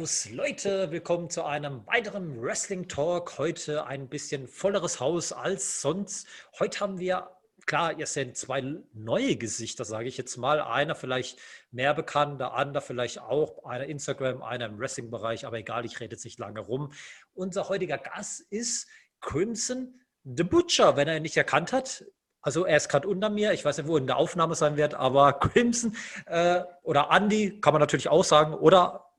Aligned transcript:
Servus 0.00 0.30
Leute, 0.30 0.90
willkommen 0.92 1.28
zu 1.28 1.44
einem 1.44 1.86
weiteren 1.86 2.40
Wrestling 2.40 2.88
Talk. 2.88 3.36
Heute 3.36 3.84
ein 3.84 4.08
bisschen 4.08 4.48
volleres 4.48 4.98
Haus 4.98 5.30
als 5.30 5.82
sonst. 5.82 6.26
Heute 6.58 6.80
haben 6.80 6.98
wir, 6.98 7.28
klar, 7.66 7.98
ihr 7.98 8.06
seht 8.06 8.38
zwei 8.38 8.62
neue 8.94 9.36
Gesichter, 9.36 9.84
sage 9.84 10.08
ich 10.08 10.16
jetzt 10.16 10.38
mal. 10.38 10.62
Einer 10.62 10.94
vielleicht 10.94 11.38
mehr 11.70 11.92
bekannt, 11.92 12.40
der 12.40 12.54
andere 12.54 12.82
vielleicht 12.82 13.20
auch. 13.20 13.66
Einer 13.66 13.84
Instagram, 13.84 14.42
einer 14.42 14.66
im 14.66 14.78
Wrestling-Bereich, 14.78 15.44
aber 15.44 15.58
egal, 15.58 15.84
ich 15.84 16.00
rede 16.00 16.14
jetzt 16.14 16.24
nicht 16.24 16.38
lange 16.38 16.60
rum. 16.60 16.94
Unser 17.34 17.68
heutiger 17.68 17.98
Gast 17.98 18.40
ist 18.48 18.88
Crimson 19.20 20.00
the 20.24 20.44
Butcher, 20.44 20.96
wenn 20.96 21.08
er 21.08 21.16
ihn 21.18 21.22
nicht 21.22 21.36
erkannt 21.36 21.74
hat. 21.74 22.06
Also 22.40 22.64
er 22.64 22.78
ist 22.78 22.88
gerade 22.88 23.06
unter 23.06 23.28
mir, 23.28 23.52
ich 23.52 23.66
weiß 23.66 23.76
nicht, 23.76 23.86
wo 23.86 23.98
in 23.98 24.06
der 24.06 24.16
Aufnahme 24.16 24.54
sein 24.54 24.78
wird, 24.78 24.94
aber 24.94 25.34
Crimson 25.34 25.94
äh, 26.24 26.62
oder 26.84 27.10
Andy 27.10 27.60
kann 27.60 27.74
man 27.74 27.80
natürlich 27.80 28.08
auch 28.08 28.24
sagen, 28.24 28.54
oder 28.54 29.09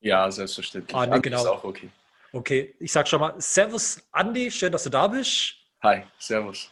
ja, 0.00 0.30
selbstverständlich. 0.30 0.96
Ah, 0.96 1.06
nee, 1.06 1.20
genau. 1.20 1.40
ist 1.40 1.46
auch 1.46 1.64
okay. 1.64 1.90
Okay, 2.32 2.74
ich 2.78 2.92
sage 2.92 3.08
schon 3.08 3.20
mal 3.20 3.34
Servus, 3.38 4.02
Andi, 4.12 4.50
schön, 4.50 4.72
dass 4.72 4.84
du 4.84 4.90
da 4.90 5.08
bist. 5.08 5.54
Hi, 5.82 6.02
Servus. 6.18 6.70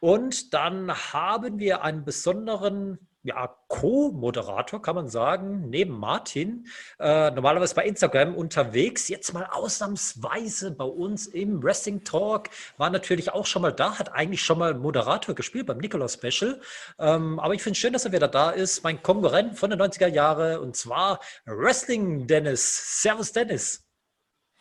Und 0.00 0.52
dann 0.52 0.92
haben 1.12 1.58
wir 1.58 1.82
einen 1.82 2.04
besonderen 2.04 3.05
ja, 3.26 3.56
Co-Moderator, 3.66 4.80
kann 4.80 4.94
man 4.94 5.08
sagen, 5.08 5.68
neben 5.68 5.98
Martin. 5.98 6.66
Äh, 7.00 7.32
normalerweise 7.32 7.74
bei 7.74 7.84
Instagram 7.84 8.36
unterwegs, 8.36 9.08
jetzt 9.08 9.32
mal 9.34 9.48
ausnahmsweise 9.50 10.70
bei 10.70 10.84
uns 10.84 11.26
im 11.26 11.60
Wrestling 11.62 12.04
Talk. 12.04 12.50
War 12.76 12.88
natürlich 12.88 13.32
auch 13.32 13.44
schon 13.44 13.62
mal 13.62 13.72
da, 13.72 13.98
hat 13.98 14.12
eigentlich 14.12 14.42
schon 14.42 14.58
mal 14.58 14.74
Moderator 14.74 15.34
gespielt 15.34 15.66
beim 15.66 15.78
Nikolaus 15.78 16.14
Special. 16.14 16.60
Ähm, 17.00 17.40
aber 17.40 17.54
ich 17.54 17.62
finde 17.62 17.72
es 17.72 17.78
schön, 17.78 17.92
dass 17.92 18.04
er 18.04 18.12
wieder 18.12 18.28
da 18.28 18.50
ist. 18.50 18.84
Mein 18.84 19.02
Konkurrent 19.02 19.58
von 19.58 19.70
den 19.70 19.82
90er 19.82 20.06
Jahren 20.06 20.60
und 20.60 20.76
zwar 20.76 21.18
Wrestling 21.46 22.28
Dennis. 22.28 23.02
Servus 23.02 23.32
Dennis. 23.32 23.84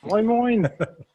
Moin, 0.01 0.25
moin. 0.25 0.69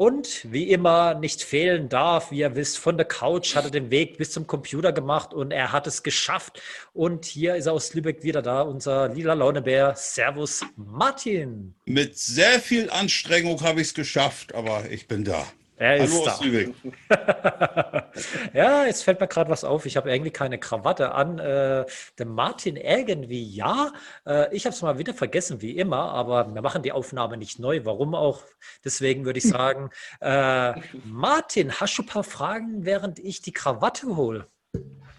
Und 0.00 0.50
wie 0.50 0.70
immer 0.70 1.12
nicht 1.12 1.42
fehlen 1.42 1.90
darf, 1.90 2.30
wie 2.30 2.38
ihr 2.38 2.56
wisst, 2.56 2.78
von 2.78 2.96
der 2.96 3.04
Couch 3.04 3.54
hat 3.54 3.66
er 3.66 3.70
den 3.70 3.90
Weg 3.90 4.16
bis 4.16 4.32
zum 4.32 4.46
Computer 4.46 4.94
gemacht 4.94 5.34
und 5.34 5.50
er 5.50 5.72
hat 5.72 5.86
es 5.86 6.02
geschafft. 6.02 6.62
Und 6.94 7.26
hier 7.26 7.54
ist 7.56 7.66
er 7.66 7.74
aus 7.74 7.92
Lübeck 7.92 8.22
wieder 8.22 8.40
da, 8.40 8.62
unser 8.62 9.10
lila 9.10 9.34
Launebär. 9.34 9.94
Servus, 9.94 10.64
Martin. 10.74 11.74
Mit 11.84 12.16
sehr 12.16 12.60
viel 12.60 12.88
Anstrengung 12.88 13.60
habe 13.60 13.82
ich 13.82 13.88
es 13.88 13.94
geschafft, 13.94 14.54
aber 14.54 14.90
ich 14.90 15.06
bin 15.06 15.22
da. 15.22 15.46
Er 15.80 15.96
ist 15.96 16.12
Hallo 16.12 16.30
aus 16.30 16.40
Lübeck. 16.42 16.74
ja, 18.52 18.84
jetzt 18.84 19.02
fällt 19.02 19.18
mir 19.18 19.26
gerade 19.26 19.48
was 19.48 19.64
auf. 19.64 19.86
Ich 19.86 19.96
habe 19.96 20.12
irgendwie 20.12 20.30
keine 20.30 20.58
Krawatte 20.58 21.12
an. 21.12 21.38
Äh, 21.38 21.86
der 22.18 22.26
Martin 22.26 22.76
irgendwie 22.76 23.42
ja. 23.42 23.90
Äh, 24.26 24.54
ich 24.54 24.66
habe 24.66 24.74
es 24.74 24.82
mal 24.82 24.98
wieder 24.98 25.14
vergessen, 25.14 25.62
wie 25.62 25.78
immer, 25.78 26.10
aber 26.10 26.52
wir 26.52 26.60
machen 26.60 26.82
die 26.82 26.92
Aufnahme 26.92 27.38
nicht 27.38 27.58
neu. 27.58 27.80
Warum 27.84 28.14
auch? 28.14 28.42
Deswegen 28.84 29.24
würde 29.24 29.38
ich 29.38 29.44
sagen, 29.48 29.88
äh, 30.20 30.74
Martin, 31.06 31.72
hast 31.72 31.96
du 31.96 32.02
ein 32.02 32.06
paar 32.06 32.24
Fragen, 32.24 32.84
während 32.84 33.18
ich 33.18 33.40
die 33.40 33.52
Krawatte 33.52 34.16
hole? 34.16 34.46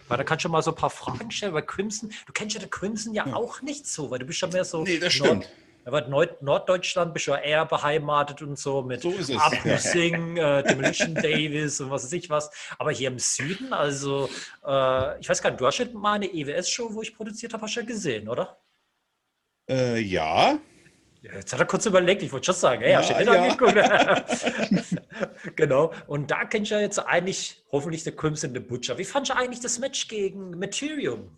Weil 0.10 0.18
da 0.20 0.24
kannst 0.24 0.46
du 0.46 0.50
mal 0.50 0.62
so 0.62 0.70
ein 0.72 0.78
paar 0.78 0.92
Fragen 0.92 1.32
stellen, 1.32 1.56
weil 1.56 1.64
Crimson, 1.64 2.12
du 2.28 2.34
kennst 2.34 2.54
ja 2.54 2.60
der 2.60 2.70
Crimson 2.70 3.16
ja, 3.16 3.26
ja. 3.26 3.34
auch 3.34 3.64
nicht 3.64 3.88
so, 3.88 4.12
weil 4.12 4.20
du 4.20 4.26
bist 4.28 4.40
ja 4.40 4.48
mehr 4.48 4.64
so. 4.64 4.84
Nee, 4.84 5.00
das 5.00 5.14
stimmt. 5.14 5.50
Aber 5.86 6.08
Nord 6.08 6.42
Norddeutschland 6.42 7.14
bist 7.14 7.28
du 7.28 7.32
ja 7.32 7.38
eher 7.38 7.66
beheimatet 7.66 8.42
und 8.42 8.58
so 8.58 8.82
mit 8.84 9.02
so 9.02 9.14
Abusing, 9.38 10.38
äh, 10.38 10.64
Demolition 10.64 11.16
Davis 11.22 11.82
und 11.82 11.90
was 11.90 12.04
weiß 12.04 12.14
ich 12.14 12.30
was. 12.30 12.52
Aber 12.78 12.92
hier 12.92 13.10
im 13.10 13.20
Süden, 13.20 13.74
also 13.74 14.30
äh, 14.66 15.20
ich 15.20 15.28
weiß 15.28 15.42
gar 15.42 15.50
nicht, 15.50 15.62
du 15.62 15.66
hast 15.66 15.80
ja 15.80 15.86
mal 15.94 16.14
eine 16.14 16.28
EWS-Show, 16.28 16.94
wo 16.94 17.02
ich 17.02 17.16
produziert 17.16 17.54
habe, 17.54 17.64
hast 17.64 17.76
du 17.76 17.80
ja 17.80 17.86
gesehen, 17.86 18.30
oder? 18.30 18.58
Äh, 19.70 20.00
ja. 20.00 20.60
Jetzt 21.22 21.54
hat 21.54 21.60
er 21.60 21.66
kurz 21.68 21.86
überlegt, 21.86 22.24
ich 22.24 22.32
wollte 22.32 22.48
schon 22.48 22.56
sagen, 22.56 22.82
ey, 22.82 22.94
ja, 22.94 23.00
hast 23.00 23.12
du 23.12 23.24
ja. 23.24 23.44
angeguckt? 23.44 23.76
genau. 25.56 25.94
Und 26.08 26.32
da 26.32 26.46
kennst 26.46 26.72
du 26.72 26.76
ja 26.76 26.82
jetzt 26.82 26.98
eigentlich 26.98 27.64
hoffentlich 27.72 28.04
der 28.04 28.16
Crimson 28.16 28.54
the 28.54 28.60
Butcher. 28.60 28.98
Wie 28.98 29.06
fandest 29.06 29.34
du 29.34 29.38
eigentlich 29.38 29.60
das 29.60 29.78
Match 29.78 30.08
gegen 30.08 30.58
Materium? 30.58 31.30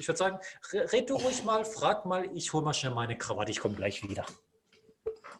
Ich 0.00 0.08
würde 0.08 0.18
sagen, 0.18 0.38
red 0.72 1.10
du 1.10 1.16
ruhig 1.16 1.44
mal, 1.44 1.62
frag 1.64 2.06
mal, 2.06 2.26
ich 2.34 2.52
hole 2.54 2.64
mal 2.64 2.72
schnell 2.72 2.94
meine 2.94 3.18
Krawatte, 3.18 3.50
ich 3.50 3.60
komme 3.60 3.74
gleich 3.74 4.02
wieder. 4.02 4.24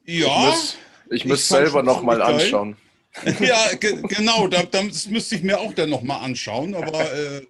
Ja. 0.04 0.26
Ich 0.26 0.46
muss, 0.46 0.76
ich 1.10 1.24
muss 1.24 1.48
selber 1.48 1.82
noch 1.82 2.02
mal 2.02 2.20
anschauen. 2.20 2.76
ja, 3.40 3.74
ge 3.74 4.02
genau, 4.02 4.46
das 4.48 5.06
müsste 5.06 5.36
ich 5.36 5.42
mir 5.42 5.58
auch 5.58 5.72
dann 5.72 5.88
noch 5.88 6.02
mal 6.02 6.18
anschauen, 6.18 6.74
aber 6.74 7.12
äh, 7.12 7.46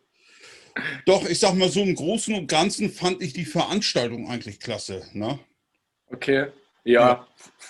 doch, 1.04 1.28
ich 1.28 1.40
sag 1.40 1.54
mal 1.54 1.68
so 1.68 1.82
im 1.82 1.96
Großen 1.96 2.34
und 2.34 2.46
Ganzen 2.46 2.90
fand 2.90 3.20
ich 3.22 3.32
die 3.32 3.44
Veranstaltung 3.44 4.30
eigentlich 4.30 4.60
klasse. 4.60 5.04
Ne? 5.12 5.38
Okay, 6.06 6.46
ja, 6.84 7.26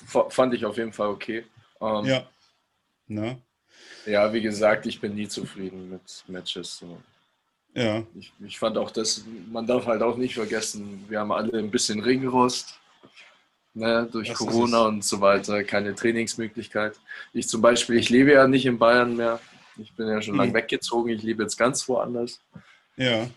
ja. 0.07 0.29
fand 0.29 0.53
ich 0.55 0.67
auf 0.67 0.77
jeden 0.77 0.93
Fall 0.93 1.09
okay. 1.09 1.45
Ähm, 1.81 2.05
ja. 2.05 2.29
Ne? 3.09 3.41
Ja, 4.05 4.33
wie 4.33 4.43
gesagt, 4.43 4.85
ich 4.85 5.01
bin 5.01 5.15
nie 5.15 5.29
zufrieden 5.29 5.89
mit 5.89 6.25
Matches. 6.29 6.77
So. 6.77 7.01
Ja. 7.75 8.03
Ich, 8.19 8.33
ich 8.45 8.59
fand 8.59 8.77
auch 8.77 8.91
das, 8.91 9.25
man 9.51 9.67
darf 9.67 9.87
halt 9.87 10.03
auch 10.03 10.17
nicht 10.17 10.35
vergessen, 10.35 11.05
wir 11.09 11.21
haben 11.21 11.33
alle 11.33 11.59
ein 11.59 11.71
bisschen 11.71 12.01
Ringrost. 12.01 12.77
Ne, 13.73 14.09
durch 14.11 14.29
das 14.29 14.39
Corona 14.39 14.87
und 14.87 15.05
so 15.05 15.21
weiter, 15.21 15.63
keine 15.63 15.95
Trainingsmöglichkeit. 15.95 16.99
Ich 17.33 17.49
zum 17.49 17.63
Beispiel, 17.63 17.99
ich 17.99 18.11
lebe 18.11 18.33
ja 18.33 18.49
nicht 18.49 18.67
in 18.67 18.81
Bayern 18.81 19.17
mehr. 19.17 19.39
Ich 19.77 19.95
bin 19.95 20.09
ja 20.09 20.21
schon 20.21 20.35
mhm. 20.35 20.41
lange 20.41 20.55
weggezogen. 20.55 21.11
Ich 21.11 21.23
lebe 21.23 21.45
jetzt 21.45 21.57
ganz 21.57 21.89
woanders. 21.89 22.41
Ja. 22.97 23.29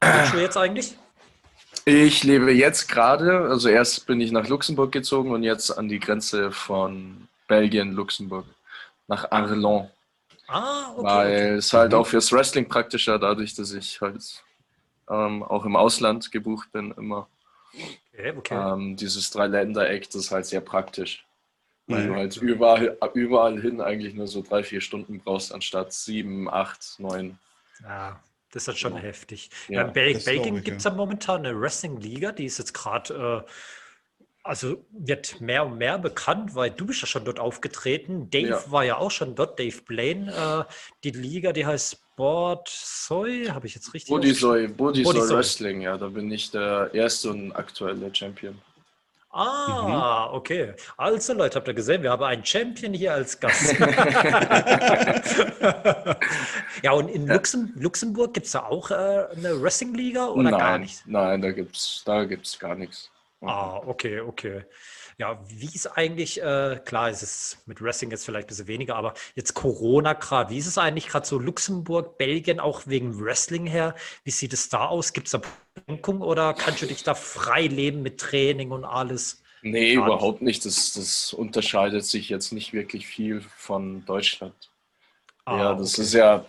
Du 0.00 0.38
jetzt 0.38 0.56
eigentlich? 0.56 0.96
Ich 1.84 2.24
lebe 2.24 2.50
jetzt 2.52 2.88
gerade, 2.88 3.40
also 3.50 3.68
erst 3.68 4.06
bin 4.06 4.20
ich 4.20 4.32
nach 4.32 4.48
Luxemburg 4.48 4.90
gezogen 4.90 5.32
und 5.32 5.42
jetzt 5.42 5.70
an 5.70 5.88
die 5.88 6.00
Grenze 6.00 6.50
von 6.50 7.28
Belgien, 7.46 7.92
Luxemburg, 7.92 8.46
nach 9.06 9.30
Arlon. 9.30 9.90
Ah, 10.46 10.92
okay. 10.92 11.04
Weil 11.04 11.54
es 11.54 11.72
halt 11.72 11.92
mhm. 11.92 11.98
auch 11.98 12.06
fürs 12.06 12.32
Wrestling 12.32 12.68
praktischer, 12.68 13.18
dadurch, 13.18 13.54
dass 13.54 13.72
ich 13.72 14.00
halt 14.00 14.42
ähm, 15.08 15.42
auch 15.42 15.64
im 15.64 15.76
Ausland 15.76 16.30
gebucht 16.32 16.72
bin, 16.72 16.92
immer. 16.96 17.28
Okay, 18.12 18.32
okay. 18.36 18.54
Ähm, 18.54 18.96
dieses 18.96 19.30
Drei-Länder-Eck, 19.30 20.06
das 20.10 20.16
ist 20.16 20.30
halt 20.30 20.46
sehr 20.46 20.60
praktisch. 20.60 21.24
Weil 21.86 22.04
mhm. 22.04 22.08
du 22.08 22.14
halt 22.14 22.36
überall, 22.38 22.98
überall 23.14 23.60
hin 23.60 23.80
eigentlich 23.80 24.14
nur 24.14 24.26
so 24.26 24.42
drei, 24.42 24.62
vier 24.62 24.80
Stunden 24.80 25.20
brauchst, 25.20 25.52
anstatt 25.52 25.92
sieben, 25.92 26.48
acht, 26.48 26.98
neun. 26.98 27.38
Ja, 27.82 28.20
das 28.52 28.62
ist 28.62 28.68
halt 28.68 28.78
schon 28.78 28.94
ja. 28.94 29.00
heftig. 29.00 29.50
Ja, 29.68 29.82
ja 29.82 29.86
in 29.88 29.92
Belgien 29.92 30.62
gibt 30.62 30.78
es 30.78 30.84
ja 30.84 30.92
momentan 30.92 31.44
eine 31.44 31.60
Wrestling-Liga, 31.60 32.32
die 32.32 32.46
ist 32.46 32.58
jetzt 32.58 32.72
gerade. 32.72 33.44
Äh, 33.46 33.50
also 34.44 34.84
wird 34.92 35.40
mehr 35.40 35.64
und 35.64 35.78
mehr 35.78 35.98
bekannt, 35.98 36.54
weil 36.54 36.70
du 36.70 36.86
bist 36.86 37.00
ja 37.00 37.06
schon 37.06 37.24
dort 37.24 37.40
aufgetreten. 37.40 38.28
Dave 38.30 38.48
ja. 38.48 38.62
war 38.70 38.84
ja 38.84 38.98
auch 38.98 39.10
schon 39.10 39.34
dort, 39.34 39.58
Dave 39.58 39.80
Blaine. 39.86 40.30
Äh, 40.32 40.72
die 41.02 41.10
Liga, 41.10 41.52
die 41.52 41.66
heißt 41.66 41.98
Sport 42.12 42.68
Soy, 42.68 43.46
habe 43.46 43.66
ich 43.66 43.74
jetzt 43.74 43.92
richtig 43.94 44.10
Bodysoy, 44.10 44.68
Bodysoy 44.68 45.30
Wrestling, 45.30 45.80
ja, 45.80 45.96
da 45.96 46.08
bin 46.08 46.30
ich 46.30 46.50
der 46.52 46.90
erste 46.92 47.30
und 47.30 47.50
aktuelle 47.52 48.14
Champion. 48.14 48.60
Ah, 49.30 50.28
mhm. 50.28 50.36
okay. 50.36 50.74
Also 50.96 51.32
Leute, 51.32 51.56
habt 51.56 51.66
ihr 51.66 51.74
gesehen, 51.74 52.04
wir 52.04 52.10
haben 52.12 52.22
einen 52.22 52.44
Champion 52.44 52.92
hier 52.92 53.14
als 53.14 53.40
Gast. 53.40 53.74
ja, 56.82 56.92
und 56.92 57.08
in 57.08 57.26
ja. 57.26 57.34
Luxem 57.34 57.72
Luxemburg 57.74 58.32
gibt 58.32 58.46
es 58.46 58.52
da 58.52 58.60
auch 58.60 58.92
äh, 58.92 58.94
eine 58.94 59.60
Wrestling-Liga 59.60 60.26
oder 60.28 60.50
nein, 60.52 60.60
gar 60.60 60.78
nicht? 60.78 61.02
Nein, 61.06 61.42
da 61.42 61.50
gibt 61.50 61.74
es 61.74 62.02
da 62.04 62.24
gibt's 62.24 62.56
gar 62.56 62.76
nichts. 62.76 63.10
Ah, 63.48 63.82
okay, 63.86 64.20
okay. 64.20 64.64
Ja, 65.18 65.40
wie 65.48 65.66
ist 65.66 65.86
eigentlich, 65.86 66.42
äh, 66.42 66.80
klar, 66.84 67.08
ist 67.08 67.22
es 67.22 67.58
mit 67.66 67.80
Wrestling 67.80 68.10
jetzt 68.10 68.24
vielleicht 68.24 68.46
ein 68.46 68.48
bisschen 68.48 68.66
weniger, 68.66 68.96
aber 68.96 69.14
jetzt 69.36 69.54
Corona 69.54 70.14
gerade, 70.14 70.50
wie 70.50 70.58
ist 70.58 70.66
es 70.66 70.76
eigentlich 70.76 71.06
gerade 71.06 71.26
so 71.26 71.38
Luxemburg, 71.38 72.18
Belgien, 72.18 72.58
auch 72.58 72.82
wegen 72.86 73.20
Wrestling 73.20 73.66
her? 73.66 73.94
Wie 74.24 74.32
sieht 74.32 74.52
es 74.52 74.68
da 74.68 74.86
aus? 74.86 75.12
Gibt 75.12 75.28
es 75.28 75.32
da 75.32 75.42
Beschränkungen 75.74 76.22
oder 76.22 76.52
kannst 76.54 76.82
du 76.82 76.86
dich 76.86 77.04
da 77.04 77.14
frei 77.14 77.66
leben 77.66 78.02
mit 78.02 78.18
Training 78.20 78.72
und 78.72 78.84
alles? 78.84 79.42
Nee, 79.62 79.94
Gar 79.94 80.06
überhaupt 80.06 80.42
nicht. 80.42 80.64
Das, 80.66 80.92
das 80.92 81.32
unterscheidet 81.32 82.04
sich 82.04 82.28
jetzt 82.28 82.52
nicht 82.52 82.72
wirklich 82.72 83.06
viel 83.06 83.40
von 83.56 84.04
Deutschland. 84.04 84.54
Ah, 85.46 85.58
ja, 85.58 85.74
das 85.74 85.94
okay. 85.94 86.02
ist 86.02 86.14
ja, 86.14 86.44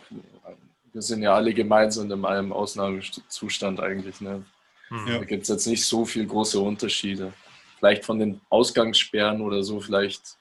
wir 0.92 1.02
sind 1.02 1.22
ja 1.22 1.34
alle 1.36 1.54
gemeinsam 1.54 2.12
in 2.12 2.26
einem 2.26 2.52
Ausnahmezustand 2.52 3.80
eigentlich. 3.80 4.22
Ne? 4.22 4.44
Mhm. 4.90 5.06
Da 5.08 5.24
gibt 5.24 5.44
es 5.44 5.50
jetzt 5.50 5.68
nicht 5.68 5.86
so 5.86 6.06
viele 6.06 6.28
große 6.28 6.60
Unterschiede. 6.60 7.34
Vielleicht 7.78 8.06
von 8.06 8.20
den 8.20 8.42
Ausgangssperren 8.50 9.42
oder 9.42 9.64
so, 9.64 9.80
vielleicht 9.80 10.38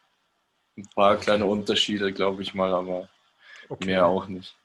ein 0.76 0.86
paar 0.94 1.16
kleine 1.16 1.46
Unterschiede, 1.46 2.12
glaube 2.12 2.42
ich 2.42 2.54
mal, 2.54 2.72
aber 2.72 3.08
okay. 3.68 3.86
mehr 3.86 4.06
auch 4.06 4.26
nicht. 4.28 4.56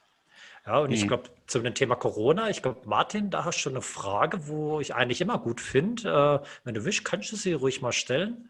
Ja, 0.65 0.79
und 0.79 0.91
ich 0.91 1.03
mhm. 1.03 1.07
glaube, 1.07 1.29
zu 1.47 1.59
dem 1.59 1.73
Thema 1.73 1.95
Corona, 1.95 2.49
ich 2.49 2.61
glaube, 2.61 2.81
Martin, 2.85 3.29
da 3.29 3.45
hast 3.45 3.63
du 3.63 3.69
eine 3.69 3.81
Frage, 3.81 4.47
wo 4.47 4.79
ich 4.79 4.93
eigentlich 4.93 5.21
immer 5.21 5.39
gut 5.39 5.61
finde. 5.61 6.43
Äh, 6.43 6.47
wenn 6.63 6.75
du 6.75 6.85
willst, 6.85 7.03
kannst 7.05 7.31
du 7.31 7.35
sie 7.35 7.53
ruhig 7.53 7.81
mal 7.81 7.91
stellen, 7.91 8.49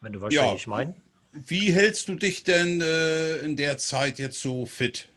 wenn 0.00 0.12
du 0.12 0.20
weißt, 0.20 0.34
ja. 0.34 0.46
was 0.46 0.56
ich 0.56 0.66
meine. 0.66 0.94
Wie 1.32 1.72
hältst 1.72 2.08
du 2.08 2.14
dich 2.14 2.44
denn 2.44 2.80
äh, 2.80 3.38
in 3.38 3.56
der 3.56 3.78
Zeit 3.78 4.18
jetzt 4.18 4.40
so 4.40 4.66
fit? 4.66 5.08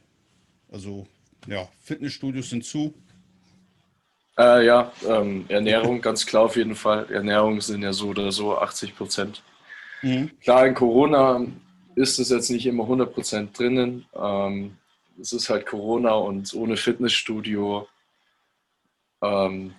Also, 0.71 1.07
ja, 1.47 1.67
Fitnessstudios 1.81 2.49
sind 2.49 2.65
zu. 2.65 2.93
Äh, 4.37 4.65
ja, 4.65 4.91
ähm, 5.07 5.45
Ernährung 5.47 6.01
ganz 6.01 6.25
klar 6.25 6.43
auf 6.43 6.55
jeden 6.55 6.75
Fall. 6.75 7.11
Ernährung 7.11 7.59
sind 7.59 7.81
ja 7.81 7.91
so 7.91 8.09
oder 8.09 8.31
so 8.31 8.57
80 8.57 8.95
Prozent. 8.95 9.41
Mhm. 10.03 10.31
Klar, 10.41 10.67
in 10.67 10.75
Corona 10.75 11.41
ist 11.95 12.19
es 12.19 12.29
jetzt 12.29 12.51
nicht 12.51 12.67
immer 12.67 12.83
100 12.83 13.13
Prozent 13.13 13.57
drinnen. 13.57 14.05
Ähm, 14.15 14.77
es 15.19 15.33
ist 15.33 15.49
halt 15.49 15.65
Corona 15.65 16.13
und 16.13 16.53
ohne 16.53 16.77
Fitnessstudio 16.77 17.87
ähm, 19.23 19.73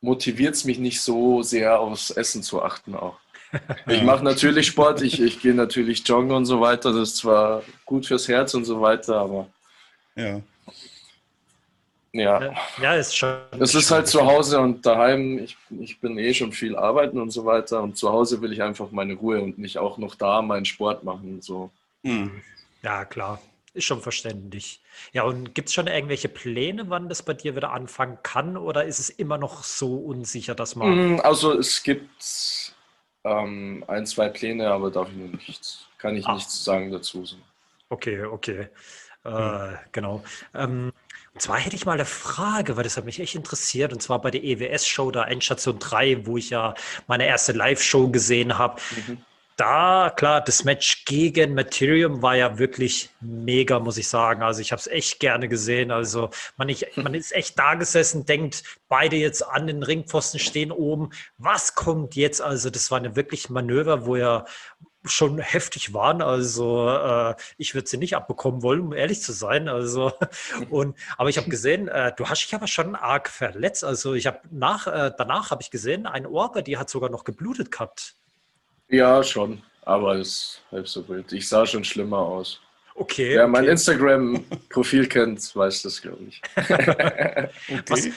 motiviert 0.00 0.54
es 0.54 0.64
mich 0.64 0.78
nicht 0.78 1.00
so 1.00 1.42
sehr 1.42 1.80
aufs 1.80 2.10
Essen 2.10 2.42
zu 2.42 2.62
achten 2.62 2.94
auch. 2.94 3.18
Ich 3.86 4.02
mache 4.02 4.24
natürlich 4.24 4.66
Sport, 4.66 5.00
ich, 5.02 5.20
ich 5.20 5.40
gehe 5.40 5.54
natürlich 5.54 6.06
joggen 6.06 6.32
und 6.32 6.44
so 6.44 6.60
weiter. 6.60 6.92
Das 6.92 7.10
ist 7.10 7.16
zwar 7.18 7.62
gut 7.84 8.04
fürs 8.04 8.26
Herz 8.26 8.54
und 8.54 8.64
so 8.64 8.80
weiter, 8.80 9.18
aber 9.18 9.48
ja. 10.16 10.40
Ja. 12.14 12.54
Ja, 12.80 12.94
ist 12.94 13.16
schon. 13.16 13.36
Es 13.58 13.74
ist 13.74 13.90
halt 13.90 14.06
zu 14.06 14.24
Hause 14.24 14.60
und 14.60 14.86
daheim, 14.86 15.40
ich, 15.40 15.56
ich 15.80 15.98
bin 15.98 16.16
eh 16.16 16.32
schon 16.32 16.52
viel 16.52 16.76
arbeiten 16.76 17.20
und 17.20 17.30
so 17.30 17.44
weiter. 17.44 17.82
Und 17.82 17.98
zu 17.98 18.10
Hause 18.10 18.40
will 18.40 18.52
ich 18.52 18.62
einfach 18.62 18.92
meine 18.92 19.14
Ruhe 19.14 19.42
und 19.42 19.58
nicht 19.58 19.78
auch 19.78 19.98
noch 19.98 20.14
da 20.14 20.40
meinen 20.40 20.64
Sport 20.64 21.02
machen. 21.02 21.42
So. 21.42 21.70
Hm. 22.04 22.40
Ja, 22.82 23.04
klar. 23.04 23.40
Ist 23.72 23.86
schon 23.86 24.00
verständlich. 24.00 24.80
Ja, 25.12 25.24
und 25.24 25.56
gibt 25.56 25.68
es 25.68 25.74
schon 25.74 25.88
irgendwelche 25.88 26.28
Pläne, 26.28 26.88
wann 26.88 27.08
das 27.08 27.24
bei 27.24 27.34
dir 27.34 27.56
wieder 27.56 27.72
anfangen 27.72 28.18
kann? 28.22 28.56
Oder 28.56 28.84
ist 28.84 29.00
es 29.00 29.10
immer 29.10 29.36
noch 29.36 29.64
so 29.64 29.96
unsicher, 29.96 30.54
dass 30.54 30.76
man. 30.76 30.92
Hm, 30.92 31.20
also 31.20 31.58
es 31.58 31.82
gibt 31.82 32.72
ähm, 33.24 33.82
ein, 33.88 34.06
zwei 34.06 34.28
Pläne, 34.28 34.70
aber 34.70 34.92
darf 34.92 35.08
ich 35.08 35.16
nicht, 35.16 35.88
kann 35.98 36.14
ich 36.14 36.24
ah. 36.28 36.34
nichts 36.34 36.64
sagen 36.64 36.92
dazu. 36.92 37.24
Okay, 37.88 38.22
okay. 38.22 38.68
Äh, 39.24 39.30
hm. 39.30 39.78
Genau. 39.90 40.24
Ähm, 40.54 40.92
und 41.34 41.40
zwar 41.40 41.58
hätte 41.58 41.74
ich 41.74 41.84
mal 41.84 41.94
eine 41.94 42.04
Frage, 42.04 42.76
weil 42.76 42.84
das 42.84 42.96
hat 42.96 43.04
mich 43.04 43.18
echt 43.18 43.34
interessiert. 43.34 43.92
Und 43.92 44.00
zwar 44.00 44.20
bei 44.20 44.30
der 44.30 44.44
EWS-Show, 44.44 45.10
da 45.10 45.24
Endstation 45.24 45.80
3, 45.80 46.26
wo 46.26 46.36
ich 46.36 46.50
ja 46.50 46.74
meine 47.08 47.26
erste 47.26 47.50
Live-Show 47.52 48.08
gesehen 48.08 48.56
habe. 48.56 48.80
Mhm. 49.08 49.18
Da, 49.56 50.12
klar, 50.14 50.40
das 50.40 50.64
Match 50.64 51.04
gegen 51.04 51.54
Materium 51.54 52.22
war 52.22 52.36
ja 52.36 52.58
wirklich 52.58 53.10
mega, 53.20 53.80
muss 53.80 53.98
ich 53.98 54.08
sagen. 54.08 54.42
Also 54.42 54.60
ich 54.60 54.70
habe 54.70 54.78
es 54.78 54.86
echt 54.86 55.18
gerne 55.18 55.48
gesehen. 55.48 55.90
Also 55.90 56.30
man, 56.56 56.68
ich, 56.68 56.86
man 56.96 57.14
ist 57.14 57.32
echt 57.32 57.58
da 57.58 57.74
gesessen, 57.74 58.26
denkt, 58.26 58.62
beide 58.88 59.16
jetzt 59.16 59.42
an 59.42 59.66
den 59.66 59.82
Ringpfosten 59.82 60.38
stehen 60.38 60.70
oben. 60.70 61.10
Was 61.38 61.74
kommt 61.74 62.14
jetzt? 62.14 62.42
Also 62.42 62.70
das 62.70 62.92
war 62.92 62.98
eine 62.98 63.16
wirklich 63.16 63.50
Manöver, 63.50 64.06
wo 64.06 64.14
er 64.14 64.44
schon 65.04 65.38
heftig 65.38 65.92
waren. 65.92 66.22
Also 66.22 66.88
äh, 66.88 67.34
ich 67.58 67.74
würde 67.74 67.88
sie 67.88 67.96
nicht 67.96 68.16
abbekommen 68.16 68.62
wollen, 68.62 68.80
um 68.80 68.92
ehrlich 68.92 69.22
zu 69.22 69.32
sein. 69.32 69.68
Also 69.68 70.12
und 70.70 70.96
aber 71.16 71.28
ich 71.28 71.38
habe 71.38 71.48
gesehen, 71.48 71.88
äh, 71.88 72.12
du 72.16 72.28
hast 72.28 72.42
dich 72.42 72.54
aber 72.54 72.66
schon 72.66 72.94
arg 72.94 73.28
verletzt. 73.28 73.84
Also 73.84 74.14
ich 74.14 74.26
habe 74.26 74.40
nach 74.50 74.86
äh, 74.86 75.12
danach 75.16 75.50
habe 75.50 75.62
ich 75.62 75.70
gesehen, 75.70 76.06
ein 76.06 76.26
Ohr 76.26 76.52
bei 76.52 76.62
dir 76.62 76.78
hat 76.78 76.90
sogar 76.90 77.10
noch 77.10 77.24
geblutet 77.24 77.70
gehabt. 77.70 78.14
Ja, 78.88 79.22
schon. 79.22 79.62
Aber 79.82 80.16
es 80.16 80.28
ist 80.28 80.62
halb 80.72 80.88
so 80.88 81.06
wild. 81.08 81.32
Ich 81.32 81.48
sah 81.48 81.66
schon 81.66 81.84
schlimmer 81.84 82.18
aus. 82.18 82.60
Okay. 82.96 83.34
Wer 83.34 83.42
okay. 83.42 83.50
mein 83.50 83.64
Instagram-Profil 83.64 85.08
kennt, 85.08 85.54
weiß 85.54 85.82
das, 85.82 86.00
glaube 86.00 86.22
ich. 86.28 86.40
okay. 86.56 87.48
was, 87.88 88.06
und 88.06 88.12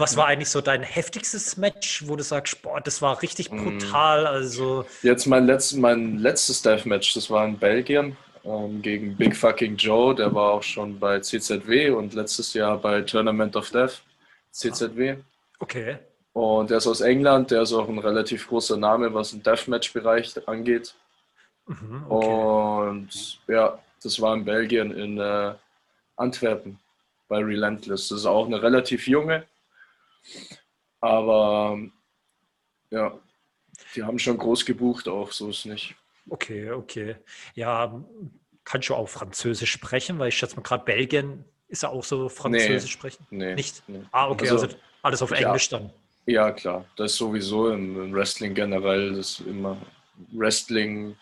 was 0.00 0.16
war 0.16 0.26
eigentlich 0.26 0.48
so 0.48 0.62
dein 0.62 0.82
heftigstes 0.82 1.58
Match, 1.58 2.04
wo 2.06 2.16
du 2.16 2.22
sagst, 2.22 2.62
boah, 2.62 2.80
das 2.80 3.02
war 3.02 3.20
richtig 3.20 3.52
mm. 3.52 3.62
brutal? 3.62 4.26
Also 4.26 4.86
Jetzt 5.02 5.26
mein, 5.26 5.46
letzt, 5.46 5.76
mein 5.76 6.16
letztes 6.18 6.62
Deathmatch, 6.62 7.12
das 7.12 7.28
war 7.28 7.44
in 7.44 7.58
Belgien 7.58 8.16
ähm, 8.44 8.80
gegen 8.80 9.16
Big 9.16 9.36
Fucking 9.36 9.76
Joe. 9.76 10.14
Der 10.14 10.34
war 10.34 10.52
auch 10.52 10.62
schon 10.62 10.98
bei 10.98 11.20
CZW 11.20 11.90
und 11.90 12.14
letztes 12.14 12.54
Jahr 12.54 12.78
bei 12.78 13.02
Tournament 13.02 13.54
of 13.54 13.70
Death, 13.70 14.02
CZW. 14.50 15.16
Okay. 15.58 15.98
Und 16.32 16.70
der 16.70 16.78
ist 16.78 16.86
aus 16.86 17.02
England, 17.02 17.50
der 17.50 17.62
ist 17.62 17.74
auch 17.74 17.88
ein 17.88 17.98
relativ 17.98 18.48
großer 18.48 18.78
Name, 18.78 19.12
was 19.12 19.32
den 19.32 19.42
Deathmatch-Bereich 19.42 20.32
angeht. 20.48 20.94
Mhm, 21.66 22.06
okay. 22.08 22.88
Und 22.88 23.40
ja, 23.46 23.78
das 24.02 24.20
war 24.20 24.34
in 24.34 24.44
Belgien, 24.44 24.90
in 24.92 25.18
äh, 25.18 25.54
Antwerpen 26.16 26.78
bei 27.28 27.38
Relentless. 27.38 28.08
Das 28.08 28.20
ist 28.20 28.26
auch 28.26 28.46
eine 28.46 28.62
relativ 28.62 29.06
junge, 29.06 29.46
aber 31.00 31.78
ja, 32.90 33.18
die 33.94 34.02
haben 34.02 34.18
schon 34.18 34.38
groß 34.38 34.64
gebucht, 34.64 35.08
auch 35.08 35.32
so 35.32 35.50
ist 35.50 35.66
nicht. 35.66 35.94
Okay, 36.28 36.70
okay. 36.70 37.16
Ja, 37.54 38.00
kannst 38.64 38.88
du 38.88 38.94
auch 38.94 39.08
Französisch 39.08 39.72
sprechen? 39.72 40.18
Weil 40.18 40.28
ich 40.28 40.36
schätze 40.36 40.56
mal 40.56 40.62
gerade 40.62 40.84
Belgien 40.84 41.44
ist 41.68 41.82
ja 41.82 41.88
auch 41.88 42.04
so 42.04 42.28
Französisch 42.28 42.82
nee, 42.82 42.92
sprechen. 42.92 43.26
Nee. 43.30 43.54
Nicht? 43.54 43.82
Nee. 43.88 44.02
Ah, 44.12 44.28
okay, 44.28 44.48
also, 44.50 44.66
also, 44.66 44.76
alles 45.00 45.22
auf 45.22 45.30
Englisch 45.30 45.70
ja, 45.70 45.78
dann. 45.78 45.90
Ja, 46.26 46.50
klar. 46.52 46.84
Das 46.96 47.12
ist 47.12 47.18
sowieso 47.18 47.70
im 47.70 48.12
Wrestling 48.12 48.54
generell, 48.54 49.14
das 49.14 49.40
ist 49.40 49.46
immer 49.46 49.78
Wrestling 50.32 51.16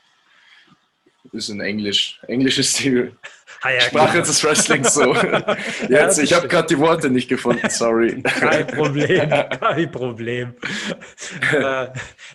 ist 1.33 1.49
in 1.49 1.61
Englisch. 1.61 2.21
Englisch 2.27 2.59
ist 2.59 2.79
die 2.81 3.11
ah, 3.63 3.71
ja, 3.71 3.81
Sprache 3.81 4.13
klar. 4.13 4.23
des 4.25 4.45
Wrestlings 4.45 4.95
so. 4.95 5.15
Jetzt, 5.89 6.19
ja, 6.19 6.25
ich 6.25 6.33
habe 6.33 6.49
gerade 6.49 6.69
die 6.69 6.79
Worte 6.79 7.11
nicht 7.11 7.29
gefunden, 7.29 7.69
sorry. 7.71 8.23
Kein 8.23 8.67
Problem, 8.67 9.31
kein 9.61 9.91
Problem. 9.91 10.55
äh, 11.53 11.89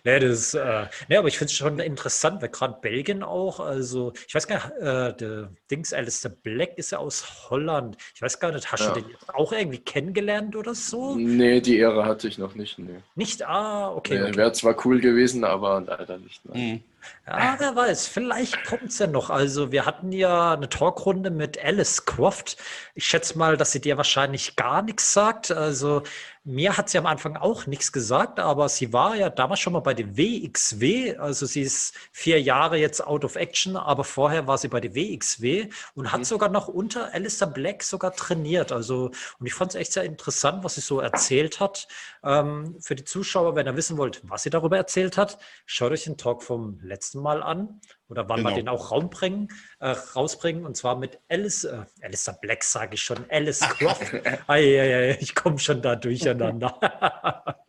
nee, 0.04 0.20
das, 0.20 0.54
äh, 0.54 0.86
nee, 1.10 1.18
aber 1.18 1.28
ich 1.28 1.38
finde 1.38 1.52
es 1.52 1.58
schon 1.58 1.80
interessant, 1.80 2.42
weil 2.42 2.50
gerade 2.50 2.78
Belgien 2.82 3.24
auch, 3.24 3.60
also 3.60 4.14
ich 4.28 4.36
weiß 4.36 4.48
gar 4.48 4.56
nicht, 4.56 4.82
äh, 4.82 5.14
der 5.18 5.50
Dings 5.72 5.94
Alistair 5.94 6.32
Black 6.32 6.78
ist 6.78 6.92
ja 6.92 7.00
aus 7.00 7.50
Holland. 7.50 7.98
Ich 8.14 8.22
weiß 8.22 8.40
gar 8.40 8.52
nicht, 8.52 8.72
hast 8.72 8.82
ja. 8.82 8.94
du 8.94 9.02
den 9.02 9.16
auch 9.34 9.52
irgendwie 9.52 9.80
kennengelernt 9.80 10.56
oder 10.56 10.76
so? 10.76 11.16
Nee, 11.16 11.62
die 11.62 11.78
Ehre 11.78 12.06
hatte 12.06 12.28
ich 12.28 12.38
noch 12.38 12.56
nicht. 12.56 12.78
Nee. 12.80 13.00
Nicht? 13.16 13.46
Ah, 13.46 13.92
okay. 13.92 14.16
Nee, 14.16 14.24
okay. 14.30 14.38
Wäre 14.38 14.52
zwar 14.54 14.86
cool 14.86 15.00
gewesen, 15.00 15.44
aber 15.44 15.82
leider 15.86 16.18
nicht. 16.18 16.46
Mhm. 16.54 16.82
Ja, 17.28 17.56
wer 17.58 17.76
weiß, 17.76 18.08
vielleicht 18.08 18.64
kommt 18.66 18.84
es 18.86 19.00
ja 19.00 19.08
noch. 19.08 19.30
Also, 19.30 19.72
wir 19.72 19.86
hatten 19.86 20.12
ja 20.12 20.54
eine 20.54 20.70
Talkrunde 20.70 21.32
mit 21.32 21.64
Alice 21.64 22.06
Croft. 22.06 22.58
Ich 22.94 23.06
schätze 23.06 23.38
mal, 23.38 23.58
dass 23.58 23.72
sie 23.72 23.82
dir 23.82 23.98
wahrscheinlich 23.98 24.56
gar 24.56 24.82
nichts 24.82 25.12
sagt. 25.14 25.52
Also, 25.52 26.04
mir 26.48 26.78
hat 26.78 26.90
sie 26.90 27.00
am 27.00 27.08
Anfang 27.08 27.38
auch 27.38 27.66
nichts 27.66 27.92
gesagt, 27.92 28.40
aber 28.40 28.70
sie 28.70 28.94
war 28.94 29.16
ja 29.16 29.32
damals 29.32 29.60
schon 29.60 29.74
mal 29.74 29.80
bei 29.80 29.96
der 29.96 30.16
WXW. 30.16 31.18
Also 31.18 31.48
sie 31.48 31.62
ist 31.62 31.96
vier 32.12 32.40
Jahre 32.40 32.78
jetzt 32.78 33.06
out 33.06 33.26
of 33.26 33.36
action, 33.36 33.76
aber 33.76 34.04
vorher 34.04 34.46
war 34.46 34.60
sie 34.60 34.68
bei 34.68 34.80
der 34.80 34.94
WXW 34.94 35.70
und 35.96 36.12
hat 36.12 36.20
mhm. 36.20 36.26
sogar 36.26 36.50
noch 36.50 36.68
unter 36.68 37.12
Alistair 37.16 37.48
Black 37.48 37.82
sogar 37.82 38.14
trainiert. 38.14 38.72
Also, 38.72 39.12
und 39.40 39.48
ich 39.48 39.56
fand 39.56 39.72
es 39.72 39.76
echt 39.76 39.94
sehr 39.94 40.04
interessant, 40.04 40.64
was 40.64 40.76
sie 40.76 40.82
so 40.82 41.00
erzählt 41.00 41.60
hat. 41.60 41.88
Ähm, 42.24 42.78
für 42.80 42.94
die 42.94 43.06
Zuschauer, 43.06 43.56
wenn 43.56 43.66
ihr 43.66 43.76
wissen 43.76 43.98
wollt, 43.98 44.22
was 44.24 44.44
sie 44.44 44.52
darüber 44.52 44.78
erzählt 44.78 45.18
hat, 45.18 45.40
schaut 45.66 45.92
euch 45.92 46.04
den 46.04 46.18
Talk 46.18 46.44
vom 46.44 46.80
letzten 46.82 47.22
Mal 47.22 47.42
an 47.42 47.82
oder 48.08 48.30
wann 48.30 48.38
genau. 48.38 48.50
wir 48.50 48.56
den 48.56 48.70
auch 48.70 48.92
raumbringen, 48.92 49.48
äh, 49.80 49.90
rausbringen. 49.90 50.66
Und 50.66 50.78
zwar 50.78 50.98
mit 50.98 51.20
Alice, 51.30 51.64
äh, 51.64 51.86
Alistair 52.02 52.38
Black 52.42 52.64
sage 52.64 52.96
ich 52.96 53.02
schon, 53.02 53.26
Alice 53.30 53.62
Croft. 53.62 54.14
Eieiei, 54.48 55.18
ich 55.20 55.34
komme 55.34 55.60
schon 55.60 55.82
da 55.82 55.96
durcheinander. 55.96 56.80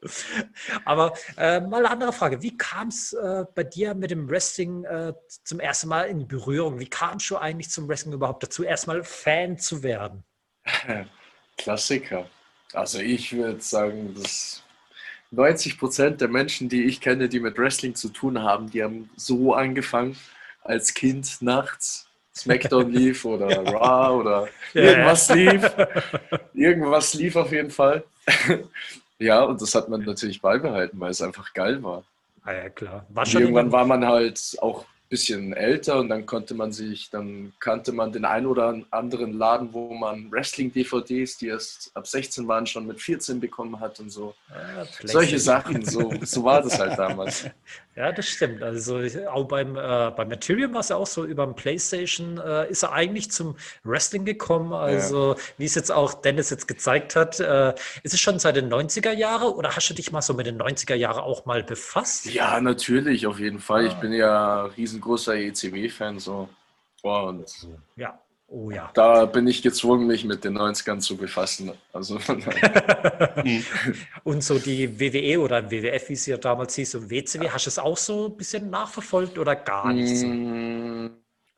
Aber 0.84 1.14
äh, 1.36 1.60
mal 1.60 1.78
eine 1.78 1.90
andere 1.90 2.12
Frage. 2.12 2.42
Wie 2.42 2.56
kam 2.56 2.88
es 2.88 3.12
äh, 3.12 3.44
bei 3.54 3.64
dir 3.64 3.94
mit 3.94 4.10
dem 4.10 4.28
Wrestling 4.28 4.84
äh, 4.84 5.14
zum 5.44 5.60
ersten 5.60 5.88
Mal 5.88 6.04
in 6.04 6.28
Berührung? 6.28 6.78
Wie 6.78 6.88
kamst 6.88 7.30
du 7.30 7.36
eigentlich 7.36 7.70
zum 7.70 7.88
Wrestling 7.88 8.12
überhaupt 8.12 8.42
dazu, 8.42 8.62
erstmal 8.62 9.02
Fan 9.04 9.58
zu 9.58 9.82
werden? 9.82 10.24
Klassiker. 11.56 12.28
Also 12.72 12.98
ich 12.98 13.32
würde 13.32 13.60
sagen, 13.60 14.14
dass 14.14 14.62
90 15.30 15.78
Prozent 15.78 16.20
der 16.20 16.28
Menschen, 16.28 16.68
die 16.68 16.84
ich 16.84 17.00
kenne, 17.00 17.28
die 17.28 17.40
mit 17.40 17.58
Wrestling 17.58 17.94
zu 17.94 18.08
tun 18.08 18.42
haben, 18.42 18.70
die 18.70 18.82
haben 18.82 19.10
so 19.16 19.54
angefangen 19.54 20.16
als 20.62 20.94
Kind 20.94 21.40
nachts. 21.40 22.08
SmackDown 22.34 22.90
lief 22.92 23.24
oder 23.24 23.50
ja. 23.50 23.70
Raw 23.70 24.20
oder 24.20 24.48
ja, 24.74 24.82
irgendwas 24.82 25.28
ja. 25.28 25.34
lief. 25.34 25.76
Irgendwas 26.54 27.14
lief 27.14 27.36
auf 27.36 27.50
jeden 27.50 27.70
Fall. 27.70 28.04
ja, 29.18 29.42
und 29.42 29.60
das 29.60 29.74
hat 29.74 29.88
man 29.88 30.02
natürlich 30.02 30.40
beibehalten, 30.40 31.00
weil 31.00 31.10
es 31.10 31.22
einfach 31.22 31.52
geil 31.54 31.82
war. 31.82 32.04
Ah 32.44 32.52
ja, 32.52 32.68
klar. 32.68 33.06
War 33.08 33.26
irgendwann 33.26 33.72
war 33.72 33.86
man 33.86 34.06
halt 34.06 34.56
auch 34.60 34.84
bisschen 35.08 35.52
älter 35.52 35.98
und 36.00 36.08
dann 36.08 36.26
konnte 36.26 36.54
man 36.54 36.72
sich, 36.72 37.10
dann 37.10 37.52
kannte 37.60 37.92
man 37.92 38.12
den 38.12 38.24
ein 38.24 38.46
oder 38.46 38.80
anderen 38.90 39.32
Laden, 39.38 39.72
wo 39.72 39.94
man 39.94 40.30
Wrestling-DVDs, 40.30 41.38
die 41.38 41.48
erst 41.48 41.90
ab 41.94 42.06
16 42.06 42.48
waren, 42.48 42.66
schon 42.66 42.86
mit 42.86 43.00
14 43.00 43.38
bekommen 43.40 43.78
hat 43.78 44.00
und 44.00 44.10
so. 44.10 44.34
Ja, 44.50 44.86
Solche 45.04 45.38
Sachen, 45.38 45.84
so, 45.84 46.12
so 46.22 46.44
war 46.44 46.62
das 46.62 46.78
halt 46.78 46.98
damals. 46.98 47.48
Ja, 47.96 48.12
das 48.12 48.26
stimmt. 48.28 48.62
Also 48.62 49.00
auch 49.30 49.48
beim, 49.48 49.74
äh, 49.74 50.12
beim 50.14 50.28
Material 50.28 50.70
war 50.74 50.80
es 50.80 50.90
ja 50.90 50.96
auch 50.96 51.06
so, 51.06 51.24
über 51.24 51.46
dem 51.46 51.54
Playstation 51.54 52.38
äh, 52.38 52.68
ist 52.68 52.82
er 52.82 52.92
eigentlich 52.92 53.30
zum 53.30 53.56
Wrestling 53.84 54.26
gekommen. 54.26 54.74
Also 54.74 55.32
ja. 55.32 55.40
wie 55.56 55.64
es 55.64 55.74
jetzt 55.74 55.90
auch 55.90 56.12
Dennis 56.12 56.50
jetzt 56.50 56.68
gezeigt 56.68 57.16
hat, 57.16 57.40
äh, 57.40 57.74
ist 58.02 58.12
es 58.12 58.20
schon 58.20 58.38
seit 58.38 58.56
den 58.56 58.70
90er 58.70 59.12
Jahren 59.12 59.54
oder 59.54 59.74
hast 59.74 59.88
du 59.88 59.94
dich 59.94 60.12
mal 60.12 60.20
so 60.20 60.34
mit 60.34 60.46
den 60.46 60.60
90er 60.60 60.94
Jahren 60.94 61.20
auch 61.20 61.46
mal 61.46 61.64
befasst? 61.64 62.26
Ja, 62.26 62.60
natürlich, 62.60 63.26
auf 63.26 63.38
jeden 63.38 63.60
Fall. 63.60 63.86
Ah. 63.86 63.88
Ich 63.88 63.94
bin 63.94 64.12
ja 64.12 64.64
riesengroßer 64.66 65.34
ECW-Fan 65.34 66.18
so. 66.18 66.50
Und 67.02 67.68
ja. 67.96 68.18
Oh 68.48 68.70
ja. 68.70 68.90
Da 68.94 69.26
bin 69.26 69.48
ich 69.48 69.60
gezwungen, 69.60 70.06
mich 70.06 70.24
mit 70.24 70.44
den 70.44 70.56
90ern 70.56 71.00
zu 71.00 71.16
befassen. 71.16 71.72
Also 71.92 72.14
und 74.24 74.44
so 74.44 74.58
die 74.58 75.00
WWE 75.00 75.40
oder 75.40 75.70
WWF, 75.70 76.08
wie 76.08 76.12
es 76.12 76.26
ja 76.26 76.36
damals 76.36 76.76
hieß, 76.76 76.94
und 76.96 77.10
WCW, 77.10 77.50
hast 77.50 77.66
du 77.66 77.70
es 77.70 77.78
auch 77.78 77.96
so 77.96 78.26
ein 78.26 78.36
bisschen 78.36 78.70
nachverfolgt 78.70 79.38
oder 79.38 79.56
gar 79.56 79.92
nicht 79.92 80.18
so? 80.18 80.26
Mm, 80.26 81.10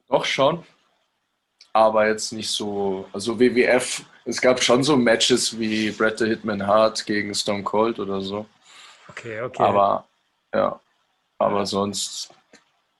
doch 0.09 0.25
schon. 0.25 0.65
Aber 1.75 2.09
jetzt 2.09 2.33
nicht 2.33 2.51
so. 2.51 3.07
Also 3.13 3.39
WWF, 3.39 4.03
es 4.25 4.41
gab 4.41 4.63
schon 4.63 4.83
so 4.83 4.97
Matches 4.97 5.59
wie 5.59 5.91
Bret 5.91 6.19
the 6.19 6.27
Hitman 6.27 6.67
Hart 6.67 7.05
gegen 7.05 7.35
Stone 7.35 7.65
Cold 7.65 7.99
oder 7.99 8.23
so. 8.23 8.47
Okay, 9.09 9.43
okay. 9.43 9.63
Aber 9.63 10.07
ja, 10.55 10.81
aber 11.39 11.67
sonst 11.67 12.31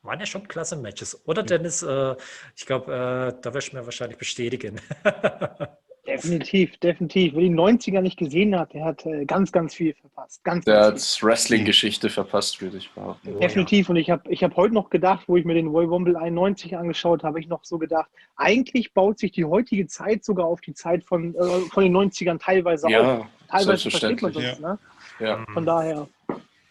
waren 0.09 0.19
ja 0.19 0.27
schon 0.27 0.49
klasse 0.49 0.77
Matches. 0.77 1.21
Oder 1.27 1.43
Dennis, 1.43 1.83
äh, 1.83 2.17
ich 2.57 2.67
glaube, 2.67 2.93
äh, 2.93 3.41
da 3.41 3.55
wirst 3.55 3.73
du 3.73 3.77
mir 3.77 3.85
wahrscheinlich 3.85 4.19
bestätigen. 4.19 4.81
definitiv, 6.07 6.79
definitiv. 6.79 7.35
Wer 7.35 7.43
die 7.43 7.51
90er 7.51 8.01
nicht 8.01 8.17
gesehen 8.17 8.59
hat, 8.59 8.73
der 8.73 8.87
hat 8.87 9.05
äh, 9.05 9.27
ganz, 9.27 9.53
ganz 9.53 9.75
viel 9.75 9.95
verpasst. 9.95 10.43
Ganz, 10.45 10.65
der 10.65 10.81
ganz 10.81 11.17
hat 11.17 11.23
Wrestling-Geschichte 11.23 12.09
verpasst, 12.09 12.61
würde 12.63 12.79
ich 12.79 12.91
behaupten. 12.91 13.39
Definitiv. 13.39 13.91
Und 13.91 13.97
ich 13.97 14.09
habe 14.09 14.23
ich 14.31 14.43
hab 14.43 14.57
heute 14.57 14.73
noch 14.73 14.89
gedacht, 14.89 15.25
wo 15.29 15.37
ich 15.37 15.45
mir 15.45 15.55
den 15.55 15.69
Royal 15.69 15.91
Rumble 15.91 16.17
91 16.17 16.77
angeschaut 16.77 17.23
habe, 17.23 17.39
ich 17.39 17.49
noch 17.49 17.65
so 17.65 17.77
gedacht, 17.79 18.09
eigentlich 18.37 18.95
baut 18.95 19.19
sich 19.19 19.33
die 19.33 19.45
heutige 19.45 19.87
Zeit 19.87 20.25
sogar 20.25 20.47
auf 20.47 20.63
die 20.63 20.73
Zeit 20.73 21.05
von, 21.05 21.35
äh, 21.35 21.61
von 21.71 21.85
den 21.85 21.95
90ern 21.95 22.39
teilweise 22.39 22.91
ja, 22.91 23.19
auf. 23.19 23.27
Teilweise 23.51 23.91
versteht 23.91 24.23
man 24.23 24.33
das. 24.33 24.43
Ja. 24.43 24.59
Ne? 24.59 24.79
Ja. 25.21 25.45
Von 25.53 25.67
daher. 25.67 26.09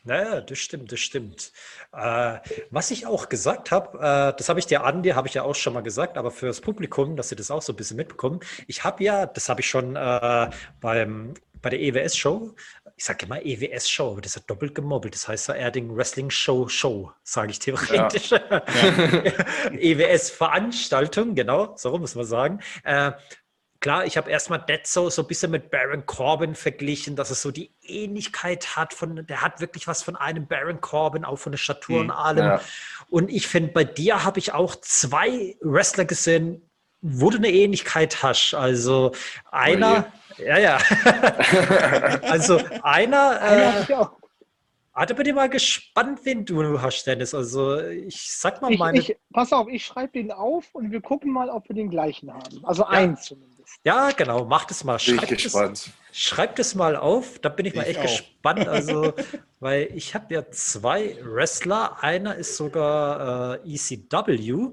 Naja, 0.08 0.40
das 0.40 0.58
stimmt, 0.58 0.90
das 0.92 1.02
stimmt. 1.02 1.52
Äh, 1.92 2.40
was 2.72 2.92
ich 2.92 3.06
auch 3.06 3.28
gesagt 3.28 3.72
habe, 3.72 3.98
äh, 3.98 4.38
das 4.38 4.48
habe 4.48 4.60
ich 4.60 4.66
dir, 4.66 4.86
Andi, 4.86 5.10
habe 5.10 5.28
ich 5.28 5.34
ja 5.34 5.44
auch 5.44 5.54
schon 5.54 5.74
mal 5.74 5.84
gesagt, 5.84 6.18
aber 6.18 6.32
fürs 6.32 6.62
Publikum, 6.62 7.18
dass 7.18 7.28
sie 7.28 7.36
das 7.36 7.52
auch 7.52 7.62
so 7.62 7.74
ein 7.74 7.76
bisschen 7.76 7.98
mitbekommen. 7.98 8.40
Ich 8.68 8.86
habe 8.86 9.04
ja, 9.04 9.26
das 9.26 9.50
habe 9.50 9.60
ich 9.60 9.70
schon 9.70 9.98
äh, 9.98 10.50
beim, 10.80 11.34
bei 11.62 11.70
der 11.70 11.82
EWS-Show, 11.82 12.56
ich 12.96 13.04
sage 13.04 13.26
immer 13.26 13.46
EWS-Show, 13.46 14.12
aber 14.12 14.22
das 14.22 14.38
ist 14.38 14.50
doppelt 14.50 14.74
gemobbelt. 14.74 15.14
Das 15.14 15.28
heißt 15.28 15.50
ja 15.50 15.56
Erding 15.56 15.96
Wrestling 15.96 16.30
Show 16.30 16.70
Show, 16.70 17.12
sage 17.24 17.52
ich 17.52 17.60
theoretisch. 17.60 18.32
Ja. 18.32 18.40
ja. 18.50 19.32
EWS-Veranstaltung, 19.72 21.36
genau, 21.36 21.76
so 21.76 21.98
muss 21.98 22.16
man 22.16 22.26
sagen. 22.26 22.62
Klar, 23.80 24.06
ich 24.06 24.18
habe 24.18 24.32
erstmal 24.32 24.60
Detzo 24.60 25.10
so 25.10 25.22
ein 25.22 25.28
bisschen 25.28 25.52
mit 25.52 25.70
Baron 25.70 26.06
Corbin 26.06 26.56
verglichen, 26.56 27.16
dass 27.16 27.30
es 27.30 27.42
so 27.42 27.52
die 27.52 27.72
Ähnlichkeit 27.84 28.76
hat 28.76 28.94
von, 28.94 29.26
der 29.28 29.42
hat 29.42 29.62
wirklich 29.62 29.88
was 29.88 30.02
von 30.02 30.16
einem 30.16 30.48
Baron 30.48 30.82
Corbin, 30.82 31.26
auch 31.26 31.38
von 31.38 31.52
der 31.52 31.60
Statur 31.60 32.00
und 32.00 32.10
hm, 32.10 32.18
allem. 32.18 32.46
Ja. 32.46 32.62
Und 33.10 33.30
ich 33.30 33.48
finde, 33.48 33.72
bei 33.74 33.84
dir 33.84 34.24
habe 34.24 34.40
ich 34.40 34.54
auch 34.54 34.76
zwei 34.78 35.56
Wrestler 35.62 36.06
gesehen, 36.06 36.68
wo 37.02 37.30
du 37.30 37.38
eine 37.38 37.52
Ähnlichkeit 37.52 38.24
hast. 38.24 38.54
Also 38.54 39.12
einer, 39.52 40.12
oh 40.38 40.44
ja, 40.44 40.58
ja. 40.58 40.78
also 42.24 42.60
einer, 42.82 43.86
äh, 43.88 45.06
da 45.06 45.14
bin 45.14 45.28
ich 45.28 45.34
mal 45.34 45.50
gespannt, 45.50 46.22
wen 46.24 46.46
du 46.46 46.82
hast, 46.82 47.06
Dennis. 47.06 47.36
Also 47.36 47.80
ich 47.80 48.34
sag 48.34 48.62
mal 48.62 48.72
ich, 48.72 48.80
meine. 48.80 48.98
Ich, 48.98 49.16
pass 49.32 49.54
auf, 49.54 49.68
ich 49.68 49.86
schreibe 49.86 50.14
den 50.14 50.32
auf 50.32 50.74
und 50.74 50.92
wir 50.92 51.02
gucken 51.02 51.32
mal, 51.32 51.50
ob 51.50 51.70
wir 51.70 51.76
den 51.76 51.90
gleichen 51.90 52.34
haben. 52.34 52.66
Also 52.66 52.84
ja. 52.84 52.90
eins 52.90 53.24
zumindest. 53.24 53.57
Ja, 53.84 54.12
genau, 54.12 54.46
macht 54.46 54.72
es 54.72 54.84
mal. 54.84 55.00
Schreibt 55.00 55.28
bin 55.28 55.38
ich 55.38 55.44
gespannt. 55.44 55.92
Es, 56.12 56.18
schreibt 56.18 56.60
es 56.60 56.76
mal 56.76 56.96
auf, 56.96 57.40
da 57.40 57.50
bin 57.50 57.66
ich 57.66 57.76
mal 57.76 57.84
ich 57.84 57.90
echt 57.90 58.00
auch. 58.00 58.04
gespannt. 58.04 58.28
Also, 58.68 59.14
weil 59.60 59.90
ich 59.94 60.16
habe 60.16 60.34
ja 60.34 60.50
zwei 60.52 61.18
Wrestler. 61.22 62.02
Einer 62.02 62.36
ist 62.36 62.56
sogar 62.56 63.62
äh, 63.66 63.76
ECW. 63.76 64.70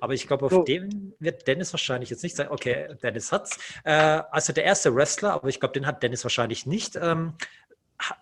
Aber 0.00 0.14
ich 0.14 0.26
glaube, 0.26 0.46
auf 0.46 0.52
so. 0.52 0.62
dem 0.64 1.14
wird 1.20 1.46
Dennis 1.46 1.72
wahrscheinlich 1.72 2.10
jetzt 2.10 2.22
nicht 2.22 2.34
sein. 2.34 2.48
Okay, 2.48 2.96
Dennis 3.02 3.30
hat's. 3.30 3.58
Äh, 3.84 3.92
also 3.92 4.52
der 4.52 4.64
erste 4.64 4.94
Wrestler, 4.94 5.32
aber 5.32 5.48
ich 5.48 5.60
glaube, 5.60 5.72
den 5.74 5.86
hat 5.86 6.02
Dennis 6.02 6.24
wahrscheinlich 6.24 6.66
nicht. 6.66 6.96
Ähm, 6.96 7.34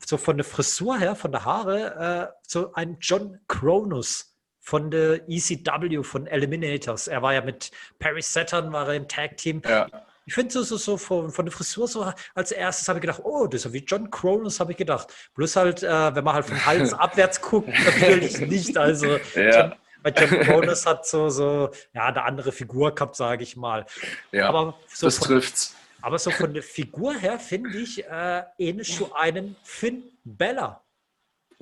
so 0.05 0.17
von 0.17 0.37
der 0.37 0.45
Frisur 0.45 0.99
her, 0.99 1.17
von 1.17 1.33
der 1.33 1.45
Haare, 1.45 2.31
äh, 2.31 2.41
so 2.47 2.73
ein 2.75 2.99
John 3.01 3.41
Cronus 3.49 4.32
von 4.63 4.91
der 4.91 5.29
ECW, 5.29 6.03
von 6.05 6.27
Eliminators. 6.27 7.09
Er 7.09 7.21
war 7.21 7.35
ja 7.35 7.43
mit 7.43 7.73
Perry 7.99 8.23
Saturn, 8.23 8.73
war 8.73 8.87
er 8.87 8.95
im 8.95 9.09
Tag-Team. 9.09 9.61
Ja. 9.69 9.89
Ich 10.25 10.35
finde 10.35 10.53
so, 10.53 10.63
so, 10.63 10.77
so 10.77 10.97
von, 10.97 11.31
von 11.31 11.45
der 11.45 11.53
Frisur 11.53 11.89
so 11.89 12.13
als 12.35 12.53
erstes 12.53 12.89
habe 12.89 13.01
ich 13.01 13.03
gedacht, 13.03 13.23
oh, 13.25 13.49
das 13.49 13.67
ist 13.67 13.73
wie 13.73 13.85
John 13.85 14.09
Cronus, 14.09 14.61
habe 14.61 14.71
ich 14.71 14.79
gedacht. 14.79 15.13
Bloß 15.35 15.57
halt, 15.57 15.83
äh, 15.83 16.15
wenn 16.15 16.23
man 16.23 16.35
halt 16.35 16.47
vom 16.47 16.65
Hals 16.65 16.93
abwärts 16.95 17.41
guckt, 17.41 17.69
natürlich 17.85 18.39
nicht. 18.39 18.79
Also 18.79 19.19
ja. 19.35 19.51
John, 19.51 19.75
weil 20.05 20.15
John 20.17 20.41
Cronus 20.41 20.87
hat 20.87 21.07
so, 21.07 21.29
so, 21.29 21.71
ja, 21.93 22.07
eine 22.07 22.23
andere 22.23 22.53
Figur 22.53 22.95
gehabt, 22.95 23.17
sage 23.17 23.43
ich 23.43 23.57
mal. 23.57 23.85
Ja, 24.31 24.49
Aber 24.49 24.79
so 24.87 25.09
das 25.09 25.19
von, 25.19 25.27
trifft's. 25.27 25.75
Aber 26.03 26.21
so 26.21 26.31
von 26.31 26.55
der 26.55 26.63
Figur 26.63 27.15
her 27.15 27.41
finde 27.41 27.77
ich 27.79 28.05
äh, 28.05 28.45
ähnlich 28.59 28.95
zu 28.95 29.13
einem 29.15 29.57
Finn 29.65 30.05
Bella. 30.23 30.81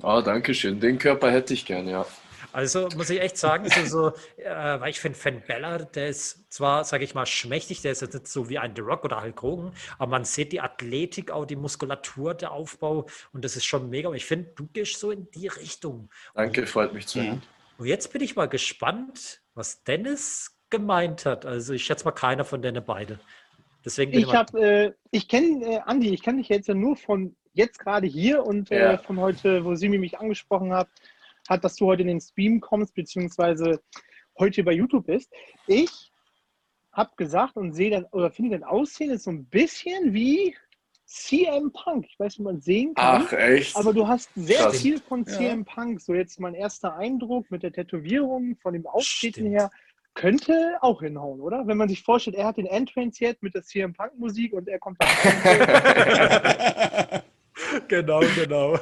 Oh, 0.03 0.21
danke 0.23 0.53
schön. 0.53 0.79
Den 0.79 0.99
Körper 0.99 1.31
hätte 1.31 1.55
ich 1.55 1.65
gerne, 1.65 1.91
ja. 1.91 2.05
Also 2.53 2.89
muss 2.95 3.09
ich 3.09 3.21
echt 3.21 3.37
sagen, 3.37 3.69
so, 3.69 3.85
so 3.85 4.07
äh, 4.37 4.79
weil 4.79 4.89
ich 4.89 4.99
finde, 4.99 5.17
Finn 5.17 5.41
Bella, 5.45 5.77
der 5.79 6.09
ist 6.09 6.51
zwar, 6.51 6.83
sage 6.83 7.03
ich 7.03 7.15
mal, 7.15 7.25
schmächtig, 7.25 7.81
der 7.81 7.93
ist 7.93 8.01
jetzt 8.01 8.13
nicht 8.13 8.27
so 8.27 8.49
wie 8.49 8.57
ein 8.57 8.75
The 8.75 8.81
Rock 8.81 9.05
oder 9.05 9.21
Hulk 9.21 9.41
Hogan, 9.41 9.73
aber 9.97 10.11
man 10.11 10.25
sieht 10.25 10.51
die 10.51 10.61
Athletik, 10.61 11.31
auch 11.31 11.45
die 11.45 11.55
Muskulatur, 11.55 12.33
der 12.33 12.51
Aufbau 12.51 13.07
und 13.31 13.45
das 13.45 13.55
ist 13.55 13.65
schon 13.65 13.89
mega. 13.89 14.09
Und 14.09 14.15
ich 14.15 14.25
finde, 14.25 14.51
du 14.55 14.67
gehst 14.67 14.99
so 14.99 15.11
in 15.11 15.29
die 15.31 15.47
Richtung. 15.47 16.09
Danke, 16.33 16.67
freut 16.67 16.93
mich 16.93 17.07
zu 17.07 17.21
hören. 17.21 17.41
Und 17.77 17.87
jetzt 17.87 18.11
bin 18.11 18.21
ich 18.21 18.35
mal 18.35 18.47
gespannt, 18.47 19.41
was 19.53 19.83
Dennis 19.83 20.57
gemeint 20.69 21.25
hat. 21.25 21.45
Also 21.45 21.73
ich 21.73 21.83
schätze 21.83 22.05
mal 22.05 22.11
keiner 22.11 22.45
von 22.45 22.61
denen 22.61 22.83
beide. 22.85 23.19
Deswegen 23.83 24.13
ich 24.13 24.33
habe, 24.33 24.59
äh, 24.59 24.91
ich 25.09 25.27
kenne 25.27 25.65
äh, 25.65 25.79
Andi, 25.79 26.13
ich 26.13 26.21
kenne 26.21 26.39
dich 26.39 26.49
jetzt 26.49 26.67
ja 26.67 26.73
nur 26.73 26.95
von 26.95 27.35
jetzt 27.53 27.79
gerade 27.79 28.07
hier 28.07 28.45
und 28.45 28.71
äh, 28.71 28.79
ja. 28.79 28.91
äh, 28.93 28.97
von 28.97 29.19
heute, 29.19 29.65
wo 29.65 29.75
Simi 29.75 29.97
mich 29.97 30.19
angesprochen 30.19 30.73
hat, 30.73 30.87
hat, 31.49 31.63
dass 31.63 31.75
du 31.75 31.85
heute 31.85 32.01
in 32.01 32.07
den 32.07 32.21
Stream 32.21 32.59
kommst, 32.59 32.93
beziehungsweise 32.93 33.81
heute 34.37 34.63
bei 34.63 34.73
YouTube 34.73 35.07
bist. 35.07 35.31
Ich 35.67 36.11
habe 36.91 37.11
gesagt 37.15 37.55
und 37.55 37.73
sehe 37.73 37.91
dann, 37.91 38.05
oder 38.11 38.31
finde 38.31 38.51
dein 38.51 38.63
Aussehen 38.63 39.11
ist 39.11 39.23
so 39.23 39.31
ein 39.31 39.45
bisschen 39.45 40.13
wie 40.13 40.55
CM 41.05 41.71
Punk. 41.73 42.05
Ich 42.09 42.19
weiß, 42.19 42.39
wie 42.39 42.43
man 42.43 42.61
sehen 42.61 42.93
kann. 42.95 43.25
Ach, 43.27 43.33
echt? 43.33 43.75
Aber 43.75 43.93
du 43.93 44.07
hast 44.07 44.29
sehr 44.35 44.59
Krass. 44.59 44.81
viel 44.81 44.99
von 44.99 45.25
CM 45.25 45.65
ja. 45.65 45.75
Punk. 45.75 46.01
So 46.01 46.13
jetzt 46.13 46.39
mein 46.39 46.53
erster 46.53 46.95
Eindruck 46.95 47.51
mit 47.51 47.63
der 47.63 47.73
Tätowierung, 47.73 48.55
von 48.61 48.73
dem 48.73 48.87
Auftreten 48.87 49.45
her 49.45 49.69
könnte 50.13 50.77
auch 50.81 51.01
hinhauen, 51.01 51.39
oder? 51.39 51.65
Wenn 51.67 51.77
man 51.77 51.89
sich 51.89 52.03
vorstellt, 52.03 52.35
er 52.35 52.45
hat 52.45 52.57
den 52.57 52.65
Entrance 52.65 53.23
jetzt 53.23 53.43
mit 53.43 53.55
der 53.55 53.63
CM 53.63 53.93
Punk 53.93 54.17
Musik 54.17 54.51
und 54.53 54.67
er 54.67 54.79
kommt 54.79 55.01
dann. 55.01 55.09
genau, 57.87 58.21
genau. 58.35 58.77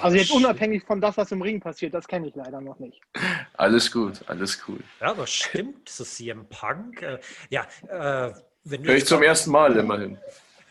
Also 0.00 0.16
jetzt 0.16 0.30
unabhängig 0.30 0.84
von 0.84 1.00
das, 1.00 1.16
was 1.16 1.30
im 1.32 1.42
Ring 1.42 1.60
passiert, 1.60 1.94
das 1.94 2.08
kenne 2.08 2.28
ich 2.28 2.34
leider 2.34 2.60
noch 2.60 2.78
nicht. 2.78 3.00
Alles 3.54 3.90
gut, 3.90 4.20
alles 4.26 4.60
cool. 4.66 4.80
Ja, 5.00 5.10
aber 5.10 5.26
stimmt, 5.26 5.88
so 5.88 6.04
CM 6.04 6.46
Punk. 6.48 7.02
Äh, 7.02 7.18
ja, 7.50 7.66
äh, 7.88 8.32
wenn 8.64 8.84
Hör 8.84 8.96
ich 8.96 9.06
zum 9.06 9.22
ersten 9.22 9.50
Mal 9.50 9.76
immerhin. 9.76 10.18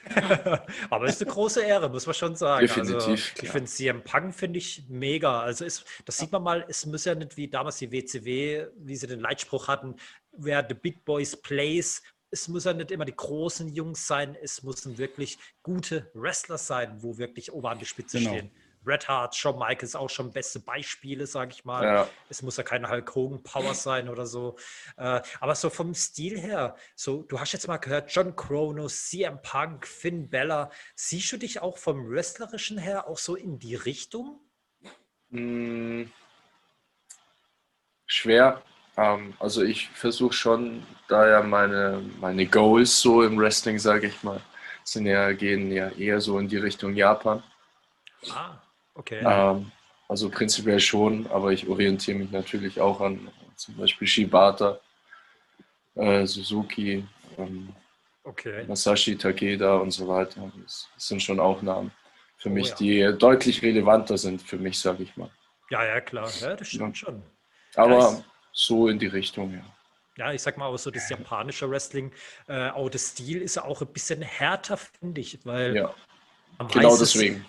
Aber 0.89 1.05
ist 1.05 1.21
eine 1.21 1.31
große 1.31 1.63
Ehre, 1.63 1.89
muss 1.89 2.05
man 2.05 2.13
schon 2.13 2.35
sagen. 2.35 2.67
Definitiv. 2.67 2.95
Also, 2.95 3.13
ich 3.13 3.49
finde 3.49 3.65
CM 3.65 4.03
Punk 4.03 4.35
finde 4.35 4.59
ich 4.59 4.83
mega. 4.89 5.41
Also 5.41 5.65
ist, 5.65 5.85
das 6.05 6.17
sieht 6.17 6.31
man 6.31 6.43
mal, 6.43 6.65
es 6.67 6.85
muss 6.85 7.05
ja 7.05 7.15
nicht 7.15 7.37
wie 7.37 7.47
damals 7.47 7.77
die 7.77 7.91
WCW, 7.91 8.67
wie 8.77 8.95
sie 8.95 9.07
den 9.07 9.21
Leitspruch 9.21 9.67
hatten, 9.67 9.95
wer 10.31 10.65
the 10.67 10.73
big 10.73 11.05
boys 11.05 11.35
plays. 11.35 12.03
Es 12.31 12.47
muss 12.47 12.65
ja 12.65 12.73
nicht 12.73 12.91
immer 12.91 13.05
die 13.05 13.15
großen 13.15 13.69
Jungs 13.73 14.07
sein, 14.07 14.35
es 14.41 14.63
müssen 14.63 14.97
wirklich 14.97 15.37
gute 15.61 16.09
Wrestler 16.15 16.57
sein, 16.57 16.97
wo 17.01 17.17
wirklich 17.17 17.53
oben 17.53 17.67
an 17.67 17.79
die 17.79 17.85
Spitze 17.85 18.17
genau. 18.17 18.31
stehen. 18.31 18.51
Red 18.85 19.07
Hart, 19.07 19.35
Shawn 19.35 19.57
Michaels 19.59 19.95
auch 19.95 20.09
schon 20.09 20.31
beste 20.31 20.59
Beispiele, 20.59 21.27
sage 21.27 21.51
ich 21.51 21.65
mal. 21.65 21.83
Ja. 21.83 22.09
Es 22.29 22.41
muss 22.41 22.57
ja 22.57 22.63
keine 22.63 22.89
Hulk 22.89 23.15
Hogan 23.15 23.43
Power 23.43 23.73
sein 23.73 24.09
oder 24.09 24.25
so. 24.25 24.57
Äh, 24.97 25.21
aber 25.39 25.55
so 25.55 25.69
vom 25.69 25.93
Stil 25.93 26.39
her, 26.39 26.75
so 26.95 27.23
du 27.23 27.39
hast 27.39 27.53
jetzt 27.53 27.67
mal 27.67 27.77
gehört, 27.77 28.11
John 28.11 28.35
Kronos, 28.35 29.09
CM 29.09 29.41
Punk, 29.41 29.87
Finn 29.87 30.29
Bella. 30.29 30.71
Siehst 30.95 31.31
du 31.31 31.37
dich 31.37 31.61
auch 31.61 31.77
vom 31.77 32.09
Wrestlerischen 32.09 32.77
her 32.77 33.07
auch 33.07 33.17
so 33.17 33.35
in 33.35 33.59
die 33.59 33.75
Richtung? 33.75 34.39
Hm, 35.31 36.11
schwer. 38.05 38.61
Ähm, 38.95 39.33
also 39.39 39.63
ich 39.63 39.89
versuche 39.89 40.33
schon, 40.33 40.85
da 41.07 41.27
ja 41.27 41.41
meine, 41.41 42.03
meine 42.19 42.45
Goals 42.45 42.99
so 42.99 43.23
im 43.23 43.37
Wrestling, 43.39 43.79
sage 43.79 44.07
ich 44.07 44.23
mal, 44.23 44.41
sind 44.83 45.05
ja, 45.05 45.31
gehen 45.31 45.71
ja 45.71 45.89
eher 45.89 46.21
so 46.21 46.37
in 46.37 46.47
die 46.47 46.57
Richtung 46.57 46.93
Japan. 46.93 47.41
Ah. 48.31 48.61
Okay. 48.95 49.21
Ähm, 49.25 49.71
also 50.07 50.29
prinzipiell 50.29 50.79
schon, 50.79 51.27
aber 51.27 51.51
ich 51.51 51.67
orientiere 51.67 52.17
mich 52.17 52.31
natürlich 52.31 52.79
auch 52.79 53.01
an 53.01 53.29
zum 53.55 53.75
Beispiel 53.77 54.07
Shibata, 54.07 54.79
äh, 55.95 56.25
Suzuki, 56.25 57.07
ähm, 57.37 57.69
okay. 58.23 58.65
Masashi 58.67 59.15
Takeda 59.15 59.77
und 59.77 59.91
so 59.91 60.07
weiter. 60.07 60.51
Das, 60.61 60.87
sind 60.97 61.21
schon 61.21 61.39
auch 61.39 61.61
Namen 61.61 61.91
für 62.37 62.49
oh, 62.49 62.53
mich, 62.53 62.69
ja. 62.69 62.75
die 62.75 63.17
deutlich 63.17 63.61
relevanter 63.61 64.17
sind 64.17 64.41
für 64.41 64.57
mich, 64.57 64.79
sage 64.79 65.03
ich 65.03 65.15
mal. 65.15 65.29
Ja, 65.69 65.85
ja, 65.85 66.01
klar, 66.01 66.29
ja, 66.41 66.55
das 66.55 66.67
stimmt 66.67 66.99
ja. 66.99 67.07
schon. 67.07 67.23
Aber 67.75 68.23
so 68.51 68.87
in 68.89 68.99
die 68.99 69.07
Richtung, 69.07 69.53
ja. 69.53 69.63
ja, 70.17 70.33
ich 70.33 70.41
sag 70.41 70.57
mal 70.57 70.67
auch 70.67 70.77
so 70.77 70.91
das 70.91 71.09
japanische 71.09 71.69
Wrestling, 71.69 72.11
äh, 72.47 72.69
auch 72.69 72.89
der 72.89 72.99
Stil 72.99 73.41
ist 73.41 73.55
ja 73.55 73.63
auch 73.63 73.81
ein 73.81 73.87
bisschen 73.87 74.21
härter, 74.21 74.77
finde 74.77 75.21
ich, 75.21 75.43
weil 75.45 75.75
ja, 75.75 75.95
genau 76.71 76.97
deswegen. 76.97 77.45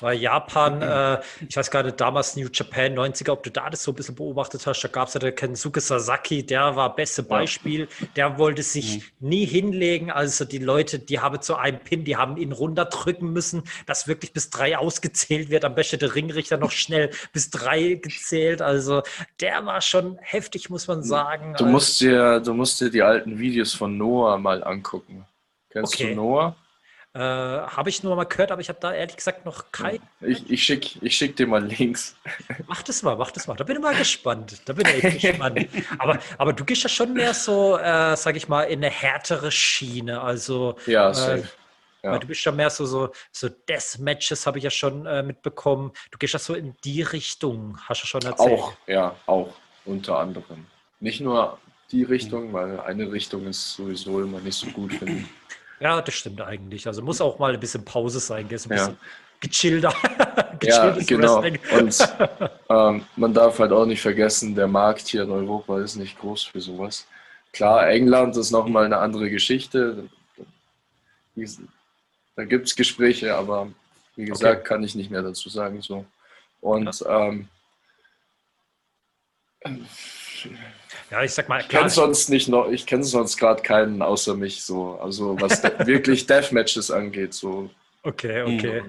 Weil 0.00 0.18
Japan, 0.18 0.82
äh, 0.82 1.20
ich 1.48 1.56
weiß 1.56 1.70
gar 1.70 1.82
nicht, 1.82 2.00
damals 2.00 2.36
New 2.36 2.48
Japan 2.52 2.94
90er, 2.94 3.30
ob 3.30 3.42
du 3.42 3.50
da 3.50 3.70
das 3.70 3.82
so 3.82 3.92
ein 3.92 3.94
bisschen 3.94 4.14
beobachtet 4.14 4.66
hast, 4.66 4.82
da 4.82 4.88
gab 4.88 5.08
es 5.08 5.14
ja 5.14 5.20
den 5.20 5.34
Kensuke 5.34 5.80
Sasaki, 5.80 6.44
der 6.44 6.76
war 6.76 6.94
beste 6.94 7.22
Beispiel, 7.22 7.88
der 8.16 8.38
wollte 8.38 8.62
sich 8.62 8.96
mhm. 8.96 9.28
nie 9.28 9.46
hinlegen, 9.46 10.10
also 10.10 10.44
die 10.44 10.58
Leute, 10.58 10.98
die 10.98 11.20
haben 11.20 11.40
zu 11.40 11.56
einem 11.56 11.78
Pin, 11.78 12.04
die 12.04 12.16
haben 12.16 12.36
ihn 12.36 12.52
runterdrücken 12.52 13.32
müssen, 13.32 13.62
dass 13.86 14.08
wirklich 14.08 14.32
bis 14.32 14.50
drei 14.50 14.76
ausgezählt 14.76 15.50
wird, 15.50 15.64
am 15.64 15.74
besten 15.74 15.98
der 15.98 16.14
Ringrichter 16.14 16.56
noch 16.56 16.70
schnell 16.70 17.10
bis 17.32 17.50
drei 17.50 17.94
gezählt, 17.94 18.62
also 18.62 19.02
der 19.40 19.64
war 19.64 19.80
schon 19.80 20.18
heftig, 20.20 20.70
muss 20.70 20.88
man 20.88 21.02
sagen. 21.02 21.54
Du 21.56 21.66
musst 21.66 22.00
dir, 22.00 22.40
du 22.40 22.54
musst 22.54 22.80
dir 22.80 22.90
die 22.90 23.02
alten 23.02 23.38
Videos 23.38 23.74
von 23.74 23.96
Noah 23.96 24.38
mal 24.38 24.64
angucken. 24.64 25.24
Kennst 25.70 25.94
okay. 25.94 26.10
du 26.10 26.16
Noah? 26.16 26.56
Äh, 27.16 27.20
habe 27.20 27.90
ich 27.90 28.02
nur 28.02 28.16
mal 28.16 28.24
gehört, 28.24 28.50
aber 28.50 28.60
ich 28.60 28.68
habe 28.68 28.80
da 28.80 28.92
ehrlich 28.92 29.16
gesagt 29.16 29.44
noch 29.44 29.70
kein. 29.70 30.00
Ich, 30.20 30.50
ich 30.50 30.64
schicke 30.64 30.98
ich 31.00 31.16
schick 31.16 31.36
dir 31.36 31.46
mal 31.46 31.64
Links. 31.64 32.16
Mach 32.66 32.82
das 32.82 33.04
mal, 33.04 33.16
mach 33.16 33.30
das 33.30 33.46
mal. 33.46 33.54
Da 33.54 33.62
bin 33.62 33.76
ich 33.76 33.82
mal 33.82 33.94
gespannt. 33.94 34.60
Da 34.64 34.72
bin 34.72 34.84
ich 34.88 35.04
echt 35.04 35.20
gespannt. 35.20 35.68
Aber, 35.98 36.18
aber 36.38 36.52
du 36.52 36.64
gehst 36.64 36.82
ja 36.82 36.88
schon 36.88 37.12
mehr 37.12 37.32
so, 37.32 37.78
äh, 37.78 38.16
sag 38.16 38.34
ich 38.34 38.48
mal, 38.48 38.64
in 38.64 38.80
eine 38.80 38.90
härtere 38.90 39.52
Schiene. 39.52 40.20
Also, 40.20 40.76
ja, 40.86 41.12
äh, 41.12 41.44
ja. 42.02 42.18
du 42.18 42.26
bist 42.26 42.44
ja 42.44 42.50
mehr 42.50 42.68
so, 42.68 42.84
so, 42.84 43.10
so 43.30 43.48
Death-Matches, 43.48 44.44
habe 44.46 44.58
ich 44.58 44.64
ja 44.64 44.70
schon 44.70 45.06
äh, 45.06 45.22
mitbekommen. 45.22 45.92
Du 46.10 46.18
gehst 46.18 46.32
ja 46.32 46.40
so 46.40 46.54
in 46.54 46.74
die 46.82 47.02
Richtung, 47.02 47.78
hast 47.84 48.02
du 48.02 48.08
schon 48.08 48.22
erzählt. 48.22 48.58
Auch, 48.58 48.72
ja, 48.88 49.14
auch, 49.26 49.54
unter 49.84 50.18
anderem. 50.18 50.66
Nicht 50.98 51.20
nur 51.20 51.58
die 51.92 52.02
Richtung, 52.02 52.52
weil 52.52 52.80
eine 52.80 53.12
Richtung 53.12 53.46
ist 53.46 53.74
sowieso 53.74 54.20
immer 54.20 54.40
nicht 54.40 54.58
so 54.58 54.66
gut, 54.68 54.94
finde 54.94 55.18
ich. 55.18 55.26
Ja, 55.80 56.00
das 56.00 56.14
stimmt 56.14 56.40
eigentlich. 56.40 56.86
Also 56.86 57.02
muss 57.02 57.20
auch 57.20 57.38
mal 57.38 57.52
ein 57.52 57.60
bisschen 57.60 57.84
Pause 57.84 58.20
sein, 58.20 58.48
gell? 58.48 58.58
ein 58.58 58.68
bisschen 58.68 58.92
ja. 58.92 58.96
gechillter. 59.40 59.94
ja, 60.62 60.90
genau. 61.06 61.42
Wrestling. 61.42 61.58
Und 61.78 62.50
ähm, 62.70 63.06
man 63.16 63.34
darf 63.34 63.58
halt 63.58 63.72
auch 63.72 63.86
nicht 63.86 64.00
vergessen, 64.00 64.54
der 64.54 64.68
Markt 64.68 65.08
hier 65.08 65.22
in 65.22 65.30
Europa 65.30 65.80
ist 65.80 65.96
nicht 65.96 66.18
groß 66.18 66.44
für 66.44 66.60
sowas. 66.60 67.06
Klar, 67.52 67.88
England 67.88 68.36
ist 68.36 68.50
nochmal 68.50 68.84
eine 68.84 68.98
andere 68.98 69.30
Geschichte. 69.30 70.08
Da 72.36 72.44
gibt 72.44 72.66
es 72.66 72.74
Gespräche, 72.74 73.34
aber 73.34 73.68
wie 74.16 74.24
gesagt, 74.24 74.60
okay. 74.60 74.68
kann 74.68 74.82
ich 74.82 74.94
nicht 74.94 75.10
mehr 75.10 75.22
dazu 75.22 75.48
sagen. 75.48 75.80
So. 75.80 76.04
Und 76.60 77.00
ja. 77.00 77.28
ähm, 77.28 77.48
ja, 81.10 81.22
ich 81.22 81.32
sag 81.32 81.48
mal, 81.48 81.60
ich 81.60 81.68
kenne 81.68 81.90
sonst 81.90 82.28
nicht 82.30 82.48
noch, 82.48 82.68
ich 82.68 82.86
kenne 82.86 83.04
sonst 83.04 83.36
gerade 83.36 83.62
keinen 83.62 84.02
außer 84.02 84.34
mich 84.34 84.62
so, 84.62 84.98
also 85.00 85.40
was 85.40 85.62
wirklich 85.86 86.26
Deathmatches 86.26 86.90
angeht 86.90 87.34
so. 87.34 87.70
Okay, 88.02 88.42
okay. 88.42 88.82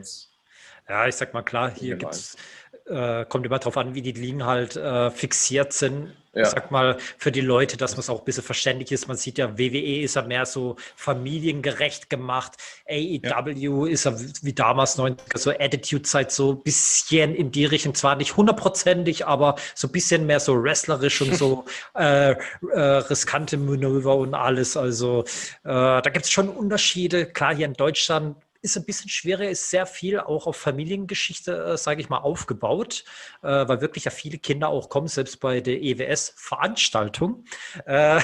Ja, 0.87 1.07
ich 1.07 1.15
sag 1.15 1.33
mal 1.33 1.41
klar, 1.41 1.71
hier 1.73 1.95
gibt's 1.95 2.37
äh, 2.85 3.25
kommt 3.25 3.45
immer 3.45 3.59
darauf 3.59 3.77
an, 3.77 3.95
wie 3.95 4.01
die 4.01 4.11
Ligen 4.11 4.45
halt 4.45 4.75
äh, 4.75 5.09
fixiert 5.11 5.73
sind. 5.73 6.13
Ja. 6.33 6.41
Ich 6.41 6.49
sag 6.49 6.69
mal, 6.69 6.97
für 7.17 7.31
die 7.31 7.41
Leute, 7.41 7.77
dass 7.77 7.93
man 7.93 8.01
es 8.01 8.09
auch 8.09 8.19
ein 8.19 8.25
bisschen 8.25 8.43
verständlich 8.43 8.91
ist. 8.91 9.07
Man 9.07 9.15
sieht 9.15 9.37
ja, 9.37 9.57
WWE 9.57 10.01
ist 10.01 10.17
ja 10.17 10.21
mehr 10.21 10.45
so 10.45 10.75
familiengerecht 10.97 12.09
gemacht. 12.09 12.57
AEW 12.89 13.85
ja. 13.85 13.91
ist 13.91 14.03
ja 14.03 14.13
wie 14.41 14.51
damals 14.51 14.99
90er, 14.99 15.37
so 15.37 15.51
Attitude-Zeit 15.51 16.33
so 16.33 16.51
ein 16.51 16.61
bisschen 16.61 17.33
in 17.33 17.51
die 17.51 17.63
Richtung, 17.63 17.95
zwar 17.95 18.17
nicht 18.17 18.35
hundertprozentig, 18.35 19.25
aber 19.25 19.55
so 19.75 19.87
ein 19.87 19.93
bisschen 19.93 20.25
mehr 20.25 20.41
so 20.41 20.61
wrestlerisch 20.61 21.21
und 21.21 21.35
so 21.35 21.63
äh, 21.95 22.31
äh, 22.31 22.79
riskante 22.79 23.55
Manöver 23.55 24.17
und 24.17 24.33
alles. 24.33 24.75
Also 24.75 25.23
äh, 25.63 25.69
da 25.69 26.01
gibt 26.01 26.25
es 26.25 26.31
schon 26.31 26.49
Unterschiede. 26.49 27.27
Klar, 27.27 27.55
hier 27.55 27.65
in 27.65 27.73
Deutschland 27.73 28.35
ist 28.65 28.75
ein 28.75 28.85
bisschen 28.85 29.09
schwerer, 29.09 29.47
ist 29.47 29.69
sehr 29.69 29.85
viel 29.85 30.19
auch 30.19 30.47
auf 30.47 30.57
Familiengeschichte, 30.57 31.73
äh, 31.73 31.77
sage 31.77 32.01
ich 32.01 32.09
mal, 32.09 32.17
aufgebaut, 32.17 33.05
äh, 33.43 33.47
weil 33.47 33.79
wirklich 33.79 34.05
ja 34.05 34.11
viele 34.11 34.39
Kinder 34.39 34.69
auch 34.69 34.89
kommen, 34.89 35.07
selbst 35.07 35.39
bei 35.39 35.61
der 35.61 35.81
EWS-Veranstaltung. 35.81 37.45
Äh, 37.85 38.21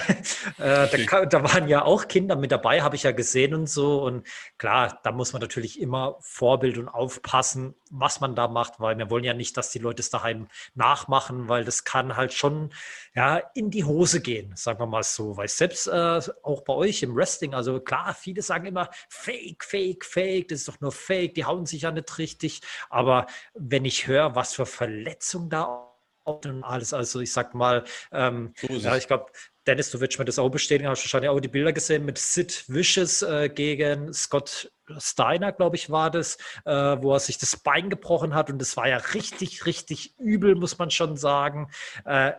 da, 0.58 1.26
da, 1.26 1.44
waren 1.44 1.68
ja 1.68 1.84
auch 1.84 2.08
Kinder 2.08 2.36
mit 2.36 2.52
dabei, 2.52 2.82
habe 2.82 2.96
ich 2.96 3.04
ja 3.04 3.12
gesehen 3.12 3.54
und 3.54 3.68
so. 3.68 4.04
Und 4.04 4.28
klar, 4.58 5.00
da 5.04 5.12
muss 5.12 5.34
man 5.34 5.42
natürlich 5.42 5.80
immer 5.80 6.18
Vorbild 6.22 6.78
und 6.78 6.88
aufpassen, 6.88 7.76
was 7.90 8.22
man 8.22 8.36
da 8.36 8.48
macht, 8.48 8.80
weil 8.80 8.98
wir 8.98 9.10
wollen 9.10 9.24
ja 9.24 9.34
nicht, 9.34 9.58
dass 9.58 9.72
die 9.72 9.80
Leute 9.80 10.02
es 10.02 10.10
daheim 10.10 10.48
nachmachen, 10.74 11.48
weil 11.48 11.64
das 11.64 11.84
kann 11.84 12.16
halt 12.16 12.34
schon 12.34 12.72
ja, 13.14 13.38
in 13.54 13.70
die 13.70 13.84
Hose 13.84 14.22
gehen, 14.22 14.54
sagen 14.56 14.80
wir 14.80 14.88
mal 14.88 15.04
so. 15.04 15.38
Weil 15.38 15.48
selbst 15.48 15.88
äh, 15.88 16.22
auch 16.44 16.62
bei 16.62 16.74
euch 16.74 17.04
im 17.04 17.16
Wrestling, 17.16 17.54
also 17.54 17.80
klar, 17.80 18.14
viele 18.14 18.42
sagen 18.42 18.66
immer 18.66 18.90
Fake, 19.10 19.64
Fake, 19.64 20.06
Fake, 20.06 20.06
das 20.40 20.60
ist 20.60 20.68
doch 20.68 20.80
nur 20.82 20.92
Fake, 20.92 21.36
die 21.36 21.46
hauen 21.46 21.66
sich 21.66 21.84
ja 21.84 21.92
nicht 21.92 22.18
richtig. 22.18 22.62
Aber 22.90 23.28
wenn 23.54 23.86
ich 23.86 24.08
höre, 24.08 24.36
was 24.36 24.54
für 24.54 24.66
Verletzungen 24.66 25.50
da 25.50 25.88
und 26.24 26.64
alles, 26.64 26.94
also 26.94 27.20
ich 27.20 27.34
sag 27.34 27.56
mal, 27.56 27.84
ähm, 28.12 28.54
so 28.62 28.74
ja, 28.74 28.96
ich 28.96 29.08
glaube, 29.08 29.32
Dennis, 29.68 29.92
du 29.92 30.00
wirst 30.00 30.18
mir 30.18 30.26
das 30.26 30.40
auch 30.40 30.50
bestätigen, 30.50 30.90
hast 30.90 31.04
wahrscheinlich 31.04 31.30
auch 31.30 31.40
die 31.40 31.48
Bilder 31.48 31.74
gesehen 31.74 32.06
mit 32.06 32.18
Sid 32.18 32.66
Vicious 32.68 33.22
äh, 33.22 33.50
gegen 33.50 34.12
Scott 34.14 34.72
Steiner, 34.98 35.52
glaube 35.52 35.76
ich, 35.76 35.90
war 35.90 36.12
das, 36.12 36.38
äh, 36.66 36.72
wo 36.74 37.14
er 37.14 37.20
sich 37.20 37.38
das 37.38 37.56
Bein 37.58 37.90
gebrochen 37.90 38.34
hat 38.34 38.50
und 38.50 38.60
das 38.60 38.76
war 38.76 38.88
ja 38.88 38.98
richtig, 38.98 39.66
richtig 39.66 40.18
übel, 40.20 40.56
muss 40.56 40.78
man 40.78 40.92
schon 40.92 41.16
sagen. 41.16 41.70
Äh, 42.06 42.34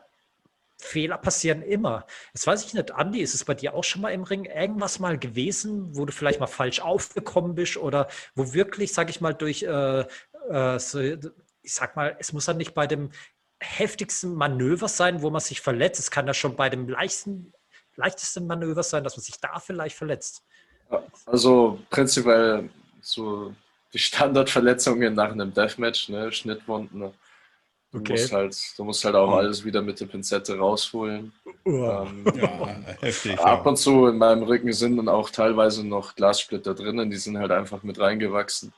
Fehler 0.82 1.16
passieren 1.16 1.62
immer. 1.62 2.06
Jetzt 2.34 2.46
weiß 2.46 2.64
ich 2.64 2.74
nicht, 2.74 2.90
Andi, 2.90 3.20
ist 3.20 3.34
es 3.34 3.44
bei 3.44 3.54
dir 3.54 3.74
auch 3.74 3.84
schon 3.84 4.02
mal 4.02 4.10
im 4.10 4.24
Ring 4.24 4.44
irgendwas 4.44 4.98
mal 4.98 5.16
gewesen, 5.16 5.96
wo 5.96 6.04
du 6.04 6.12
vielleicht 6.12 6.40
mal 6.40 6.46
falsch 6.46 6.80
aufgekommen 6.80 7.54
bist 7.54 7.76
oder 7.76 8.08
wo 8.34 8.52
wirklich, 8.52 8.92
sage 8.92 9.10
ich 9.10 9.20
mal, 9.20 9.32
durch, 9.32 9.62
äh, 9.62 10.00
äh, 10.50 10.78
so, 10.78 11.00
ich 11.00 11.74
sag 11.74 11.94
mal, 11.94 12.16
es 12.18 12.32
muss 12.32 12.46
dann 12.46 12.56
nicht 12.56 12.74
bei 12.74 12.86
dem 12.86 13.10
heftigsten 13.60 14.34
Manöver 14.34 14.88
sein, 14.88 15.22
wo 15.22 15.30
man 15.30 15.40
sich 15.40 15.60
verletzt. 15.60 16.00
Es 16.00 16.10
kann 16.10 16.26
ja 16.26 16.34
schon 16.34 16.56
bei 16.56 16.68
dem 16.68 16.88
leichten, 16.88 17.52
leichtesten 17.94 18.46
Manöver 18.46 18.82
sein, 18.82 19.04
dass 19.04 19.16
man 19.16 19.22
sich 19.22 19.38
da 19.40 19.60
vielleicht 19.60 19.96
verletzt. 19.96 20.42
Also 21.26 21.78
prinzipiell 21.90 22.68
so 23.00 23.54
die 23.92 23.98
Standardverletzungen 23.98 25.14
nach 25.14 25.30
einem 25.30 25.54
Deathmatch, 25.54 26.08
ne, 26.08 26.32
Schnittwunden, 26.32 26.98
ne? 26.98 27.14
Du, 27.92 27.98
okay. 27.98 28.12
musst 28.12 28.32
halt, 28.32 28.56
du 28.78 28.84
musst 28.84 29.04
halt 29.04 29.14
auch 29.14 29.36
alles 29.36 29.64
wieder 29.64 29.82
mit 29.82 30.00
der 30.00 30.06
Pinzette 30.06 30.56
rausholen. 30.56 31.30
Oh. 31.64 32.06
Ähm, 32.06 32.24
ja, 32.34 32.76
heftig. 33.00 33.38
Ab 33.38 33.66
und 33.66 33.76
zu 33.76 34.06
in 34.06 34.16
meinem 34.16 34.44
Rücken 34.44 34.72
sind 34.72 34.96
dann 34.96 35.10
auch 35.10 35.28
teilweise 35.28 35.86
noch 35.86 36.14
Glassplitter 36.14 36.74
drinnen, 36.74 37.10
die 37.10 37.18
sind 37.18 37.36
halt 37.36 37.50
einfach 37.50 37.82
mit 37.82 38.00
reingewachsen. 38.00 38.72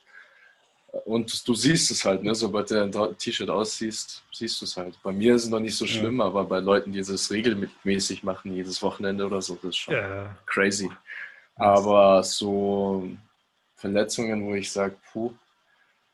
Und 1.05 1.46
du 1.46 1.55
siehst 1.55 1.90
es 1.90 2.05
halt, 2.05 2.22
ne? 2.22 2.35
sobald 2.35 2.70
du 2.70 2.83
ein 2.83 3.18
T-Shirt 3.18 3.50
aussiehst, 3.50 4.22
siehst 4.33 4.61
du 4.61 4.64
es 4.64 4.77
halt. 4.77 4.98
Bei 5.03 5.12
mir 5.12 5.35
ist 5.35 5.44
es 5.44 5.50
noch 5.50 5.61
nicht 5.61 5.77
so 5.77 5.87
schlimm, 5.87 6.18
ja. 6.18 6.27
aber 6.27 6.44
bei 6.44 6.61
Leuten, 6.61 6.92
die 6.92 7.03
das 7.03 7.31
regelmäßig 7.31 8.22
machen, 8.22 8.55
jedes 8.55 8.83
Wochenende 8.83 9.27
oder 9.27 9.42
so, 9.42 9.55
das 9.55 9.70
ist 9.70 9.77
schon 9.77 9.94
ja. 9.94 10.37
crazy. 10.46 10.90
Aber 11.57 12.22
so 12.22 13.09
Verletzungen, 13.77 14.46
wo 14.46 14.55
ich 14.55 14.70
sage, 14.70 14.96
puh, 15.12 15.33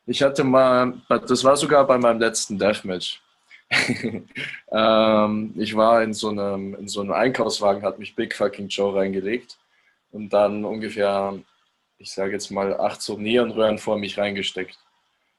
ich 0.05 0.21
hatte 0.21 0.43
mal, 0.43 0.93
das 1.09 1.43
war 1.43 1.55
sogar 1.55 1.85
bei 1.85 1.97
meinem 1.97 2.19
letzten 2.19 2.57
Deathmatch. 2.57 3.21
ähm, 4.71 5.53
ich 5.57 5.75
war 5.75 6.03
in 6.03 6.13
so, 6.13 6.29
einem, 6.29 6.75
in 6.75 6.87
so 6.87 7.01
einem 7.01 7.13
Einkaufswagen, 7.13 7.83
hat 7.83 7.99
mich 7.99 8.15
Big 8.15 8.35
Fucking 8.35 8.67
Joe 8.67 8.95
reingelegt 8.95 9.57
und 10.11 10.31
dann 10.33 10.65
ungefähr, 10.65 11.39
ich 11.97 12.11
sage 12.11 12.33
jetzt 12.33 12.51
mal, 12.51 12.77
acht 12.79 13.01
so 13.01 13.17
Neonröhren 13.17 13.77
vor 13.77 13.97
mich 13.97 14.17
reingesteckt. 14.17 14.77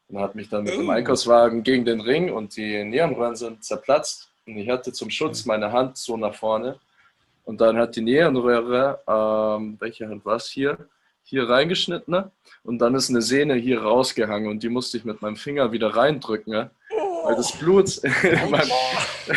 Und 0.09 0.19
hat 0.19 0.35
mich 0.35 0.49
dann 0.49 0.63
mit 0.63 0.73
dem 0.73 0.89
oh. 0.89 0.91
Einkaufswagen 0.91 1.63
gegen 1.63 1.85
den 1.85 2.01
Ring 2.01 2.31
und 2.31 2.57
die 2.57 2.83
Neonröhren 2.83 3.35
sind 3.35 3.63
zerplatzt 3.63 4.29
und 4.45 4.57
ich 4.57 4.69
hatte 4.69 4.91
zum 4.91 5.09
Schutz 5.09 5.45
meine 5.45 5.71
Hand 5.71 5.97
so 5.97 6.17
nach 6.17 6.35
vorne 6.35 6.79
und 7.45 7.61
dann 7.61 7.77
hat 7.77 7.95
die 7.95 8.01
Neonröhre, 8.01 8.99
ähm, 9.07 9.77
welche 9.79 10.07
Hand 10.07 10.25
war 10.25 10.35
es 10.35 10.47
hier, 10.49 10.77
hier 11.23 11.49
reingeschnitten 11.49 12.11
ne? 12.11 12.31
und 12.63 12.79
dann 12.79 12.95
ist 12.95 13.09
eine 13.09 13.21
Sehne 13.21 13.55
hier 13.55 13.81
rausgehangen 13.81 14.49
und 14.49 14.63
die 14.63 14.69
musste 14.69 14.97
ich 14.97 15.05
mit 15.05 15.21
meinem 15.21 15.35
Finger 15.35 15.71
wieder 15.71 15.95
reindrücken, 15.95 16.53
ne? 16.53 16.71
weil 17.23 17.35
das 17.35 17.51
Blut 17.57 18.01
immer, 18.23 18.61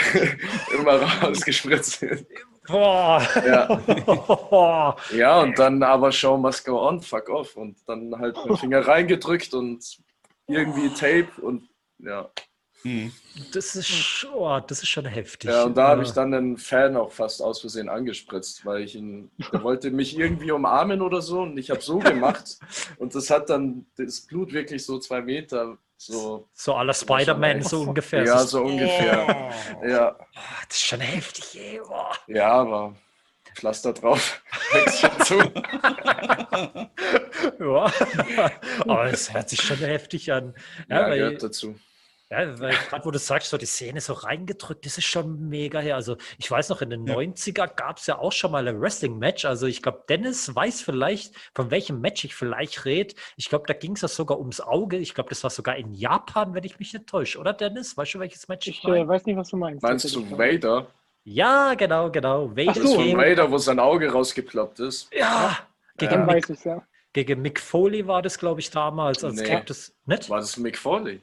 immer 0.78 1.02
rausgespritzt 1.02 2.02
ist. 2.02 2.26
Boah. 2.66 3.22
Ja. 3.46 4.96
ja, 5.16 5.40
und 5.40 5.58
dann 5.58 5.82
aber 5.82 6.10
Show 6.10 6.36
must 6.36 6.64
go 6.64 6.80
on, 6.86 7.00
fuck 7.00 7.28
off. 7.28 7.56
Und 7.56 7.76
dann 7.86 8.14
halt 8.18 8.36
mit 8.36 8.46
dem 8.46 8.56
Finger 8.56 8.86
reingedrückt 8.86 9.54
und 9.54 9.98
irgendwie 10.48 10.88
Tape 10.90 11.28
und 11.40 11.68
ja. 11.98 12.28
Hm. 12.82 13.12
Das 13.52 13.76
ist, 13.76 14.26
oh, 14.32 14.60
das 14.60 14.82
ist 14.82 14.88
schon 14.88 15.06
heftig. 15.06 15.50
Ja, 15.50 15.64
und 15.64 15.76
da 15.76 15.88
habe 15.88 16.02
ich 16.02 16.12
dann 16.12 16.30
den 16.30 16.56
Fan 16.56 16.96
auch 16.96 17.12
fast 17.12 17.42
aus 17.42 17.60
Versehen 17.60 17.88
angespritzt, 17.88 18.64
weil 18.64 18.82
ich 18.82 18.94
ihn, 18.94 19.30
der 19.52 19.62
wollte 19.62 19.90
mich 19.90 20.16
irgendwie 20.16 20.52
umarmen 20.52 21.02
oder 21.02 21.20
so 21.20 21.40
und 21.40 21.58
ich 21.58 21.70
habe 21.70 21.80
so 21.80 21.98
gemacht 21.98 22.58
und 22.98 23.14
das 23.14 23.30
hat 23.30 23.50
dann 23.50 23.86
das 23.96 24.20
Blut 24.20 24.52
wirklich 24.52 24.84
so 24.84 24.98
zwei 24.98 25.20
Meter 25.22 25.78
So, 25.96 26.48
so 26.52 26.74
aller 26.74 26.94
Spider-Man, 26.94 27.62
so 27.62 27.80
ungefähr. 27.80 28.24
Ja, 28.24 28.38
so 28.44 28.62
ungefähr. 28.62 29.52
Oh. 29.82 29.86
Ja. 29.86 30.16
Oh, 30.18 30.22
das 30.68 30.76
ist 30.76 30.86
schon 30.86 31.00
heftig, 31.00 31.58
ey. 31.58 31.80
Oh. 31.80 32.12
ja, 32.28 32.52
aber 32.52 32.94
Pflaster 33.56 33.94
drauf. 33.94 34.42
Wächst 34.72 35.00
schon 35.00 35.20
zu. 35.24 35.38
ja. 37.58 37.90
Aber 38.80 39.06
es 39.06 39.32
hört 39.32 39.48
sich 39.48 39.62
schon 39.62 39.78
heftig 39.78 40.30
an. 40.30 40.54
Ja, 40.88 41.08
Ja, 41.08 41.14
gehört 41.14 41.42
dazu. 41.42 41.74
Ja, 42.30 42.58
weil 42.58 42.74
gerade 42.88 43.04
wo 43.04 43.10
du 43.12 43.18
sagst, 43.18 43.50
so 43.50 43.56
die 43.56 43.66
Szene 43.66 44.00
so 44.00 44.12
reingedrückt, 44.12 44.84
das 44.84 44.98
ist 44.98 45.04
schon 45.04 45.48
mega 45.48 45.78
her. 45.78 45.94
Also 45.94 46.16
ich 46.38 46.50
weiß 46.50 46.68
noch, 46.70 46.82
in 46.82 46.90
den 46.90 47.06
Ja. 47.06 47.14
90er 47.14 47.68
gab 47.74 47.98
es 47.98 48.06
ja 48.06 48.18
auch 48.18 48.32
schon 48.32 48.50
mal 48.50 48.66
ein 48.66 48.80
Wrestling-Match. 48.80 49.44
Also 49.44 49.66
ich 49.66 49.80
glaube, 49.82 50.02
Dennis 50.08 50.52
weiß 50.54 50.80
vielleicht, 50.82 51.34
von 51.54 51.70
welchem 51.70 52.00
Match 52.00 52.24
ich 52.24 52.34
vielleicht 52.34 52.84
rede. 52.84 53.14
Ich 53.36 53.48
glaube, 53.48 53.64
da 53.68 53.74
ging 53.74 53.92
es 53.92 54.00
ja 54.02 54.08
sogar 54.08 54.38
ums 54.40 54.60
Auge. 54.60 54.96
Ich 54.96 55.14
glaube, 55.14 55.30
das 55.30 55.42
war 55.44 55.50
sogar 55.50 55.76
in 55.76 55.94
Japan, 55.94 56.52
wenn 56.54 56.64
ich 56.64 56.78
mich 56.80 56.92
nicht 56.92 57.06
täusche. 57.06 57.38
Oder 57.38 57.52
Dennis? 57.52 57.96
Weißt 57.96 58.14
du, 58.14 58.18
welches 58.18 58.48
Match 58.48 58.66
ich 58.66 58.78
Ich 58.78 58.84
meine? 58.84 59.00
äh, 59.04 59.08
weiß 59.08 59.24
nicht, 59.26 59.36
was 59.36 59.50
du 59.50 59.56
meinst. 59.56 59.82
Meinst 59.82 60.14
du 60.14 60.30
Vader? 60.36 60.86
Ja, 61.24 61.74
genau, 61.74 62.10
genau. 62.10 62.50
Vader 62.56 62.70
Ach 62.72 62.76
so. 62.76 62.98
Vader, 62.98 63.50
wo 63.50 63.58
sein 63.58 63.78
Auge 63.80 64.10
rausgeploppt 64.10 64.80
ist. 64.80 65.12
ja, 65.12 65.58
gegen, 65.96 66.12
Ja. 66.12 66.18
Mick, 66.18 66.28
weiß 66.36 66.50
ich 66.50 66.64
ja. 66.64 66.82
gegen 67.12 67.40
Mick 67.42 67.60
Foley 67.60 68.06
war 68.06 68.22
das, 68.22 68.38
glaube 68.38 68.60
ich, 68.60 68.70
damals. 68.70 69.22
Als 69.24 69.34
Nee. 69.36 69.62
Das 69.66 69.92
nicht? 70.06 70.28
War 70.30 70.38
das 70.40 70.56
Mick 70.56 70.76
Foley? 70.78 71.20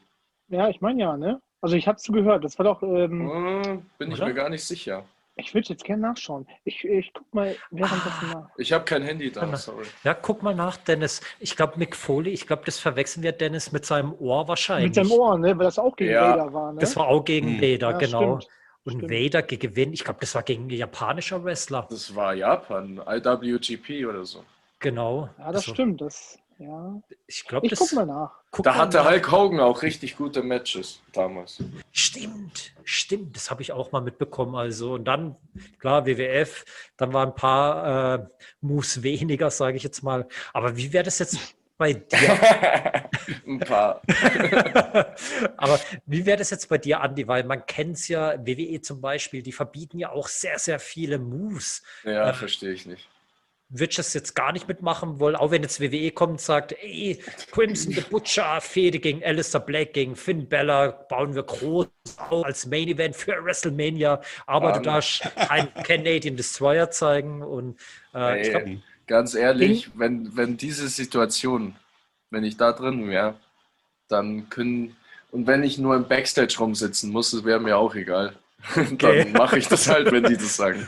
Ja, 0.49 0.69
ich 0.69 0.82
meine 0.82 1.01
ja, 1.01 1.17
ne? 1.17 1.41
Also 1.62 1.75
ich 1.75 1.88
habe 1.88 1.97
es 1.97 2.03
gehört. 2.03 2.43
Das 2.43 2.58
war 2.60 2.65
doch. 2.65 2.84
Ähm, 2.84 3.29
Hm, 3.63 3.86
bin 3.97 4.12
ich 4.12 4.17
Oder? 4.17 4.27
mir 4.27 4.34
gar 4.34 4.49
nicht 4.49 4.63
sicher. 4.65 5.06
ich 5.36 5.53
würde 5.56 5.69
jetzt 5.69 5.84
gerne 5.84 6.01
nachschauen. 6.03 6.45
Ich, 6.63 6.84
ich 6.84 7.12
guck 7.13 7.34
mal 7.34 7.56
währenddessen 7.71 8.27
Ah. 8.32 8.34
nach. 8.34 8.49
Ich 8.58 8.71
habe 8.71 8.84
kein 8.86 9.01
Handy 9.01 9.32
da, 9.32 9.45
Genau. 9.45 9.58
sorry. 9.58 9.86
Ja, 10.03 10.13
guck 10.13 10.43
mal 10.43 10.53
nach, 10.53 10.77
Dennis. 10.77 11.21
Ich 11.39 11.56
glaube, 11.56 11.73
Mick 11.79 11.95
Foley, 11.95 12.32
ich 12.32 12.45
glaube, 12.45 12.62
das 12.65 12.77
verwechseln 12.79 13.23
wir 13.23 13.32
Dennis 13.32 13.71
mit 13.71 13.84
seinem 13.86 14.13
Ohr 14.19 14.47
wahrscheinlich. 14.47 14.95
Mit 14.95 15.08
seinem 15.08 15.12
Ohr, 15.19 15.38
ne? 15.39 15.58
Weil 15.58 15.65
das 15.65 15.79
auch 15.79 15.95
gegen 15.95 16.12
Ja. 16.12 16.32
Vader 16.38 16.53
war, 16.53 16.73
ne? 16.73 16.79
Das 16.79 16.95
war 16.95 17.08
auch 17.08 17.23
gegen 17.25 17.60
Hm. 17.60 17.62
Vader, 17.62 17.91
Ja, 17.91 17.97
genau. 17.97 18.39
stimmt. 18.41 18.47
Und 18.86 18.97
Stimmt. 18.97 19.12
Vader 19.12 19.41
gegen 19.43 19.75
wen? 19.77 19.93
Ich 19.93 20.03
glaube, 20.03 20.19
das 20.19 20.36
war 20.36 20.43
gegen 20.43 20.65
ein 20.65 20.69
japanischer 20.69 21.41
Wrestler. 21.43 21.88
Das 21.89 22.13
war 22.13 22.34
Japan, 22.34 23.01
IWGP 23.08 24.06
oder 24.06 24.25
so. 24.25 24.43
Genau. 24.79 25.29
Ja, 25.39 25.45
das 25.47 25.56
Also, 25.62 25.73
stimmt. 25.73 26.01
Das, 26.01 26.38
ja. 26.63 27.02
Ich 27.28 27.45
glaube, 27.45 27.65
Ich 27.65 27.71
das. 27.71 27.80
guck 27.80 27.93
mal 27.93 28.06
nach. 28.06 28.32
guck 28.52 28.63
Da 28.65 28.71
mal 28.71 28.78
hatte 28.80 28.97
nach. 28.97 29.10
Hulk 29.12 29.32
Hogan 29.32 29.60
auch 29.60 29.82
richtig 29.82 30.15
gute 30.17 30.41
Matches 30.41 31.02
damals. 31.12 31.62
Stimmt, 31.91 32.73
stimmt. 32.84 33.36
Das 33.36 33.52
habe 33.52 33.62
ich 33.62 33.71
auch 33.71 33.91
mal 33.91 34.02
mitbekommen. 34.02 34.56
Also, 34.56 34.93
und 34.93 35.06
dann, 35.06 35.36
klar, 35.80 36.06
WWF, 36.06 36.65
dann 36.97 37.13
waren 37.13 37.30
ein 37.30 37.36
paar 37.36 38.15
äh, 38.19 38.26
Moves 38.62 39.04
weniger, 39.04 39.49
sage 39.52 39.78
ich 39.78 39.84
jetzt 39.84 40.02
mal. 40.04 40.28
Aber 40.54 40.76
wie 40.78 40.91
wäre 40.93 41.04
das 41.04 41.19
jetzt 41.19 41.38
bei 41.78 41.93
dir? 41.93 43.10
Ein 43.47 43.60
paar. 43.60 44.02
Aber 45.58 45.80
wie 46.06 46.26
wäre 46.26 46.38
das 46.38 46.49
jetzt 46.49 46.67
bei 46.69 46.78
dir, 46.78 47.02
Andi? 47.02 47.28
Weil 47.28 47.43
man 47.45 47.65
kennt 47.65 47.95
es 47.97 48.08
ja, 48.08 48.36
WWE 48.45 48.82
zum 48.82 48.99
Beispiel, 49.02 49.41
die 49.41 49.52
verbieten 49.52 49.97
ja 49.99 50.12
auch 50.12 50.28
sehr, 50.28 50.60
sehr 50.60 50.80
viele 50.80 51.19
Moves. 51.19 51.82
Ja, 52.04 52.30
Äh, 52.30 52.34
verstehe 52.34 52.71
ich 52.73 52.86
nicht. 52.86 53.08
Das 53.75 54.13
jetzt 54.13 54.36
gar 54.36 54.51
nicht 54.51 54.67
mitmachen 54.67 55.19
wollen, 55.19 55.36
auch 55.36 55.51
wenn 55.51 55.63
jetzt 55.63 55.81
WWE 55.81 56.12
kommt 56.12 56.33
und 56.33 56.41
sagt, 56.41 56.73
ey, 56.73 57.19
Crimson 57.51 57.93
the 57.93 58.01
Butcher, 58.01 58.62
Fehde 58.62 58.99
gegen 58.99 59.23
Alistair 59.23 59.62
Black, 59.62 59.93
gegen 59.93 60.15
Finn 60.15 60.47
Bella, 60.47 60.89
bauen 60.91 61.33
wir 61.36 61.43
groß 61.43 61.88
auf 62.29 62.45
als 62.45 62.65
Main 62.67 62.88
Event 62.88 63.15
für 63.15 63.43
WrestleMania, 63.43 64.21
aber 64.45 64.71
du 64.73 64.79
Ähm. 64.79 64.83
darfst 64.83 65.27
keinen 65.39 65.73
Canadian 65.83 66.38
Destroyer 66.38 66.91
zeigen 66.91 67.41
und 67.41 67.79
äh, 68.13 68.39
ich 68.41 68.49
glaub, 68.51 68.63
Ey, 68.65 68.81
ganz 69.07 69.33
ehrlich, 69.36 69.89
wenn, 69.95 70.36
wenn 70.36 70.57
diese 70.57 70.88
Situation, 70.88 71.75
wenn 72.29 72.43
ich 72.43 72.57
da 72.57 72.71
drin 72.73 73.09
wäre, 73.09 73.36
dann 74.09 74.49
können, 74.49 74.97
und 75.31 75.47
wenn 75.47 75.63
ich 75.63 75.77
nur 75.79 75.95
im 75.95 76.07
Backstage 76.07 76.57
rumsitzen 76.59 77.12
muss, 77.12 77.31
das 77.31 77.45
wäre 77.45 77.59
mir 77.62 77.77
auch 77.77 77.95
egal. 77.95 78.38
Okay. 78.93 79.23
Dann 79.26 79.34
mache 79.34 79.58
ich 79.60 79.67
das 79.67 79.89
halt, 79.89 80.12
wenn 80.12 80.23
die 80.23 80.38
das 80.38 80.56
sagen. 80.56 80.86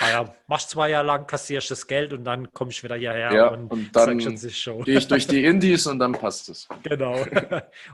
naja, 0.00 0.34
machst 0.46 0.70
zwei 0.70 0.90
Jahre 0.90 1.06
lang, 1.06 1.26
kassierst 1.26 1.70
das 1.70 1.86
Geld 1.86 2.12
und 2.12 2.24
dann 2.24 2.52
kommst 2.52 2.78
du 2.78 2.84
wieder 2.84 2.96
hierher 2.96 3.32
Ja, 3.32 3.48
und, 3.48 3.70
und 3.70 3.94
dann. 3.94 4.18
Gehe 4.18 4.98
ich 4.98 5.08
durch 5.08 5.26
die 5.26 5.44
Indies 5.44 5.86
und 5.86 5.98
dann 5.98 6.12
passt 6.12 6.48
es. 6.48 6.68
Genau. 6.82 7.24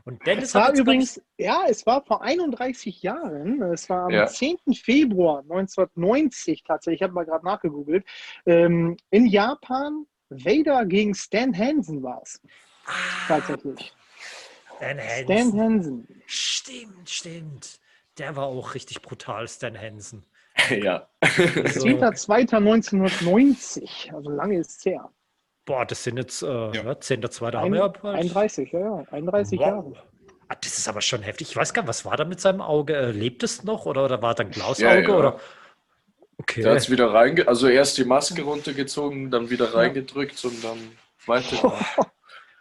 Und 0.04 0.24
Dennis 0.26 0.48
Es 0.50 0.54
war 0.54 0.72
übrigens, 0.74 1.20
ja, 1.38 1.62
es 1.68 1.86
war 1.86 2.04
vor 2.04 2.22
31 2.22 3.02
Jahren, 3.02 3.62
es 3.62 3.88
war 3.88 4.04
am 4.04 4.10
Ja. 4.10 4.26
10. 4.26 4.58
Februar 4.74 5.40
1990 5.40 6.64
tatsächlich, 6.64 7.00
ich 7.00 7.02
habe 7.02 7.14
mal 7.14 7.24
gerade 7.24 7.44
nachgegoogelt, 7.44 8.04
ähm, 8.46 8.96
in 9.10 9.26
Japan, 9.26 10.06
Vader 10.28 10.84
gegen 10.86 11.14
Stan 11.14 11.56
Hansen 11.56 12.02
war 12.02 12.20
es 12.22 12.40
Ah, 12.84 12.90
tatsächlich. 13.28 13.92
Stan 14.82 14.98
Stan 14.98 15.28
Hansen. 15.38 15.60
Hansen. 15.60 16.08
Stimmt, 16.26 17.08
stimmt. 17.08 17.78
Der 18.18 18.34
war 18.34 18.46
auch 18.46 18.74
richtig 18.74 19.00
brutal, 19.00 19.46
Stan 19.46 19.78
Hansen. 19.78 20.26
ja. 20.70 21.06
Also, 21.20 21.86
10.2.1990, 21.86 24.12
also 24.14 24.30
lange 24.30 24.58
ist 24.58 24.78
es 24.78 24.84
her. 24.84 25.08
boah, 25.64 25.86
das 25.86 26.02
sind 26.02 26.16
jetzt 26.18 26.42
äh, 26.42 26.46
Ja. 26.46 26.72
ja. 26.72 26.90
10.2. 26.92 27.54
haben 27.54 27.66
Ein, 27.66 27.72
wir 27.72 27.78
ja 27.80 27.88
bald. 27.88 28.16
31, 28.18 28.72
ja, 28.72 28.80
ja, 28.80 29.04
31 29.12 29.60
Jahre. 29.60 29.84
Wow. 29.84 29.96
Ah, 30.48 30.56
das 30.60 30.76
ist 30.78 30.88
aber 30.88 31.00
schon 31.00 31.22
heftig. 31.22 31.50
Ich 31.50 31.56
weiß 31.56 31.72
gar 31.72 31.82
nicht, 31.82 31.88
was 31.88 32.04
war 32.04 32.16
da 32.16 32.24
mit 32.24 32.40
seinem 32.40 32.60
Auge? 32.60 32.96
Äh, 32.96 33.12
lebt 33.12 33.42
es 33.44 33.62
noch 33.64 33.86
oder, 33.86 34.04
oder 34.04 34.20
war 34.20 34.34
da 34.34 34.42
ein 34.42 34.50
Glasauge? 34.50 34.82
Ja, 34.82 34.96
ja. 34.98 35.08
Oder? 35.08 35.38
Okay. 36.38 36.62
Der 36.62 36.72
hat 36.72 36.78
es 36.78 36.90
wieder 36.90 37.14
reinge... 37.14 37.46
Also 37.48 37.68
erst 37.68 37.96
die 37.98 38.04
Maske 38.04 38.42
runtergezogen, 38.42 39.30
dann 39.30 39.48
wieder 39.48 39.72
reingedrückt 39.74 40.44
und 40.44 40.62
dann 40.64 40.78
weiter. 41.26 41.72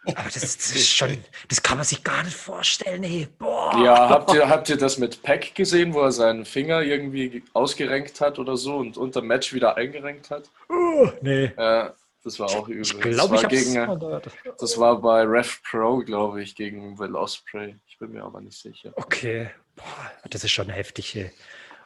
Aber 0.04 0.24
das, 0.24 0.34
das 0.34 0.72
ist 0.74 0.92
schon, 0.92 1.18
das 1.48 1.62
kann 1.62 1.78
man 1.78 1.84
sich 1.84 2.02
gar 2.02 2.24
nicht 2.24 2.36
vorstellen, 2.36 3.04
ey. 3.04 3.28
Boah. 3.38 3.80
Ja, 3.84 4.08
habt 4.08 4.34
ihr, 4.34 4.48
habt 4.48 4.68
ihr 4.68 4.76
das 4.76 4.98
mit 4.98 5.22
Peck 5.22 5.54
gesehen, 5.54 5.94
wo 5.94 6.00
er 6.00 6.12
seinen 6.12 6.44
Finger 6.44 6.82
irgendwie 6.82 7.44
ausgerenkt 7.52 8.20
hat 8.20 8.38
oder 8.38 8.56
so 8.56 8.76
und 8.76 8.96
unter 8.96 9.22
Match 9.22 9.52
wieder 9.52 9.76
eingerenkt 9.76 10.30
hat? 10.30 10.50
Uh, 10.68 11.08
nee. 11.20 11.52
Ja, 11.56 11.94
das 12.24 12.40
war 12.40 12.50
auch 12.50 12.68
übel. 12.68 12.82
Ich 12.82 12.92
das, 12.92 13.00
glaube, 13.00 13.36
ich 13.36 13.48
gegen, 13.48 13.76
es. 13.76 14.56
das 14.58 14.78
war 14.78 15.00
bei 15.00 15.22
Rev 15.22 15.58
Pro, 15.70 15.98
glaube 15.98 16.42
ich, 16.42 16.56
gegen 16.56 16.98
Will 16.98 17.14
Ospreay. 17.14 17.76
Ich 17.86 17.98
bin 17.98 18.10
mir 18.12 18.24
aber 18.24 18.40
nicht 18.40 18.58
sicher. 18.58 18.92
Okay. 18.96 19.50
Boah, 19.76 20.10
das 20.30 20.42
ist 20.42 20.50
schon 20.50 20.68
heftig, 20.68 21.14
ey. 21.14 21.30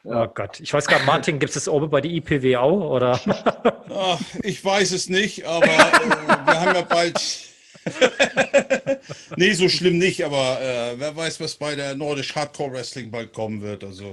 Ja. 0.03 0.23
Oh 0.23 0.27
Gott. 0.27 0.59
Ich 0.59 0.73
weiß 0.73 0.87
gar 0.87 0.97
nicht, 0.97 1.05
Martin, 1.05 1.39
gibt 1.39 1.49
es 1.49 1.65
das 1.65 1.67
oben 1.67 1.89
bei 1.89 2.01
der 2.01 2.11
IPW 2.11 2.57
auch? 2.57 2.91
Oder? 2.91 3.19
Ach, 3.93 4.19
ich 4.41 4.63
weiß 4.63 4.91
es 4.91 5.09
nicht, 5.09 5.45
aber 5.45 5.65
äh, 5.65 5.69
wir 5.69 6.59
haben 6.61 6.75
ja 6.75 6.81
bald. 6.81 7.19
nee, 9.37 9.53
so 9.53 9.69
schlimm 9.69 9.97
nicht, 9.97 10.23
aber 10.23 10.59
äh, 10.61 10.99
wer 10.99 11.15
weiß, 11.15 11.39
was 11.39 11.55
bei 11.55 11.75
der 11.75 11.95
Nordisch 11.95 12.35
Hardcore 12.35 12.73
Wrestling 12.73 13.11
bald 13.11 13.33
kommen 13.33 13.61
wird. 13.61 13.83
Also 13.83 14.11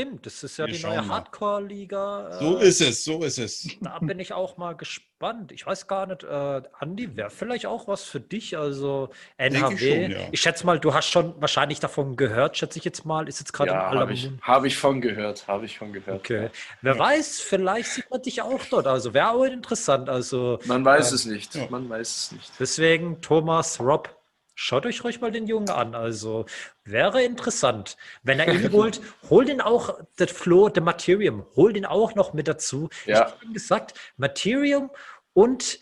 Stimmt, 0.00 0.26
das 0.26 0.42
ist 0.42 0.56
ja 0.56 0.66
Wir 0.66 0.74
die 0.74 0.78
neue. 0.78 1.06
Hardcore-Liga. 1.08 2.30
so 2.38 2.58
äh, 2.58 2.68
ist 2.68 2.80
es, 2.80 3.04
so 3.04 3.22
ist 3.22 3.38
es. 3.38 3.68
Da 3.80 3.98
bin 3.98 4.18
ich 4.18 4.32
auch 4.32 4.56
mal 4.56 4.74
gespannt. 4.76 5.52
Ich 5.52 5.66
weiß 5.66 5.86
gar 5.86 6.06
nicht, 6.06 6.22
äh, 6.24 6.62
Andi, 6.78 7.16
wäre 7.16 7.30
vielleicht 7.30 7.66
auch 7.66 7.88
was 7.88 8.04
für 8.04 8.20
dich. 8.20 8.56
Also 8.58 9.10
NHW. 9.36 9.74
ich 9.74 9.80
Ich, 9.80 9.80
schon, 9.82 10.10
ja. 10.10 10.28
schätze 10.34 10.66
mal, 10.66 10.78
du 10.80 10.94
hast 10.94 11.08
schon 11.08 11.40
wahrscheinlich 11.40 11.80
davon 11.80 12.16
gehört, 12.16 12.56
schätze 12.56 12.78
ich 12.78 12.84
jetzt 12.84 13.04
mal. 13.04 13.28
Ist 13.28 13.40
jetzt 13.40 13.52
gerade 13.52 13.72
Ja, 13.72 13.74
in 13.74 13.80
aller 13.80 14.00
habe 14.00 14.12
ich, 14.12 14.30
hab 14.42 14.64
ich 14.64 14.76
von 14.78 15.00
gehört, 15.00 15.46
habe 15.48 15.64
ich 15.66 15.78
von 15.78 15.92
gehört. 15.92 16.20
Okay. 16.20 16.50
Wer 16.82 16.98
weiß, 16.98 17.40
vielleicht 17.40 17.90
sieht 17.90 18.10
man 18.10 18.22
dich 18.22 18.42
auch 18.42 18.64
dort. 18.70 18.86
Also 18.86 19.14
wäre 19.14 19.30
auch 19.30 19.44
interessant. 19.44 20.08
Also 20.08 20.58
Man 20.64 20.84
weiß 20.84 21.10
Ähm, 21.10 21.14
es 21.16 21.24
nicht, 21.26 21.54
ja. 21.54 21.66
man 21.70 21.88
weiß 21.88 22.08
es 22.08 22.32
nicht. 22.32 22.52
deswegen, 22.58 23.20
Thomas, 23.20 23.80
Rob, 23.80 24.19
schaut 24.60 24.84
euch 24.84 25.02
ruhig 25.02 25.20
mal 25.22 25.30
den 25.32 25.46
Jungen 25.46 25.70
an. 25.70 25.94
Also 25.94 26.44
wäre 26.84 27.22
interessant. 27.22 27.96
Wenn 28.22 28.38
er 28.38 28.52
ihn 28.52 28.70
holt, 28.72 29.00
hol 29.30 29.44
den 29.46 29.60
auch, 29.62 29.98
das 30.16 30.30
Flo, 30.30 30.68
der 30.68 30.82
Materium, 30.82 31.46
hol 31.56 31.72
den 31.72 31.86
auch 31.86 32.14
noch 32.14 32.34
mit 32.34 32.46
dazu. 32.46 32.90
Ich 33.02 33.06
Ja. 33.08 33.20
habe 33.20 33.44
ihm 33.44 33.54
gesagt, 33.54 33.94
Materium 34.18 34.90
und 35.32 35.80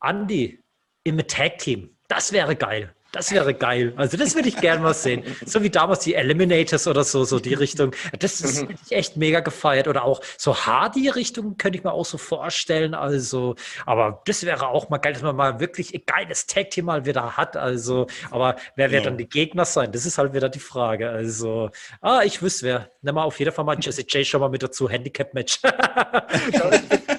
Andy 0.00 0.62
im 1.02 1.18
Tag-Team. 1.26 1.96
Das 2.06 2.32
wäre 2.32 2.54
geil. 2.54 2.94
Das 3.12 3.32
wäre 3.32 3.54
geil. 3.54 3.92
Also 3.96 4.16
das 4.16 4.34
würde 4.36 4.48
ich 4.48 4.56
gerne 4.56 4.82
mal 4.82 4.94
sehen. 4.94 5.24
So 5.44 5.62
wie 5.62 5.70
damals 5.70 6.00
die 6.00 6.14
Eliminators 6.14 6.86
oder 6.86 7.02
so, 7.02 7.24
so 7.24 7.40
die 7.40 7.54
Richtung. 7.54 7.90
Das, 8.18 8.38
das 8.38 8.62
hätte 8.62 8.74
ich 8.86 8.92
echt 8.92 9.16
mega 9.16 9.40
gefeiert. 9.40 9.88
Oder 9.88 10.04
auch 10.04 10.20
so 10.38 10.56
Hardy-Richtung 10.56 11.56
könnte 11.58 11.78
ich 11.78 11.84
mir 11.84 11.92
auch 11.92 12.04
so 12.04 12.18
vorstellen. 12.18 12.94
Also, 12.94 13.56
aber 13.84 14.22
das 14.26 14.44
wäre 14.44 14.68
auch 14.68 14.90
mal 14.90 14.98
geil, 14.98 15.14
dass 15.14 15.22
man 15.22 15.34
mal 15.34 15.58
wirklich 15.58 15.92
ein 15.92 16.02
geiles 16.06 16.46
Tag-Team 16.46 16.84
mal 16.84 17.04
wieder 17.04 17.36
hat. 17.36 17.56
Also, 17.56 18.06
aber 18.30 18.56
wer 18.76 18.90
wird 18.90 19.00
Genau. 19.00 19.10
dann 19.10 19.18
die 19.18 19.28
Gegner 19.28 19.64
sein? 19.64 19.90
Das 19.92 20.04
ist 20.06 20.18
halt 20.18 20.32
wieder 20.34 20.48
die 20.48 20.58
Frage. 20.60 21.10
Also, 21.10 21.70
ah, 22.02 22.20
ich 22.24 22.42
wüsste 22.42 22.66
wer. 22.66 22.90
Nimm 23.02 23.14
mal 23.16 23.24
auf 23.24 23.38
jeden 23.38 23.50
Fall 23.52 23.64
mal 23.64 23.76
Jesse 23.80 24.02
J 24.02 24.26
schon 24.26 24.40
mal 24.40 24.50
mit 24.50 24.62
dazu. 24.62 24.88
Handicap-Match. 24.88 25.60
da 25.62 25.72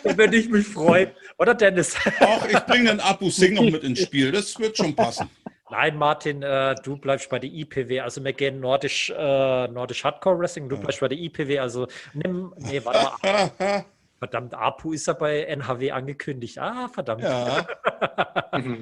da 0.03 0.17
würde 0.17 0.37
ich 0.37 0.47
mich 0.49 0.67
freuen. 0.67 1.11
Oder 1.37 1.53
Dennis? 1.55 1.95
Auch 2.19 2.45
ich 2.47 2.59
bringe 2.59 2.91
den 2.91 2.99
Abu 2.99 3.29
Singh 3.29 3.55
noch 3.61 3.71
mit 3.71 3.83
ins 3.83 4.01
Spiel. 4.01 4.31
Das 4.31 4.57
wird 4.59 4.77
schon 4.77 4.95
passen. 4.95 5.29
Nein, 5.71 5.97
Martin, 5.97 6.43
äh, 6.43 6.75
du 6.83 6.97
bleibst 6.97 7.29
bei 7.29 7.39
der 7.39 7.49
IPW. 7.49 8.01
Also 8.01 8.23
wir 8.23 8.33
gehen 8.33 8.59
nordisch, 8.59 9.09
äh, 9.09 9.67
nordisch 9.67 10.03
Hardcore 10.03 10.37
Wrestling. 10.39 10.67
Du 10.67 10.77
bleibst 10.77 10.99
bei 10.99 11.07
der 11.07 11.17
IPW. 11.17 11.59
Also 11.59 11.87
nimm, 12.13 12.53
nee, 12.57 12.83
warte 12.83 13.25
mal. 13.25 13.85
Verdammt, 14.19 14.53
Apu 14.53 14.93
ist 14.93 15.07
ja 15.07 15.13
bei 15.13 15.45
NHW 15.45 15.91
angekündigt. 15.91 16.59
Ah, 16.59 16.87
verdammt. 16.89 17.23
ja, 17.23 17.65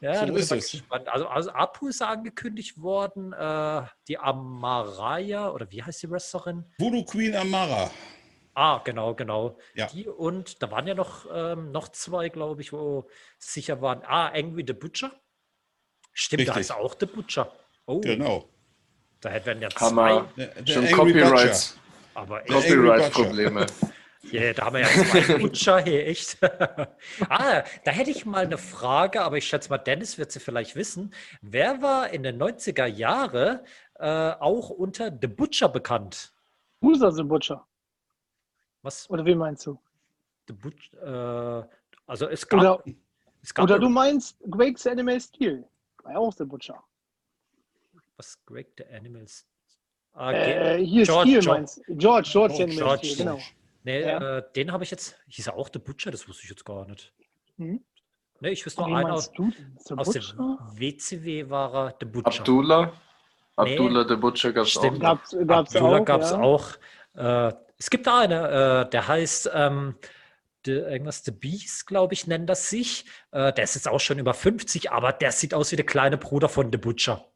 Ja, 0.00 0.26
so 0.26 0.34
ist 0.34 0.52
es. 0.52 0.70
Gespannt. 0.70 1.08
Also, 1.08 1.26
also 1.26 1.50
Apu 1.50 1.88
ist 1.88 2.02
angekündigt 2.02 2.80
worden, 2.80 3.32
äh, 3.32 3.82
die 4.08 4.18
Amaraya, 4.18 5.50
oder 5.50 5.70
wie 5.70 5.82
heißt 5.82 6.02
die 6.02 6.10
Wrestlerin? 6.10 6.64
Voodoo 6.78 7.04
Queen 7.04 7.34
Amara. 7.34 7.90
Ah, 8.54 8.80
genau, 8.84 9.14
genau. 9.14 9.58
Ja. 9.74 9.86
Die 9.86 10.06
und 10.06 10.62
da 10.62 10.70
waren 10.70 10.86
ja 10.86 10.94
noch, 10.94 11.26
ähm, 11.32 11.72
noch 11.72 11.88
zwei, 11.88 12.28
glaube 12.28 12.62
ich, 12.62 12.72
wo 12.72 13.08
sicher 13.38 13.80
waren. 13.80 14.02
Ah, 14.04 14.28
Angry 14.28 14.64
the 14.66 14.72
Butcher. 14.72 15.12
Stimmt, 16.20 16.40
Richtig. 16.40 16.54
da 16.54 16.60
ist 16.60 16.70
auch 16.72 16.94
The 17.00 17.06
Butcher. 17.06 17.50
Oh. 17.86 17.98
Genau. 18.02 18.46
Da 19.22 19.30
hätten 19.30 19.58
wir 19.58 19.68
ja 19.68 19.70
zwei. 19.70 19.86
Hammer. 19.86 20.28
Der, 20.36 20.48
der 20.48 20.72
Schon 20.72 20.90
Copyrights. 20.90 21.78
Aber 22.14 22.40
Copyright-Probleme. 22.40 23.66
Yeah, 24.32 24.52
da 24.52 24.66
haben 24.66 24.74
wir 24.74 24.82
ja 24.82 24.88
zwei 24.88 25.38
Butcher 25.38 25.80
hier, 25.80 26.06
echt. 26.06 26.36
ah, 27.30 27.64
da 27.84 27.90
hätte 27.90 28.10
ich 28.10 28.26
mal 28.26 28.44
eine 28.44 28.58
Frage, 28.58 29.22
aber 29.22 29.38
ich 29.38 29.48
schätze 29.48 29.70
mal, 29.70 29.78
Dennis 29.78 30.18
wird 30.18 30.30
sie 30.30 30.40
vielleicht 30.40 30.76
wissen. 30.76 31.14
Wer 31.40 31.80
war 31.80 32.10
in 32.10 32.22
den 32.22 32.40
90er 32.40 32.84
Jahren 32.84 33.60
äh, 33.94 34.32
auch 34.32 34.68
unter 34.68 35.10
The 35.10 35.26
Butcher 35.26 35.70
bekannt? 35.70 36.34
User 36.82 37.10
The 37.10 37.22
Butcher. 37.22 37.66
Was? 38.82 39.08
Oder 39.08 39.24
wie 39.24 39.34
meinst 39.34 39.66
du? 39.66 39.80
The 40.48 40.52
Butcher, 40.52 41.64
äh, 41.66 41.76
also 42.06 42.28
es 42.28 42.46
gab, 42.46 42.60
oder, 42.60 42.84
es 43.42 43.54
gab 43.54 43.64
oder 43.64 43.78
du 43.78 43.88
meinst 43.88 44.36
Greg 44.50 44.78
the 44.78 44.90
Animal 44.90 45.18
Steel. 45.18 45.64
War 46.02 46.12
ja 46.12 46.18
auch 46.18 46.32
The 46.32 46.44
Butcher. 46.44 46.82
Was? 48.16 48.38
Greg 48.46 48.68
the 48.76 48.84
Animal 48.94 49.26
Steel? 49.26 49.50
Ah, 50.12 50.32
äh, 50.32 50.84
hier 50.84 51.04
George, 51.04 51.30
ist 51.30 51.42
Steel, 51.42 51.54
meinst 51.54 51.82
George, 51.86 52.28
George, 52.30 52.54
George, 52.54 52.74
George, 52.74 52.76
George 52.76 53.14
genau. 53.16 53.38
Nee, 53.84 54.02
ja. 54.02 54.38
äh, 54.38 54.42
den 54.54 54.72
habe 54.72 54.84
ich 54.84 54.90
jetzt. 54.90 55.16
Hieß 55.28 55.46
er 55.46 55.54
auch 55.54 55.68
The 55.72 55.78
Butcher? 55.78 56.10
Das 56.10 56.28
wusste 56.28 56.42
ich 56.44 56.50
jetzt 56.50 56.64
gar 56.64 56.86
nicht. 56.86 57.12
Mhm. 57.56 57.82
Nee, 58.40 58.50
ich 58.50 58.64
wüsste 58.64 58.82
nur 58.82 58.96
einen 58.96 59.10
aus, 59.10 59.30
aus 59.96 60.10
dem 60.10 60.22
WCW 60.74 61.48
war 61.48 61.74
er 61.74 61.96
The 62.00 62.06
Butcher. 62.06 62.40
Abdullah? 62.40 62.92
Abdullah 63.56 64.02
nee. 64.02 64.08
The 64.08 64.16
Butcher 64.16 64.52
gab 64.52 64.66
es 64.66 64.76
auch. 64.76 64.98
Gab's, 64.98 65.36
gab's 65.46 65.76
Abdullah 65.76 66.00
gab 66.00 66.22
es 66.22 66.30
ja. 66.30 66.40
auch. 66.40 66.70
Äh, 67.14 67.52
es 67.78 67.88
gibt 67.88 68.06
da 68.06 68.20
eine, 68.20 68.84
äh, 68.86 68.90
der 68.90 69.08
heißt 69.08 69.50
ähm, 69.54 69.94
The, 70.66 70.72
irgendwas 70.72 71.24
The 71.24 71.30
Beast, 71.30 71.86
glaube 71.86 72.14
ich, 72.14 72.26
nennt 72.26 72.48
das 72.48 72.70
sich. 72.70 73.06
Äh, 73.32 73.52
der 73.52 73.64
ist 73.64 73.74
jetzt 73.74 73.88
auch 73.88 74.00
schon 74.00 74.18
über 74.18 74.34
50, 74.34 74.92
aber 74.92 75.12
der 75.12 75.32
sieht 75.32 75.54
aus 75.54 75.72
wie 75.72 75.76
der 75.76 75.86
kleine 75.86 76.18
Bruder 76.18 76.48
von 76.48 76.70
The 76.72 76.78
Butcher. 76.78 77.30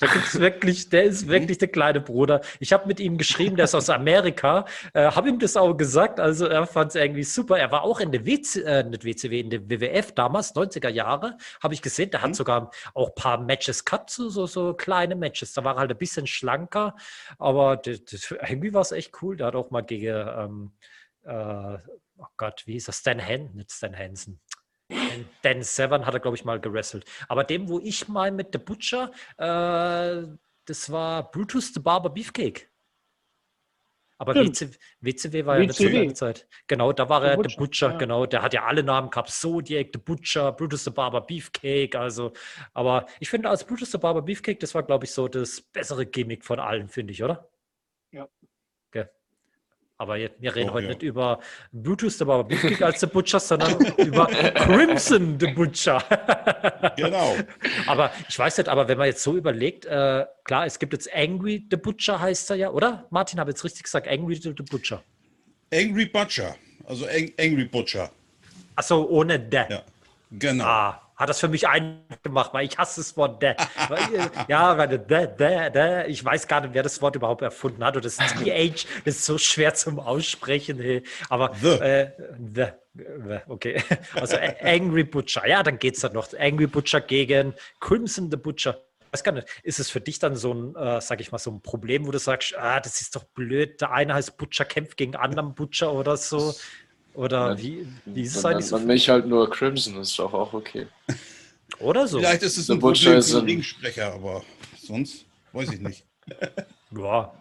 Der 0.00 0.08
gibt's 0.12 0.38
wirklich, 0.38 0.88
der 0.88 1.04
ist 1.04 1.28
wirklich 1.28 1.58
der 1.58 1.68
kleine 1.68 2.00
Bruder. 2.00 2.40
Ich 2.58 2.72
habe 2.72 2.86
mit 2.86 3.00
ihm 3.00 3.18
geschrieben, 3.18 3.56
der 3.56 3.64
ist 3.64 3.74
aus 3.74 3.90
Amerika, 3.90 4.64
äh, 4.94 5.10
habe 5.10 5.28
ihm 5.28 5.38
das 5.38 5.56
auch 5.56 5.74
gesagt. 5.74 6.20
Also 6.20 6.46
er 6.46 6.66
fand 6.66 6.90
es 6.90 6.94
irgendwie 6.94 7.22
super. 7.22 7.58
Er 7.58 7.70
war 7.70 7.82
auch 7.82 8.00
in 8.00 8.10
der 8.12 8.24
WC, 8.24 8.62
äh, 8.62 8.82
nicht 8.84 9.04
WCW, 9.04 9.40
in 9.40 9.50
der 9.50 9.68
WWF 9.68 10.12
damals, 10.12 10.54
90er 10.54 10.88
Jahre, 10.88 11.36
habe 11.62 11.74
ich 11.74 11.82
gesehen. 11.82 12.10
Der 12.10 12.22
hat 12.22 12.30
mhm. 12.30 12.34
sogar 12.34 12.70
auch 12.94 13.08
ein 13.08 13.14
paar 13.14 13.40
Matches 13.40 13.84
gehabt, 13.84 14.10
so, 14.10 14.28
so, 14.28 14.46
so 14.46 14.74
kleine 14.74 15.16
Matches. 15.16 15.52
Da 15.52 15.64
war 15.64 15.76
er 15.76 15.80
halt 15.80 15.90
ein 15.90 15.98
bisschen 15.98 16.26
schlanker, 16.26 16.96
aber 17.38 17.76
das, 17.76 18.04
das, 18.04 18.30
irgendwie 18.30 18.72
war 18.72 18.82
es 18.82 18.92
echt 18.92 19.22
cool. 19.22 19.36
Der 19.36 19.48
hat 19.48 19.54
auch 19.54 19.70
mal 19.70 19.82
gegen, 19.82 20.16
ähm, 20.16 20.72
äh, 21.24 21.78
oh 22.20 22.28
Gott, 22.36 22.62
wie 22.66 22.76
ist 22.76 22.88
das? 22.88 22.98
Stan 22.98 23.20
Hansen, 23.20 23.56
nicht 23.56 23.72
Stan 23.72 23.96
Hansen. 23.96 24.40
Dan 25.42 25.62
Severn 25.62 26.04
hat 26.06 26.14
er, 26.14 26.20
glaube 26.20 26.36
ich, 26.36 26.44
mal 26.44 26.60
gewrestelt. 26.60 27.04
Aber 27.28 27.44
dem, 27.44 27.68
wo 27.68 27.78
ich 27.78 28.08
mal 28.08 28.30
mit 28.32 28.48
The 28.52 28.58
Butcher, 28.58 29.12
äh, 29.38 30.26
das 30.64 30.90
war 30.90 31.30
Brutus 31.30 31.72
the 31.72 31.80
Barber 31.80 32.10
Beefcake. 32.10 32.68
Aber 34.18 34.34
WCW, 34.34 34.76
WCW 35.00 35.46
war 35.46 35.58
ja 35.58 35.62
eine 35.62 36.12
Zeit. 36.12 36.46
Genau, 36.66 36.92
da 36.92 37.08
war 37.08 37.22
The 37.22 37.28
er 37.28 37.36
Butcher, 37.36 37.48
The 37.48 37.56
Butcher, 37.56 37.90
ja. 37.92 37.96
genau. 37.96 38.26
Der 38.26 38.42
hat 38.42 38.52
ja 38.52 38.66
alle 38.66 38.82
Namen 38.82 39.08
gehabt. 39.08 39.30
Zodiac, 39.30 39.88
The 39.94 39.98
Butcher, 39.98 40.52
Brutus 40.52 40.84
the 40.84 40.90
Barber 40.90 41.22
Beefcake. 41.22 41.98
Also, 41.98 42.32
aber 42.74 43.06
ich 43.18 43.30
finde, 43.30 43.48
als 43.48 43.64
Brutus 43.64 43.92
the 43.92 43.98
Barber 43.98 44.20
Beefcake, 44.20 44.60
das 44.60 44.74
war, 44.74 44.82
glaube 44.82 45.06
ich, 45.06 45.12
so 45.12 45.26
das 45.26 45.62
bessere 45.62 46.04
Gimmick 46.04 46.44
von 46.44 46.60
allen, 46.60 46.88
finde 46.88 47.14
ich, 47.14 47.22
oder? 47.22 47.48
Ja. 48.12 48.28
Aber 50.00 50.16
wir 50.16 50.56
reden 50.56 50.70
oh, 50.70 50.72
heute 50.72 50.86
ja. 50.86 50.92
nicht 50.94 51.02
über 51.02 51.40
Brutus 51.72 52.16
the 52.16 52.24
Barber 52.24 52.44
Beefcake 52.44 52.82
als 52.82 53.00
The 53.00 53.06
Butcher, 53.06 53.38
sondern 53.38 53.78
über 53.98 54.24
Crimson 54.28 55.38
the 55.38 55.48
Butcher. 55.48 56.02
genau. 56.96 57.36
Aber 57.86 58.10
ich 58.26 58.38
weiß 58.38 58.56
nicht, 58.56 58.70
aber 58.70 58.88
wenn 58.88 58.96
man 58.96 59.08
jetzt 59.08 59.22
so 59.22 59.36
überlegt, 59.36 59.84
äh, 59.84 60.24
klar, 60.44 60.64
es 60.64 60.78
gibt 60.78 60.94
jetzt 60.94 61.14
Angry 61.14 61.66
the 61.70 61.76
Butcher 61.76 62.18
heißt 62.18 62.48
er 62.48 62.56
ja, 62.56 62.70
oder? 62.70 63.06
Martin, 63.10 63.38
habe 63.38 63.50
jetzt 63.50 63.62
richtig 63.62 63.82
gesagt, 63.82 64.08
Angry 64.08 64.36
the 64.36 64.52
Butcher. 64.52 65.02
Angry 65.70 66.06
Butcher, 66.06 66.56
also 66.86 67.04
Angry 67.38 67.66
Butcher. 67.66 68.10
Achso, 68.76 69.04
ohne 69.04 69.38
der. 69.38 69.68
Ja, 69.68 69.82
genau. 70.30 70.64
Ah, 70.64 71.09
hat 71.20 71.28
das 71.28 71.38
für 71.38 71.48
mich 71.48 71.68
eingemacht, 71.68 72.54
weil 72.54 72.66
ich 72.66 72.78
hasse 72.78 73.00
das 73.00 73.14
Wort 73.16 73.42
der. 73.42 73.54
ja, 74.48 74.78
weil 74.78 74.88
der, 74.88 75.26
der, 75.26 75.70
der, 75.70 76.08
ich 76.08 76.24
weiß 76.24 76.48
gar 76.48 76.62
nicht, 76.62 76.72
wer 76.72 76.82
das 76.82 77.02
Wort 77.02 77.14
überhaupt 77.14 77.42
erfunden 77.42 77.84
hat. 77.84 77.94
Und 77.94 78.06
das 78.06 78.16
TH 78.16 78.86
das 79.04 79.16
ist 79.16 79.24
so 79.26 79.36
schwer 79.36 79.74
zum 79.74 80.00
Aussprechen. 80.00 80.80
Hey. 80.80 81.02
Aber 81.28 81.52
the. 81.60 81.68
Äh, 81.68 82.10
the, 82.54 82.66
okay. 83.48 83.82
Also 84.14 84.36
Angry 84.62 85.04
Butcher. 85.04 85.46
Ja, 85.46 85.62
dann 85.62 85.78
geht 85.78 85.96
es 85.96 86.00
dann 86.00 86.14
noch. 86.14 86.28
Angry 86.38 86.66
Butcher 86.66 87.02
gegen 87.02 87.54
Crimson 87.80 88.30
the 88.30 88.38
Butcher. 88.38 88.80
Ich 89.06 89.12
weiß 89.12 89.24
gar 89.24 89.32
nicht, 89.32 89.48
ist 89.62 89.78
es 89.78 89.90
für 89.90 90.00
dich 90.00 90.20
dann 90.20 90.36
so 90.36 90.54
ein, 90.54 90.74
äh, 90.74 91.00
sag 91.02 91.20
ich 91.20 91.32
mal, 91.32 91.38
so 91.38 91.50
ein 91.50 91.60
Problem, 91.60 92.06
wo 92.06 92.12
du 92.12 92.18
sagst, 92.18 92.56
ah, 92.56 92.80
das 92.80 93.00
ist 93.00 93.14
doch 93.14 93.24
blöd, 93.24 93.80
der 93.80 93.90
eine 93.92 94.14
heißt 94.14 94.38
Butcher, 94.38 94.64
kämpft 94.64 94.96
gegen 94.96 95.16
anderen 95.16 95.54
Butcher 95.54 95.92
oder 95.92 96.16
so? 96.16 96.54
Oder 97.14 97.58
wie, 97.58 97.86
wie 98.04 98.22
ist 98.22 98.36
es 98.36 98.44
eigentlich 98.44 98.66
so? 98.66 98.76
Man 98.78 98.86
mich 98.86 99.08
halt 99.08 99.26
nur 99.26 99.50
Crimson, 99.50 99.96
ist 100.00 100.18
doch 100.18 100.32
auch 100.32 100.52
okay. 100.52 100.86
Oder 101.78 102.06
so. 102.06 102.18
Vielleicht 102.18 102.42
ist 102.42 102.56
es 102.56 102.70
ein 102.70 102.78
Problem 102.78 103.22
für 103.22 103.42
Ringsprecher, 103.42 104.12
aber 104.14 104.42
sonst 104.78 105.24
weiß 105.52 105.72
ich 105.72 105.80
nicht. 105.80 106.04
ja. 106.96 107.32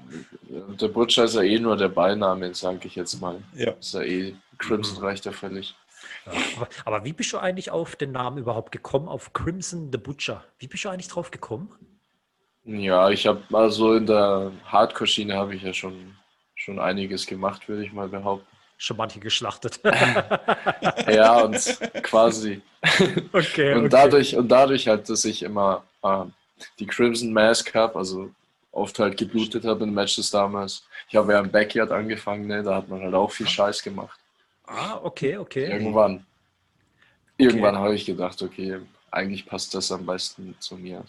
Der 0.79 0.87
Butcher 0.87 1.25
ist 1.25 1.35
ja 1.35 1.41
eh 1.41 1.59
nur 1.59 1.75
der 1.77 1.89
Beiname, 1.89 2.53
sage 2.53 2.87
ich 2.87 2.95
jetzt 2.95 3.19
mal. 3.19 3.41
Ja. 3.55 3.71
Ist 3.71 3.93
ja 3.93 4.01
eh, 4.01 4.35
Crimson 4.57 4.97
mhm. 4.97 5.03
reicht 5.03 5.25
ja 5.25 5.31
völlig. 5.31 5.75
Ja, 6.25 6.31
aber, 6.55 6.69
aber, 6.85 7.05
wie 7.05 7.13
bist 7.13 7.33
du 7.33 7.37
eigentlich 7.37 7.71
auf 7.71 7.95
den 7.95 8.11
Namen 8.11 8.37
überhaupt 8.37 8.71
gekommen, 8.71 9.07
auf 9.07 9.33
Crimson 9.33 9.89
the 9.91 9.97
Butcher? 9.97 10.45
Wie 10.59 10.67
bist 10.67 10.85
du 10.85 10.89
eigentlich 10.89 11.09
drauf 11.09 11.31
gekommen? 11.31 11.69
Ja, 12.63 13.09
ich 13.09 13.25
habe 13.27 13.41
also 13.51 13.95
in 13.95 14.05
der 14.05 14.51
Hardcore-Schiene 14.65 15.35
habe 15.35 15.55
ich 15.55 15.63
ja 15.63 15.73
schon, 15.73 16.15
schon 16.55 16.79
einiges 16.79 17.25
gemacht, 17.25 17.67
würde 17.67 17.83
ich 17.83 17.91
mal 17.91 18.07
behaupten 18.07 18.47
schon 18.79 18.97
manche 18.97 19.19
geschlachtet. 19.19 19.79
ja, 21.07 21.41
und 21.41 21.79
quasi. 22.01 22.61
Okay, 23.33 23.73
und, 23.73 23.85
okay. 23.85 23.89
Dadurch, 23.89 24.35
und 24.37 24.47
dadurch 24.47 24.87
halt, 24.87 25.09
dass 25.09 25.25
ich 25.25 25.43
immer 25.43 25.83
äh, 26.01 26.23
die 26.79 26.87
Crimson 26.87 27.33
Mask 27.33 27.75
habe, 27.75 27.97
also 27.97 28.31
oft 28.71 28.97
halt 28.99 29.17
geblutet 29.17 29.65
habe 29.65 29.83
in 29.83 29.93
Matches 29.93 30.31
damals. 30.31 30.85
Ich 31.09 31.15
habe 31.17 31.33
ja 31.33 31.39
im 31.39 31.51
Backyard 31.51 31.91
angefangen, 31.91 32.47
ne? 32.47 32.63
da 32.63 32.75
hat 32.75 32.87
man 32.87 33.01
halt 33.01 33.13
auch 33.13 33.31
viel 33.31 33.47
Scheiß 33.47 33.83
gemacht. 33.83 34.17
Ah, 34.65 34.97
okay, 35.03 35.37
okay. 35.37 35.69
Irgendwann. 35.69 36.25
Irgendwann 37.37 37.75
okay. 37.75 37.83
habe 37.83 37.95
ich 37.95 38.05
gedacht, 38.05 38.41
okay, 38.41 38.79
eigentlich 39.11 39.45
passt 39.45 39.73
das 39.75 39.91
am 39.91 40.05
besten 40.05 40.55
zu 40.59 40.75
mir. 40.75 41.03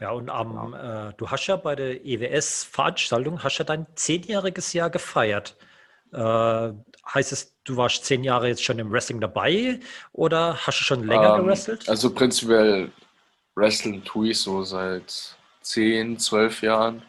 Ja, 0.00 0.10
und 0.10 0.28
am, 0.28 0.74
äh, 0.74 1.14
du 1.16 1.30
hast 1.30 1.46
ja 1.46 1.56
bei 1.56 1.76
der 1.76 2.04
EWS-Veranstaltung, 2.04 3.42
hast 3.42 3.58
ja 3.58 3.64
dein 3.64 3.86
zehnjähriges 3.94 4.74
Jahr 4.74 4.90
gefeiert. 4.90 5.56
Äh, 6.14 6.72
heißt 7.12 7.32
es, 7.32 7.54
du 7.64 7.76
warst 7.76 8.04
zehn 8.04 8.22
Jahre 8.22 8.48
jetzt 8.48 8.62
schon 8.62 8.78
im 8.78 8.90
Wrestling 8.90 9.20
dabei 9.20 9.80
oder 10.12 10.56
hast 10.56 10.80
du 10.80 10.84
schon 10.84 11.04
länger 11.04 11.34
ähm, 11.34 11.42
gewrestelt? 11.42 11.88
Also 11.88 12.14
prinzipiell 12.14 12.90
wrestlen 13.56 14.04
tue 14.04 14.30
ich 14.30 14.40
so 14.40 14.62
seit 14.62 15.36
zehn, 15.60 16.18
zwölf 16.18 16.62
Jahren. 16.62 17.02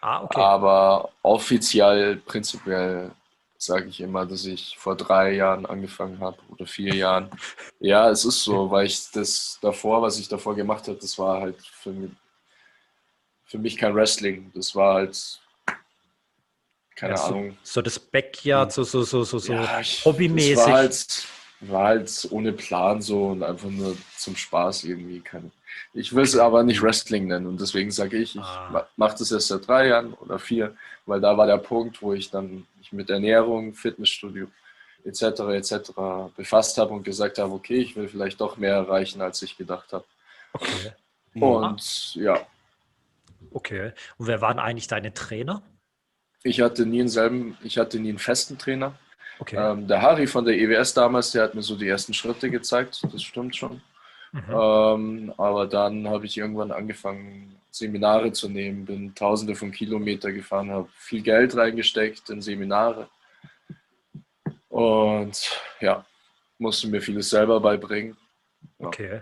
Ah, 0.00 0.24
okay. 0.24 0.40
Aber 0.40 1.10
offiziell, 1.22 2.16
prinzipiell 2.16 3.12
sage 3.56 3.86
ich 3.86 4.00
immer, 4.00 4.26
dass 4.26 4.44
ich 4.44 4.76
vor 4.76 4.96
drei 4.96 5.34
Jahren 5.34 5.64
angefangen 5.66 6.18
habe 6.18 6.38
oder 6.50 6.66
vier 6.66 6.94
Jahren. 6.94 7.30
Ja, 7.78 8.10
es 8.10 8.24
ist 8.24 8.44
so, 8.44 8.70
weil 8.70 8.86
ich 8.86 9.10
das 9.10 9.58
davor, 9.60 10.02
was 10.02 10.16
ich 10.16 10.28
davor 10.28 10.54
gemacht 10.54 10.86
habe, 10.86 10.98
das 10.98 11.18
war 11.18 11.40
halt 11.40 11.60
für 11.60 11.90
mich, 11.90 12.12
für 13.44 13.58
mich 13.58 13.76
kein 13.76 13.92
Wrestling. 13.92 14.52
Das 14.54 14.76
war 14.76 14.94
halt 14.94 15.41
keine 17.02 17.14
ja, 17.14 17.24
Ahnung. 17.24 17.56
So, 17.64 17.82
das 17.82 17.98
Backyard, 17.98 18.72
so, 18.72 18.84
so, 18.84 19.02
so, 19.02 19.24
so, 19.24 19.40
so 19.40 19.52
ja, 19.52 19.82
hobbymäßig. 20.04 20.56
War 20.56 20.72
halt, 20.72 21.26
war 21.62 21.84
halt 21.88 22.28
ohne 22.30 22.52
Plan 22.52 23.02
so 23.02 23.26
und 23.26 23.42
einfach 23.42 23.68
nur 23.68 23.96
zum 24.16 24.36
Spaß 24.36 24.84
irgendwie. 24.84 25.18
Keine, 25.18 25.50
ich 25.94 26.14
will 26.14 26.22
es 26.22 26.36
aber 26.36 26.62
nicht 26.62 26.80
Wrestling 26.80 27.26
nennen 27.26 27.48
und 27.48 27.60
deswegen 27.60 27.90
sage 27.90 28.18
ich, 28.18 28.36
ich 28.36 28.42
ah. 28.42 28.86
mache 28.96 29.16
das 29.18 29.32
erst 29.32 29.48
seit 29.48 29.66
drei 29.66 29.88
Jahren 29.88 30.14
oder 30.14 30.38
vier, 30.38 30.76
weil 31.04 31.20
da 31.20 31.36
war 31.36 31.46
der 31.46 31.58
Punkt, 31.58 32.00
wo 32.02 32.12
ich 32.12 32.30
dann 32.30 32.68
mich 32.78 32.92
mit 32.92 33.10
Ernährung, 33.10 33.74
Fitnessstudio 33.74 34.46
etc. 35.04 35.22
etc. 35.22 35.90
befasst 36.36 36.78
habe 36.78 36.94
und 36.94 37.02
gesagt 37.02 37.38
habe, 37.38 37.52
okay, 37.52 37.78
ich 37.78 37.96
will 37.96 38.06
vielleicht 38.06 38.40
doch 38.40 38.56
mehr 38.56 38.74
erreichen, 38.74 39.20
als 39.20 39.42
ich 39.42 39.56
gedacht 39.56 39.92
habe. 39.92 40.04
Okay. 40.52 40.92
Und 41.34 42.14
ja. 42.14 42.46
Okay. 43.50 43.92
Und 44.18 44.28
wer 44.28 44.40
waren 44.40 44.60
eigentlich 44.60 44.86
deine 44.86 45.12
Trainer? 45.12 45.64
Ich 46.44 46.60
hatte 46.60 46.86
nie 46.86 47.00
einen 47.00 47.08
selben, 47.08 47.56
ich 47.62 47.78
hatte 47.78 47.98
nie 47.98 48.10
einen 48.10 48.18
festen 48.18 48.58
Trainer. 48.58 48.94
Okay. 49.38 49.56
Ähm, 49.56 49.86
der 49.88 50.02
Harry 50.02 50.26
von 50.26 50.44
der 50.44 50.56
EWS 50.58 50.94
damals, 50.94 51.32
der 51.32 51.44
hat 51.44 51.54
mir 51.54 51.62
so 51.62 51.76
die 51.76 51.88
ersten 51.88 52.14
Schritte 52.14 52.50
gezeigt, 52.50 53.02
das 53.12 53.22
stimmt 53.22 53.56
schon. 53.56 53.80
Mhm. 54.32 54.42
Ähm, 54.50 55.34
aber 55.36 55.66
dann 55.66 56.08
habe 56.08 56.26
ich 56.26 56.38
irgendwann 56.38 56.72
angefangen, 56.72 57.56
Seminare 57.70 58.32
zu 58.32 58.48
nehmen, 58.48 58.84
bin 58.84 59.14
tausende 59.14 59.54
von 59.54 59.72
Kilometer 59.72 60.30
gefahren, 60.30 60.70
habe 60.70 60.88
viel 60.94 61.22
Geld 61.22 61.56
reingesteckt 61.56 62.28
in 62.30 62.42
Seminare. 62.42 63.08
Und 64.68 65.60
ja, 65.80 66.04
musste 66.58 66.88
mir 66.88 67.00
vieles 67.00 67.30
selber 67.30 67.60
beibringen. 67.60 68.16
Ja. 68.78 68.86
Okay. 68.86 69.20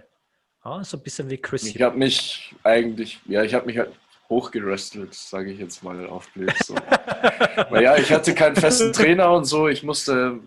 Ah, 0.62 0.84
so 0.84 0.96
ein 0.96 1.02
bisschen 1.02 1.30
wie 1.30 1.38
Chris. 1.38 1.64
Ich 1.64 1.80
habe 1.80 1.96
mich 1.96 2.54
eigentlich, 2.62 3.18
ja, 3.24 3.42
ich 3.42 3.54
habe 3.54 3.66
mich 3.66 3.78
halt 3.78 3.92
hochgerestelt, 4.30 5.12
sage 5.12 5.50
ich 5.50 5.58
jetzt 5.58 5.82
mal 5.82 6.06
auf 6.06 6.30
Bild. 6.30 6.56
So. 6.64 6.74
Weil 7.70 7.82
ja, 7.82 7.96
ich 7.96 8.10
hatte 8.12 8.34
keinen 8.34 8.56
festen 8.56 8.92
Trainer 8.92 9.32
und 9.32 9.44
so. 9.44 9.68
Ich 9.68 9.82
musste, 9.82 10.38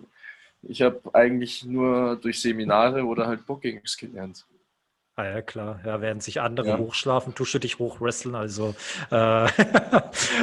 ich 0.62 0.82
habe 0.82 1.00
eigentlich 1.12 1.64
nur 1.64 2.16
durch 2.16 2.40
Seminare 2.40 3.04
oder 3.04 3.26
halt 3.26 3.46
Bookings 3.46 3.96
gelernt. 3.96 4.46
Ah 5.16 5.26
ja, 5.26 5.42
klar. 5.42 5.80
Ja, 5.84 6.00
während 6.00 6.24
sich 6.24 6.40
andere 6.40 6.70
ja. 6.70 6.78
hochschlafen, 6.78 7.36
tust 7.36 7.54
du 7.54 7.60
dich 7.60 7.78
hochwresteln. 7.78 8.34
Also 8.34 8.74
äh, 9.12 9.46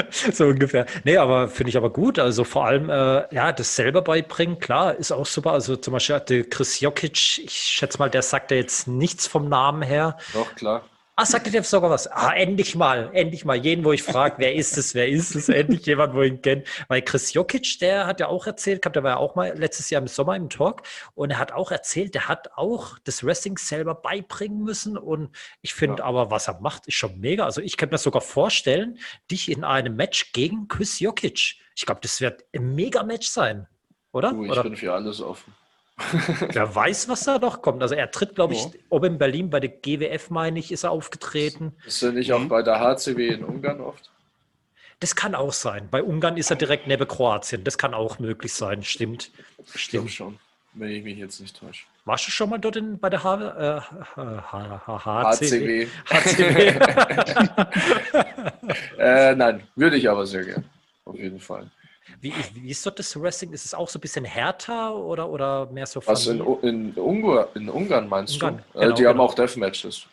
so 0.32 0.46
ungefähr. 0.46 0.86
Nee, 1.04 1.18
aber 1.18 1.50
finde 1.50 1.72
ich 1.72 1.78
aber 1.78 1.90
gut. 1.90 2.20
Also 2.20 2.46
vor 2.46 2.66
allem, 2.68 2.90
äh, 2.90 3.36
ja, 3.36 3.52
das 3.52 3.76
selber 3.76 4.02
beibringen, 4.02 4.60
klar, 4.60 4.96
ist 4.96 5.12
auch 5.12 5.26
super. 5.26 5.52
Also 5.52 5.76
zum 5.76 5.92
Beispiel 5.92 6.16
hatte 6.16 6.44
Chris 6.46 6.80
Jokic, 6.80 7.40
ich 7.40 7.52
schätze 7.52 7.98
mal, 7.98 8.10
der 8.10 8.22
sagt 8.22 8.52
ja 8.52 8.58
jetzt 8.58 8.88
nichts 8.88 9.28
vom 9.28 9.50
Namen 9.50 9.82
her. 9.82 10.16
Doch, 10.32 10.56
klar. 10.56 10.84
Ah, 11.22 11.26
sagte 11.28 11.52
dir 11.52 11.62
sogar 11.62 11.92
was. 11.92 12.08
Ah, 12.08 12.34
endlich 12.34 12.76
mal, 12.76 13.12
endlich 13.14 13.46
mal. 13.46 13.56
Jeden, 13.56 13.86
wo 13.86 13.92
ich 13.92 14.02
frage, 14.02 14.38
wer 14.40 14.56
ist 14.56 14.76
es, 14.76 14.96
wer 14.96 15.08
ist 15.08 15.36
es, 15.36 15.50
endlich 15.50 15.86
jemand, 15.86 16.16
wo 16.16 16.24
ich 16.24 16.32
ihn 16.32 16.42
kenne. 16.42 16.64
Weil 16.88 17.04
Chris 17.04 17.32
Jokic, 17.34 17.78
der 17.78 18.08
hat 18.08 18.20
ja 18.20 18.28
auch 18.28 18.48
erzählt, 18.48 18.84
der 18.84 19.04
war 19.04 19.12
ja 19.12 19.18
auch 19.18 19.36
mal 19.36 19.56
letztes 19.56 19.92
Jahr 19.92 20.02
im 20.02 20.08
Sommer 20.08 20.36
im 20.36 20.50
Talk 20.50 20.82
und 21.14 21.30
er 21.30 21.38
hat 21.38 21.52
auch 21.52 21.70
erzählt, 21.70 22.16
der 22.16 22.28
hat 22.28 22.50
auch 22.56 22.98
das 23.04 23.24
Wrestling 23.24 23.60
selber 23.60 23.94
beibringen 23.94 24.64
müssen. 24.64 24.98
Und 24.98 25.30
ich 25.62 25.76
finde 25.76 26.00
ja. 26.00 26.06
aber, 26.06 26.32
was 26.32 26.48
er 26.48 26.60
macht, 26.60 26.88
ist 26.88 26.96
schon 26.96 27.20
mega. 27.20 27.46
Also 27.46 27.62
ich 27.62 27.78
könnte 27.78 27.94
mir 27.94 28.00
sogar 28.00 28.24
vorstellen, 28.24 28.98
dich 29.30 29.52
in 29.52 29.64
einem 29.64 29.96
Match 29.96 30.32
gegen 30.32 30.68
Chris 30.70 31.00
Jokic. 31.00 31.58
Ich 31.76 31.86
glaube, 31.86 32.02
das 32.02 32.20
wird 32.20 32.46
ein 32.56 32.74
Mega-Match 32.74 33.28
sein, 33.28 33.68
oder? 34.12 34.32
Du, 34.32 34.44
ich 34.44 34.52
oder? 34.54 34.64
bin 34.64 34.76
für 34.76 34.92
alles 34.92 35.22
offen. 35.22 35.54
Wer 36.52 36.76
weiß, 36.76 37.10
was 37.10 37.24
da 37.24 37.40
noch 37.40 37.62
kommt. 37.62 37.82
Also 37.82 37.96
er 37.96 38.12
tritt, 38.12 38.36
glaube 38.36 38.54
ich, 38.54 38.64
ja. 38.64 38.72
ob 38.90 39.04
in 39.04 39.18
Berlin 39.18 39.50
bei 39.50 39.60
der 39.60 39.70
GWF, 39.70 40.30
meine 40.30 40.60
ich, 40.60 40.72
ist 40.72 40.84
er 40.84 40.92
aufgetreten. 40.92 41.74
Ist 41.86 42.02
er 42.02 42.12
nicht 42.12 42.32
auch 42.34 42.40
mhm. 42.40 42.50
bei 42.50 42.62
der 42.62 42.80
HCW 42.80 43.28
in 43.28 43.44
Ungarn 43.44 43.82
oft? 43.82 44.10
Das 45.00 45.16
kann 45.16 45.34
auch 45.34 45.54
sein. 45.54 45.88
Bei 45.90 46.04
Ungarn 46.04 46.38
ist 46.38 46.52
er 46.52 46.56
direkt 46.56 46.88
neben 46.88 47.08
Kroatien. 47.08 47.64
Das 47.64 47.78
kann 47.78 47.94
auch 47.94 48.20
möglich 48.20 48.54
sein. 48.54 48.84
Stimmt. 48.84 49.32
Stimmt 49.74 50.12
schon, 50.12 50.38
wenn 50.74 50.92
ich 50.92 51.04
mich 51.04 51.18
jetzt 51.18 51.40
nicht 51.40 51.60
täusche. 51.60 51.86
Warst 52.06 52.28
du 52.28 52.32
schon 52.32 52.50
mal 52.50 52.60
dort 52.60 52.76
in, 52.76 53.00
bei 53.00 53.10
der 53.10 53.24
H 53.24 53.36
äh, 53.36 53.82
HCW? 54.16 55.88
HCW. 56.10 56.68
äh, 59.00 59.36
nein, 59.36 59.64
würde 59.76 59.98
ich 59.98 60.10
aber 60.10 60.28
sehr 60.28 60.44
gerne. 60.44 60.64
Auf 61.06 61.18
jeden 61.18 61.40
Fall. 61.40 61.70
Wie, 62.22 62.34
wie 62.54 62.70
ist 62.70 62.86
dort 62.86 63.00
das 63.00 63.20
Wrestling? 63.20 63.52
Ist 63.52 63.66
es 63.66 63.74
auch 63.74 63.90
so 63.90 63.98
ein 63.98 64.02
bisschen 64.02 64.26
härter 64.26 64.96
oder, 64.96 65.28
oder 65.28 65.66
mehr 65.72 65.88
so 65.88 66.02
Also 66.06 66.32
in, 66.32 66.40
in, 66.62 66.94
Ungar, 66.94 67.50
in 67.56 67.68
Ungarn 67.68 68.08
meinst 68.08 68.36
Ungarn, 68.36 68.64
du? 68.74 68.80
Genau, 68.80 68.96
die 68.96 69.02
genau. 69.02 69.10
haben 69.10 69.20
auch 69.22 69.34
Deathmatches. 69.34 70.06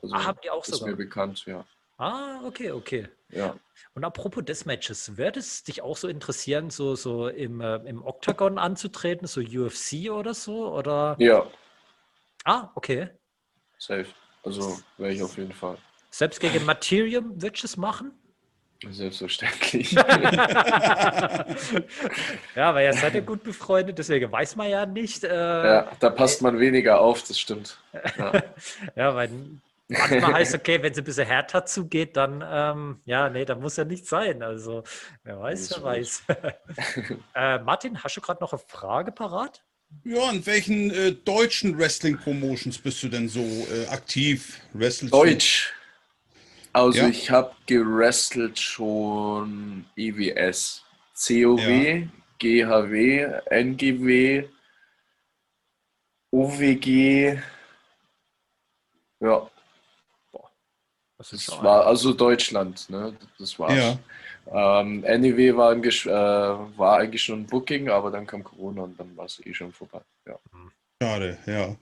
Also 0.00 0.14
ah, 0.14 0.24
haben 0.24 0.38
die 0.44 0.50
auch 0.50 0.62
ist 0.62 0.72
sogar? 0.72 0.88
Ist 0.88 0.92
mir 0.92 1.04
bekannt, 1.04 1.44
ja. 1.46 1.64
Ah, 1.98 2.40
okay, 2.44 2.70
okay. 2.70 3.08
Ja. 3.30 3.56
Und 3.94 4.04
apropos 4.04 4.44
Deathmatches, 4.44 5.16
würde 5.16 5.40
es 5.40 5.64
dich 5.64 5.82
auch 5.82 5.96
so 5.96 6.06
interessieren, 6.06 6.70
so, 6.70 6.94
so 6.94 7.28
im, 7.28 7.60
äh, 7.60 7.76
im 7.78 8.04
Octagon 8.04 8.58
anzutreten, 8.58 9.26
so 9.26 9.40
UFC 9.40 10.10
oder 10.10 10.34
so? 10.34 10.72
Oder? 10.72 11.16
Ja. 11.18 11.46
Ah, 12.44 12.70
okay. 12.76 13.08
Safe. 13.78 14.06
Also 14.44 14.78
wäre 14.98 15.12
ich 15.12 15.22
auf 15.22 15.36
jeden 15.36 15.52
Fall. 15.52 15.78
Selbst 16.10 16.38
gegen 16.38 16.64
Materium 16.64 17.42
würdest 17.42 17.64
du 17.64 17.66
es 17.66 17.76
machen? 17.76 18.12
Selbstverständlich. 18.90 19.92
ja, 19.92 20.04
weil 22.74 22.84
ihr 22.84 22.92
seid 22.92 23.14
ja 23.14 23.20
gut 23.20 23.42
befreundet, 23.42 23.98
deswegen 23.98 24.30
weiß 24.30 24.56
man 24.56 24.68
ja 24.68 24.84
nicht. 24.84 25.24
Äh, 25.24 25.34
ja, 25.34 25.90
da 25.98 26.10
passt 26.10 26.42
man 26.42 26.58
weniger 26.58 27.00
auf, 27.00 27.22
das 27.22 27.38
stimmt. 27.38 27.78
Ja, 28.18 28.42
ja 28.96 29.14
weil 29.14 29.30
manchmal 29.88 30.34
heißt 30.34 30.54
okay, 30.54 30.82
wenn 30.82 30.92
es 30.92 30.98
ein 30.98 31.04
bisschen 31.04 31.26
härter 31.26 31.64
zugeht, 31.64 32.16
dann, 32.16 32.44
ähm, 32.46 33.00
ja, 33.06 33.30
nee, 33.30 33.46
da 33.46 33.54
muss 33.54 33.76
ja 33.76 33.84
nicht 33.84 34.06
sein. 34.06 34.42
Also, 34.42 34.82
wer 35.24 35.40
weiß, 35.40 35.70
wer 35.76 35.82
weiß. 35.82 36.24
äh, 37.34 37.58
Martin, 37.60 38.02
hast 38.02 38.16
du 38.16 38.20
gerade 38.20 38.42
noch 38.42 38.52
eine 38.52 38.62
Frage 38.66 39.10
parat? 39.10 39.62
Ja, 40.04 40.30
in 40.30 40.44
welchen 40.44 40.90
äh, 40.90 41.12
deutschen 41.12 41.78
Wrestling-Promotions 41.78 42.78
bist 42.78 43.02
du 43.02 43.08
denn 43.08 43.28
so 43.28 43.40
äh, 43.40 43.86
aktiv? 43.88 44.60
Wrestlest 44.72 45.14
Deutsch. 45.14 45.72
Also 46.76 46.98
ja. 46.98 47.08
ich 47.08 47.30
habe 47.30 47.52
gerestelt 47.64 48.58
schon 48.58 49.86
IWS, 49.96 50.84
COW, 51.14 51.58
ja. 51.58 52.06
GHW, 52.38 53.40
NGW, 53.46 54.46
OWG. 56.30 57.38
Ja. 59.20 59.50
Das, 61.16 61.30
das 61.30 61.62
war 61.62 61.86
also 61.86 62.12
Deutschland, 62.12 62.90
ne? 62.90 63.16
Das 63.38 63.58
war's. 63.58 63.72
Ja. 63.72 64.80
Ähm, 64.82 65.00
NEW 65.00 65.56
war, 65.56 65.72
äh, 65.72 66.78
war 66.78 66.98
eigentlich 66.98 67.24
schon 67.24 67.40
ein 67.40 67.46
Booking, 67.46 67.88
aber 67.88 68.10
dann 68.10 68.26
kam 68.26 68.44
Corona 68.44 68.82
und 68.82 69.00
dann 69.00 69.16
war 69.16 69.24
es 69.24 69.40
eh 69.46 69.54
schon 69.54 69.72
vorbei. 69.72 70.02
Ja. 70.26 70.38
Schade, 71.02 71.38
ja. 71.46 71.74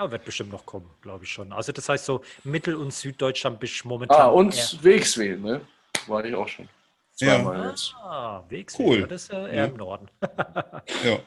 Aber 0.00 0.12
wird 0.12 0.24
bestimmt 0.24 0.50
noch 0.50 0.64
kommen, 0.64 0.88
glaube 1.02 1.24
ich 1.24 1.30
schon. 1.30 1.52
Also 1.52 1.72
das 1.72 1.86
heißt 1.86 2.06
so 2.06 2.22
Mittel- 2.42 2.74
und 2.74 2.90
Süddeutschland 2.90 3.60
bist 3.60 3.84
momentan. 3.84 4.18
Ah, 4.18 4.26
und. 4.28 4.82
Wegswil, 4.82 5.38
ne? 5.38 5.60
War 6.06 6.24
ich 6.24 6.34
auch 6.34 6.48
schon. 6.48 6.70
Zweimal 7.12 7.58
ja. 7.58 7.68
jetzt. 7.68 7.94
Ah, 7.96 8.42
Wegswil, 8.48 8.86
cool. 8.86 9.06
das 9.06 9.24
ist 9.24 9.32
ja 9.32 9.46
eher 9.46 9.54
ja. 9.54 9.64
im 9.66 9.76
Norden. 9.76 10.08
ja. 11.04 11.18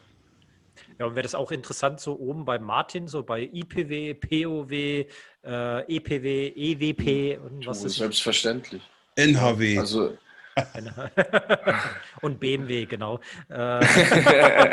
Ja, 0.98 1.06
und 1.06 1.14
wäre 1.14 1.22
das 1.22 1.36
auch 1.36 1.52
interessant, 1.52 2.00
so 2.00 2.18
oben 2.18 2.46
bei 2.46 2.58
Martin, 2.58 3.08
so 3.08 3.22
bei 3.22 3.44
IPW, 3.44 4.16
POW, 4.16 4.72
äh, 4.72 5.06
EPW, 5.44 6.48
EWP 6.56 7.40
und 7.44 7.68
was 7.68 7.84
ist 7.84 7.98
Selbstverständlich. 7.98 8.82
NHW. 9.16 9.78
Also 9.78 10.18
und 12.22 12.40
BMW, 12.40 12.86
genau. 12.86 13.20
Äh, 13.50 13.80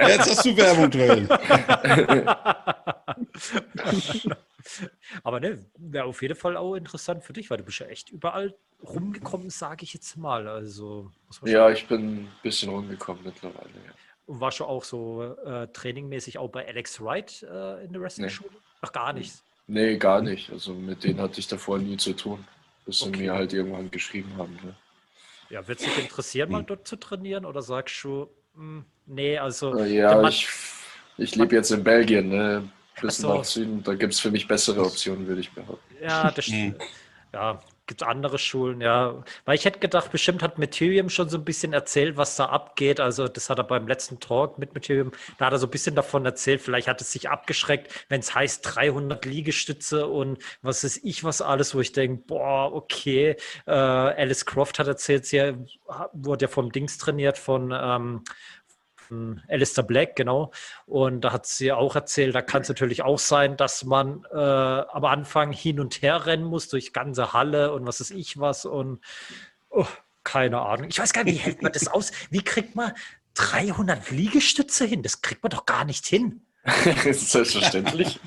Jetzt 0.08 0.30
hast 0.30 0.44
du 0.44 0.56
Werbung 0.56 0.90
drin. 0.90 1.28
Aber 5.22 5.40
ne, 5.40 5.64
wäre 5.78 6.04
auf 6.04 6.22
jeden 6.22 6.36
Fall 6.36 6.56
auch 6.56 6.74
interessant 6.74 7.24
für 7.24 7.32
dich, 7.32 7.50
weil 7.50 7.58
du 7.58 7.64
bist 7.64 7.78
ja 7.78 7.86
echt 7.86 8.10
überall 8.10 8.54
rumgekommen, 8.82 9.50
sage 9.50 9.84
ich 9.84 9.94
jetzt 9.94 10.16
mal. 10.16 10.46
Also, 10.48 11.10
ja, 11.44 11.70
ich 11.70 11.86
bin 11.86 12.22
ein 12.22 12.28
bisschen 12.42 12.70
rumgekommen 12.70 13.22
mittlerweile. 13.24 13.70
Ja. 13.86 13.92
Und 14.26 14.40
warst 14.40 14.60
du 14.60 14.64
auch 14.64 14.84
so 14.84 15.34
äh, 15.44 15.66
trainingmäßig 15.68 16.38
auch 16.38 16.48
bei 16.48 16.66
Alex 16.66 17.00
Wright 17.00 17.42
äh, 17.42 17.84
in 17.84 17.92
der 17.92 18.02
Wrestling-Schule? 18.02 18.50
Nee. 18.52 18.58
Ach, 18.82 18.92
gar 18.92 19.12
nichts? 19.12 19.42
Nee, 19.66 19.96
gar 19.98 20.22
nicht. 20.22 20.50
Also 20.50 20.74
mit 20.74 21.04
denen 21.04 21.20
hatte 21.20 21.40
ich 21.40 21.48
davor 21.48 21.78
nie 21.78 21.96
zu 21.96 22.12
tun, 22.12 22.44
bis 22.86 23.02
okay. 23.02 23.12
sie 23.12 23.22
mir 23.22 23.34
halt 23.34 23.52
irgendwann 23.52 23.90
geschrieben 23.90 24.32
haben. 24.36 24.54
Ne? 24.64 24.74
Ja, 25.50 25.66
wird 25.66 25.80
es 25.80 25.84
dich 25.84 25.98
interessieren, 25.98 26.50
mal 26.50 26.60
hm. 26.60 26.66
dort 26.66 26.86
zu 26.86 26.96
trainieren 26.96 27.44
oder 27.44 27.60
sagst 27.60 28.02
du, 28.04 28.30
mh, 28.54 28.62
hm, 28.62 28.84
nee, 29.06 29.38
also. 29.38 29.76
Äh, 29.76 29.94
ja, 29.96 30.22
ich, 30.28 30.48
ich 31.18 31.34
lebe 31.34 31.56
jetzt 31.56 31.70
in 31.72 31.82
Belgien, 31.82 32.28
ne? 32.28 32.70
Bisschen 33.00 33.22
so. 33.22 33.34
nach 33.34 33.44
Süden, 33.44 33.82
da 33.82 33.94
gibt 33.94 34.12
es 34.12 34.20
für 34.20 34.30
mich 34.30 34.46
bessere 34.46 34.84
Optionen, 34.84 35.26
würde 35.26 35.40
ich 35.40 35.50
behaupten. 35.50 35.94
Ja, 36.02 36.30
das 36.30 36.44
stimmt. 36.44 36.78
Hm. 36.78 36.88
Ja, 37.32 37.62
gibt 37.90 38.04
andere 38.04 38.38
Schulen, 38.38 38.80
ja. 38.80 39.24
Weil 39.44 39.56
ich 39.56 39.64
hätte 39.64 39.80
gedacht, 39.80 40.12
bestimmt 40.12 40.44
hat 40.44 40.58
Materium 40.58 41.08
schon 41.08 41.28
so 41.28 41.36
ein 41.36 41.44
bisschen 41.44 41.72
erzählt, 41.72 42.16
was 42.16 42.36
da 42.36 42.46
abgeht. 42.46 43.00
Also 43.00 43.26
das 43.26 43.50
hat 43.50 43.58
er 43.58 43.64
beim 43.64 43.88
letzten 43.88 44.20
Talk 44.20 44.58
mit 44.58 44.74
Materium, 44.74 45.10
da 45.38 45.46
hat 45.46 45.54
er 45.54 45.58
so 45.58 45.66
ein 45.66 45.70
bisschen 45.70 45.96
davon 45.96 46.24
erzählt. 46.24 46.60
Vielleicht 46.60 46.86
hat 46.86 47.00
es 47.00 47.10
sich 47.10 47.28
abgeschreckt, 47.28 48.06
wenn 48.08 48.20
es 48.20 48.32
heißt 48.32 48.60
300 48.76 49.24
Liegestütze 49.24 50.06
und 50.06 50.38
was 50.62 50.84
ist 50.84 51.00
ich 51.02 51.24
was 51.24 51.42
alles, 51.42 51.74
wo 51.74 51.80
ich 51.80 51.90
denke, 51.90 52.22
boah, 52.28 52.72
okay. 52.72 53.36
Äh, 53.66 53.72
Alice 53.72 54.46
Croft 54.46 54.78
hat 54.78 54.86
erzählt, 54.86 55.26
sie 55.26 55.54
wurde 56.12 56.44
ja 56.44 56.48
vom 56.48 56.70
Dings 56.70 56.96
trainiert, 56.96 57.38
von 57.38 57.72
ähm, 57.76 58.22
Alistair 59.48 59.84
Black, 59.84 60.16
genau. 60.16 60.52
Und 60.86 61.22
da 61.22 61.32
hat 61.32 61.46
sie 61.46 61.72
auch 61.72 61.94
erzählt, 61.94 62.34
da 62.34 62.42
kann 62.42 62.62
es 62.62 62.68
natürlich 62.68 63.02
auch 63.02 63.18
sein, 63.18 63.56
dass 63.56 63.84
man 63.84 64.24
äh, 64.32 64.36
am 64.36 65.04
Anfang 65.04 65.52
hin 65.52 65.80
und 65.80 66.02
her 66.02 66.26
rennen 66.26 66.44
muss 66.44 66.68
durch 66.68 66.92
ganze 66.92 67.32
Halle 67.32 67.72
und 67.72 67.86
was 67.86 68.00
ist 68.00 68.10
ich 68.10 68.38
was 68.38 68.64
und 68.64 69.00
oh, 69.70 69.86
keine 70.24 70.60
Ahnung. 70.60 70.88
Ich 70.88 70.98
weiß 70.98 71.12
gar 71.12 71.24
nicht, 71.24 71.34
wie 71.34 71.38
hält 71.38 71.62
man 71.62 71.72
das 71.72 71.88
aus? 71.88 72.12
Wie 72.30 72.42
kriegt 72.42 72.76
man 72.76 72.92
300 73.34 74.10
Liegestütze 74.10 74.84
hin? 74.84 75.02
Das 75.02 75.22
kriegt 75.22 75.42
man 75.42 75.50
doch 75.50 75.66
gar 75.66 75.84
nicht 75.84 76.06
hin. 76.06 76.42
Selbstverständlich. 77.12 78.20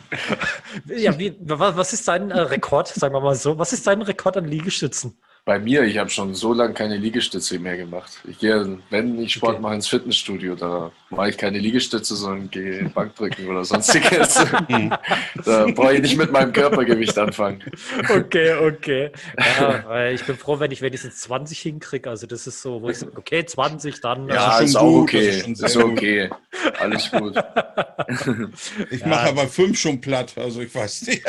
ja, 0.88 1.18
wie, 1.20 1.36
was 1.40 1.94
ist 1.94 2.08
dein 2.08 2.32
äh, 2.32 2.40
Rekord, 2.40 2.88
sagen 2.88 3.14
wir 3.14 3.22
mal 3.22 3.36
so? 3.36 3.60
Was 3.60 3.74
ist 3.74 3.86
dein 3.86 4.02
Rekord 4.02 4.38
an 4.38 4.46
Liegestützen? 4.46 5.20
Bei 5.46 5.60
mir, 5.60 5.84
ich 5.84 5.98
habe 5.98 6.10
schon 6.10 6.34
so 6.36 6.54
lange 6.54 6.74
keine 6.74 6.96
Liegestütze 6.96 7.60
mehr 7.60 7.76
gemacht. 7.76 8.14
Ich 8.26 8.40
gehe, 8.40 8.80
wenn 8.90 9.20
ich 9.22 9.34
Sport 9.34 9.56
Okay. 9.56 9.62
mache, 9.62 9.76
ins 9.76 9.90
Fitnessstudio, 9.90 10.56
da 10.56 10.90
mache 11.10 11.32
ich 11.32 11.38
keine 11.38 11.60
Liegestütze, 11.60 12.16
sondern 12.16 12.50
gehe 12.50 12.86
Bankdrücken 12.96 13.50
oder 13.50 13.66
sonstiges. 13.66 14.36
da 15.46 15.66
brauche 15.76 15.96
ich 15.96 16.02
nicht 16.02 16.16
mit 16.18 16.32
meinem 16.32 16.54
Körpergewicht 16.54 17.18
anfangen. 17.20 17.62
Okay, 18.10 18.54
okay. 18.54 19.12
Ja, 19.60 19.84
weil 19.88 20.16
ich 20.16 20.24
bin 20.26 20.38
froh, 20.38 20.62
wenn 20.62 20.72
ich 20.72 20.82
wenigstens 20.82 21.20
20 21.20 21.60
hinkriege. 21.60 22.10
Also 22.10 22.26
das 22.26 22.48
ist 22.48 22.62
so, 22.62 22.82
wo 22.82 22.88
ich 22.90 23.00
sage, 23.00 23.12
okay, 23.18 23.46
20, 23.46 24.00
dann. 24.00 24.30
Ja, 24.30 24.36
Ja, 24.36 24.50
ist 24.52 24.56
schon 24.60 24.66
ist 24.68 24.76
auch 24.78 24.92
gut, 24.94 25.04
okay. 25.04 25.26
das 25.28 25.36
ist 25.36 25.42
schon 25.44 25.54
Ist 25.54 25.76
okay. 25.76 26.30
Alles 26.80 27.12
gut. 27.12 27.36
Ich 28.92 29.02
Ja. 29.02 29.08
mache 29.08 29.30
aber 29.30 29.48
fünf 29.50 29.78
schon 29.78 30.00
platt, 30.00 30.34
also 30.38 30.62
ich 30.62 30.74
weiß 30.74 31.08
nicht. 31.08 31.24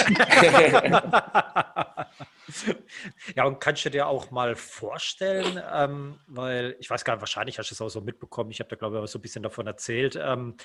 Ja, 3.35 3.45
und 3.45 3.61
kannst 3.61 3.85
du 3.85 3.91
dir 3.91 4.07
auch 4.07 4.31
mal 4.31 4.55
vorstellen, 4.55 5.61
ähm, 5.73 6.19
weil 6.27 6.77
ich 6.79 6.91
weiß 6.91 7.05
gar 7.05 7.15
nicht, 7.15 7.21
wahrscheinlich 7.21 7.59
hast 7.59 7.71
du 7.71 7.75
es 7.75 7.81
auch 7.81 7.89
so 7.89 8.01
mitbekommen, 8.01 8.51
ich 8.51 8.61
habe 8.61 8.69
da 8.69 8.77
glaube 8.77 9.03
ich 9.03 9.11
so 9.11 9.19
ein 9.19 9.23
bisschen 9.23 9.43
davon 9.43 9.67
erzählt. 9.67 10.17
Ähm, 10.21 10.57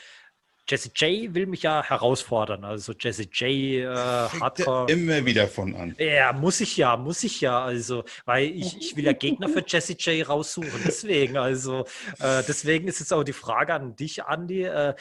Jesse 0.70 0.92
J 0.96 1.34
will 1.34 1.48
mich 1.48 1.64
ja 1.64 1.84
herausfordern, 1.84 2.64
also 2.64 2.94
Jesse 2.94 3.24
J 3.24 3.86
äh, 3.86 3.88
Hardcore. 3.88 4.92
Immer 4.92 5.26
wieder 5.26 5.48
von 5.48 5.76
an. 5.76 5.96
Ja, 5.98 6.32
muss 6.32 6.62
ich 6.62 6.78
ja, 6.78 6.96
muss 6.96 7.24
ich 7.24 7.42
ja, 7.42 7.64
also, 7.64 8.04
weil 8.26 8.50
ich, 8.50 8.78
ich 8.78 8.96
will 8.96 9.06
ja 9.06 9.14
Gegner 9.14 9.50
für 9.50 9.64
Jesse 9.68 9.94
J 9.94 10.28
raussuchen, 10.28 10.82
deswegen, 10.86 11.38
also, 11.38 11.86
äh, 12.20 12.44
deswegen 12.48 12.88
ist 12.88 13.00
jetzt 13.00 13.12
auch 13.12 13.24
die 13.24 13.34
Frage 13.34 13.74
an 13.74 13.96
dich, 13.96 14.24
Andi, 14.24 14.64
äh, 14.64 14.94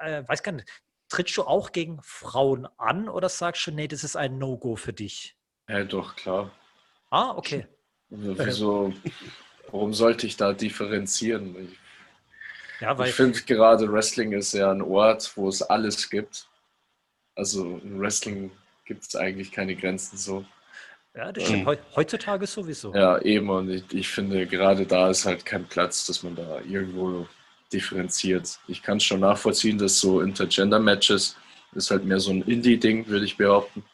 äh, 0.00 0.22
weiß 0.26 0.42
gar 0.42 0.52
nicht, 0.52 0.68
trittst 1.10 1.36
du 1.36 1.42
auch 1.42 1.72
gegen 1.72 2.00
Frauen 2.02 2.66
an 2.78 3.10
oder 3.10 3.28
sagst 3.28 3.66
du, 3.66 3.72
nee, 3.72 3.88
das 3.88 4.04
ist 4.04 4.16
ein 4.16 4.38
No-Go 4.38 4.76
für 4.76 4.94
dich? 4.94 5.36
Ja, 5.68 5.84
doch, 5.84 6.16
klar. 6.16 6.50
Ah, 7.10 7.30
okay. 7.36 7.66
Also, 8.10 8.36
Wieso, 8.46 8.94
warum 9.70 9.94
sollte 9.94 10.26
ich 10.26 10.36
da 10.36 10.52
differenzieren? 10.52 11.56
Ich, 11.72 11.78
Ja, 12.80 12.98
ich 13.00 13.12
finde 13.12 13.40
gerade 13.42 13.90
Wrestling 13.90 14.32
ist 14.32 14.52
ja 14.52 14.70
ein 14.70 14.82
Ort, 14.82 15.36
wo 15.36 15.48
es 15.48 15.62
alles 15.62 16.10
gibt. 16.10 16.48
Also 17.34 17.80
im 17.82 17.98
Wrestling 18.00 18.50
gibt 18.84 19.04
es 19.04 19.16
eigentlich 19.16 19.50
keine 19.50 19.74
Grenzen 19.74 20.16
so. 20.18 20.44
Ja, 21.14 21.32
das 21.32 21.44
stimmt. 21.44 21.66
Heu- 21.66 21.76
Heutzutage 21.96 22.46
sowieso. 22.46 22.94
Ja, 22.94 23.18
eben. 23.20 23.48
Und 23.48 23.70
ich, 23.70 23.84
ich 23.92 24.08
finde, 24.08 24.46
gerade 24.46 24.86
da 24.86 25.10
ist 25.10 25.24
halt 25.24 25.44
kein 25.44 25.64
Platz, 25.66 26.06
dass 26.06 26.22
man 26.22 26.36
da 26.36 26.60
irgendwo 26.60 27.26
differenziert. 27.72 28.58
Ich 28.68 28.82
kann 28.82 28.98
es 28.98 29.04
schon 29.04 29.20
nachvollziehen, 29.20 29.78
dass 29.78 29.98
so 29.98 30.20
Intergender-Matches 30.20 31.36
ist 31.72 31.90
halt 31.90 32.04
mehr 32.04 32.20
so 32.20 32.30
ein 32.30 32.42
Indie-Ding, 32.42 33.06
würde 33.08 33.24
ich 33.24 33.36
behaupten. 33.36 33.84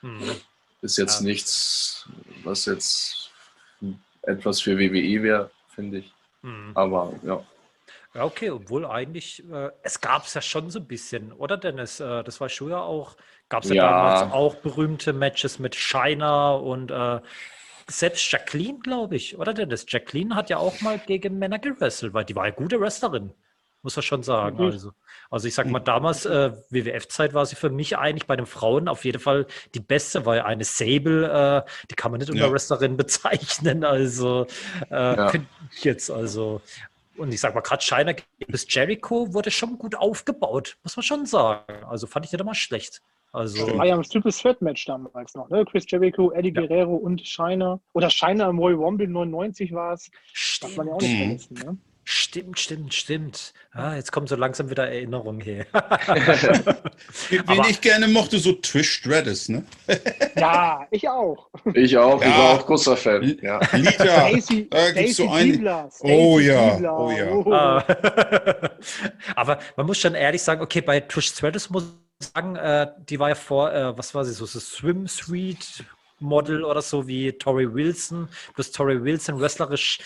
Hm. 0.00 0.20
Ist 0.84 0.98
jetzt 0.98 1.20
Ja. 1.20 1.26
nichts, 1.26 2.06
was 2.44 2.66
jetzt 2.66 3.30
etwas 4.22 4.60
für 4.60 4.78
WWE 4.78 5.22
wäre, 5.22 5.50
finde 5.74 5.98
ich. 5.98 6.12
Hm. 6.42 6.72
Aber 6.74 7.14
ja. 7.22 7.42
Ja, 8.14 8.24
okay, 8.24 8.50
obwohl 8.50 8.84
eigentlich, 8.84 9.42
äh, 9.50 9.70
es 9.82 10.00
gab 10.02 10.26
es 10.26 10.34
ja 10.34 10.42
schon 10.42 10.68
so 10.70 10.78
ein 10.80 10.86
bisschen, 10.86 11.32
oder 11.32 11.56
Dennis? 11.56 12.00
Äh, 12.00 12.22
das 12.22 12.38
war 12.38 12.50
schon 12.50 12.70
ja 12.70 12.80
auch, 12.80 13.16
gab 13.48 13.64
es 13.64 13.70
ja, 13.70 13.76
Ja. 13.76 13.90
damals 13.90 14.30
auch 14.30 14.56
berühmte 14.56 15.14
Matches 15.14 15.58
mit 15.58 15.74
Shiner 15.74 16.60
und 16.62 16.90
äh, 16.90 17.20
selbst 17.88 18.30
Jacqueline, 18.30 18.78
glaube 18.80 19.16
ich, 19.16 19.38
oder 19.38 19.54
Dennis? 19.54 19.86
Jacqueline 19.88 20.34
hat 20.36 20.50
ja 20.50 20.58
auch 20.58 20.80
mal 20.82 20.98
gegen 20.98 21.38
Männer 21.38 21.58
gewrestelt, 21.58 22.12
weil 22.12 22.26
die 22.26 22.36
war 22.36 22.44
eine 22.44 22.52
gute 22.52 22.78
Wrestlerin, 22.78 23.32
muss 23.84 23.94
man 23.94 24.02
schon 24.02 24.22
sagen. 24.24 24.56
Mhm. 24.56 24.64
Also, 24.64 24.90
also 25.30 25.46
ich 25.46 25.54
sag 25.54 25.68
mal, 25.68 25.78
damals, 25.78 26.24
äh, 26.26 26.50
WWF-Zeit 26.70 27.34
war 27.34 27.46
sie 27.46 27.54
für 27.54 27.70
mich 27.70 27.96
eigentlich 27.96 28.26
bei 28.26 28.34
den 28.34 28.46
Frauen 28.46 28.88
auf 28.88 29.04
jeden 29.04 29.20
Fall 29.20 29.46
die 29.74 29.80
beste, 29.80 30.26
weil 30.26 30.40
eine 30.40 30.64
Sable, 30.64 31.64
äh, 31.64 31.70
die 31.90 31.94
kann 31.94 32.10
man 32.10 32.18
nicht 32.18 32.30
unter 32.30 32.46
Ja. 32.46 32.52
Wrestlerin 32.52 32.96
bezeichnen, 32.96 33.84
also 33.84 34.46
äh, 34.90 34.94
Ja. 35.16 35.32
jetzt, 35.82 36.10
also 36.10 36.60
und 37.16 37.32
ich 37.32 37.40
sag 37.40 37.54
mal, 37.54 37.60
gerade 37.60 37.80
Shiner 37.80 38.16
bis 38.48 38.66
Jericho 38.68 39.32
wurde 39.32 39.52
schon 39.52 39.78
gut 39.78 39.94
aufgebaut, 39.94 40.76
muss 40.82 40.96
man 40.96 41.04
schon 41.04 41.26
sagen. 41.26 41.84
Also 41.84 42.08
fand 42.08 42.24
ich 42.26 42.32
nicht 42.32 42.40
immer 42.40 42.56
schlecht. 42.56 43.02
Also, 43.32 43.76
War 43.78 43.84
ja 43.86 43.94
ein 43.96 44.02
Triple 44.02 44.32
Threat 44.32 44.62
Match 44.62 44.84
damals 44.86 45.34
noch, 45.34 45.48
ne? 45.48 45.64
Chris 45.64 45.84
Jericho, 45.88 46.30
Eddie 46.32 46.52
Ja. 46.54 46.60
Guerrero 46.66 46.94
und 46.94 47.20
Shiner. 47.26 47.80
Oder 47.92 48.08
Shiner 48.10 48.48
im 48.48 48.58
Royal 48.58 48.78
Rumble 48.78 49.08
99 49.08 49.72
war 49.72 49.92
es. 49.94 50.10
Darf 50.60 50.76
man 50.76 50.86
ja 50.88 50.92
auch 50.94 51.00
nicht 51.00 51.14
Mhm. 51.14 51.18
vergessen, 51.18 51.54
ne? 51.58 51.76
Stimmt, 52.04 52.58
stimmt, 52.60 52.94
stimmt. 52.94 53.52
Ah, 53.72 53.94
jetzt 53.96 54.12
kommen 54.12 54.26
so 54.26 54.36
langsam 54.36 54.70
wieder 54.70 54.86
Erinnerungen 54.88 55.40
her. 55.40 55.66
Wen 57.30 57.48
Aber- 57.48 57.68
ich 57.68 57.80
gerne 57.80 58.06
mochte, 58.08 58.38
so 58.38 58.52
Trish 58.52 58.92
Stratus, 58.94 59.48
ne? 59.48 59.64
Ja, 60.36 60.86
ich 60.90 61.08
auch. 61.08 61.48
Ich 61.74 61.96
auch, 61.96 62.20
ich 62.20 62.28
Ja. 62.28 62.38
war 62.38 62.50
auch 62.60 62.66
großer 62.66 62.96
Fan. 62.96 63.38
Ja. 63.42 63.58
Lita. 63.72 64.28
Stacy, 64.28 64.68
da 64.70 64.90
gibt's 64.92 65.16
so 65.16 65.28
eine- 65.30 65.52
Diebler, 65.52 65.90
Oh 66.00 66.38
ja, 66.38 66.74
Diebler, 66.74 66.98
oh 66.98 67.10
ja. 67.10 67.30
oh. 67.32 67.52
Ah. 67.52 67.84
Aber 69.36 69.58
man 69.76 69.86
muss 69.86 69.98
schon 69.98 70.14
ehrlich 70.14 70.42
sagen, 70.42 70.60
okay, 70.62 70.80
bei 70.80 71.00
Trish 71.00 71.28
Stratus 71.28 71.70
muss 71.70 71.84
ich 72.20 72.26
sagen, 72.28 72.56
äh, 72.56 72.88
die 73.08 73.18
war 73.18 73.30
ja 73.30 73.34
vor, 73.34 73.72
äh, 73.72 73.96
was 73.96 74.14
war 74.14 74.24
sie, 74.24 74.32
so, 74.32 74.46
so 74.46 74.60
Swim 74.60 75.08
Suite 75.08 75.84
Model 76.20 76.64
oder 76.64 76.80
so 76.80 77.06
wie 77.06 77.32
Tori 77.32 77.72
Wilson. 77.72 78.28
Plus 78.54 78.70
Tori 78.70 79.02
Wilson 79.02 79.40
wrestlerisch 79.40 79.98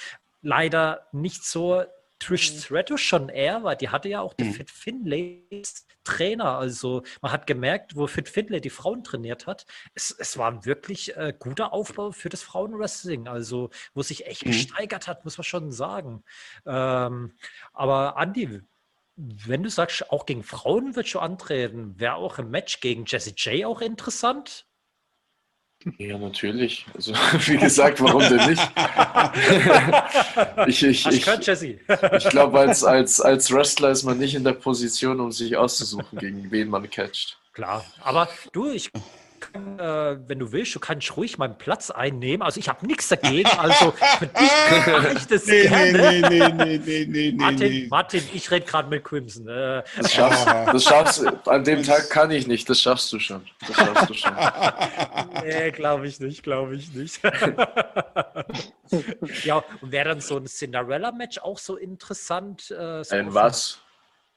leider 0.43 1.09
nicht 1.13 1.45
so 1.45 1.85
Trish 2.21 2.49
Stratus 2.61 3.01
schon 3.01 3.29
eher, 3.29 3.63
weil 3.63 3.77
die 3.77 3.91
hatte 3.91 4.09
ja 4.09 4.21
auch 4.21 4.35
die 4.35 4.45
Mhm. 4.45 4.53
Fit 4.53 4.71
Finlay 4.71 5.47
als 5.53 5.87
Trainer. 6.05 6.59
Also 6.59 7.03
man 7.23 7.31
hat 7.33 7.47
gemerkt, 7.47 7.95
wo 7.97 8.07
Fit 8.09 8.29
Finlay 8.29 8.61
die 8.61 8.71
Frauen 8.71 9.05
trainiert 9.05 9.47
hat, 9.47 9.67
es, 9.95 10.11
es 10.11 10.37
war 10.37 10.51
ein 10.51 10.65
wirklich 10.65 11.17
äh, 11.17 11.33
guter 11.39 11.73
Aufbau 11.73 12.11
für 12.13 12.29
das 12.29 12.43
Frauenwrestling. 12.43 13.29
Also 13.29 13.71
wo 13.95 14.03
sich 14.03 14.27
echt 14.27 14.47
Mhm. 14.47 14.47
gesteigert 14.47 15.07
hat, 15.09 15.25
muss 15.25 15.39
man 15.39 15.45
schon 15.45 15.71
sagen. 15.73 16.25
Ähm, 16.67 17.37
aber 17.73 18.17
Andi, 18.17 18.61
wenn 19.17 19.63
du 19.65 19.71
sagst, 19.71 20.11
auch 20.11 20.27
gegen 20.27 20.43
Frauen 20.45 20.97
würdest 20.97 21.15
du 21.15 21.21
antreten, 21.21 21.99
wäre 22.01 22.15
auch 22.17 22.39
ein 22.39 22.51
Match 22.51 22.81
gegen 22.81 23.05
Jessie 23.07 23.35
J 23.37 23.65
auch 23.67 23.81
interessant? 23.81 24.68
Ja, 25.99 26.19
natürlich. 26.19 26.87
Also, 26.95 27.13
wie 27.47 27.57
gesagt, 27.57 28.01
warum 28.01 28.21
denn 28.21 28.51
nicht? 28.51 28.71
ich 30.67 30.83
ich, 30.83 31.07
ich, 31.07 31.27
Jessie? 31.47 31.81
ich 32.17 32.29
glaube, 32.29 32.59
als, 32.61 32.85
als, 32.85 33.21
als 33.21 33.53
Wrestler 33.53 33.91
ist 33.91 34.05
man 34.05 34.19
nicht 34.19 34.35
in 34.35 34.45
der 34.45 34.53
Position, 34.53 35.21
um 35.21 35.33
sich 35.33 35.57
auszusuchen, 35.57 36.19
gegen 36.19 36.51
wen 36.51 36.69
man 36.69 36.89
catcht. 36.91 37.39
Klar, 37.53 37.85
aber 38.03 38.29
du, 38.53 38.71
ich 38.71 38.91
äh, 39.55 40.17
wenn 40.27 40.39
du 40.39 40.53
willst, 40.53 40.75
du 40.75 40.81
kannst 40.81 41.17
ruhig 41.17 41.39
meinen 41.39 41.57
Platz 41.59 41.91
einnehmen. 41.91 42.43
Also 42.43 42.61
ich 42.61 42.69
habe 42.69 42.87
nichts 42.87 43.09
dagegen. 43.09 43.49
Also 43.59 43.93
für 43.93 44.27
dich 44.27 44.87
mache 44.87 45.13
ich 45.17 45.27
das 45.27 45.47
Nee, 45.47 45.63
nee, 45.63 45.69
gerne. 45.69 46.29
nee, 46.29 46.29
nee, 46.29 46.49
nee, 46.49 46.79
nee, 46.79 47.07
nee, 47.09 47.33
Martin, 47.37 47.59
nee. 47.59 47.87
Martin, 47.91 48.23
ich 48.33 48.51
rede 48.51 48.67
gerade 48.67 48.89
mit 48.89 49.05
Crimson. 49.05 49.49
Äh, 49.49 49.83
Das 49.97 50.13
schaffst, 50.13 50.47
das 50.47 50.85
schaffst 50.85 51.49
An 51.49 51.65
dem 51.65 51.83
Tag 51.83 52.11
kann 52.11 52.31
ich 52.31 52.47
nicht, 52.47 52.69
das 52.69 52.81
schaffst 52.81 53.13
du 53.13 53.19
schon. 53.19 53.45
Das 53.67 53.77
schaffst 53.77 54.11
du 54.11 54.15
schon. 54.15 54.33
nee, 55.45 55.71
glaube 55.71 56.07
ich 56.09 56.21
nicht, 56.21 56.43
glaube 56.43 56.77
ich 56.77 56.93
nicht. 56.93 57.21
ja, 59.45 59.63
und 59.81 59.93
wäre 59.93 60.09
dann 60.11 60.21
so 60.21 60.37
ein 60.37 60.47
Cinderella-Match 60.47 61.39
auch 61.39 61.59
so 61.59 61.77
interessant? 61.77 62.71
Äh, 62.71 63.03
so 63.05 63.17
Ein 63.17 63.33
was? 63.35 63.79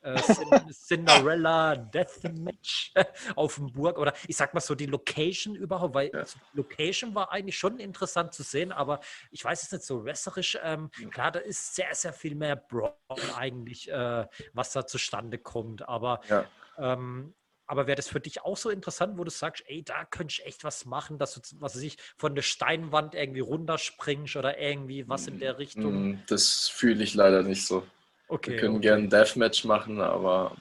Äh, 0.02 0.20
Cin- 0.22 0.72
Cinderella 0.72 1.76
Deathmatch 1.76 2.94
auf 3.36 3.56
dem 3.56 3.72
Burg 3.72 3.98
oder 3.98 4.14
ich 4.28 4.36
sag 4.38 4.54
mal 4.54 4.60
so 4.62 4.76
die 4.76 4.86
Location 4.86 5.56
überhaupt, 5.56 5.96
weil 5.96 6.12
Ja. 6.14 6.24
die 6.24 6.58
Location 6.58 7.16
war 7.16 7.32
eigentlich 7.32 7.58
schon 7.58 7.80
interessant 7.80 8.34
zu 8.34 8.44
sehen, 8.44 8.72
aber 8.72 9.00
ich 9.32 9.44
weiß 9.44 9.64
es 9.64 9.72
nicht 9.72 9.84
so 9.84 10.04
wrestlerisch. 10.04 10.58
Ähm, 10.64 10.90
klar, 11.12 11.32
da 11.32 11.40
ist 11.40 11.76
sehr, 11.76 11.94
sehr 11.96 12.14
viel 12.14 12.36
mehr 12.36 12.56
Brawl 12.56 12.96
eigentlich, 13.34 13.90
äh, 13.90 14.28
was 14.54 14.72
da 14.74 14.86
zustande 14.86 15.38
kommt, 15.38 15.88
aber 15.88 16.22
Ja. 16.30 16.52
ähm, 16.78 17.36
aber 17.68 17.88
wäre 17.88 17.96
das 17.96 18.10
für 18.10 18.20
dich 18.20 18.42
auch 18.44 18.58
so 18.58 18.70
interessant, 18.70 19.18
wo 19.18 19.24
du 19.24 19.32
sagst, 19.32 19.64
ey, 19.68 19.82
da 19.84 20.04
könnte 20.04 20.34
ich 20.34 20.46
echt 20.46 20.64
was 20.66 20.86
machen, 20.86 21.18
dass 21.18 21.36
du, 21.36 21.42
was 21.62 21.76
weiß 21.76 21.84
ich, 21.84 21.98
von 22.18 22.36
der 22.36 22.42
Steinwand 22.42 23.16
irgendwie 23.16 23.40
runterspringst 23.40 24.36
oder 24.36 24.58
irgendwie 24.60 25.08
was 25.08 25.28
in 25.28 25.40
der 25.40 25.58
Richtung? 25.58 26.04
Mm, 26.04 26.24
Das 26.28 26.68
fühle 26.70 27.04
ich 27.04 27.14
leider 27.14 27.44
nicht 27.44 27.66
so. 27.66 27.86
Okay, 28.32 28.52
Wir 28.52 28.58
können 28.60 28.76
okay. 28.76 28.84
gerne 28.84 29.04
ein 29.04 29.10
Deathmatch 29.10 29.66
machen, 29.66 30.00
aber 30.00 30.56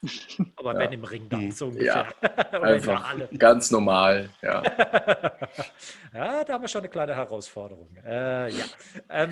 aber 0.56 0.74
ja. 0.74 0.78
wenn 0.78 0.92
im 0.92 1.02
Ring 1.02 1.28
dann 1.28 1.40
Hm. 1.40 1.50
so 1.50 1.66
ungefähr. 1.66 2.06
Der 2.22 2.62
einfach 2.62 3.18
ganz 3.36 3.72
normal. 3.72 4.30
Ja. 4.40 4.62
ja, 6.14 6.44
da 6.44 6.52
haben 6.52 6.62
wir 6.62 6.68
schon 6.68 6.82
eine 6.82 6.88
kleine 6.88 7.16
Herausforderung. 7.16 7.88
Äh, 8.06 8.50
ja. 8.50 8.64
Ähm, 9.08 9.30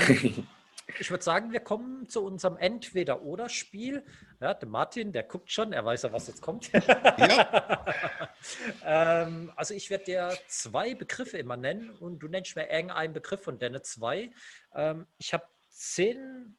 ich 0.98 1.08
würde 1.08 1.22
sagen, 1.22 1.52
wir 1.52 1.60
kommen 1.60 2.08
zu 2.08 2.24
unserem 2.24 2.56
Entweder-Oder-Spiel. 2.56 4.04
Ja, 4.40 4.54
der 4.54 4.68
Martin, 4.68 5.12
der 5.12 5.22
guckt 5.22 5.52
schon, 5.52 5.72
er 5.72 5.84
weiß 5.84 6.02
ja, 6.02 6.12
was 6.12 6.26
jetzt 6.26 6.42
kommt. 6.42 6.72
Ja. 6.72 7.84
ähm, 8.84 9.52
also 9.54 9.72
ich 9.72 9.88
werde 9.88 10.04
dir 10.04 10.32
zwei 10.48 10.96
Begriffe 10.96 11.38
immer 11.38 11.56
nennen 11.56 11.90
und 11.90 12.18
du 12.18 12.26
nennst 12.26 12.56
mir 12.56 12.68
irgendeinen 12.68 13.12
Begriff 13.12 13.42
von 13.42 13.56
deine 13.58 13.82
zwei. 13.82 14.32
Ähm, 14.74 15.06
ich 15.18 15.32
habe 15.32 15.44
zehn, 15.70 16.56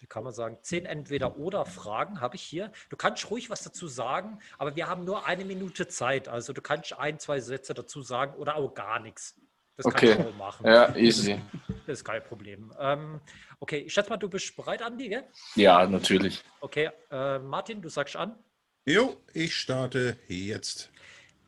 wie 0.00 0.06
kann 0.06 0.24
man 0.24 0.32
sagen, 0.32 0.58
zehn 0.62 0.86
Entweder-Oder-Fragen 0.86 2.20
habe 2.20 2.36
ich 2.36 2.42
hier. 2.42 2.72
Du 2.88 2.96
kannst 2.96 3.30
ruhig 3.30 3.50
was 3.50 3.62
dazu 3.62 3.86
sagen, 3.86 4.38
aber 4.58 4.76
wir 4.76 4.88
haben 4.88 5.04
nur 5.04 5.26
eine 5.26 5.44
Minute 5.44 5.88
Zeit. 5.88 6.28
Also 6.28 6.52
du 6.52 6.62
kannst 6.62 6.98
ein, 6.98 7.18
zwei 7.18 7.40
Sätze 7.40 7.74
dazu 7.74 8.02
sagen 8.02 8.34
oder 8.34 8.56
auch 8.56 8.74
gar 8.74 8.98
nichts. 8.98 9.38
Das 9.76 9.86
okay. 9.86 10.14
kann 10.14 10.20
ich 10.20 10.32
auch 10.32 10.36
machen. 10.36 10.66
Ja, 10.66 10.94
easy. 10.96 11.40
Das 11.86 12.00
ist 12.00 12.04
kein 12.04 12.22
Problem. 12.22 12.72
Ähm, 12.78 13.20
okay, 13.58 13.78
ich 13.78 13.92
schätze 13.92 14.10
mal, 14.10 14.16
du 14.16 14.28
bist 14.28 14.54
bereit, 14.54 14.80
Andi, 14.80 15.08
gell? 15.08 15.24
Ja, 15.56 15.84
natürlich. 15.86 16.44
Okay, 16.60 16.90
äh, 17.10 17.40
Martin, 17.40 17.82
du 17.82 17.88
sagst 17.88 18.14
an. 18.14 18.36
Jo, 18.84 19.16
ich 19.32 19.56
starte 19.56 20.16
jetzt. 20.28 20.90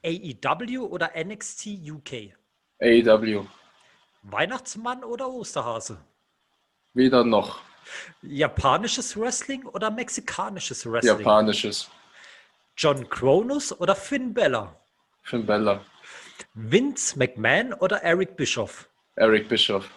AEW 0.04 0.84
oder 0.86 1.12
NXT 1.14 1.66
UK? 1.88 2.34
AEW. 2.80 3.46
Weihnachtsmann 4.22 5.04
oder 5.04 5.28
Osterhase? 5.28 5.98
Weder 6.94 7.22
noch. 7.22 7.60
Japanisches 8.22 9.16
Wrestling 9.16 9.64
oder 9.66 9.90
mexikanisches 9.90 10.86
Wrestling? 10.86 11.18
Japanisches. 11.18 11.90
John 12.76 13.08
Kronos 13.08 13.78
oder 13.80 13.94
Finn 13.94 14.32
Bella? 14.32 14.74
Finn 15.22 15.46
Bella. 15.46 15.84
Vince 16.54 17.18
McMahon 17.18 17.72
oder 17.74 18.02
Eric 18.02 18.36
Bischoff? 18.36 18.88
Eric 19.16 19.48
Bischoff. 19.48 19.88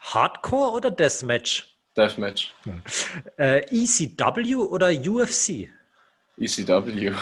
Hardcore 0.00 0.72
oder 0.72 0.90
Deathmatch? 0.90 1.74
Deathmatch. 1.96 2.54
Äh, 3.38 3.60
ECW 3.70 4.56
oder 4.56 4.88
UFC? 4.88 5.70
ECW. 6.36 7.12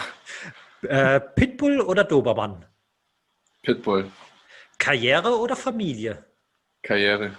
Äh, 0.83 1.19
Pitbull 1.19 1.79
oder 1.81 2.03
Dobermann? 2.03 2.65
Pitbull. 3.61 4.11
Karriere 4.77 5.37
oder 5.37 5.55
Familie? 5.55 6.25
Karriere. 6.81 7.37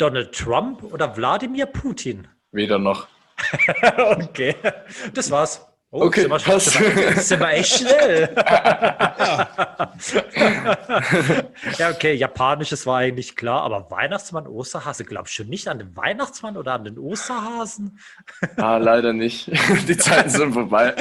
Donald 0.00 0.34
Trump 0.34 0.82
oder 0.82 1.14
Wladimir 1.16 1.66
Putin? 1.66 2.26
Weder 2.52 2.78
noch. 2.78 3.06
okay, 3.98 4.54
das 5.12 5.30
war's. 5.30 5.66
Oh, 5.92 6.04
Okay, 6.04 6.20
sind 6.22 6.30
wir, 6.30 6.38
passt. 6.38 6.70
sind 6.70 6.96
wir, 6.96 7.16
sind 7.16 7.40
wir 7.40 7.50
echt 7.50 7.78
schnell. 7.80 8.32
ja, 11.78 11.90
okay, 11.90 12.14
japanisches 12.14 12.86
war 12.86 12.98
eigentlich 12.98 13.34
klar, 13.34 13.62
aber 13.62 13.90
Weihnachtsmann, 13.90 14.46
Osterhase, 14.46 15.04
glaubst 15.04 15.36
du 15.38 15.44
nicht 15.44 15.66
an 15.66 15.80
den 15.80 15.96
Weihnachtsmann 15.96 16.56
oder 16.56 16.74
an 16.74 16.84
den 16.84 16.96
Osterhasen? 16.96 17.98
Ah, 18.56 18.76
leider 18.76 19.12
nicht. 19.12 19.48
Die 19.88 19.96
Zeiten 19.96 20.30
sind 20.30 20.52
vorbei. 20.52 20.94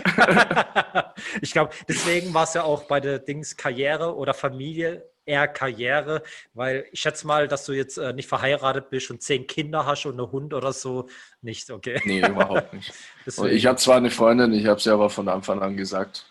ich 1.41 1.51
glaube, 1.51 1.71
deswegen 1.87 2.33
war 2.33 2.45
es 2.45 2.55
ja 2.55 2.63
auch 2.63 2.83
bei 2.83 2.99
der 2.99 3.19
Dings 3.19 3.55
Karriere 3.55 4.15
oder 4.15 4.33
Familie 4.33 5.07
eher 5.29 5.47
Karriere, 5.47 6.23
weil 6.53 6.85
ich 6.91 6.99
schätze 6.99 7.27
mal, 7.27 7.47
dass 7.47 7.65
du 7.65 7.73
jetzt 7.73 7.97
äh, 7.97 8.13
nicht 8.13 8.27
verheiratet 8.27 8.89
bist 8.89 9.11
und 9.11 9.21
zehn 9.21 9.47
Kinder 9.47 9.85
hast 9.85 10.05
und 10.05 10.19
einen 10.19 10.31
Hund 10.31 10.53
oder 10.53 10.73
so. 10.73 11.07
Nicht, 11.41 11.69
okay. 11.69 12.01
Nee, 12.03 12.27
überhaupt 12.27 12.73
nicht. 12.73 12.91
Ich 13.51 13.67
habe 13.67 13.77
zwar 13.77 13.97
eine 13.97 14.09
Freundin, 14.09 14.53
ich 14.53 14.65
habe 14.65 14.79
sie 14.79 14.91
aber 14.91 15.09
von 15.09 15.27
Anfang 15.27 15.61
an 15.61 15.77
gesagt, 15.77 16.25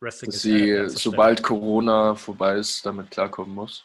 Wrestling 0.00 0.30
dass 0.30 0.40
sie, 0.40 0.88
sobald 0.88 1.42
Corona 1.42 2.14
vorbei 2.14 2.54
ist, 2.54 2.86
damit 2.86 3.10
klarkommen 3.10 3.54
muss. 3.54 3.84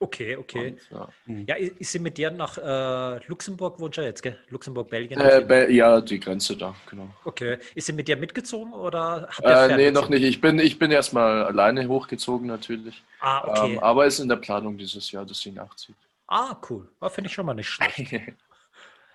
Okay, 0.00 0.36
okay. 0.36 0.76
Und, 0.90 0.90
ja. 0.90 1.08
Ja, 1.48 1.56
i- 1.56 1.72
ist 1.78 1.90
sie 1.90 1.98
mit 1.98 2.16
dir 2.18 2.30
nach 2.30 2.56
äh, 2.56 3.20
Luxemburg, 3.26 3.80
wohnt 3.80 3.96
ja 3.96 4.04
jetzt, 4.04 4.22
gell? 4.22 4.38
Luxemburg, 4.48 4.88
Belgien. 4.90 5.18
Äh, 5.20 5.44
Be- 5.46 5.72
ja, 5.72 6.00
die 6.00 6.20
Grenze 6.20 6.56
da, 6.56 6.74
genau. 6.88 7.08
okay. 7.24 7.58
Ist 7.74 7.86
sie 7.86 7.92
mit 7.92 8.06
dir 8.06 8.16
mitgezogen 8.16 8.72
oder 8.72 9.28
habt 9.28 9.40
ihr 9.44 9.50
Äh, 9.74 9.76
nee, 9.76 9.90
noch 9.90 10.08
nicht. 10.08 10.22
Ich 10.22 10.40
bin, 10.40 10.60
ich 10.60 10.78
bin 10.78 10.92
erstmal 10.92 11.42
alleine 11.44 11.88
hochgezogen 11.88 12.46
natürlich. 12.46 13.02
Ah, 13.18 13.44
okay. 13.48 13.72
Ähm, 13.72 13.78
aber 13.80 14.06
ist 14.06 14.20
in 14.20 14.28
der 14.28 14.36
Planung 14.36 14.78
dieses 14.78 15.10
Jahr, 15.10 15.24
dass 15.26 15.40
sie 15.40 15.50
nachzieht. 15.50 15.96
ah, 16.28 16.56
cool. 16.70 16.88
Ah, 17.00 17.08
Finde 17.08 17.28
ich 17.28 17.34
schon 17.34 17.46
mal 17.46 17.54
nicht 17.54 17.68
schlecht. 17.68 17.98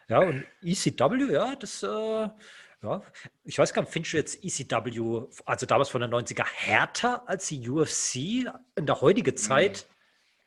Ja, 0.10 0.20
und 0.20 0.44
ECW, 0.62 1.32
ja, 1.32 1.56
das, 1.56 1.82
äh, 1.82 1.88
ja, 1.88 3.02
ich 3.46 3.58
weiß 3.58 3.74
gar 3.74 3.84
nicht, 3.84 3.92
findest 3.94 4.14
du 4.14 4.18
jetzt 4.18 4.44
ECW, 4.44 5.22
also 5.46 5.66
damals 5.66 5.88
von 5.90 6.02
der 6.02 6.10
90er, 6.10 6.44
härter 6.46 7.24
als 7.28 7.48
die 7.48 7.68
UFC 7.70 8.46
in 8.76 8.86
der 8.86 9.00
heutigen 9.00 9.38
Zeit? 9.38 9.86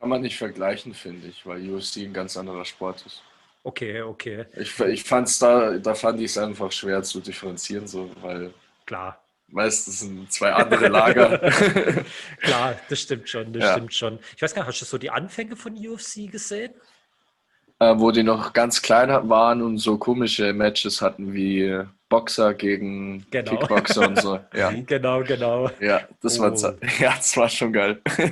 Kann 0.01 0.09
man 0.11 0.20
nicht 0.22 0.36
vergleichen, 0.38 0.94
finde 0.94 1.28
ich, 1.28 1.44
weil 1.47 1.68
UFC 1.70 1.99
ein 1.99 2.12
ganz 2.12 2.36
anderer 2.36 2.64
Sport 2.64 3.05
ist. 3.07 3.22
Okay, 3.62 4.01
okay, 4.03 4.47
Ich, 4.57 4.78
ich 4.78 5.03
fand's 5.03 5.38
da, 5.40 5.76
da 5.78 5.94
fand 5.94 6.20
ich 6.20 6.26
es 6.26 6.38
einfach 6.38 6.70
schwer 6.70 7.03
zu 7.03 7.20
differenzieren, 7.20 7.88
so, 7.88 8.11
weil 8.22 8.55
klar. 8.86 9.20
meistens 9.49 10.01
sind 10.01 10.30
zwei 10.32 10.53
andere 10.53 10.86
Lager. 10.88 11.38
Klar, 12.42 12.80
das 12.88 13.01
stimmt 13.01 13.28
schon, 13.28 13.53
das 13.53 13.64
Ja. 13.64 13.72
stimmt 13.72 13.92
schon. 13.94 14.20
Ich 14.36 14.42
weiß 14.42 14.55
gar 14.55 14.62
nicht, 14.62 14.68
hast 14.68 14.80
du 14.82 14.84
so 14.84 14.99
die 14.99 15.11
Anfänge 15.11 15.57
von 15.57 15.74
UFC 15.74 16.30
gesehen? 16.30 16.74
Äh, 17.79 17.95
wo 17.99 18.11
die 18.11 18.22
noch 18.22 18.53
ganz 18.53 18.83
klein 18.83 19.11
waren 19.29 19.62
und 19.62 19.79
so 19.79 19.99
komische 19.99 20.53
Matches 20.53 21.03
hatten 21.03 21.35
wie 21.35 21.81
Boxer 22.09 22.55
gegen 22.55 23.27
Genau. 23.33 23.51
Kickboxer 23.51 24.07
und 24.09 24.20
so. 24.22 24.39
Ja, 24.55 24.70
Genau, 24.70 25.24
genau. 25.24 25.68
ja, 25.81 26.03
das 26.22 26.39
war, 26.39 26.53
Oh. 26.53 26.55
ze- 26.55 26.79
ja, 27.01 27.14
das 27.16 27.37
war 27.37 27.49
schon 27.49 27.72
geil. 27.72 28.01
Äh, 28.16 28.31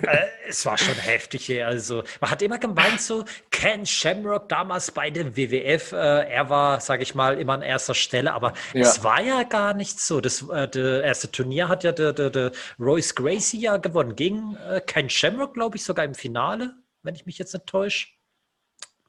es 0.48 0.64
war 0.64 0.78
schon 0.78 0.94
heftig 0.94 1.46
hier. 1.46 1.66
Also, 1.66 2.04
man 2.20 2.30
hat 2.30 2.40
immer 2.42 2.58
gemeint, 2.58 3.00
so 3.00 3.24
Ken 3.50 3.84
Shamrock 3.84 4.48
damals 4.48 4.92
bei 4.92 5.10
dem 5.10 5.36
WWF, 5.36 5.90
äh, 5.90 5.96
er 6.30 6.48
war, 6.48 6.78
sage 6.80 7.02
ich 7.02 7.16
mal, 7.16 7.38
immer 7.40 7.54
an 7.54 7.62
erster 7.62 7.94
Stelle, 7.94 8.32
aber 8.32 8.52
Ja. 8.74 8.82
es 8.82 9.02
war 9.02 9.20
ja 9.20 9.42
gar 9.42 9.74
nicht 9.74 9.98
so. 9.98 10.20
Das 10.20 10.48
äh, 10.48 10.68
der 10.68 11.02
erste 11.02 11.30
Turnier 11.32 11.68
hat 11.68 11.82
ja 11.82 11.90
der, 11.90 12.12
der, 12.12 12.30
der 12.30 12.52
Royce 12.78 13.14
Gracie 13.16 13.58
ja 13.60 13.76
gewonnen 13.78 14.14
gegen 14.14 14.56
äh, 14.70 14.80
Ken 14.86 15.10
Shamrock, 15.10 15.54
glaube 15.54 15.76
ich, 15.78 15.82
sogar 15.84 16.04
im 16.04 16.14
Finale, 16.14 16.74
wenn 17.02 17.16
ich 17.16 17.26
mich 17.26 17.38
jetzt 17.38 17.52
nicht 17.54 17.66
täusche. 17.66 18.06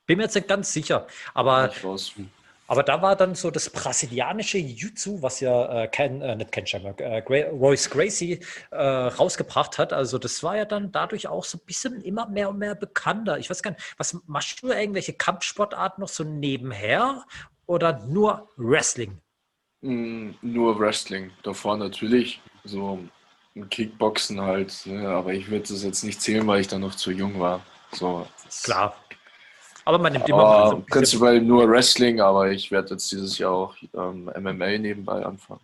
Bin 0.06 0.18
mir 0.18 0.24
jetzt 0.24 0.36
nicht 0.36 0.48
ganz 0.48 0.72
sicher, 0.72 1.08
aber 1.34 1.72
aber 2.68 2.82
da 2.82 3.02
war 3.02 3.16
dann 3.16 3.36
so 3.36 3.52
das 3.52 3.70
brasilianische 3.70 4.58
Jiu-Jitsu, 4.58 5.22
was 5.22 5.40
ja 5.40 5.84
äh, 5.84 5.88
Ken, 5.88 6.22
äh, 6.22 6.36
nicht 6.36 6.52
Ken 6.52 6.66
Shamrock, 6.66 7.00
äh, 7.00 7.20
Royce 7.20 7.90
Gracie 7.92 8.40
äh, 8.72 8.78
rausgebracht 8.78 9.78
hat. 9.78 9.94
Also 9.94 10.18
das 10.18 10.42
war 10.42 10.58
ja 10.58 10.66
dann 10.66 10.92
dadurch 10.92 11.28
auch 11.28 11.44
so 11.44 11.60
ein 11.60 11.66
bisschen 11.66 12.02
immer 12.02 12.28
mehr 12.28 12.50
und 12.50 12.58
mehr 12.58 12.74
bekannter. 12.74 13.38
Ich 13.38 13.50
weiß 13.52 13.62
gar 13.62 13.72
nicht, 13.72 13.94
was 13.98 14.18
machst 14.26 14.64
du 14.64 14.70
irgendwelche 14.70 15.14
Kampfsportarten 15.14 16.02
noch 16.02 16.10
so 16.10 16.24
nebenher 16.24 17.24
oder 17.68 18.00
nur 18.08 18.50
Wrestling? 18.58 19.20
Mm, 19.82 20.32
Nur 20.42 20.80
Wrestling. 20.80 21.32
Davor 21.44 21.78
natürlich 21.78 22.42
so 22.64 23.00
ein 23.56 23.70
Kickboxen 23.70 24.42
halt, 24.42 24.82
ne? 24.86 25.08
aber 25.08 25.34
ich 25.34 25.50
würde 25.52 25.68
das 25.70 25.84
jetzt 25.84 26.04
nicht 26.04 26.20
zählen, 26.20 26.46
weil 26.48 26.62
ich 26.62 26.68
da 26.68 26.80
noch 26.80 26.96
zu 26.96 27.12
jung 27.12 27.40
war. 27.40 27.64
So, 27.92 28.28
Klar. 28.64 28.96
Aber 29.86 30.00
man 30.00 30.14
nimmt 30.14 30.28
immer 30.28 30.38
mal 30.38 30.44
so 30.44 30.54
Aber 30.54 30.64
ein 30.72 30.76
bisschen. 30.78 30.90
prinzipiell 30.90 31.42
nur 31.42 31.70
Wrestling, 31.70 32.20
aber 32.20 32.52
ich 32.52 32.72
werde 32.72 32.92
jetzt 32.92 33.12
dieses 33.12 33.38
Jahr 33.38 33.52
auch 33.52 33.76
ähm, 33.94 34.32
MMA 34.36 34.78
nebenbei 34.80 35.24
anfangen. 35.24 35.62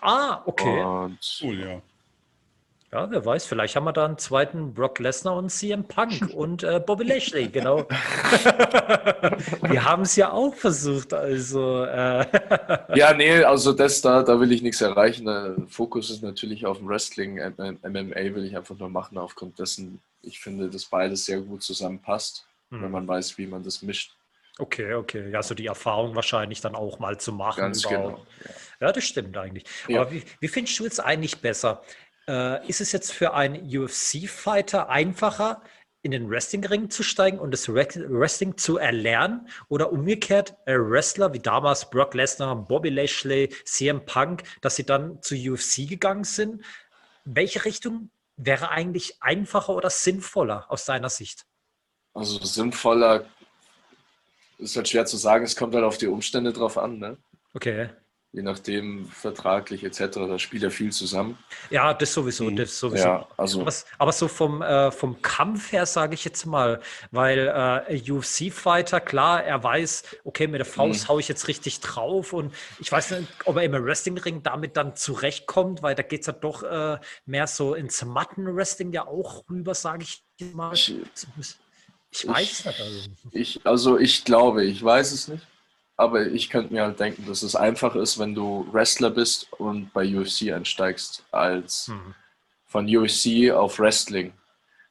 Ah, 0.00 0.40
okay. 0.46 0.82
Und 0.82 1.18
Cool, 1.42 1.60
ja. 1.60 1.82
Ja, 2.90 3.10
wer 3.10 3.22
weiß, 3.22 3.44
vielleicht 3.44 3.76
haben 3.76 3.84
wir 3.84 3.92
da 3.92 4.06
einen 4.06 4.16
zweiten 4.16 4.72
Brock 4.72 4.98
Lesnar 4.98 5.36
und 5.36 5.50
CM 5.50 5.84
Punk 5.84 6.30
und 6.34 6.62
äh, 6.62 6.80
Bobby 6.80 7.04
Lashley, 7.04 7.48
genau. 7.48 7.86
Wir 9.68 9.84
haben 9.84 10.02
es 10.02 10.16
ja 10.16 10.32
auch 10.32 10.54
versucht, 10.54 11.12
also. 11.12 11.84
Äh, 11.84 12.24
ja, 12.94 13.12
nee, 13.12 13.42
also 13.42 13.74
das 13.74 14.00
da, 14.00 14.22
da 14.22 14.40
will 14.40 14.52
ich 14.52 14.62
nichts 14.62 14.80
erreichen. 14.80 15.26
Der 15.26 15.56
Fokus 15.68 16.08
ist 16.08 16.22
natürlich 16.22 16.64
auf 16.64 16.78
dem 16.78 16.88
Wrestling. 16.88 17.34
MMA 17.36 18.34
will 18.34 18.46
ich 18.46 18.56
einfach 18.56 18.78
nur 18.78 18.88
machen, 18.88 19.18
aufgrund 19.18 19.58
dessen, 19.58 20.00
ich 20.22 20.40
finde, 20.40 20.70
dass 20.70 20.86
beides 20.86 21.26
sehr 21.26 21.42
gut 21.42 21.62
zusammenpasst, 21.62 22.46
Hm. 22.70 22.82
wenn 22.82 22.90
man 22.90 23.08
weiß, 23.08 23.38
wie 23.38 23.46
man 23.46 23.62
das 23.62 23.82
mischt. 23.82 24.14
Okay, 24.58 24.94
okay. 24.94 25.30
Ja, 25.30 25.42
so 25.42 25.54
die 25.54 25.66
Erfahrung 25.66 26.14
wahrscheinlich 26.16 26.60
dann 26.60 26.74
auch 26.74 26.98
mal 26.98 27.18
zu 27.18 27.32
machen. 27.32 27.60
Ganz 27.60 27.84
überhaupt. 27.84 28.16
genau. 28.16 28.26
Ja. 28.80 28.86
Ja, 28.88 28.92
das 28.92 29.04
stimmt 29.04 29.36
eigentlich. 29.36 29.64
Ja. 29.86 30.00
Aber 30.00 30.10
wie, 30.12 30.22
wie 30.40 30.48
findest 30.48 30.78
du 30.80 30.84
jetzt 30.84 30.98
eigentlich 31.00 31.40
besser? 31.40 31.82
Äh, 32.26 32.66
ist 32.68 32.80
es 32.80 32.90
jetzt 32.92 33.12
für 33.12 33.34
einen 33.34 33.64
UFC-Fighter 34.12 34.88
einfacher, 34.88 35.62
in 36.02 36.10
den 36.12 36.28
Wrestling-Ring 36.30 36.90
zu 36.90 37.02
steigen 37.02 37.38
und 37.38 37.52
das 37.52 37.68
Wre- 37.68 38.06
Wrestling 38.08 38.56
zu 38.56 38.78
erlernen? 38.78 39.48
Oder 39.68 39.92
umgekehrt, 39.92 40.54
äh, 40.66 40.74
Wrestler 40.76 41.32
wie 41.32 41.40
damals 41.40 41.88
Brock 41.90 42.14
Lesnar, 42.14 42.56
Bobby 42.56 42.88
Lashley, 42.90 43.48
CM 43.64 44.04
Punk, 44.06 44.42
dass 44.60 44.76
sie 44.76 44.84
dann 44.84 45.22
zu 45.22 45.34
UFC 45.36 45.86
gegangen 45.88 46.24
sind? 46.24 46.64
Welche 47.24 47.64
Richtung 47.64 48.10
wäre 48.36 48.70
eigentlich 48.70 49.22
einfacher 49.22 49.74
oder 49.74 49.90
sinnvoller 49.90 50.66
aus 50.70 50.84
deiner 50.84 51.10
Sicht? 51.10 51.44
Also 52.18 52.38
sinnvoller 52.44 53.24
ist 54.58 54.74
halt 54.76 54.88
schwer 54.88 55.06
zu 55.06 55.16
sagen. 55.16 55.44
Es 55.44 55.54
kommt 55.54 55.74
halt 55.74 55.84
auf 55.84 55.98
die 55.98 56.08
Umstände 56.08 56.52
drauf 56.52 56.76
an, 56.76 56.98
ne? 56.98 57.16
Okay. 57.54 57.90
Je 58.32 58.42
nachdem, 58.42 59.06
vertraglich 59.06 59.84
etc. 59.84 60.00
Da 60.28 60.38
spielt 60.38 60.62
ja 60.62 60.68
viel 60.68 60.92
zusammen. 60.92 61.38
Ja, 61.70 61.94
das 61.94 62.12
sowieso, 62.12 62.44
Mhm. 62.50 62.56
das 62.56 62.78
sowieso. 62.78 63.06
Ja, 63.06 63.26
also 63.38 63.62
Aber, 63.62 63.72
aber 63.96 64.12
so 64.12 64.28
vom, 64.28 64.60
äh, 64.60 64.90
vom 64.90 65.22
Kampf 65.22 65.72
her 65.72 65.86
sage 65.86 66.12
ich 66.12 66.24
jetzt 66.26 66.44
mal, 66.44 66.80
weil 67.10 67.86
äh, 67.88 68.10
UFC-Fighter, 68.12 69.00
klar, 69.00 69.42
er 69.44 69.62
weiß, 69.64 70.02
okay, 70.24 70.46
mit 70.46 70.58
der 70.58 70.66
Faust 70.66 71.04
Mhm. 71.04 71.08
hau 71.08 71.18
ich 71.18 71.28
jetzt 71.28 71.48
richtig 71.48 71.80
drauf 71.80 72.34
und 72.34 72.52
ich 72.78 72.92
weiß 72.92 73.12
nicht, 73.12 73.28
ob 73.46 73.56
er 73.56 73.62
im 73.62 73.72
Wrestling-Ring 73.72 74.42
damit 74.42 74.76
dann 74.76 74.94
zurechtkommt, 74.94 75.82
weil 75.82 75.94
da 75.94 76.02
geht 76.02 76.20
es 76.20 76.26
ja 76.26 76.34
doch 76.34 76.62
äh, 76.64 76.98
mehr 77.24 77.46
so 77.46 77.74
ins 77.74 78.04
Matten-Wrestling 78.04 78.92
ja 78.92 79.06
auch 79.06 79.44
rüber, 79.48 79.74
sage 79.74 80.04
ich 80.04 80.22
mal. 80.52 80.74
ich, 80.74 80.94
Ich 82.10 82.26
weiß 82.26 82.52
es 82.52 82.64
nicht. 82.64 82.80
Also. 82.80 83.08
Ich, 83.32 83.66
also 83.66 83.98
ich 83.98 84.24
glaube, 84.24 84.64
ich 84.64 84.82
weiß 84.82 85.12
es 85.12 85.28
nicht, 85.28 85.46
aber 85.96 86.26
ich 86.26 86.48
könnte 86.48 86.72
mir 86.72 86.84
halt 86.84 87.00
denken, 87.00 87.26
dass 87.26 87.42
es 87.42 87.54
einfach 87.54 87.94
ist, 87.94 88.18
wenn 88.18 88.34
du 88.34 88.66
Wrestler 88.72 89.10
bist 89.10 89.52
und 89.54 89.92
bei 89.92 90.06
UFC 90.06 90.52
einsteigst, 90.52 91.24
als 91.30 91.88
Hm. 91.88 92.14
von 92.66 92.96
UFC 92.96 93.50
auf 93.50 93.78
Wrestling. 93.78 94.32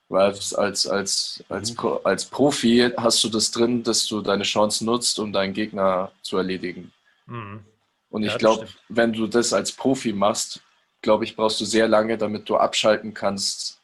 Weil 0.10 0.28
als, 0.28 0.54
als, 0.54 0.88
als, 0.88 1.44
als, 1.50 1.76
mhm. 1.76 1.98
als 2.04 2.26
Profi 2.26 2.92
hast 2.96 3.24
du 3.24 3.30
das 3.30 3.52
drin, 3.52 3.84
dass 3.84 4.06
du 4.08 4.22
deine 4.22 4.44
Chance 4.44 4.86
nutzt, 4.86 5.20
um 5.20 5.34
deinen 5.34 5.54
Gegner 5.54 6.14
zu 6.22 6.38
erledigen. 6.38 6.94
Mhm. 7.26 7.66
Und 8.10 8.24
ich 8.24 8.32
ja, 8.32 8.38
glaube, 8.38 8.68
wenn 8.88 9.12
du 9.12 9.28
das 9.28 9.52
als 9.52 9.74
Profi 9.74 10.14
machst, 10.14 10.62
glaube 11.02 11.26
ich, 11.26 11.36
brauchst 11.36 11.60
du 11.60 11.66
sehr 11.66 11.90
lange, 11.90 12.18
damit 12.18 12.48
du 12.48 12.56
abschalten 12.56 13.14
kannst, 13.14 13.77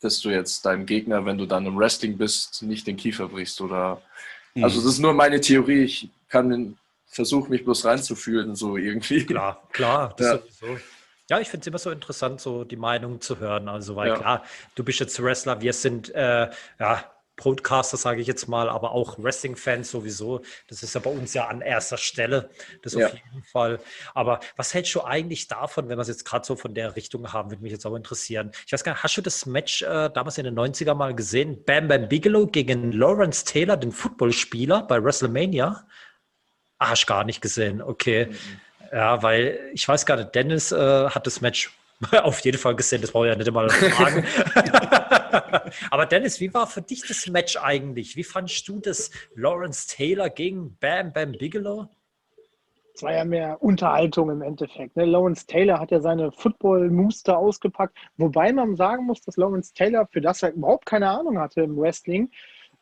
dass 0.00 0.20
du 0.20 0.30
jetzt 0.30 0.64
deinem 0.64 0.86
Gegner, 0.86 1.24
wenn 1.24 1.38
du 1.38 1.46
dann 1.46 1.66
im 1.66 1.78
Wrestling 1.78 2.16
bist, 2.16 2.62
nicht 2.62 2.86
den 2.86 2.96
Kiefer 2.96 3.28
brichst 3.28 3.60
oder. 3.60 4.00
Mhm. 4.54 4.64
Also, 4.64 4.80
das 4.80 4.94
ist 4.94 4.98
nur 4.98 5.12
meine 5.12 5.40
Theorie. 5.40 5.84
Ich 5.84 6.08
kann 6.28 6.76
versuche 7.06 7.50
mich 7.50 7.64
bloß 7.64 7.84
reinzufühlen, 7.84 8.54
so 8.54 8.76
irgendwie. 8.76 9.24
Klar, 9.26 9.62
klar, 9.72 10.14
das 10.16 10.26
ja. 10.26 10.38
sowieso. 10.38 10.80
Ja, 11.28 11.38
ich 11.38 11.48
finde 11.48 11.62
es 11.62 11.66
immer 11.68 11.78
so 11.78 11.90
interessant, 11.90 12.40
so 12.40 12.64
die 12.64 12.76
Meinung 12.76 13.20
zu 13.20 13.38
hören. 13.38 13.68
Also, 13.68 13.94
weil 13.94 14.08
ja. 14.08 14.16
klar, 14.16 14.44
du 14.74 14.82
bist 14.82 14.98
jetzt 15.00 15.22
Wrestler, 15.22 15.60
wir 15.60 15.72
sind 15.72 16.12
äh, 16.14 16.50
ja, 16.78 17.04
Broadcaster, 17.40 17.96
sage 17.96 18.20
ich 18.20 18.26
jetzt 18.26 18.48
mal, 18.48 18.68
aber 18.68 18.92
auch 18.92 19.18
Wrestling-Fans 19.18 19.90
sowieso. 19.90 20.42
Das 20.68 20.82
ist 20.82 20.94
ja 20.94 21.00
bei 21.00 21.10
uns 21.10 21.34
ja 21.34 21.48
an 21.48 21.62
erster 21.62 21.96
Stelle, 21.96 22.50
das 22.82 22.94
ja. 22.94 23.06
auf 23.06 23.14
jeden 23.14 23.42
Fall. 23.44 23.80
Aber 24.14 24.40
was 24.56 24.74
hältst 24.74 24.94
du 24.94 25.02
eigentlich 25.02 25.48
davon, 25.48 25.88
wenn 25.88 25.98
wir 25.98 26.02
es 26.02 26.08
jetzt 26.08 26.24
gerade 26.24 26.46
so 26.46 26.54
von 26.54 26.74
der 26.74 26.94
Richtung 26.96 27.32
haben, 27.32 27.50
würde 27.50 27.62
mich 27.62 27.72
jetzt 27.72 27.86
auch 27.86 27.96
interessieren. 27.96 28.52
Ich 28.66 28.72
weiß 28.72 28.84
gar 28.84 28.92
nicht, 28.92 29.02
hast 29.02 29.16
du 29.16 29.22
das 29.22 29.46
Match 29.46 29.82
äh, 29.82 30.10
damals 30.10 30.38
in 30.38 30.44
den 30.44 30.58
90er 30.58 30.94
mal 30.94 31.14
gesehen? 31.14 31.64
Bam 31.64 31.88
Bam 31.88 32.08
Bigelow 32.08 32.46
gegen 32.46 32.92
Lawrence 32.92 33.44
Taylor, 33.44 33.76
den 33.76 33.92
Footballspieler 33.92 34.82
bei 34.82 35.02
WrestleMania? 35.02 35.86
Ah, 36.78 36.90
hast 36.90 37.06
gar 37.06 37.24
nicht 37.24 37.40
gesehen, 37.40 37.82
okay. 37.82 38.26
Mhm. 38.26 38.36
Ja, 38.92 39.22
weil 39.22 39.58
ich 39.72 39.86
weiß 39.86 40.04
gar 40.06 40.16
nicht, 40.16 40.34
Dennis 40.34 40.72
äh, 40.72 41.08
hat 41.08 41.26
das 41.26 41.40
Match 41.40 41.70
auf 42.22 42.40
jeden 42.40 42.58
Fall 42.58 42.74
gesehen, 42.74 43.00
das 43.00 43.12
brauche 43.12 43.26
ich 43.26 43.32
ja 43.32 43.36
nicht 43.36 43.48
einmal 43.48 43.70
fragen. 43.70 44.24
Aber 45.90 46.06
Dennis, 46.06 46.40
wie 46.40 46.52
war 46.52 46.66
für 46.66 46.82
dich 46.82 47.06
das 47.06 47.26
Match 47.28 47.56
eigentlich? 47.56 48.16
Wie 48.16 48.24
fandest 48.24 48.68
du 48.68 48.80
das 48.80 49.10
Lawrence 49.34 49.88
Taylor 49.88 50.30
gegen 50.30 50.76
Bam 50.80 51.12
Bam 51.12 51.32
Bigelow? 51.32 51.88
Es 52.94 53.02
war 53.02 53.14
ja 53.14 53.24
mehr 53.24 53.62
Unterhaltung 53.62 54.30
im 54.30 54.42
Endeffekt. 54.42 54.96
Ne? 54.96 55.06
Lawrence 55.06 55.46
Taylor 55.46 55.80
hat 55.80 55.90
ja 55.90 56.00
seine 56.00 56.32
Football-Muster 56.32 57.38
ausgepackt, 57.38 57.96
wobei 58.18 58.52
man 58.52 58.76
sagen 58.76 59.06
muss, 59.06 59.22
dass 59.22 59.36
Lawrence 59.36 59.72
Taylor, 59.72 60.06
für 60.06 60.20
das 60.20 60.42
er 60.42 60.52
überhaupt 60.52 60.86
keine 60.86 61.08
Ahnung 61.08 61.38
hatte 61.38 61.62
im 61.62 61.78
Wrestling, 61.78 62.30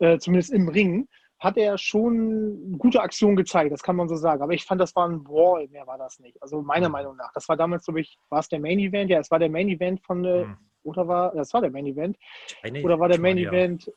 äh, 0.01 0.18
zumindest 0.18 0.53
im 0.53 0.68
Ring, 0.68 1.09
hat 1.38 1.57
er 1.57 1.78
schon 1.78 2.78
gute 2.78 3.01
Aktionen 3.01 3.36
gezeigt, 3.36 3.70
das 3.70 3.82
kann 3.82 3.94
man 3.94 4.09
so 4.09 4.16
sagen. 4.16 4.42
Aber 4.42 4.55
ich 4.55 4.64
fand, 4.64 4.80
das 4.80 4.96
war 4.96 5.09
ein 5.09 5.22
Brawl, 5.22 5.68
mehr 5.68 5.86
war 5.86 5.99
das 5.99 6.18
nicht. 6.18 6.42
Also 6.42 6.62
meiner 6.62 6.88
mhm. 6.88 6.92
Meinung 6.92 7.16
nach. 7.16 7.32
Das 7.32 7.49
war 7.49 7.57
damals, 7.57 7.84
glaube 7.84 8.01
ich, 8.01 8.18
war 8.28 8.40
es 8.40 8.49
der 8.49 8.59
Main 8.59 8.80
Event? 8.80 9.11
Ja, 9.11 9.20
es 9.20 9.30
war 9.30 9.38
der 9.38 9.51
Main 9.51 9.68
Event 9.68 10.01
von, 10.01 10.22
mhm. 10.22 10.57
Oder 10.89 11.09
war, 11.09 11.34
das 11.34 11.53
war 11.55 11.61
der 11.61 11.70
Main 11.70 11.86
Event. 11.86 12.18
Eine, 12.62 12.82
oder 12.82 12.99
war 12.99 13.09
der 13.09 13.20
Main 13.20 13.39
ja. 13.39 13.51
Event 13.51 13.91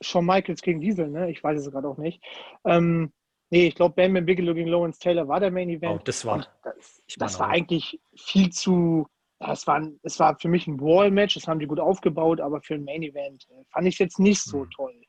Shawn 0.00 0.26
Michaels 0.26 0.62
gegen 0.62 0.80
Diesel, 0.80 1.08
ne? 1.08 1.30
Ich 1.30 1.42
weiß 1.42 1.58
es 1.58 1.70
gerade 1.70 1.88
auch 1.88 1.98
nicht. 1.98 2.22
Ähm, 2.64 3.12
nee, 3.50 3.66
ich 3.68 3.74
glaube, 3.74 3.94
Bam 3.94 4.14
Bam 4.14 4.26
Bigelow 4.26 4.54
gegen 4.54 4.68
Lawrence 4.68 4.98
Taylor 4.98 5.26
war 5.28 5.40
der 5.40 5.50
Main 5.50 5.70
Event. 5.70 6.00
Oh, 6.00 6.02
das 6.04 6.24
war, 6.24 6.46
das, 6.62 7.02
das 7.16 7.40
war 7.40 7.48
eigentlich 7.48 8.00
viel 8.16 8.50
zu, 8.50 9.06
es 9.40 9.66
war, 9.66 9.86
es 10.02 10.18
war 10.18 10.38
für 10.38 10.48
mich 10.48 10.66
ein 10.66 10.76
Brawl-Match, 10.76 11.34
das 11.34 11.48
haben 11.48 11.58
die 11.58 11.66
gut 11.66 11.80
aufgebaut, 11.80 12.40
aber 12.40 12.60
für 12.60 12.74
ein 12.74 12.84
Main 12.84 13.02
Event 13.02 13.46
äh, 13.50 13.64
fand 13.70 13.86
ich 13.86 13.94
es 13.94 13.98
jetzt 13.98 14.18
nicht 14.18 14.42
so 14.42 14.60
mhm. 14.60 14.70
toll. 14.70 15.02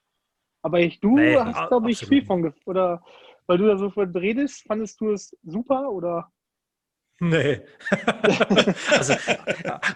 Aber 0.62 0.80
ich, 0.80 1.00
du 1.00 1.16
nee, 1.16 1.38
hast, 1.38 1.70
glaube 1.70 1.92
ich, 1.92 2.00
viel 2.00 2.26
von, 2.26 2.54
oder 2.66 3.02
weil 3.48 3.58
du 3.58 3.68
da 3.68 3.78
so 3.78 3.90
viel 3.90 4.12
redest, 4.16 4.64
fandest 4.68 5.00
du 5.02 5.12
es 5.12 5.36
super 5.44 5.90
oder? 5.90 6.32
Nee. 7.20 7.62
also, 8.92 9.16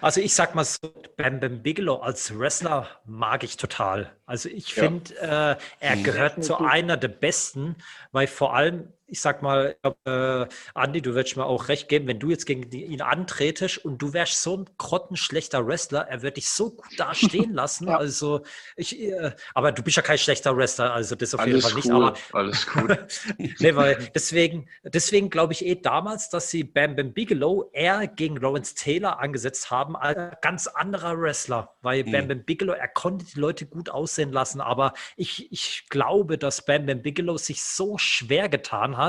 also 0.00 0.20
ich 0.20 0.34
sag 0.34 0.54
mal 0.54 0.64
so, 0.64 0.92
Bam 1.16 1.40
Bam 1.40 1.62
Bigelow 1.62 1.96
als 1.96 2.38
Wrestler 2.38 2.88
mag 3.06 3.44
ich 3.44 3.56
total. 3.56 4.12
Also 4.26 4.48
ich 4.48 4.74
finde, 4.74 5.14
ja. 5.14 5.52
äh, 5.52 5.56
er 5.80 5.96
mhm. 5.96 6.04
gehört 6.04 6.44
zu 6.44 6.58
einer 6.58 6.96
der 6.96 7.08
besten, 7.08 7.76
weil 8.12 8.26
vor 8.26 8.54
allem 8.54 8.92
ich 9.14 9.20
sag 9.20 9.42
mal, 9.42 9.76
äh, 10.06 10.46
Andi, 10.74 11.00
du 11.00 11.14
würdest 11.14 11.36
mir 11.36 11.46
auch 11.46 11.68
recht 11.68 11.88
geben, 11.88 12.08
wenn 12.08 12.18
du 12.18 12.30
jetzt 12.30 12.46
gegen 12.46 12.68
ihn 12.72 13.00
antretest 13.00 13.78
und 13.84 14.02
du 14.02 14.12
wärst 14.12 14.42
so 14.42 14.56
ein 14.56 14.64
grottenschlechter 14.76 15.64
Wrestler, 15.64 16.08
er 16.08 16.22
wird 16.22 16.36
dich 16.36 16.48
so 16.48 16.70
gut 16.70 16.98
dastehen 16.98 17.52
lassen. 17.54 17.86
ja. 17.86 17.96
Also 17.96 18.42
ich, 18.74 19.00
äh, 19.00 19.30
aber 19.54 19.70
du 19.70 19.84
bist 19.84 19.96
ja 19.96 20.02
kein 20.02 20.18
schlechter 20.18 20.56
Wrestler, 20.56 20.92
also 20.92 21.14
das 21.14 21.32
auf 21.32 21.38
alles 21.38 21.52
jeden 21.52 21.62
Fall 21.62 21.74
nicht. 21.74 21.86
Cool, 21.86 21.94
aber 21.94 22.16
alles 22.32 22.66
cool. 22.74 23.06
nee, 23.60 23.76
weil 23.76 24.10
deswegen, 24.16 24.68
deswegen 24.82 25.30
glaube 25.30 25.52
ich 25.52 25.64
eh 25.64 25.76
damals, 25.76 26.28
dass 26.28 26.50
sie 26.50 26.64
Bam 26.64 26.96
Bam 26.96 27.12
Bigelow 27.12 27.70
eher 27.72 28.08
gegen 28.08 28.34
Lawrence 28.34 28.74
Taylor 28.74 29.20
angesetzt 29.20 29.70
haben 29.70 29.94
als 29.94 30.40
ganz 30.42 30.66
anderer 30.66 31.20
Wrestler, 31.20 31.76
weil 31.82 32.02
mhm. 32.02 32.10
Bam 32.10 32.28
Bam 32.28 32.42
Bigelow, 32.42 32.72
er 32.72 32.88
konnte 32.88 33.24
die 33.26 33.38
Leute 33.38 33.64
gut 33.64 33.90
aussehen 33.90 34.32
lassen, 34.32 34.60
aber 34.60 34.92
ich, 35.16 35.52
ich 35.52 35.84
glaube, 35.88 36.36
dass 36.36 36.64
Bam 36.64 36.86
Bam 36.86 37.00
Bigelow 37.00 37.38
sich 37.38 37.62
so 37.62 37.96
schwer 37.96 38.48
getan 38.48 38.96
hat, 38.96 39.03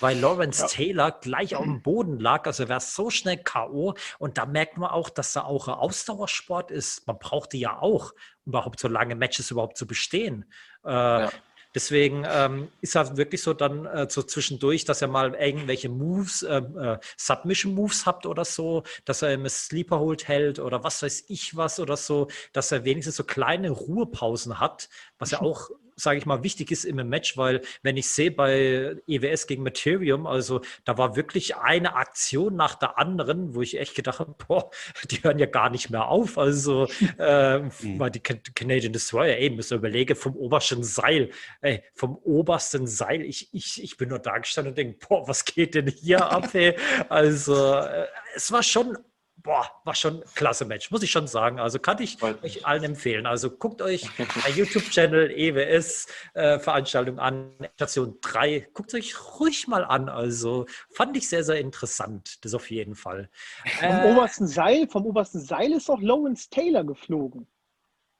weil 0.00 0.18
Lawrence 0.18 0.62
ja. 0.62 0.68
Taylor 0.68 1.12
gleich 1.12 1.56
auf 1.56 1.64
dem 1.64 1.82
Boden 1.82 2.18
lag. 2.18 2.46
Also 2.46 2.64
er 2.64 2.68
war 2.68 2.80
so 2.80 3.10
schnell 3.10 3.38
K.O. 3.38 3.94
Und 4.18 4.38
da 4.38 4.46
merkt 4.46 4.76
man 4.76 4.90
auch, 4.90 5.10
dass 5.10 5.36
er 5.36 5.46
auch 5.46 5.68
ein 5.68 5.74
Ausdauersport 5.74 6.70
ist. 6.70 7.06
Man 7.06 7.18
brauchte 7.18 7.56
ja 7.56 7.78
auch, 7.78 8.12
überhaupt 8.44 8.80
so 8.80 8.88
lange 8.88 9.14
Matches 9.14 9.50
überhaupt 9.50 9.76
zu 9.76 9.86
bestehen. 9.86 10.44
Äh, 10.84 10.90
ja. 10.90 11.30
Deswegen 11.76 12.24
ähm, 12.26 12.68
ist 12.80 12.96
er 12.96 13.18
wirklich 13.18 13.42
so 13.42 13.52
dann 13.52 13.84
äh, 13.84 14.06
so 14.08 14.22
zwischendurch, 14.22 14.86
dass 14.86 15.02
er 15.02 15.08
mal 15.08 15.34
irgendwelche 15.34 15.90
Moves, 15.90 16.42
äh, 16.42 16.56
äh, 16.56 16.98
Submission-Moves 17.18 18.06
habt 18.06 18.24
oder 18.24 18.46
so, 18.46 18.82
dass 19.04 19.20
er 19.20 19.34
im 19.34 19.46
Sleeper 19.46 19.98
Hold 19.98 20.26
hält 20.26 20.58
oder 20.58 20.84
was 20.84 21.02
weiß 21.02 21.24
ich 21.28 21.54
was 21.54 21.78
oder 21.78 21.98
so, 21.98 22.28
dass 22.54 22.72
er 22.72 22.86
wenigstens 22.86 23.16
so 23.16 23.24
kleine 23.24 23.68
Ruhepausen 23.68 24.58
hat, 24.58 24.88
was 25.18 25.32
ja 25.32 25.40
auch 25.42 25.68
sage 25.96 26.18
ich 26.18 26.26
mal, 26.26 26.42
wichtig 26.42 26.70
ist 26.70 26.84
im 26.84 26.96
Match, 27.08 27.36
weil 27.36 27.62
wenn 27.82 27.96
ich 27.96 28.08
sehe 28.08 28.30
bei 28.30 28.96
EWS 29.06 29.46
gegen 29.46 29.62
Materium, 29.62 30.26
also 30.26 30.60
da 30.84 30.98
war 30.98 31.16
wirklich 31.16 31.56
eine 31.56 31.96
Aktion 31.96 32.54
nach 32.54 32.74
der 32.74 32.98
anderen, 32.98 33.54
wo 33.54 33.62
ich 33.62 33.78
echt 33.78 33.94
gedacht 33.94 34.20
habe, 34.20 34.34
boah, 34.46 34.70
die 35.10 35.22
hören 35.24 35.38
ja 35.38 35.46
gar 35.46 35.70
nicht 35.70 35.90
mehr 35.90 36.08
auf. 36.08 36.36
Also 36.36 36.86
äh, 37.18 37.60
mhm. 37.60 37.96
mal 37.96 38.10
die 38.10 38.20
Canadian 38.20 38.92
Destroyer, 38.92 39.36
ey, 39.36 39.50
müssen 39.50 39.78
überlege 39.78 40.14
vom 40.14 40.36
obersten 40.36 40.84
Seil, 40.84 41.30
ey, 41.62 41.82
vom 41.94 42.16
obersten 42.16 42.86
Seil, 42.86 43.22
ich, 43.22 43.48
ich, 43.52 43.82
ich 43.82 43.96
bin 43.96 44.10
nur 44.10 44.18
da 44.18 44.38
gestanden 44.38 44.72
und 44.72 44.78
denke, 44.78 44.98
boah, 45.08 45.26
was 45.26 45.44
geht 45.44 45.74
denn 45.74 45.88
hier 45.88 46.30
ab, 46.30 46.54
ey? 46.54 46.76
Also 47.08 47.74
äh, 47.74 48.06
es 48.34 48.52
war 48.52 48.62
schon 48.62 48.98
boah, 49.46 49.70
war 49.84 49.94
schon 49.94 50.16
ein 50.16 50.22
klasse 50.34 50.66
Match, 50.66 50.90
muss 50.90 51.02
ich 51.02 51.10
schon 51.10 51.26
sagen. 51.26 51.58
Also 51.58 51.78
kann 51.78 52.00
ich 52.02 52.22
euch 52.22 52.66
allen 52.66 52.84
empfehlen. 52.84 53.26
Also 53.26 53.50
guckt 53.50 53.80
euch 53.80 54.06
bei 54.44 54.50
YouTube-Channel 54.50 55.30
EWS 55.30 56.08
äh, 56.34 56.58
Veranstaltung 56.58 57.18
an, 57.18 57.52
Station 57.74 58.18
3. 58.20 58.68
Guckt 58.74 58.92
euch 58.94 59.14
ruhig 59.38 59.68
mal 59.68 59.84
an. 59.84 60.08
Also 60.08 60.66
fand 60.90 61.16
ich 61.16 61.28
sehr, 61.28 61.44
sehr 61.44 61.58
interessant. 61.60 62.44
Das 62.44 62.52
auf 62.52 62.70
jeden 62.70 62.94
Fall. 62.94 63.30
Vom 63.78 63.88
äh, 63.88 64.12
obersten 64.12 64.46
Seil, 64.46 64.88
vom 64.88 65.06
obersten 65.06 65.40
Seil 65.40 65.72
ist 65.72 65.88
auch 65.88 66.00
Lawrence 66.00 66.50
Taylor 66.50 66.84
geflogen. 66.84 67.46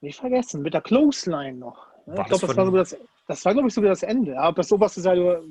Nicht 0.01 0.21
vergessen, 0.21 0.63
mit 0.63 0.75
der 0.75 0.83
Clothesline 0.83 1.59
noch. 1.59 1.89
Ich 2.07 2.15
glaube, 2.15 2.47
das, 2.47 2.57
war 2.57 2.71
das, 2.71 2.97
das 3.27 3.45
war, 3.45 3.53
glaube 3.53 3.69
ich, 3.69 3.75
sogar 3.75 3.91
das 3.91 4.05
Ende. 4.05 4.39
Aber 4.39 4.57
das 4.57 4.71
oberste 4.71 5.01
Seil, 5.01 5.43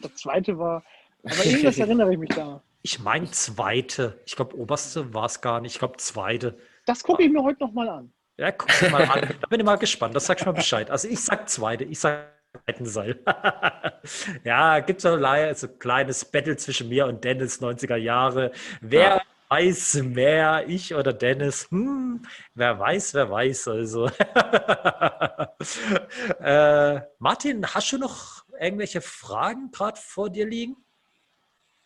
das 0.00 0.14
zweite 0.14 0.56
war. 0.56 0.84
Aber 1.24 1.44
irgendwas 1.44 1.78
erinnere 1.78 2.12
ich 2.12 2.18
mich 2.18 2.30
da. 2.30 2.62
Ich 2.86 3.00
meine 3.00 3.30
zweite. 3.30 4.20
Ich 4.26 4.36
glaube, 4.36 4.54
oberste 4.58 5.14
war 5.14 5.24
es 5.24 5.40
gar 5.40 5.62
nicht. 5.62 5.72
Ich 5.72 5.78
glaube, 5.78 5.96
zweite. 5.96 6.58
Das 6.84 7.02
gucke 7.02 7.22
ich 7.22 7.32
mir 7.32 7.42
heute 7.42 7.64
nochmal 7.64 7.88
an. 7.88 8.12
Ja, 8.36 8.52
guck 8.52 8.68
dir 8.78 8.90
mal 8.90 9.04
an. 9.04 9.34
Da 9.40 9.46
bin 9.48 9.58
ich 9.58 9.64
mal 9.64 9.76
gespannt. 9.76 10.14
Das 10.14 10.26
sag 10.26 10.38
ich 10.38 10.44
mal 10.44 10.52
Bescheid. 10.52 10.90
Also 10.90 11.08
ich 11.08 11.18
sag 11.20 11.48
zweite. 11.48 11.84
Ich 11.84 11.98
sag 11.98 12.28
Seil. 12.80 13.20
ja, 14.44 14.80
gibt 14.80 15.02
es 15.02 15.60
so 15.60 15.66
ein 15.66 15.78
kleines 15.78 16.24
Battle 16.26 16.58
zwischen 16.58 16.90
mir 16.90 17.06
und 17.06 17.24
Dennis, 17.24 17.62
90er 17.62 17.96
Jahre. 17.96 18.52
Wer 18.82 19.16
ja. 19.16 19.22
weiß 19.48 20.02
mehr, 20.02 20.68
ich 20.68 20.94
oder 20.94 21.14
Dennis? 21.14 21.68
Hm, 21.70 22.22
wer 22.54 22.78
weiß, 22.78 23.14
wer 23.14 23.30
weiß. 23.30 23.68
Also. 23.68 24.06
äh, 26.40 27.00
Martin, 27.18 27.66
hast 27.66 27.92
du 27.92 27.98
noch 27.98 28.44
irgendwelche 28.60 29.00
Fragen 29.00 29.70
gerade 29.70 29.98
vor 29.98 30.28
dir 30.28 30.46
liegen? 30.46 30.83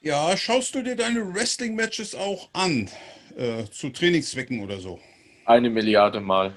Ja, 0.00 0.36
schaust 0.36 0.74
du 0.74 0.82
dir 0.82 0.94
deine 0.94 1.34
Wrestling-Matches 1.34 2.14
auch 2.14 2.48
an, 2.52 2.88
äh, 3.36 3.64
zu 3.64 3.90
Trainingszwecken 3.90 4.62
oder 4.62 4.78
so? 4.78 5.00
Eine 5.44 5.70
Milliarde 5.70 6.20
Mal. 6.20 6.54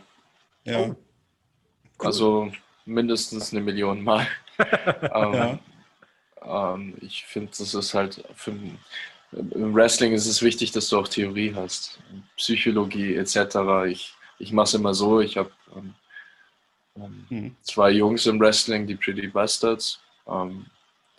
Ja. 0.63 0.79
Oh. 0.79 0.85
Cool. 0.85 2.05
Also 2.05 2.51
mindestens 2.85 3.51
eine 3.51 3.61
Million 3.61 4.03
Mal. 4.03 4.27
ähm, 4.59 5.33
ja. 5.33 5.59
ähm, 6.73 6.97
ich 7.01 7.25
finde, 7.25 7.51
das 7.57 7.73
ist 7.73 7.93
halt 7.95 8.23
für, 8.35 8.53
im 9.31 9.73
Wrestling 9.73 10.13
ist 10.13 10.27
es 10.27 10.43
wichtig, 10.43 10.71
dass 10.71 10.89
du 10.89 10.99
auch 10.99 11.07
Theorie 11.07 11.53
hast, 11.55 11.99
Psychologie 12.37 13.15
etc. 13.15 13.87
Ich, 13.87 14.13
ich 14.37 14.51
mache 14.51 14.65
es 14.65 14.73
immer 14.75 14.93
so, 14.93 15.19
ich 15.19 15.37
habe 15.37 15.51
ähm, 15.75 15.95
ähm, 16.95 17.25
hm. 17.29 17.55
zwei 17.63 17.89
Jungs 17.89 18.27
im 18.27 18.39
Wrestling, 18.39 18.85
die 18.85 18.95
Pretty 18.95 19.27
Bastards. 19.27 19.99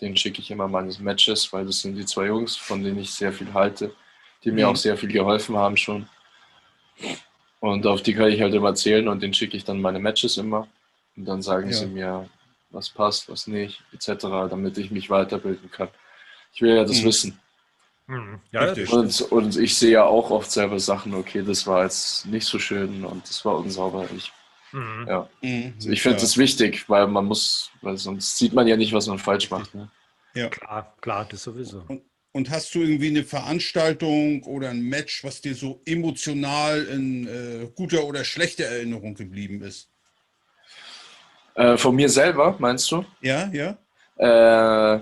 Den 0.02 0.16
schicke 0.16 0.40
ich 0.42 0.50
immer 0.50 0.68
meine 0.68 0.92
Matches, 1.00 1.50
weil 1.52 1.64
das 1.64 1.80
sind 1.80 1.94
die 1.96 2.04
zwei 2.04 2.26
Jungs, 2.26 2.56
von 2.56 2.82
denen 2.84 2.98
ich 2.98 3.10
sehr 3.12 3.32
viel 3.32 3.54
halte, 3.54 3.94
die 4.44 4.50
mir 4.50 4.66
mhm. 4.66 4.72
auch 4.72 4.76
sehr 4.76 4.98
viel 4.98 5.08
geholfen 5.10 5.56
haben 5.56 5.76
schon. 5.78 6.06
Und 7.60 7.86
auf 7.86 8.02
die 8.02 8.12
kann 8.14 8.28
ich 8.30 8.40
halt 8.40 8.52
immer 8.54 8.74
zählen 8.74 9.06
und 9.08 9.22
den 9.22 9.32
schicke 9.32 9.56
ich 9.56 9.64
dann 9.64 9.80
meine 9.80 10.00
Matches 10.00 10.36
immer. 10.36 10.66
Und 11.16 11.24
dann 11.26 11.40
sagen 11.42 11.68
Ja. 11.70 11.76
sie 11.76 11.86
mir, 11.86 12.28
was 12.70 12.90
passt, 12.90 13.28
was 13.30 13.46
nicht, 13.46 13.82
etc., 13.92 14.48
damit 14.50 14.76
ich 14.78 14.90
mich 14.90 15.08
weiterbilden 15.10 15.70
kann. 15.70 15.88
Ich 16.54 16.60
will 16.62 16.74
ja 16.74 16.84
das 16.84 17.00
Mhm. 17.00 17.04
wissen. 17.06 17.38
Hm, 18.08 18.40
Ja. 18.50 18.72
Und, 18.90 19.20
und 19.30 19.56
ich 19.56 19.76
sehe 19.76 19.92
ja 19.92 20.04
auch 20.04 20.30
oft 20.30 20.50
selber 20.50 20.80
Sachen, 20.80 21.14
okay, 21.14 21.42
das 21.42 21.66
war 21.66 21.84
jetzt 21.84 22.26
nicht 22.26 22.46
so 22.46 22.58
schön 22.58 23.04
und 23.04 23.28
das 23.28 23.44
war 23.44 23.56
unsauber. 23.56 24.08
Ich, 24.16 24.32
Hm. 24.72 25.06
ja. 25.08 25.28
Mhm. 25.42 25.74
ich 25.78 26.02
finde 26.02 26.16
Ja. 26.18 26.22
das 26.22 26.36
wichtig, 26.36 26.88
weil 26.88 27.06
man 27.06 27.26
muss, 27.26 27.70
weil 27.82 27.96
sonst 27.96 28.36
sieht 28.38 28.52
man 28.52 28.66
ja 28.66 28.76
nicht, 28.76 28.92
was 28.92 29.06
man 29.06 29.18
falsch 29.18 29.50
macht. 29.50 29.74
Ne? 29.74 29.90
Ja. 30.34 30.48
Klar, 30.48 30.96
klar, 31.00 31.26
das 31.30 31.42
sowieso. 31.42 31.84
Und 32.32 32.48
hast 32.50 32.74
du 32.74 32.80
irgendwie 32.80 33.08
eine 33.08 33.24
Veranstaltung 33.24 34.42
oder 34.44 34.70
ein 34.70 34.80
Match, 34.80 35.22
was 35.22 35.42
dir 35.42 35.54
so 35.54 35.82
emotional 35.84 36.84
in 36.84 37.26
äh, 37.26 37.68
guter 37.74 38.04
oder 38.04 38.24
schlechter 38.24 38.64
Erinnerung 38.64 39.14
geblieben 39.14 39.60
ist? 39.62 39.90
Äh, 41.54 41.76
von 41.76 41.94
mir 41.94 42.08
selber, 42.08 42.56
meinst 42.58 42.90
du? 42.90 43.04
Ja, 43.20 43.50
ja. 43.52 43.76
Äh, 44.16 45.00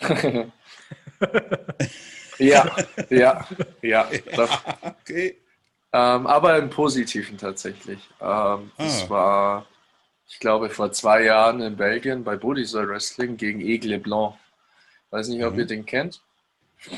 ja, 2.38 2.76
ja, 3.10 3.46
ja. 3.82 4.10
Doch. 4.36 4.62
Okay. 5.00 5.36
Ähm, 5.98 6.26
aber 6.26 6.58
im 6.58 6.68
Positiven 6.68 7.38
tatsächlich. 7.38 8.00
Ähm, 8.20 8.70
das 8.76 9.04
Ah. 9.04 9.08
war, 9.10 9.66
ich 10.28 10.38
glaube, 10.38 10.68
vor 10.68 10.92
zwei 10.92 11.22
Jahren 11.24 11.62
in 11.62 11.74
Belgien 11.74 12.22
bei 12.22 12.36
Bodysoil 12.36 12.86
Wrestling 12.88 13.38
gegen 13.38 13.60
Aigle 13.62 13.98
Blanc. 13.98 14.34
Weiß 15.10 15.28
nicht, 15.28 15.42
ob 15.42 15.54
Mhm. 15.54 15.60
ihr 15.60 15.66
den 15.66 15.86
kennt. 15.86 16.20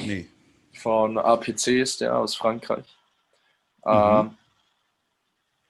Nee. 0.01 0.27
Von 0.73 1.17
APC 1.17 1.81
ist 1.81 2.01
der 2.01 2.17
aus 2.17 2.35
Frankreich. 2.35 2.87
Mhm. 3.85 3.93
Ähm, 3.93 4.39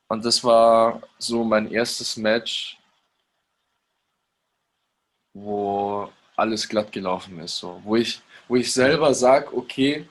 und 0.09 0.24
das 0.24 0.43
war 0.43 1.03
so 1.18 1.45
mein 1.45 1.70
erstes 1.70 2.16
Match, 2.16 2.79
wo 5.35 6.11
alles 6.35 6.66
glatt 6.66 6.93
gelaufen 6.93 7.39
ist. 7.41 7.59
So. 7.59 7.81
Wo, 7.85 7.97
ich, 7.97 8.22
wo 8.49 8.57
ich 8.57 8.72
selber 8.72 9.12
sage, 9.12 9.55
okay, 9.55 10.09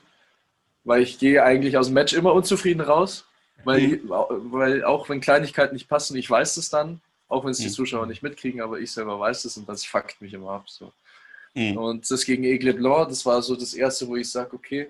weil 0.84 1.02
ich 1.02 1.18
gehe 1.18 1.42
eigentlich 1.42 1.76
aus 1.76 1.86
dem 1.86 1.94
Match 1.94 2.12
immer 2.12 2.32
unzufrieden 2.32 2.80
raus, 2.80 3.24
weil, 3.64 3.80
Mhm. 3.88 4.00
weil 4.52 4.84
auch 4.84 5.08
wenn 5.08 5.20
Kleinigkeiten 5.20 5.74
nicht 5.74 5.88
passen, 5.88 6.16
ich 6.16 6.28
weiß 6.30 6.56
es 6.56 6.70
dann, 6.70 7.00
auch 7.28 7.44
wenn 7.44 7.50
es 7.50 7.58
die 7.58 7.66
Mhm. 7.66 7.70
Zuschauer 7.72 8.06
nicht 8.06 8.22
mitkriegen, 8.22 8.60
aber 8.62 8.78
ich 8.80 8.90
selber 8.92 9.18
weiß 9.20 9.44
es 9.44 9.56
und 9.56 9.68
das 9.68 9.84
fuckt 9.84 10.20
mich 10.20 10.32
immer 10.32 10.50
ab. 10.52 10.64
So. 10.70 10.92
Mhm. 11.54 11.76
Und 11.76 12.10
das 12.10 12.24
gegen 12.24 12.44
Aigle 12.44 12.74
Blanc, 12.74 13.08
das 13.08 13.26
war 13.26 13.42
so 13.42 13.54
das 13.56 13.74
erste, 13.74 14.06
wo 14.08 14.16
ich 14.16 14.30
sage, 14.30 14.54
okay, 14.54 14.88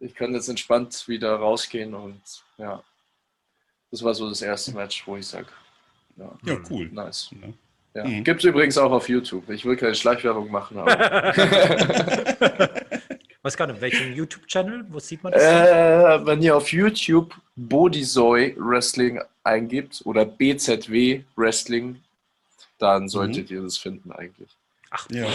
ich 0.00 0.14
kann 0.14 0.34
jetzt 0.34 0.48
entspannt 0.48 1.06
wieder 1.08 1.34
rausgehen 1.36 1.94
und 1.94 2.20
ja, 2.58 2.82
das 3.90 4.02
war 4.02 4.14
so 4.14 4.28
das 4.28 4.42
erste 4.42 4.72
Match, 4.72 5.06
wo 5.06 5.16
ich 5.16 5.26
sage, 5.26 5.46
ja, 6.16 6.30
Ja, 6.44 6.58
cool. 6.70 6.88
nice. 6.92 7.30
Ja. 7.40 7.48
Ja. 7.94 8.04
Mhm. 8.08 8.24
Gibt 8.24 8.40
es 8.40 8.44
übrigens 8.46 8.76
auch 8.78 8.90
auf 8.90 9.08
YouTube. 9.08 9.48
Ich 9.50 9.64
will 9.66 9.76
keine 9.76 9.94
Schleichwerbung 9.94 10.50
machen, 10.50 10.78
aber 10.78 11.32
Weiß 13.42 13.56
gar 13.56 13.66
nicht, 13.66 13.80
welchen 13.80 14.12
YouTube-Channel? 14.14 14.86
Wo 14.88 14.98
sieht 15.00 15.22
man 15.24 15.32
das? 15.32 15.42
äh, 15.42 16.24
wenn 16.26 16.40
ihr 16.42 16.56
auf 16.56 16.72
YouTube 16.72 17.34
Bodyzoy 17.56 18.54
Wrestling 18.56 19.20
eingibt 19.42 20.00
oder 20.04 20.24
BZW 20.24 21.22
Wrestling, 21.36 22.00
dann 22.78 23.08
solltet 23.08 23.50
ihr 23.50 23.62
das 23.62 23.78
finden 23.78 24.12
eigentlich. 24.12 24.50
Ach, 24.90 25.06
Ja. 25.10 25.26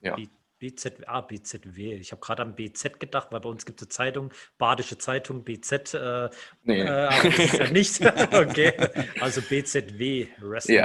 Ja. 0.00 0.14
B- 0.16 0.28
BZ, 0.60 1.04
ah, 1.06 1.20
BZW. 1.20 1.94
Ich 1.94 2.10
habe 2.10 2.20
gerade 2.20 2.42
an 2.42 2.56
BZ 2.56 2.98
gedacht, 2.98 3.28
weil 3.30 3.38
bei 3.38 3.48
uns 3.48 3.64
gibt 3.64 3.80
es 3.80 3.86
eine 3.86 3.90
Zeitung, 3.90 4.32
Badische 4.58 4.98
Zeitung, 4.98 5.44
BZ. 5.44 5.94
Äh, 5.94 6.30
Nee. 6.64 6.80
äh, 6.80 6.86
das 7.22 7.38
ist 7.38 7.52
ja 7.58 7.70
nicht. 7.70 8.00
okay. 8.34 8.72
Also 9.20 9.40
BZW 9.42 10.26
Wrestling. 10.40 10.76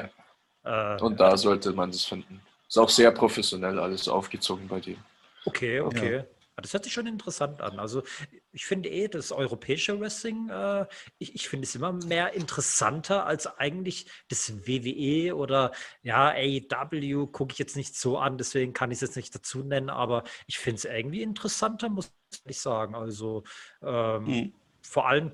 Ja. 0.63 0.95
Äh, 0.97 1.01
Und 1.01 1.19
da 1.19 1.35
sollte 1.37 1.71
man 1.73 1.89
das 1.91 2.05
finden. 2.05 2.39
Ist 2.67 2.77
auch 2.77 2.89
sehr 2.89 3.11
professionell 3.11 3.79
alles 3.79 4.07
aufgezogen 4.07 4.67
bei 4.67 4.79
dir. 4.79 4.97
Okay, 5.45 5.79
okay. 5.79 6.19
Ah, 6.19 6.25
Das 6.61 6.73
hört 6.73 6.83
sich 6.83 6.93
schon 6.93 7.07
interessant 7.07 7.61
an. 7.61 7.79
Also 7.79 8.03
ich 8.51 8.65
finde 8.65 8.89
eh, 8.89 9.07
das 9.07 9.31
europäische 9.31 9.99
Wrestling, 9.99 10.49
äh, 10.49 10.85
ich, 11.17 11.33
ich 11.35 11.49
finde 11.49 11.65
es 11.65 11.75
immer 11.75 11.91
mehr 11.93 12.33
interessanter 12.33 13.25
als 13.25 13.47
eigentlich 13.47 14.09
das 14.29 14.67
WWE 14.67 15.35
oder 15.35 15.71
ja, 16.03 16.29
AEW 16.31 17.27
gucke 17.27 17.53
ich 17.53 17.59
jetzt 17.59 17.75
nicht 17.75 17.95
so 17.95 18.17
an, 18.19 18.37
deswegen 18.37 18.73
kann 18.73 18.91
ich 18.91 18.97
es 18.97 19.01
jetzt 19.01 19.15
nicht 19.15 19.33
dazu 19.33 19.63
nennen, 19.63 19.89
aber 19.89 20.23
ich 20.47 20.59
finde 20.59 20.77
es 20.77 20.85
irgendwie 20.85 21.23
interessanter, 21.23 21.89
muss 21.89 22.13
ich 22.45 22.59
sagen. 22.59 22.95
Also 22.95 23.43
ähm, 23.81 24.25
Mhm. 24.25 24.53
vor 24.81 25.07
allem, 25.07 25.31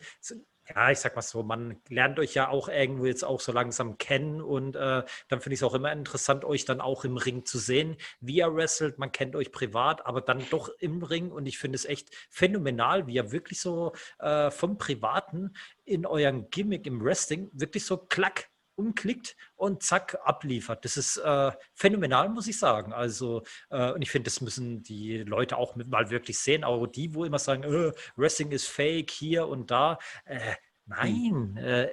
ja, 0.76 0.92
ich 0.92 1.00
sag 1.00 1.16
mal 1.16 1.22
so, 1.22 1.42
man 1.42 1.82
lernt 1.90 2.20
euch 2.20 2.36
ja 2.36 2.50
auch 2.50 2.70
irgendwo 2.70 3.06
jetzt 3.06 3.24
auch 3.24 3.40
so 3.40 3.52
langsam 3.52 3.98
kennen 3.98 4.42
und 4.42 4.76
äh, 4.76 5.04
dann 5.28 5.42
finde 5.42 5.54
ich 5.54 5.60
es 5.60 5.64
auch 5.64 5.74
immer 5.74 5.92
interessant, 5.92 6.46
euch 6.46 6.66
dann 6.66 6.80
auch 6.80 7.06
im 7.06 7.18
Ring 7.18 7.46
zu 7.46 7.58
sehen, 7.58 7.98
wie 8.20 8.36
ihr 8.38 8.54
wrestelt. 8.54 9.00
Man 9.00 9.12
kennt 9.12 9.36
euch 9.36 9.52
privat, 9.52 10.06
aber 10.06 10.22
dann 10.22 10.46
doch 10.52 10.70
im 10.80 11.02
Ring 11.02 11.32
und 11.32 11.48
ich 11.48 11.58
finde 11.58 11.76
es 11.76 11.86
echt 11.86 12.16
phänomenal, 12.30 13.08
wie 13.08 13.16
ihr 13.16 13.32
wirklich 13.32 13.60
so 13.62 13.94
äh, 14.20 14.52
vom 14.52 14.78
Privaten 14.78 15.54
in 15.86 16.06
euren 16.06 16.50
Gimmick 16.52 16.86
im 16.86 17.04
Wrestling 17.04 17.50
wirklich 17.54 17.86
so 17.86 17.98
klack 17.98 18.49
umklickt 18.80 19.36
und 19.56 19.84
zack, 19.84 20.18
abliefert. 20.24 20.86
Das 20.86 20.98
ist 20.98 21.18
äh, 21.18 21.52
phänomenal, 21.74 22.30
muss 22.30 22.48
ich 22.48 22.58
sagen. 22.58 22.94
Also, 22.94 23.44
äh, 23.70 23.92
und 23.92 24.02
ich 24.02 24.10
finde, 24.10 24.26
das 24.26 24.42
müssen 24.42 24.82
die 24.84 25.18
Leute 25.20 25.58
auch 25.58 25.76
mal 25.76 26.10
wirklich 26.10 26.40
sehen. 26.40 26.64
Auch 26.64 26.88
die, 26.88 27.14
wo 27.14 27.26
immer 27.26 27.40
sagen, 27.40 27.64
äh, 27.64 27.92
Wrestling 28.16 28.52
ist 28.52 28.68
fake 28.68 29.12
hier 29.12 29.48
und 29.48 29.70
da. 29.70 30.00
Äh, 30.26 30.56
nein, 30.86 31.58
äh, 31.58 31.90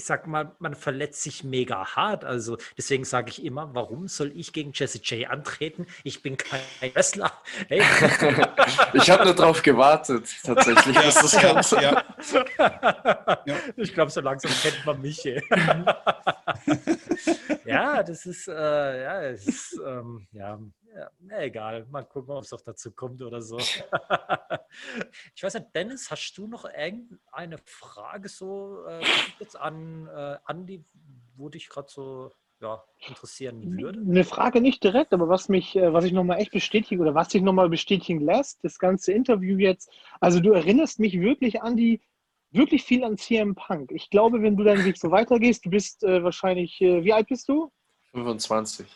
ich 0.00 0.06
sag 0.06 0.26
mal, 0.26 0.52
man 0.60 0.74
verletzt 0.74 1.22
sich 1.22 1.44
mega 1.44 1.94
hart. 1.94 2.24
Also 2.24 2.56
deswegen 2.78 3.04
sage 3.04 3.28
ich 3.28 3.44
immer, 3.44 3.74
warum 3.74 4.08
soll 4.08 4.32
ich 4.34 4.54
gegen 4.54 4.72
Jesse 4.72 4.96
J 4.96 5.28
antreten? 5.28 5.86
Ich 6.04 6.22
bin 6.22 6.38
kein 6.38 6.60
Wrestler. 6.94 7.30
Hey. 7.68 7.82
Ich 8.94 9.10
habe 9.10 9.24
nur 9.24 9.34
drauf 9.34 9.62
gewartet, 9.62 10.28
tatsächlich, 10.42 10.96
bis 10.98 11.14
das 11.14 11.40
Ganze. 11.40 11.76
Ja. 13.46 13.56
Ich 13.76 13.92
glaube, 13.92 14.10
so 14.10 14.20
langsam 14.20 14.50
kennt 14.62 14.84
man 14.86 15.00
mich. 15.00 15.24
ey. 15.26 15.42
ja, 17.64 18.02
das 18.02 18.26
ist, 18.26 18.48
äh, 18.48 19.02
ja, 19.02 19.22
es 19.22 19.46
ist, 19.46 19.80
ähm, 19.86 20.26
ja, 20.32 20.58
ja, 20.94 21.10
na, 21.20 21.42
egal. 21.42 21.86
Mal 21.90 22.04
gucken, 22.04 22.34
ob 22.34 22.42
es 22.42 22.52
auch 22.52 22.60
dazu 22.60 22.92
kommt 22.92 23.22
oder 23.22 23.40
so. 23.42 23.58
ich 25.34 25.42
weiß 25.42 25.54
nicht, 25.54 25.66
Dennis, 25.74 26.10
hast 26.10 26.34
du 26.36 26.46
noch 26.46 26.64
irgendeine 26.64 27.58
Frage 27.64 28.28
so 28.28 28.84
äh, 28.86 29.04
jetzt 29.38 29.56
an 29.56 30.06
äh, 30.08 30.36
Andi, 30.44 30.84
wo 31.36 31.48
dich 31.48 31.68
gerade 31.68 31.88
so 31.88 32.32
ja, 32.60 32.82
interessieren 33.06 33.78
würde? 33.78 34.00
Eine 34.00 34.24
Frage 34.24 34.60
nicht 34.60 34.84
direkt, 34.84 35.12
aber 35.12 35.28
was 35.28 35.48
mich, 35.48 35.76
äh, 35.76 35.92
was 35.92 36.04
ich 36.04 36.12
nochmal 36.12 36.38
echt 36.38 36.52
bestätige 36.52 37.00
oder 37.00 37.14
was 37.14 37.30
sich 37.30 37.42
nochmal 37.42 37.68
bestätigen 37.68 38.20
lässt, 38.20 38.62
das 38.64 38.78
ganze 38.78 39.12
Interview 39.12 39.58
jetzt, 39.58 39.90
also 40.20 40.40
du 40.40 40.52
erinnerst 40.52 40.98
mich 40.98 41.18
wirklich 41.20 41.62
an 41.62 41.76
die, 41.76 42.00
wirklich 42.50 42.82
viel 42.82 43.04
an 43.04 43.16
CM 43.16 43.54
Punk. 43.54 43.92
Ich 43.92 44.10
glaube, 44.10 44.42
wenn 44.42 44.56
du 44.56 44.64
deinen 44.64 44.84
Weg 44.84 44.96
so 44.96 45.10
weitergehst, 45.10 45.64
du 45.64 45.70
bist 45.70 46.04
äh, 46.04 46.22
wahrscheinlich, 46.22 46.80
äh, 46.80 47.04
wie 47.04 47.12
alt 47.12 47.28
bist 47.28 47.48
du? 47.48 47.70
25. 48.12 48.86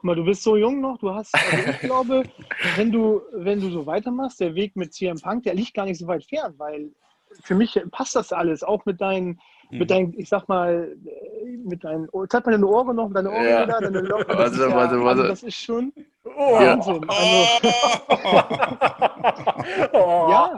Guck 0.00 0.04
mal, 0.04 0.16
du 0.16 0.24
bist 0.24 0.42
so 0.42 0.56
jung 0.56 0.80
noch, 0.80 0.96
du 0.96 1.12
hast, 1.14 1.34
also 1.34 1.68
ich 1.68 1.78
glaube, 1.80 2.22
wenn 2.74 2.90
du, 2.90 3.20
wenn 3.32 3.60
du 3.60 3.68
so 3.68 3.84
weitermachst, 3.84 4.40
der 4.40 4.54
Weg 4.54 4.74
mit 4.74 4.94
CM 4.94 5.20
Punk, 5.20 5.42
der 5.42 5.52
liegt 5.52 5.74
gar 5.74 5.84
nicht 5.84 5.98
so 5.98 6.06
weit 6.06 6.24
fern, 6.24 6.54
weil 6.56 6.90
für 7.42 7.54
mich 7.54 7.78
passt 7.90 8.16
das 8.16 8.32
alles, 8.32 8.62
auch 8.62 8.82
mit 8.86 8.98
deinen, 9.02 9.38
Mhm. 9.70 9.78
mit 9.78 9.90
deinen, 9.90 10.18
ich 10.18 10.28
sag 10.30 10.48
mal, 10.48 10.96
mit 11.64 11.84
deinen, 11.84 12.08
zeig 12.30 12.46
mal 12.46 12.52
deine 12.52 12.66
Ohren 12.66 12.96
noch, 12.96 13.12
deine 13.12 13.30
Ohren 13.30 13.44
Ja. 13.44 13.62
wieder, 13.64 13.78
deine 13.78 14.00
Locken, 14.00 14.24
Warte, 14.38 14.58
ja, 14.58 14.74
warte, 14.74 15.00
warte. 15.04 15.28
Das 15.28 15.42
ist 15.42 15.54
schon 15.56 15.92
Oh, 16.24 16.54
Wahnsinn. 16.54 17.00
Also, 17.08 17.70
oh. 19.94 20.26
ja, 20.30 20.54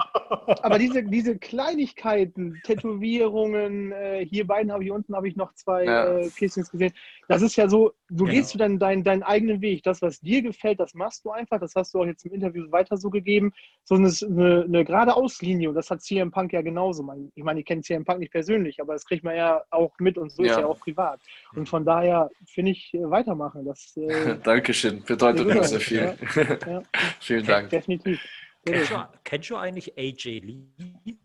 aber 0.62 0.78
diese, 0.78 1.02
diese 1.04 1.38
Kleinigkeiten, 1.38 2.60
Tätowierungen, 2.64 3.92
äh, 3.92 4.26
hier 4.26 4.46
beiden 4.46 4.72
habe 4.72 4.84
ich 4.84 4.90
unten 4.90 5.14
habe 5.14 5.28
ich 5.28 5.36
noch 5.36 5.52
zwei 5.54 5.84
Ja. 5.84 6.18
äh, 6.18 6.28
Piercings 6.30 6.70
gesehen. 6.70 6.92
Das 7.28 7.42
ist 7.42 7.56
ja 7.56 7.68
so, 7.68 7.92
du 8.10 8.24
Genau. 8.24 8.36
gehst 8.36 8.50
zu 8.50 8.58
deinen, 8.58 8.78
deinen, 8.78 9.04
deinen 9.04 9.22
eigenen 9.22 9.60
Weg. 9.60 9.82
Das, 9.84 10.02
was 10.02 10.20
dir 10.20 10.42
gefällt, 10.42 10.80
das 10.80 10.94
machst 10.94 11.24
du 11.24 11.30
einfach. 11.30 11.60
Das 11.60 11.74
hast 11.76 11.94
du 11.94 12.00
auch 12.00 12.06
jetzt 12.06 12.24
im 12.26 12.32
Interview 12.32 12.70
weiter 12.70 12.96
so 12.96 13.10
gegeben. 13.10 13.52
So 13.84 13.94
eine, 13.94 14.12
eine, 14.28 14.64
eine 14.64 14.84
gerade 14.84 15.14
Auslinie. 15.14 15.68
Und 15.68 15.74
das 15.76 15.90
hat 15.90 16.02
CM 16.02 16.30
Punk 16.30 16.52
ja 16.52 16.62
genauso. 16.62 17.02
Man- 17.02 17.30
Ich 17.34 17.44
meine, 17.44 17.60
ich 17.60 17.66
kenne 17.66 17.82
CM 17.82 18.04
Punk 18.04 18.18
nicht 18.18 18.32
persönlich, 18.32 18.80
aber 18.80 18.94
das 18.94 19.04
kriegt 19.06 19.24
man 19.24 19.36
ja 19.36 19.62
auch 19.70 19.92
mit 19.98 20.18
und 20.18 20.30
so 20.32 20.42
ist 20.42 20.58
Ja. 20.58 20.66
auch 20.66 20.78
privat. 20.80 21.20
Und 21.54 21.68
von 21.68 21.84
daher 21.84 22.28
finde 22.46 22.72
ich 22.72 22.92
äh, 22.94 23.08
weitermachen. 23.10 23.64
Das 23.64 23.96
äh, 23.96 24.36
Dankeschön, 24.42 25.02
bedeutet 25.04 25.48
Ja, 25.48 25.51
genau. 25.52 25.66
sehr 25.66 25.80
viel. 25.80 26.18
ja, 26.66 26.82
Vielen 27.20 27.46
Dank. 27.46 27.70
definitiv. 27.70 28.20
Kennst 28.64 28.90
du, 28.90 29.08
kennst 29.24 29.50
du 29.50 29.56
eigentlich 29.56 29.98
AJ 29.98 30.40
Lee? 30.40 31.16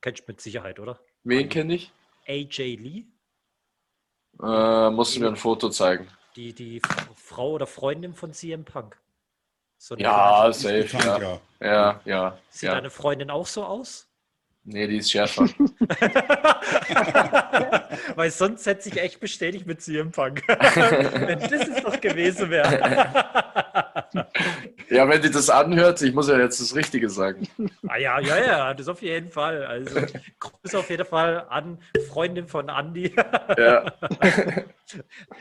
Kennst 0.00 0.20
du 0.20 0.24
mit 0.28 0.40
Sicherheit, 0.40 0.78
oder? 0.78 1.00
Wen 1.24 1.48
kenne 1.48 1.74
ich? 1.74 1.92
AJ 2.28 2.76
Lee? 2.76 3.04
Äh, 4.42 4.90
musst 4.90 5.16
du 5.16 5.20
mir 5.20 5.28
ein 5.28 5.36
Foto 5.36 5.70
zeigen. 5.70 6.06
Die, 6.36 6.52
die 6.52 6.80
Frau 7.16 7.52
oder 7.52 7.66
Freundin 7.66 8.14
von 8.14 8.32
CM 8.32 8.64
Punk. 8.64 9.00
So 9.78 9.96
Ja, 9.96 10.52
safe, 10.52 10.86
ja. 10.92 11.40
Ja, 11.60 12.00
ja. 12.04 12.38
Sieht 12.50 12.68
ja. 12.68 12.74
deine 12.74 12.90
Freundin 12.90 13.30
auch 13.30 13.46
so 13.46 13.64
aus? 13.64 14.08
Nee, 14.68 14.88
die 14.88 14.96
ist 14.96 15.12
schärfer. 15.12 15.46
Weil 18.16 18.30
sonst 18.30 18.66
hätte 18.66 18.82
sich 18.82 19.00
echt 19.00 19.20
bestätigt 19.20 19.64
mit 19.64 19.80
CM 19.80 20.10
Punk. 20.10 20.42
wenn 20.48 21.38
das 21.38 21.52
es 21.52 21.82
doch 21.82 22.00
gewesen 22.00 22.50
wäre. 22.50 22.72
ja, 24.90 25.08
wenn 25.08 25.22
die 25.22 25.30
das 25.30 25.50
anhört, 25.50 26.02
ich 26.02 26.12
muss 26.12 26.28
ja 26.28 26.38
jetzt 26.38 26.60
das 26.60 26.74
Richtige 26.74 27.08
sagen. 27.08 27.46
Ah, 27.86 27.96
ja, 27.96 28.18
ja, 28.18 28.38
ja, 28.38 28.74
das 28.74 28.88
auf 28.88 29.02
jeden 29.02 29.30
Fall. 29.30 29.64
Also 29.64 30.00
Grüße 30.40 30.78
auf 30.78 30.90
jeden 30.90 31.06
Fall 31.06 31.46
an 31.48 31.78
Freundin 32.08 32.48
von 32.48 32.68
Andy. 32.68 33.14
ja. 33.56 33.84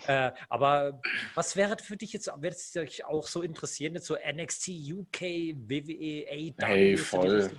äh, 0.08 0.32
aber 0.50 1.02
was 1.34 1.56
wäre 1.56 1.78
für 1.82 1.98
dich 1.98 2.14
jetzt, 2.14 2.30
wird 2.38 2.54
es 2.54 2.72
dich 2.72 3.06
auch 3.06 3.28
so 3.28 3.42
interessieren, 3.42 3.96
jetzt 3.96 4.06
so 4.06 4.16
NXT, 4.16 4.70
UK, 4.92 5.22
WWE, 5.68 6.28
AW? 6.30 6.54
Hey, 6.60 6.98
voll. 6.98 7.50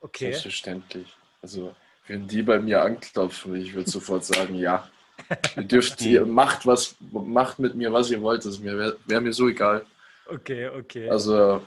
Okay. 0.00 0.30
Selbstverständlich. 0.30 1.08
Also, 1.42 1.74
wenn 2.06 2.26
die 2.26 2.42
bei 2.42 2.58
mir 2.58 2.82
anklopfen, 2.82 3.56
ich 3.56 3.74
würde 3.74 3.90
sofort 3.90 4.24
sagen, 4.24 4.54
ja. 4.54 4.88
Ihr 5.56 5.64
dürft, 5.64 6.00
ihr 6.02 6.24
macht 6.24 6.66
was, 6.66 6.96
macht 7.10 7.58
mit 7.58 7.74
mir, 7.74 7.92
was 7.92 8.10
ihr 8.10 8.22
wollt. 8.22 8.44
Das 8.44 8.62
wäre 8.62 8.96
wär 9.06 9.20
mir 9.20 9.32
so 9.32 9.48
egal. 9.48 9.84
Okay, 10.26 10.68
okay. 10.68 11.08
Also, 11.08 11.62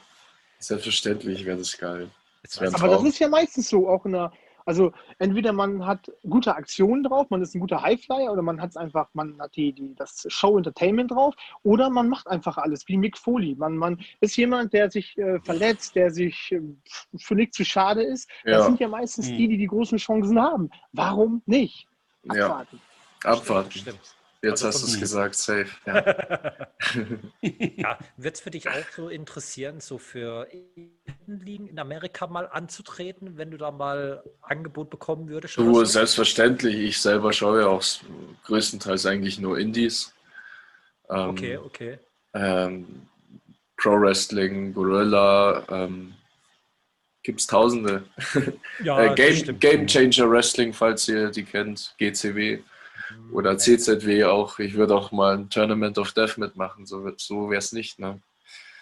selbstverständlich 0.59 1.45
wäre 1.45 1.57
das 1.57 1.77
geil. 1.77 2.09
Das 2.43 2.73
aber 2.73 2.87
das 2.87 3.03
ist 3.03 3.19
ja 3.19 3.27
meistens 3.27 3.69
so, 3.69 3.87
auch 3.87 4.05
in 4.05 4.13
der 4.13 4.31
also 4.65 4.91
entweder 5.19 5.53
man 5.53 5.85
hat 5.85 6.11
gute 6.29 6.55
Aktionen 6.55 7.03
drauf, 7.03 7.29
man 7.29 7.41
ist 7.41 7.55
ein 7.55 7.59
guter 7.59 7.81
Highflyer 7.81 8.31
oder 8.31 8.41
man 8.41 8.61
hat 8.61 8.71
es 8.71 8.77
einfach, 8.77 9.09
man 9.13 9.39
hat 9.39 9.55
die, 9.55 9.73
die, 9.73 9.95
das 9.95 10.25
Show 10.27 10.57
Entertainment 10.57 11.11
drauf 11.11 11.35
oder 11.63 11.89
man 11.89 12.09
macht 12.09 12.27
einfach 12.27 12.57
alles, 12.57 12.87
wie 12.87 12.97
Mick 12.97 13.17
Foley. 13.17 13.55
Man, 13.55 13.77
man 13.77 13.99
ist 14.19 14.35
jemand, 14.37 14.73
der 14.73 14.89
sich 14.91 15.17
äh, 15.17 15.39
verletzt, 15.41 15.95
der 15.95 16.11
sich 16.11 16.51
äh, 16.51 16.61
für 17.17 17.35
nichts 17.35 17.57
zu 17.57 17.65
schade 17.65 18.03
ist. 18.03 18.29
Ja. 18.45 18.57
Das 18.57 18.65
sind 18.65 18.79
ja 18.79 18.87
meistens 18.87 19.29
hm. 19.29 19.37
die, 19.37 19.47
die 19.47 19.57
die 19.57 19.67
großen 19.67 19.97
Chancen 19.97 20.39
haben. 20.39 20.69
Warum 20.91 21.41
nicht? 21.45 21.87
Abwarten. 22.27 22.79
Ja. 23.23 23.31
Abwarten. 23.31 23.71
Stimmt. 23.71 24.20
Jetzt 24.43 24.63
also 24.63 24.67
hast 24.67 24.81
du 24.81 24.93
es 24.93 24.99
gesagt, 24.99 25.35
safe. 25.35 25.69
Ja. 25.85 26.67
ja 27.77 27.99
Wird 28.17 28.35
es 28.35 28.41
für 28.41 28.49
dich 28.49 28.67
auch 28.67 28.91
so 28.95 29.09
interessieren, 29.09 29.79
so 29.81 29.99
für 29.99 30.47
Ligen 31.27 31.67
in 31.67 31.77
Amerika 31.77 32.25
mal 32.27 32.47
anzutreten, 32.47 33.37
wenn 33.37 33.51
du 33.51 33.57
da 33.57 33.71
mal 33.71 34.23
Angebot 34.41 34.89
bekommen 34.89 35.29
würdest? 35.29 35.57
Du, 35.57 35.73
so? 35.73 35.85
selbstverständlich. 35.85 36.75
Ich 36.75 37.01
selber 37.01 37.33
schaue 37.33 37.61
ja 37.61 37.67
auch 37.67 37.83
größtenteils 38.45 39.05
eigentlich 39.05 39.39
nur 39.39 39.59
Indies. 39.59 40.13
Ähm, 41.09 41.29
okay, 41.29 41.57
okay. 41.57 41.99
Ähm, 42.33 43.07
Pro 43.77 43.99
Wrestling, 43.99 44.73
Gorilla, 44.73 45.65
ähm, 45.69 46.15
gibt 47.23 47.41
es 47.41 47.47
tausende. 47.47 48.03
Ja, 48.83 49.11
äh, 49.11 49.15
Game, 49.15 49.59
Game 49.59 49.85
Changer 49.85 50.29
Wrestling, 50.31 50.73
falls 50.73 51.07
ihr 51.07 51.29
die 51.29 51.43
kennt, 51.43 51.93
GCW. 51.99 52.61
Oder 53.31 53.57
CZW 53.57 54.25
auch. 54.25 54.59
Ich 54.59 54.73
würde 54.73 54.95
auch 54.95 55.11
mal 55.11 55.37
ein 55.37 55.49
Tournament 55.49 55.97
of 55.97 56.11
Death 56.11 56.37
mitmachen. 56.37 56.85
So, 56.85 57.11
so 57.17 57.49
wäre 57.49 57.59
es 57.59 57.71
nicht. 57.71 57.99
Ne? 57.99 58.19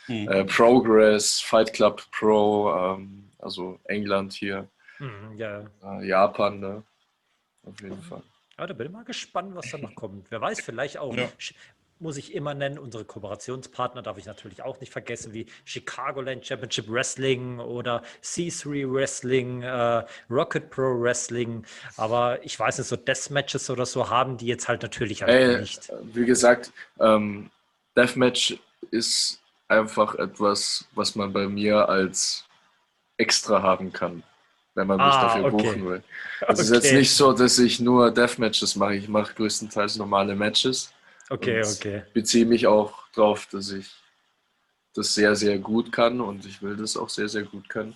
Mhm. 0.07 0.27
Äh, 0.27 0.45
Progress, 0.45 1.39
Fight 1.39 1.73
Club 1.73 2.03
Pro, 2.11 2.73
ähm, 2.73 3.29
also 3.39 3.79
England 3.85 4.33
hier. 4.33 4.67
Mhm, 4.99 5.37
ja. 5.37 5.65
äh, 5.83 6.07
Japan, 6.07 6.59
ne? 6.59 6.83
Auf 7.65 7.81
jeden 7.81 8.01
Fall. 8.01 8.23
Ja, 8.57 8.67
da 8.67 8.73
bin 8.73 8.87
ich 8.87 8.93
mal 8.93 9.05
gespannt, 9.05 9.55
was 9.55 9.69
da 9.71 9.77
noch 9.77 9.95
kommt. 9.95 10.29
Wer 10.29 10.41
weiß, 10.41 10.61
vielleicht 10.61 10.97
auch 10.97 11.15
ja 11.15 11.29
muss 11.99 12.17
ich 12.17 12.33
immer 12.33 12.53
nennen. 12.53 12.79
Unsere 12.79 13.03
Kooperationspartner 13.03 14.01
darf 14.01 14.17
ich 14.17 14.25
natürlich 14.25 14.63
auch 14.63 14.79
nicht 14.79 14.91
vergessen, 14.91 15.33
wie 15.33 15.45
Chicagoland 15.65 16.45
Championship 16.45 16.89
Wrestling 16.89 17.59
oder 17.59 18.03
C3 18.23 18.91
Wrestling, 18.91 19.61
äh, 19.63 20.05
Rocket 20.29 20.69
Pro 20.69 21.01
Wrestling. 21.01 21.65
Aber 21.97 22.43
ich 22.43 22.57
weiß 22.59 22.77
nicht, 22.77 22.87
so 22.87 22.95
Deathmatches 22.95 23.69
oder 23.69 23.85
so 23.85 24.09
haben 24.09 24.37
die 24.37 24.47
jetzt 24.47 24.67
halt 24.67 24.81
natürlich 24.81 25.21
halt 25.21 25.31
hey, 25.31 25.59
nicht. 25.59 25.91
Wie 26.13 26.25
gesagt, 26.25 26.71
ähm, 26.99 27.51
Deathmatch 27.97 28.57
ist 28.91 29.41
einfach 29.67 30.15
etwas, 30.15 30.85
was 30.95 31.15
man 31.15 31.33
bei 31.33 31.47
mir 31.47 31.89
als 31.89 32.45
extra 33.17 33.61
haben 33.61 33.91
kann, 33.91 34.23
wenn 34.73 34.87
man 34.87 34.97
mich 34.97 35.05
ah, 35.05 35.21
dafür 35.23 35.45
okay. 35.45 35.51
buchen 35.51 35.85
will. 35.85 36.03
Es 36.41 36.47
okay. 36.47 36.61
ist 36.61 36.69
jetzt 36.71 36.93
nicht 36.93 37.13
so, 37.13 37.33
dass 37.33 37.59
ich 37.59 37.81
nur 37.81 38.11
Deathmatches 38.11 38.77
mache. 38.77 38.95
Ich 38.95 39.09
mache 39.09 39.33
größtenteils 39.33 39.97
normale 39.97 40.35
Matches. 40.35 40.93
Okay, 41.29 41.63
okay. 41.63 42.03
Beziehe 42.13 42.45
mich 42.45 42.65
auch 42.67 43.07
darauf, 43.13 43.45
dass 43.47 43.71
ich 43.71 43.87
das 44.93 45.13
sehr, 45.13 45.35
sehr 45.35 45.59
gut 45.59 45.91
kann 45.91 46.21
und 46.21 46.45
ich 46.45 46.61
will 46.61 46.75
das 46.75 46.97
auch 46.97 47.09
sehr, 47.09 47.29
sehr 47.29 47.43
gut 47.43 47.69
können. 47.69 47.95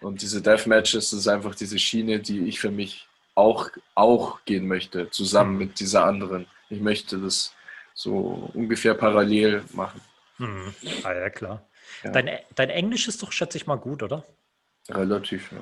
Und 0.00 0.22
diese 0.22 0.40
Deathmatches 0.40 1.12
ist 1.12 1.28
einfach 1.28 1.54
diese 1.54 1.78
Schiene, 1.78 2.20
die 2.20 2.46
ich 2.46 2.60
für 2.60 2.70
mich 2.70 3.08
auch, 3.34 3.70
auch 3.94 4.44
gehen 4.44 4.68
möchte, 4.68 5.10
zusammen 5.10 5.52
mhm. 5.52 5.58
mit 5.58 5.80
dieser 5.80 6.04
anderen. 6.04 6.46
Ich 6.68 6.80
möchte 6.80 7.18
das 7.18 7.54
so 7.94 8.50
ungefähr 8.54 8.94
parallel 8.94 9.64
machen. 9.72 10.00
Mhm. 10.38 10.74
Ah 11.02 11.12
ja, 11.12 11.30
klar. 11.30 11.66
Ja. 12.02 12.10
Dein, 12.10 12.38
dein 12.54 12.70
Englisch 12.70 13.08
ist 13.08 13.22
doch, 13.22 13.32
schätze 13.32 13.56
ich 13.56 13.66
mal, 13.66 13.76
gut, 13.76 14.02
oder? 14.02 14.24
Relativ, 14.88 15.52
ja. 15.52 15.58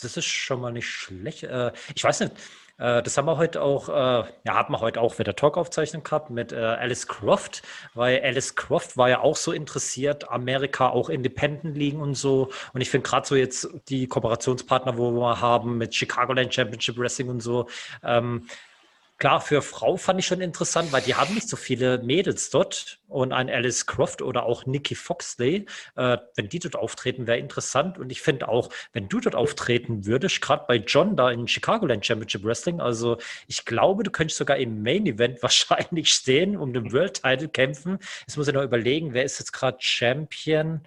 Das 0.00 0.16
ist 0.16 0.26
schon 0.26 0.60
mal 0.60 0.72
nicht 0.72 0.88
schlecht. 0.88 1.44
Äh, 1.44 1.72
ich 1.94 2.04
weiß 2.04 2.20
nicht, 2.20 2.32
das 2.78 3.16
haben 3.16 3.26
wir 3.26 3.38
heute 3.38 3.62
auch, 3.62 3.88
äh, 3.88 3.92
ja, 3.92 4.54
haben 4.54 4.74
wir 4.74 4.80
heute 4.80 5.00
auch 5.00 5.18
wieder 5.18 5.34
Talkaufzeichnung 5.34 6.02
gehabt 6.02 6.30
mit 6.30 6.52
äh, 6.52 6.56
Alice 6.56 7.06
Croft, 7.06 7.62
weil 7.94 8.20
Alice 8.22 8.54
Croft 8.54 8.96
war 8.96 9.08
ja 9.08 9.20
auch 9.20 9.36
so 9.36 9.52
interessiert, 9.52 10.30
Amerika 10.30 10.90
auch 10.90 11.08
Independent 11.08 11.76
liegen 11.76 12.00
und 12.00 12.14
so. 12.14 12.50
Und 12.74 12.80
ich 12.80 12.90
finde 12.90 13.08
gerade 13.08 13.26
so 13.26 13.34
jetzt 13.34 13.68
die 13.88 14.06
Kooperationspartner, 14.06 14.98
wo 14.98 15.10
wir 15.12 15.40
haben 15.40 15.78
mit 15.78 15.94
Chicagoland 15.94 16.52
Championship 16.52 16.98
Wrestling 16.98 17.28
und 17.28 17.40
so, 17.40 17.66
ähm, 18.02 18.46
Klar, 19.18 19.40
für 19.40 19.62
Frau 19.62 19.96
fand 19.96 20.20
ich 20.20 20.26
schon 20.26 20.42
interessant, 20.42 20.92
weil 20.92 21.00
die 21.00 21.14
haben 21.14 21.34
nicht 21.34 21.48
so 21.48 21.56
viele 21.56 21.98
Mädels 22.02 22.50
dort 22.50 22.98
und 23.08 23.32
ein 23.32 23.48
Alice 23.48 23.86
Croft 23.86 24.20
oder 24.20 24.44
auch 24.44 24.66
Nikki 24.66 24.94
Foxley, 24.94 25.64
äh, 25.96 26.18
wenn 26.34 26.50
die 26.50 26.58
dort 26.58 26.76
auftreten, 26.76 27.26
wäre 27.26 27.38
interessant. 27.38 27.96
Und 27.96 28.10
ich 28.10 28.20
finde 28.20 28.46
auch, 28.48 28.68
wenn 28.92 29.08
du 29.08 29.18
dort 29.20 29.34
auftreten 29.34 30.04
würdest, 30.04 30.42
gerade 30.42 30.66
bei 30.68 30.76
John 30.76 31.16
da 31.16 31.30
in 31.30 31.48
Chicagoland 31.48 32.04
Championship 32.04 32.44
Wrestling, 32.44 32.78
also 32.78 33.16
ich 33.46 33.64
glaube, 33.64 34.02
du 34.02 34.10
könntest 34.10 34.36
sogar 34.36 34.58
im 34.58 34.82
Main 34.82 35.06
Event 35.06 35.42
wahrscheinlich 35.42 36.12
stehen, 36.12 36.54
um 36.54 36.74
den 36.74 36.92
World 36.92 37.22
Title 37.22 37.48
kämpfen. 37.48 37.98
Jetzt 38.26 38.36
muss 38.36 38.48
ich 38.48 38.54
noch 38.54 38.62
überlegen, 38.62 39.14
wer 39.14 39.24
ist 39.24 39.38
jetzt 39.38 39.52
gerade 39.52 39.78
Champion? 39.80 40.82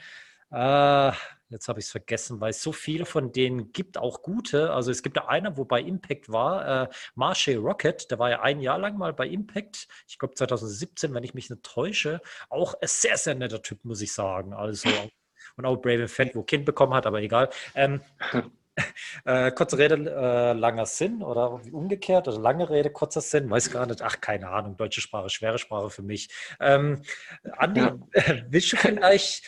Äh, 0.51 1.11
Jetzt 1.49 1.67
habe 1.67 1.79
ich 1.79 1.85
es 1.85 1.91
vergessen, 1.91 2.39
weil 2.39 2.51
es 2.51 2.61
so 2.61 2.71
viele 2.71 3.05
von 3.05 3.31
denen 3.31 3.71
gibt, 3.71 3.97
auch 3.97 4.21
gute. 4.21 4.71
Also 4.71 4.91
es 4.91 5.01
gibt 5.01 5.17
da 5.17 5.25
einer, 5.25 5.57
wo 5.57 5.65
bei 5.65 5.81
Impact 5.81 6.29
war, 6.31 6.83
äh, 6.83 6.89
Marshall 7.15 7.57
Rocket, 7.57 8.09
der 8.11 8.19
war 8.19 8.29
ja 8.29 8.41
ein 8.41 8.59
Jahr 8.59 8.77
lang 8.77 8.97
mal 8.97 9.13
bei 9.13 9.27
Impact, 9.27 9.87
ich 10.07 10.19
glaube 10.19 10.35
2017, 10.35 11.13
wenn 11.13 11.23
ich 11.23 11.33
mich 11.33 11.49
nicht 11.49 11.63
täusche. 11.63 12.21
Auch 12.49 12.75
ein 12.75 12.87
sehr, 12.87 13.17
sehr 13.17 13.33
netter 13.33 13.63
Typ, 13.63 13.83
muss 13.83 14.01
ich 14.01 14.13
sagen. 14.13 14.53
Also 14.53 14.89
und 15.57 15.65
auch 15.65 15.77
Brave 15.77 16.07
Fett, 16.07 16.35
wo 16.35 16.43
Kind 16.43 16.65
bekommen 16.65 16.93
hat, 16.93 17.07
aber 17.07 17.21
egal. 17.21 17.49
Ähm, 17.73 18.01
äh, 19.25 19.51
kurze 19.51 19.77
Rede, 19.77 19.95
äh, 19.95 20.53
langer 20.53 20.85
Sinn 20.85 21.21
oder 21.21 21.59
umgekehrt 21.71 22.27
oder 22.27 22.39
lange 22.39 22.69
Rede, 22.69 22.91
kurzer 22.91 23.21
Sinn, 23.21 23.49
weiß 23.49 23.71
gar 23.71 23.85
nicht. 23.85 24.01
Ach, 24.01 24.21
keine 24.21 24.49
Ahnung, 24.49 24.77
deutsche 24.77 25.01
Sprache, 25.01 25.29
schwere 25.29 25.57
Sprache 25.57 25.89
für 25.89 26.03
mich. 26.03 26.29
Ähm, 26.59 27.01
Andi, 27.57 27.81
ja. 27.81 27.97
willst 28.49 28.73
du 28.73 28.77
vielleicht 28.77 29.43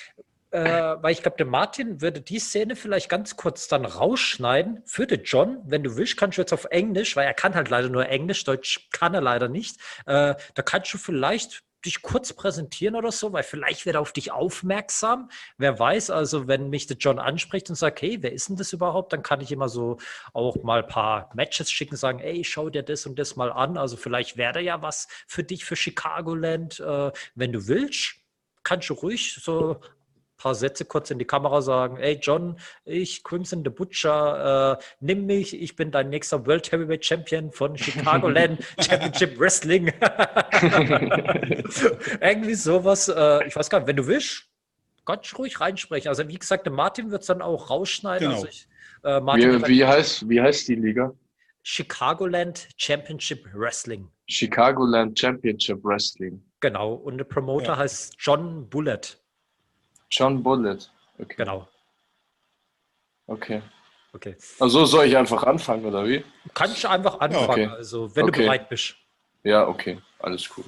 äh, 0.51 0.95
weil 1.01 1.13
ich 1.13 1.21
glaube, 1.21 1.37
der 1.37 1.45
Martin 1.45 2.01
würde 2.01 2.21
die 2.21 2.39
Szene 2.39 2.75
vielleicht 2.75 3.09
ganz 3.09 3.37
kurz 3.37 3.67
dann 3.67 3.85
rausschneiden 3.85 4.81
für 4.85 5.07
den 5.07 5.23
John. 5.23 5.61
Wenn 5.65 5.83
du 5.83 5.95
willst, 5.95 6.17
kannst 6.17 6.37
du 6.37 6.41
jetzt 6.41 6.53
auf 6.53 6.65
Englisch, 6.65 7.15
weil 7.15 7.25
er 7.25 7.33
kann 7.33 7.55
halt 7.55 7.69
leider 7.69 7.89
nur 7.89 8.07
Englisch, 8.07 8.43
Deutsch 8.43 8.89
kann 8.91 9.13
er 9.13 9.21
leider 9.21 9.47
nicht. 9.47 9.77
Äh, 10.05 10.35
da 10.53 10.61
kannst 10.61 10.93
du 10.93 10.97
vielleicht 10.97 11.63
dich 11.85 12.03
kurz 12.03 12.33
präsentieren 12.33 12.95
oder 12.95 13.11
so, 13.11 13.33
weil 13.33 13.43
vielleicht 13.43 13.85
wird 13.85 13.95
er 13.95 14.01
auf 14.01 14.11
dich 14.11 14.31
aufmerksam. 14.31 15.29
Wer 15.57 15.79
weiß, 15.79 16.11
also 16.11 16.47
wenn 16.47 16.69
mich 16.69 16.85
der 16.85 16.97
John 16.97 17.17
anspricht 17.17 17.69
und 17.69 17.75
sagt, 17.75 18.01
hey, 18.01 18.17
wer 18.21 18.33
ist 18.33 18.49
denn 18.49 18.55
das 18.55 18.71
überhaupt, 18.71 19.13
dann 19.13 19.23
kann 19.23 19.41
ich 19.41 19.51
immer 19.51 19.67
so 19.67 19.97
auch 20.33 20.61
mal 20.63 20.83
ein 20.83 20.87
paar 20.87 21.31
Matches 21.33 21.71
schicken, 21.71 21.95
sagen, 21.95 22.19
ey, 22.19 22.43
schau 22.43 22.69
dir 22.69 22.83
das 22.83 23.05
und 23.07 23.17
das 23.17 23.35
mal 23.35 23.51
an. 23.51 23.77
Also 23.77 23.97
vielleicht 23.97 24.37
wäre 24.37 24.61
ja 24.61 24.81
was 24.83 25.07
für 25.27 25.43
dich 25.43 25.65
für 25.65 25.75
Chicagoland, 25.75 26.79
äh, 26.79 27.11
wenn 27.35 27.51
du 27.51 27.67
willst 27.67 28.17
kannst 28.63 28.89
du 28.89 28.93
ruhig 28.93 29.33
so 29.41 29.79
paar 30.41 30.55
Sätze 30.55 30.85
kurz 30.85 31.11
in 31.11 31.19
die 31.19 31.25
Kamera 31.25 31.61
sagen, 31.61 31.97
hey 31.97 32.17
John, 32.21 32.57
ich, 32.83 33.23
Crimson 33.23 33.63
the 33.63 33.69
Butcher, 33.69 34.79
äh, 34.79 34.83
nimm 34.99 35.27
mich, 35.27 35.59
ich 35.59 35.75
bin 35.75 35.91
dein 35.91 36.09
nächster 36.09 36.47
World 36.47 36.71
Heavyweight 36.71 37.05
Champion 37.05 37.51
von 37.51 37.77
Chicagoland 37.77 38.59
Championship 38.79 39.39
Wrestling. 39.39 39.87
Irgendwie 42.21 42.55
sowas, 42.55 43.07
äh, 43.07 43.47
ich 43.47 43.55
weiß 43.55 43.69
gar 43.69 43.79
nicht, 43.79 43.87
wenn 43.87 43.97
du 43.97 44.07
willst, 44.07 44.47
ganz 45.05 45.37
ruhig 45.37 45.59
reinsprechen. 45.59 46.09
Also 46.09 46.27
wie 46.27 46.39
gesagt, 46.39 46.65
der 46.65 46.73
Martin 46.73 47.11
wird 47.11 47.21
es 47.21 47.27
dann 47.27 47.43
auch 47.43 47.69
rausschneiden. 47.69 48.29
Genau. 48.29 48.41
Also 48.41 48.47
ich, 48.47 48.67
äh, 49.03 49.21
wie, 49.21 49.67
wie, 49.67 49.85
heißt, 49.85 50.27
wie 50.27 50.41
heißt 50.41 50.67
die 50.67 50.75
Liga? 50.75 51.13
Chicagoland 51.63 52.67
Championship 52.77 53.47
Wrestling. 53.53 54.07
Chicagoland 54.27 55.19
Championship 55.19 55.83
Wrestling. 55.83 56.41
Genau, 56.59 56.93
und 56.93 57.19
der 57.19 57.25
Promoter 57.25 57.73
ja. 57.73 57.77
heißt 57.77 58.15
John 58.17 58.67
Bullet. 58.67 59.20
John 60.11 60.43
Bullet. 60.43 60.89
Okay. 61.19 61.35
Genau. 61.37 61.67
Okay. 63.27 63.61
Okay. 64.13 64.35
Also 64.59 64.85
soll 64.85 65.05
ich 65.05 65.15
einfach 65.15 65.43
anfangen, 65.43 65.85
oder 65.85 66.05
wie? 66.05 66.23
Kann 66.53 66.71
ich 66.71 66.85
einfach 66.85 67.19
anfangen, 67.21 67.49
okay. 67.49 67.65
also 67.67 68.13
wenn 68.13 68.25
okay. 68.25 68.31
du 68.31 68.43
bereit 68.43 68.67
bist. 68.69 68.95
Ja, 69.43 69.65
okay, 69.67 69.99
alles 70.19 70.49
cool. 70.57 70.65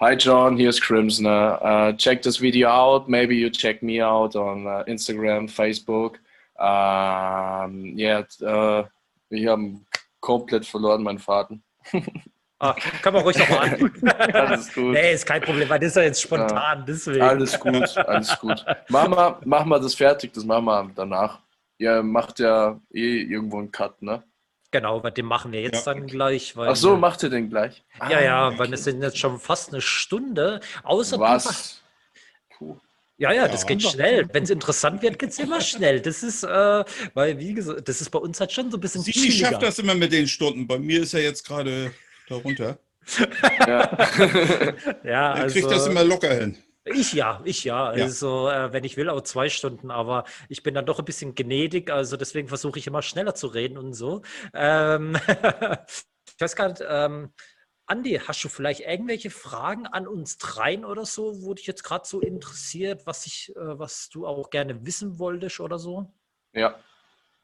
Hi 0.00 0.14
John, 0.14 0.58
here's 0.58 0.78
Crimsoner. 0.78 1.58
Uh, 1.62 1.92
check 1.96 2.20
this 2.20 2.40
video 2.40 2.68
out. 2.68 3.08
Maybe 3.08 3.34
you 3.34 3.48
check 3.48 3.82
me 3.82 4.04
out 4.04 4.36
on 4.36 4.66
uh, 4.66 4.84
Instagram, 4.86 5.48
Facebook. 5.48 6.18
Um, 6.58 7.96
yeah, 7.96 8.24
uh, 8.42 8.84
wir 9.30 9.50
haben 9.50 9.86
komplett 10.20 10.66
verloren, 10.66 11.02
meinen 11.02 11.18
Vater. 11.18 11.58
Ah, 12.64 12.74
kann 13.02 13.12
man 13.12 13.22
ruhig 13.22 13.36
nochmal 13.36 13.74
an. 13.74 13.92
alles 14.32 14.72
gut. 14.72 14.92
Nee, 14.92 15.12
ist 15.12 15.26
kein 15.26 15.42
Problem, 15.42 15.68
weil 15.68 15.78
das 15.78 15.88
ist 15.88 15.96
ja 15.96 16.02
jetzt 16.02 16.22
spontan, 16.22 16.78
ja, 16.78 16.84
deswegen. 16.86 17.20
Alles 17.20 17.60
gut, 17.60 17.96
alles 17.98 18.38
gut. 18.38 18.64
Mach 18.88 19.06
mal, 19.06 19.36
mach 19.44 19.64
mal 19.66 19.78
das 19.78 19.94
fertig, 19.94 20.32
das 20.32 20.44
machen 20.44 20.64
wir 20.64 20.90
danach. 20.94 21.40
Ihr 21.76 22.02
macht 22.02 22.38
ja 22.38 22.80
eh 22.90 23.20
irgendwo 23.22 23.58
einen 23.58 23.70
Cut, 23.70 24.00
ne? 24.00 24.22
Genau, 24.70 24.98
bei 25.00 25.10
dem 25.10 25.26
machen 25.26 25.52
wir 25.52 25.60
jetzt 25.60 25.86
ja. 25.86 25.92
dann 25.92 26.06
gleich. 26.06 26.56
Weil, 26.56 26.70
Ach 26.70 26.76
so, 26.76 26.96
macht 26.96 27.22
ihr 27.22 27.28
den 27.28 27.50
gleich? 27.50 27.84
Ja, 27.98 28.16
ah, 28.16 28.22
ja, 28.22 28.48
okay. 28.48 28.58
weil 28.58 28.72
es 28.72 28.84
sind 28.84 29.02
jetzt 29.02 29.18
schon 29.18 29.38
fast 29.38 29.70
eine 29.70 29.82
Stunde. 29.82 30.60
Außer 30.84 31.18
Was? 31.20 31.82
Ja, 33.18 33.30
ja, 33.30 33.46
das 33.46 33.62
ja, 33.62 33.68
geht 33.68 33.82
schnell. 33.82 34.28
Wenn 34.32 34.42
es 34.42 34.50
interessant 34.50 35.02
wird, 35.02 35.18
geht 35.18 35.30
es 35.30 35.38
immer 35.38 35.60
schnell. 35.60 36.00
Das 36.00 36.22
ist, 36.22 36.42
äh, 36.44 36.84
weil, 37.12 37.38
wie 37.38 37.54
gesagt, 37.54 37.88
das 37.88 38.00
ist 38.00 38.10
bei 38.10 38.18
uns 38.18 38.40
halt 38.40 38.52
schon 38.52 38.70
so 38.70 38.78
ein 38.78 38.80
bisschen. 38.80 39.02
Sie 39.02 39.12
schafft 39.12 39.62
das 39.62 39.78
immer 39.78 39.94
mit 39.94 40.12
den 40.12 40.26
Stunden. 40.26 40.66
Bei 40.66 40.78
mir 40.78 41.02
ist 41.02 41.12
er 41.14 41.22
jetzt 41.22 41.46
gerade 41.46 41.92
darunter. 42.28 42.78
Ja, 43.66 43.98
ja 45.04 45.32
also, 45.32 45.54
kriegt 45.54 45.70
das 45.70 45.86
immer 45.86 46.04
locker 46.04 46.32
hin. 46.34 46.56
Ich 46.86 47.14
ja, 47.14 47.40
ich 47.44 47.64
ja. 47.64 47.86
Also, 47.86 48.48
äh, 48.50 48.72
wenn 48.72 48.84
ich 48.84 48.96
will, 48.96 49.08
auch 49.08 49.22
zwei 49.22 49.48
Stunden, 49.48 49.90
aber 49.90 50.24
ich 50.48 50.62
bin 50.62 50.74
dann 50.74 50.84
doch 50.84 50.98
ein 50.98 51.04
bisschen 51.04 51.34
gnädig, 51.34 51.90
also 51.90 52.16
deswegen 52.16 52.48
versuche 52.48 52.78
ich 52.78 52.86
immer 52.86 53.00
schneller 53.00 53.34
zu 53.34 53.46
reden 53.46 53.78
und 53.78 53.94
so. 53.94 54.22
Ähm, 54.52 55.16
ich 55.26 56.40
weiß 56.40 56.56
gar 56.56 56.68
nicht, 56.68 56.82
ähm, 56.86 57.32
Andi, 57.86 58.20
hast 58.26 58.42
du 58.44 58.48
vielleicht 58.48 58.80
irgendwelche 58.80 59.30
Fragen 59.30 59.86
an 59.86 60.06
uns 60.06 60.38
dreien 60.38 60.84
oder 60.84 61.04
so, 61.04 61.42
wo 61.42 61.54
dich 61.54 61.66
jetzt 61.66 61.84
gerade 61.84 62.06
so 62.06 62.20
interessiert, 62.20 63.06
was, 63.06 63.26
ich, 63.26 63.54
äh, 63.56 63.78
was 63.78 64.08
du 64.08 64.26
auch 64.26 64.50
gerne 64.50 64.86
wissen 64.86 65.18
wolltest 65.18 65.60
oder 65.60 65.78
so? 65.78 66.12
Ja. 66.52 66.78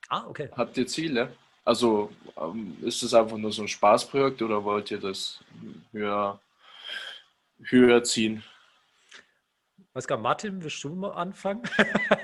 Ah, 0.09 0.27
okay. 0.27 0.49
Habt 0.53 0.77
ihr 0.77 0.87
Ziele? 0.87 1.33
Also 1.71 2.11
ähm, 2.37 2.77
ist 2.83 3.01
es 3.05 3.15
einfach 3.15 3.37
nur 3.37 3.53
so 3.53 3.63
ein 3.63 3.69
Spaßprojekt 3.69 4.43
oder 4.43 4.65
wollt 4.65 4.91
ihr 4.91 4.99
das 4.99 5.39
höher, 5.93 6.41
höher 7.63 8.03
ziehen? 8.03 8.43
Weiß 9.93 10.05
gar 10.09 10.19
Martin, 10.19 10.61
willst 10.61 10.83
du 10.83 10.89
mal 10.89 11.13
anfangen? 11.13 11.63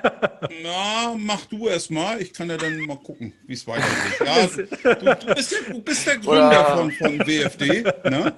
Na, 0.65 1.15
mach 1.17 1.47
du 1.47 1.69
erst 1.69 1.93
mal. 1.93 2.21
Ich 2.21 2.33
kann 2.33 2.51
ja 2.51 2.57
dann 2.57 2.77
mal 2.87 2.99
gucken, 2.99 3.35
wie 3.47 3.53
es 3.53 3.65
weitergeht. 3.69 4.19
Ja, 4.83 5.15
du, 5.17 5.27
du, 5.27 5.35
bist 5.37 5.53
der, 5.53 5.75
du, 5.75 5.81
bist 5.81 6.07
der, 6.09 6.19
Gründer 6.19 6.65
von, 6.65 6.91
von 6.91 7.19
WFD. 7.21 7.83
Ne? 8.11 8.35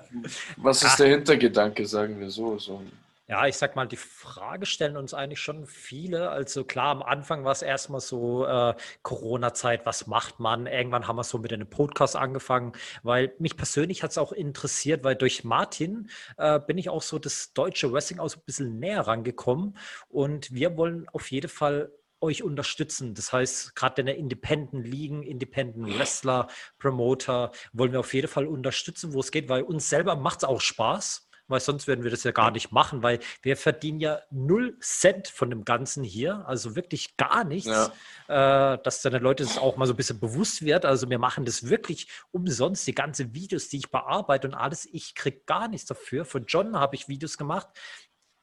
Was 0.58 0.82
ist 0.82 0.90
Ach. 0.90 0.96
der 0.96 1.08
Hintergedanke, 1.08 1.86
sagen 1.86 2.20
wir 2.20 2.28
so? 2.28 2.58
so 2.58 2.82
ja, 3.28 3.46
ich 3.46 3.58
sag 3.58 3.76
mal, 3.76 3.86
die 3.86 3.96
Frage 3.96 4.64
stellen 4.64 4.96
uns 4.96 5.12
eigentlich 5.12 5.40
schon 5.40 5.66
viele. 5.66 6.30
Also 6.30 6.64
klar, 6.64 6.88
am 6.88 7.02
Anfang 7.02 7.44
war 7.44 7.52
es 7.52 7.60
erstmal 7.60 8.00
so 8.00 8.46
äh, 8.46 8.74
Corona-Zeit, 9.02 9.84
was 9.84 10.06
macht 10.06 10.40
man? 10.40 10.66
Irgendwann 10.66 11.06
haben 11.06 11.16
wir 11.16 11.24
so 11.24 11.38
mit 11.38 11.52
einem 11.52 11.68
Podcast 11.68 12.16
angefangen, 12.16 12.72
weil 13.02 13.34
mich 13.38 13.58
persönlich 13.58 14.02
hat 14.02 14.12
es 14.12 14.18
auch 14.18 14.32
interessiert, 14.32 15.04
weil 15.04 15.14
durch 15.14 15.44
Martin 15.44 16.08
äh, 16.38 16.58
bin 16.58 16.78
ich 16.78 16.88
auch 16.88 17.02
so 17.02 17.18
das 17.18 17.52
deutsche 17.52 17.92
Wrestling 17.92 18.18
auch 18.18 18.30
so 18.30 18.38
ein 18.38 18.44
bisschen 18.46 18.78
näher 18.78 19.06
rangekommen. 19.06 19.76
Und 20.08 20.50
wir 20.54 20.78
wollen 20.78 21.06
auf 21.12 21.30
jeden 21.30 21.50
Fall 21.50 21.92
euch 22.20 22.42
unterstützen. 22.42 23.12
Das 23.14 23.32
heißt, 23.32 23.76
gerade 23.76 24.00
in 24.00 24.06
der 24.06 24.16
Independent 24.16 24.86
Ligen, 24.86 25.22
Independent 25.22 25.98
Wrestler, 25.98 26.48
Promoter 26.78 27.52
wollen 27.74 27.92
wir 27.92 28.00
auf 28.00 28.14
jeden 28.14 28.28
Fall 28.28 28.46
unterstützen, 28.46 29.12
wo 29.12 29.20
es 29.20 29.30
geht, 29.30 29.50
weil 29.50 29.62
uns 29.62 29.90
selber 29.90 30.16
macht 30.16 30.38
es 30.38 30.44
auch 30.44 30.62
Spaß 30.62 31.27
weil 31.48 31.60
sonst 31.60 31.86
würden 31.86 32.04
wir 32.04 32.10
das 32.10 32.24
ja 32.24 32.30
gar 32.30 32.50
nicht 32.50 32.70
machen, 32.70 33.02
weil 33.02 33.18
wir 33.42 33.56
verdienen 33.56 34.00
ja 34.00 34.20
null 34.30 34.78
Cent 34.80 35.28
von 35.28 35.50
dem 35.50 35.64
Ganzen 35.64 36.04
hier, 36.04 36.46
also 36.46 36.76
wirklich 36.76 37.16
gar 37.16 37.44
nichts, 37.44 37.90
ja. 38.28 38.74
äh, 38.74 38.82
dass 38.82 39.02
dann 39.02 39.14
den 39.14 39.22
Leuten 39.22 39.44
das 39.46 39.58
auch 39.58 39.76
mal 39.76 39.86
so 39.86 39.94
ein 39.94 39.96
bisschen 39.96 40.20
bewusst 40.20 40.62
wird. 40.62 40.84
Also 40.84 41.08
wir 41.08 41.18
machen 41.18 41.44
das 41.44 41.68
wirklich 41.68 42.08
umsonst, 42.30 42.86
die 42.86 42.94
ganzen 42.94 43.34
Videos, 43.34 43.68
die 43.68 43.78
ich 43.78 43.90
bearbeite 43.90 44.46
und 44.46 44.54
alles, 44.54 44.86
ich 44.86 45.14
kriege 45.14 45.40
gar 45.46 45.68
nichts 45.68 45.86
dafür. 45.86 46.24
Von 46.24 46.44
John 46.46 46.76
habe 46.78 46.94
ich 46.94 47.08
Videos 47.08 47.38
gemacht. 47.38 47.68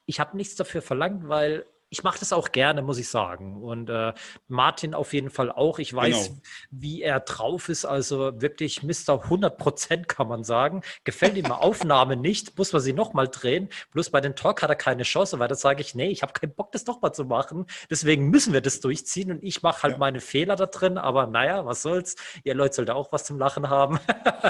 Ich 0.07 0.19
habe 0.19 0.35
nichts 0.35 0.55
dafür 0.55 0.81
verlangt, 0.81 1.27
weil 1.27 1.65
ich 1.89 2.03
mache 2.03 2.19
das 2.19 2.33
auch 2.33 2.51
gerne, 2.51 2.81
muss 2.81 2.97
ich 2.97 3.09
sagen. 3.09 3.61
Und 3.61 3.89
äh, 3.89 4.13
Martin 4.47 4.93
auf 4.93 5.13
jeden 5.13 5.29
Fall 5.29 5.51
auch. 5.51 5.79
Ich 5.79 5.93
weiß, 5.93 6.27
genau. 6.27 6.41
wie 6.71 7.01
er 7.01 7.19
drauf 7.19 7.69
ist. 7.69 7.85
Also 7.85 8.41
wirklich 8.41 8.83
Mr. 8.83 9.23
100 9.23 9.57
Prozent 9.57 10.07
kann 10.07 10.27
man 10.27 10.43
sagen. 10.43 10.81
Gefällt 11.03 11.37
ihm 11.37 11.51
Aufnahme 11.51 12.15
nicht, 12.15 12.57
muss 12.57 12.73
man 12.73 12.81
sie 12.81 12.93
nochmal 12.93 13.27
drehen. 13.27 13.69
Bloß 13.91 14.09
bei 14.09 14.19
den 14.19 14.35
Talk 14.35 14.63
hat 14.63 14.69
er 14.69 14.75
keine 14.75 15.03
Chance, 15.03 15.39
weil 15.39 15.47
da 15.47 15.55
sage 15.55 15.81
ich, 15.81 15.95
nee, 15.95 16.09
ich 16.09 16.21
habe 16.21 16.33
keinen 16.33 16.55
Bock, 16.55 16.71
das 16.71 16.85
nochmal 16.85 17.13
zu 17.13 17.25
machen. 17.25 17.65
Deswegen 17.89 18.29
müssen 18.29 18.51
wir 18.51 18.61
das 18.61 18.79
durchziehen. 18.81 19.31
Und 19.31 19.43
ich 19.43 19.61
mache 19.61 19.83
halt 19.83 19.93
ja. 19.93 19.99
meine 19.99 20.21
Fehler 20.21 20.55
da 20.55 20.65
drin. 20.65 20.97
Aber 20.97 21.27
naja, 21.27 21.65
was 21.65 21.83
soll's. 21.83 22.15
Ihr 22.43 22.55
Leute 22.55 22.75
sollt 22.75 22.89
auch 22.89 23.11
was 23.11 23.25
zum 23.25 23.37
Lachen 23.37 23.69
haben. 23.69 23.99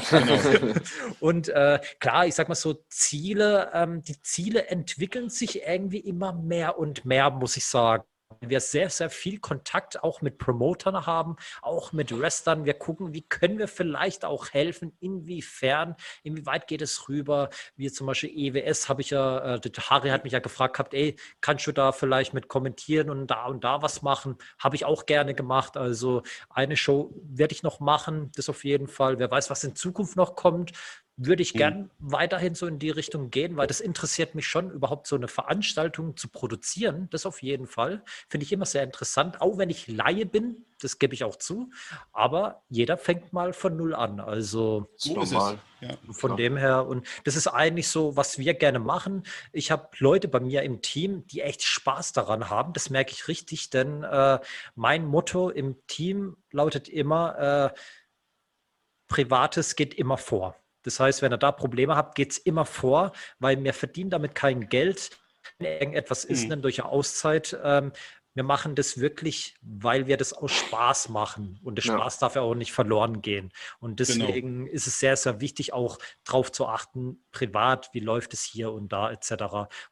Genau. 0.09 0.73
Und 1.19 1.49
äh, 1.49 1.79
klar, 1.99 2.25
ich 2.25 2.35
sag 2.35 2.47
mal 2.47 2.55
so, 2.55 2.75
Ziele, 2.89 3.71
ähm, 3.73 4.03
die 4.03 4.21
Ziele 4.21 4.67
entwickeln 4.67 5.29
sich 5.29 5.63
irgendwie 5.63 5.99
immer 5.99 6.33
mehr 6.33 6.77
und 6.77 7.05
mehr 7.05 7.24
muss 7.29 7.57
ich 7.57 7.65
sagen 7.65 8.03
wir 8.41 8.59
sehr, 8.59 8.89
sehr 8.89 9.09
viel 9.09 9.39
Kontakt 9.39 10.03
auch 10.03 10.21
mit 10.21 10.37
Promotern 10.37 11.05
haben, 11.05 11.35
auch 11.61 11.91
mit 11.93 12.17
Wrestlern. 12.17 12.65
Wir 12.65 12.73
gucken, 12.73 13.13
wie 13.13 13.21
können 13.21 13.57
wir 13.57 13.67
vielleicht 13.67 14.25
auch 14.25 14.51
helfen, 14.51 14.95
inwiefern, 14.99 15.95
inwieweit 16.23 16.67
geht 16.67 16.81
es 16.81 17.07
rüber. 17.09 17.49
Wie 17.75 17.91
zum 17.91 18.07
Beispiel 18.07 18.31
EWS 18.35 18.89
habe 18.89 19.01
ich 19.01 19.11
ja, 19.11 19.55
äh, 19.55 19.59
Harry 19.89 20.09
hat 20.09 20.23
mich 20.23 20.33
ja 20.33 20.39
gefragt 20.39 20.75
gehabt, 20.75 20.93
ey, 20.93 21.15
kannst 21.41 21.67
du 21.67 21.71
da 21.71 21.91
vielleicht 21.91 22.33
mit 22.33 22.47
kommentieren 22.47 23.09
und 23.09 23.27
da 23.27 23.45
und 23.45 23.63
da 23.63 23.81
was 23.81 24.01
machen? 24.01 24.37
Habe 24.59 24.75
ich 24.75 24.85
auch 24.85 25.05
gerne 25.05 25.33
gemacht. 25.33 25.77
Also 25.77 26.23
eine 26.49 26.77
Show 26.77 27.13
werde 27.23 27.53
ich 27.53 27.63
noch 27.63 27.79
machen, 27.79 28.31
das 28.35 28.49
auf 28.49 28.63
jeden 28.63 28.87
Fall. 28.87 29.19
Wer 29.19 29.31
weiß, 29.31 29.49
was 29.49 29.63
in 29.63 29.75
Zukunft 29.75 30.15
noch 30.15 30.35
kommt 30.35 30.71
würde 31.17 31.43
ich 31.43 31.53
mhm. 31.53 31.57
gern 31.57 31.91
weiterhin 31.99 32.55
so 32.55 32.67
in 32.67 32.79
die 32.79 32.89
Richtung 32.89 33.29
gehen, 33.29 33.55
weil 33.57 33.67
das 33.67 33.79
interessiert 33.79 34.35
mich 34.35 34.47
schon, 34.47 34.69
überhaupt 34.71 35.07
so 35.07 35.15
eine 35.15 35.27
Veranstaltung 35.27 36.17
zu 36.17 36.27
produzieren. 36.27 37.07
Das 37.11 37.25
auf 37.25 37.41
jeden 37.41 37.67
Fall. 37.67 38.03
Finde 38.27 38.45
ich 38.45 38.51
immer 38.51 38.65
sehr 38.65 38.83
interessant, 38.83 39.41
auch 39.41 39.57
wenn 39.57 39.69
ich 39.69 39.87
Laie 39.87 40.25
bin, 40.25 40.65
das 40.81 40.99
gebe 40.99 41.13
ich 41.13 41.23
auch 41.23 41.37
zu. 41.37 41.71
Aber 42.11 42.63
jeder 42.69 42.97
fängt 42.97 43.31
mal 43.31 43.53
von 43.53 43.77
null 43.77 43.95
an. 43.95 44.19
Also 44.19 44.89
so. 44.97 45.57
Ja, 45.81 45.97
von 46.11 46.29
klar. 46.29 46.37
dem 46.37 46.57
her. 46.57 46.85
Und 46.87 47.05
das 47.25 47.35
ist 47.35 47.47
eigentlich 47.47 47.87
so, 47.89 48.15
was 48.15 48.39
wir 48.39 48.53
gerne 48.53 48.79
machen. 48.79 49.23
Ich 49.51 49.71
habe 49.71 49.89
Leute 49.99 50.27
bei 50.27 50.39
mir 50.39 50.63
im 50.63 50.81
Team, 50.81 51.27
die 51.27 51.41
echt 51.41 51.63
Spaß 51.63 52.13
daran 52.13 52.49
haben. 52.49 52.73
Das 52.73 52.89
merke 52.89 53.11
ich 53.11 53.27
richtig, 53.27 53.69
denn 53.69 54.03
äh, 54.03 54.39
mein 54.75 55.05
Motto 55.05 55.49
im 55.49 55.75
Team 55.87 56.37
lautet 56.51 56.89
immer, 56.89 57.71
äh, 57.73 57.79
Privates 59.07 59.75
geht 59.75 59.93
immer 59.93 60.17
vor. 60.17 60.55
Das 60.85 60.99
heißt, 60.99 61.21
wenn 61.21 61.33
ihr 61.33 61.37
da 61.37 61.51
Probleme 61.51 61.95
habt, 61.95 62.15
geht 62.15 62.31
es 62.31 62.37
immer 62.37 62.65
vor, 62.65 63.11
weil 63.39 63.61
wir 63.63 63.73
verdienen 63.73 64.09
damit 64.09 64.35
kein 64.35 64.69
Geld. 64.69 65.09
Wenn 65.57 65.67
irgendetwas 65.67 66.25
ist, 66.25 66.49
mhm. 66.49 66.61
durch 66.61 66.81
eine 66.81 66.91
Auszeit, 66.91 67.57
ähm, 67.63 67.91
wir 68.35 68.43
machen 68.43 68.75
das 68.75 68.99
wirklich, 68.99 69.55
weil 69.61 70.07
wir 70.07 70.17
das 70.17 70.33
aus 70.33 70.51
Spaß 70.51 71.07
machen. 71.07 71.57
Und 71.63 71.75
der 71.75 71.83
Spaß 71.83 72.15
ja. 72.15 72.19
darf 72.19 72.35
ja 72.35 72.41
auch 72.41 72.53
nicht 72.53 72.73
verloren 72.73 73.21
gehen. 73.21 73.51
Und 73.79 73.95
genau. 73.95 73.95
deswegen 73.95 74.65
genau. 74.65 74.71
ist 74.71 74.87
es 74.87 74.99
sehr, 74.99 75.15
sehr 75.15 75.39
wichtig, 75.39 75.71
auch 75.71 75.97
darauf 76.25 76.51
zu 76.51 76.67
achten, 76.67 77.23
privat, 77.31 77.89
wie 77.93 78.01
läuft 78.01 78.33
es 78.33 78.43
hier 78.43 78.73
und 78.73 78.91
da, 78.91 79.09
etc. 79.09 79.31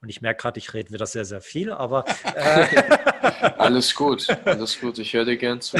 Und 0.02 0.10
ich 0.10 0.22
merke 0.22 0.41
gerade, 0.41 0.58
ich 0.60 0.74
rede 0.74 0.91
wieder 0.91 1.06
sehr, 1.06 1.24
sehr 1.24 1.39
viel, 1.39 1.72
aber. 1.72 2.04
Äh 2.36 2.84
alles 3.58 3.96
gut, 3.96 4.28
alles 4.44 4.78
gut. 4.78 5.00
Ich 5.00 5.14
höre 5.14 5.24
dir 5.24 5.38
gern 5.38 5.62
zu. 5.62 5.78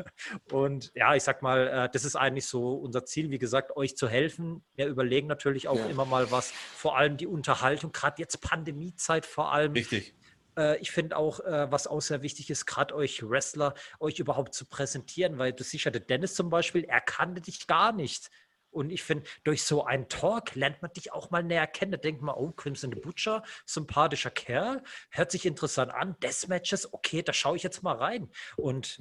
und 0.50 0.92
ja, 0.94 1.14
ich 1.14 1.22
sag 1.22 1.42
mal, 1.42 1.68
äh, 1.68 1.88
das 1.92 2.06
ist 2.06 2.16
eigentlich 2.16 2.46
so 2.46 2.76
unser 2.76 3.04
Ziel, 3.04 3.30
wie 3.30 3.38
gesagt, 3.38 3.76
euch 3.76 3.94
zu 3.94 4.08
helfen. 4.08 4.64
Wir 4.74 4.86
überlegen 4.86 5.26
natürlich 5.26 5.68
auch 5.68 5.76
ja. 5.76 5.86
immer 5.86 6.06
mal 6.06 6.30
was, 6.30 6.50
vor 6.50 6.96
allem 6.96 7.18
die 7.18 7.26
Unterhaltung, 7.26 7.92
gerade 7.92 8.22
jetzt 8.22 8.40
Pandemiezeit 8.40 9.26
vor 9.26 9.52
allem. 9.52 9.72
Richtig 9.72 10.14
äh, 10.56 10.78
ich 10.78 10.90
finde 10.90 11.16
auch, 11.16 11.40
äh, 11.40 11.70
was 11.70 11.86
auch 11.86 12.00
sehr 12.00 12.22
wichtig 12.22 12.50
ist, 12.50 12.66
gerade 12.66 12.94
euch 12.94 13.28
Wrestler, 13.28 13.74
euch 14.00 14.18
überhaupt 14.18 14.54
zu 14.54 14.66
präsentieren, 14.66 15.38
weil 15.38 15.52
du 15.52 15.64
siehst 15.64 15.84
der 15.86 15.92
Dennis 15.92 16.34
zum 16.34 16.50
Beispiel, 16.50 16.84
er 16.84 17.00
kannte 17.00 17.40
dich 17.40 17.66
gar 17.66 17.92
nicht. 17.92 18.30
Und 18.70 18.90
ich 18.90 19.02
finde, 19.02 19.24
durch 19.42 19.62
so 19.62 19.84
einen 19.84 20.08
Talk 20.08 20.54
lernt 20.54 20.82
man 20.82 20.92
dich 20.92 21.10
auch 21.10 21.30
mal 21.30 21.42
näher 21.42 21.66
kennen. 21.66 21.92
Da 21.92 21.96
denkt 21.96 22.20
man, 22.20 22.34
oh, 22.34 22.52
Crimson 22.52 22.92
the 22.92 23.00
Butcher, 23.00 23.42
sympathischer 23.64 24.30
Kerl, 24.30 24.82
hört 25.08 25.30
sich 25.30 25.46
interessant 25.46 25.94
an. 25.94 26.14
Deathmatches, 26.22 26.92
okay, 26.92 27.22
da 27.22 27.32
schaue 27.32 27.56
ich 27.56 27.62
jetzt 27.62 27.82
mal 27.82 27.96
rein. 27.96 28.30
Und 28.56 28.98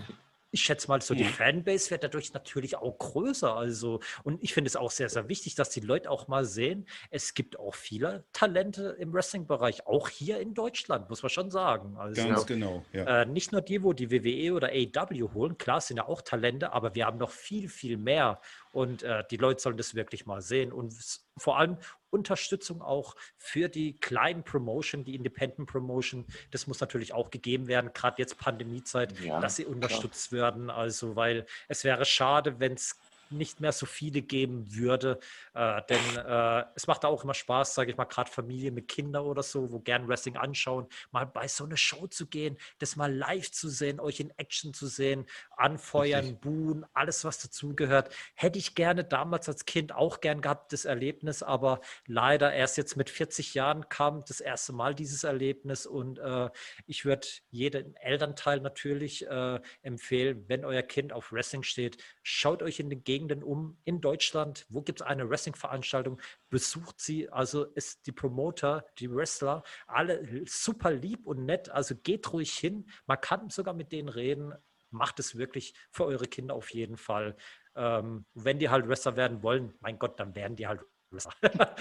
ich 0.55 0.61
schätze 0.61 0.87
mal, 0.87 1.01
so 1.01 1.13
die 1.13 1.25
Fanbase 1.25 1.91
wird 1.91 2.05
dadurch 2.05 2.31
natürlich 2.33 2.77
auch 2.77 2.97
größer. 2.97 3.53
Also, 3.53 3.99
und 4.23 4.41
ich 4.41 4.53
finde 4.53 4.69
es 4.69 4.77
auch 4.77 4.89
sehr, 4.89 5.09
sehr 5.09 5.27
wichtig, 5.27 5.55
dass 5.55 5.69
die 5.69 5.81
Leute 5.81 6.09
auch 6.09 6.29
mal 6.29 6.45
sehen, 6.45 6.87
es 7.11 7.33
gibt 7.33 7.59
auch 7.59 7.75
viele 7.75 8.23
Talente 8.31 8.95
im 8.97 9.13
Wrestling-Bereich, 9.13 9.85
auch 9.85 10.07
hier 10.07 10.39
in 10.39 10.53
Deutschland, 10.53 11.09
muss 11.09 11.21
man 11.23 11.29
schon 11.29 11.51
sagen. 11.51 11.97
Also, 11.97 12.25
Ganz 12.25 12.45
genau. 12.45 12.85
Ja. 12.93 13.23
Äh, 13.23 13.25
nicht 13.25 13.51
nur 13.51 13.61
die, 13.61 13.83
wo 13.83 13.91
die 13.91 14.09
WWE 14.11 14.53
oder 14.53 14.69
AEW 14.69 15.33
holen, 15.33 15.57
klar 15.57 15.81
sind 15.81 15.97
ja 15.97 16.07
auch 16.07 16.21
Talente, 16.21 16.71
aber 16.71 16.95
wir 16.95 17.05
haben 17.05 17.17
noch 17.17 17.31
viel, 17.31 17.67
viel 17.67 17.97
mehr. 17.97 18.39
Und 18.75 19.03
äh, 19.03 19.23
die 19.31 19.37
Leute 19.37 19.61
sollen 19.61 19.77
das 19.77 19.95
wirklich 19.95 20.25
mal 20.25 20.41
sehen. 20.41 20.73
Und 20.73 20.93
vor 21.37 21.57
allem 21.57 21.77
Unterstützung 22.09 22.81
auch 22.81 23.15
für 23.37 23.69
die 23.69 23.97
kleinen 23.97 24.43
Promotion, 24.43 25.05
die 25.05 25.15
Independent 25.15 25.69
Promotion. 25.69 26.25
Das 26.51 26.67
muss 26.67 26.81
natürlich 26.81 27.13
auch 27.13 27.31
gegeben 27.31 27.67
werden, 27.67 27.91
gerade 27.93 28.17
jetzt 28.21 28.37
Pandemiezeit, 28.37 29.17
ja, 29.21 29.39
dass 29.39 29.55
sie 29.55 29.65
unterstützt 29.65 30.29
klar. 30.29 30.41
werden. 30.41 30.69
Also, 30.69 31.15
weil 31.15 31.45
es 31.69 31.85
wäre 31.85 32.03
schade, 32.03 32.59
wenn 32.59 32.73
es 32.73 32.99
nicht 33.31 33.59
mehr 33.59 33.71
so 33.71 33.85
viele 33.85 34.21
geben 34.21 34.73
würde. 34.75 35.19
Äh, 35.53 35.81
denn 35.89 36.17
äh, 36.25 36.65
es 36.75 36.87
macht 36.87 37.05
auch 37.05 37.23
immer 37.23 37.33
Spaß, 37.33 37.75
sage 37.75 37.91
ich 37.91 37.97
mal, 37.97 38.05
gerade 38.05 38.29
Familie 38.29 38.71
mit 38.71 38.87
Kindern 38.87 39.25
oder 39.25 39.43
so, 39.43 39.71
wo 39.71 39.79
gern 39.79 40.07
Wrestling 40.07 40.37
anschauen, 40.37 40.87
mal 41.11 41.25
bei 41.25 41.47
so 41.47 41.65
einer 41.65 41.77
Show 41.77 42.07
zu 42.07 42.27
gehen, 42.27 42.57
das 42.79 42.95
mal 42.95 43.13
live 43.13 43.51
zu 43.51 43.69
sehen, 43.69 43.99
euch 43.99 44.19
in 44.19 44.31
Action 44.37 44.73
zu 44.73 44.87
sehen, 44.87 45.25
anfeuern, 45.57 46.25
Richtig. 46.25 46.41
buhen, 46.41 46.85
alles, 46.93 47.23
was 47.23 47.39
dazugehört. 47.39 48.13
Hätte 48.35 48.59
ich 48.59 48.75
gerne 48.75 49.03
damals 49.03 49.49
als 49.49 49.65
Kind 49.65 49.93
auch 49.93 50.21
gern 50.21 50.41
gehabt, 50.41 50.73
das 50.73 50.85
Erlebnis, 50.85 51.43
aber 51.43 51.81
leider 52.07 52.53
erst 52.53 52.77
jetzt 52.77 52.95
mit 52.95 53.09
40 53.09 53.53
Jahren 53.53 53.89
kam 53.89 54.23
das 54.27 54.39
erste 54.39 54.73
Mal 54.73 54.95
dieses 54.95 55.23
Erlebnis 55.23 55.85
und 55.85 56.19
äh, 56.19 56.49
ich 56.85 57.05
würde 57.05 57.27
jedem 57.49 57.95
Elternteil 57.95 58.59
natürlich 58.59 59.27
äh, 59.27 59.59
empfehlen, 59.81 60.45
wenn 60.47 60.65
euer 60.65 60.83
Kind 60.83 61.13
auf 61.13 61.31
Wrestling 61.31 61.63
steht, 61.63 61.97
schaut 62.23 62.61
euch 62.61 62.79
in 62.79 62.89
den 62.89 63.03
Gegend 63.03 63.14
Gegenden 63.15 63.43
um 63.43 63.77
in 63.85 64.01
Deutschland. 64.01 64.65
Wo 64.67 64.81
gibt 64.81 64.99
es 64.99 65.07
eine 65.07 65.29
Wrestling-Veranstaltung? 65.29 66.21
Besucht 66.49 66.99
sie. 66.99 67.29
Also 67.29 67.63
ist 67.63 68.07
die 68.07 68.11
Promoter, 68.11 68.85
die 68.99 69.09
Wrestler, 69.09 69.63
alle 69.87 70.43
super 70.45 70.91
lieb 70.91 71.25
und 71.25 71.45
nett. 71.45 71.69
Also 71.69 71.95
geht 71.95 72.33
ruhig 72.33 72.51
hin. 72.51 72.89
Man 73.05 73.21
kann 73.21 73.49
sogar 73.49 73.73
mit 73.73 73.93
denen 73.93 74.09
reden. 74.09 74.53
Macht 74.91 75.19
es 75.19 75.37
wirklich 75.37 75.75
für 75.91 76.03
eure 76.03 76.27
Kinder 76.27 76.55
auf 76.55 76.71
jeden 76.71 76.97
Fall. 76.97 77.37
Ähm, 77.75 78.25
wenn 78.33 78.59
die 78.59 78.67
halt 78.67 78.89
Wrestler 78.89 79.15
werden 79.15 79.43
wollen, 79.43 79.73
mein 79.79 79.97
Gott, 79.97 80.19
dann 80.19 80.35
werden 80.35 80.57
die 80.57 80.67
halt 80.67 80.81
Wrestler. 81.11 81.33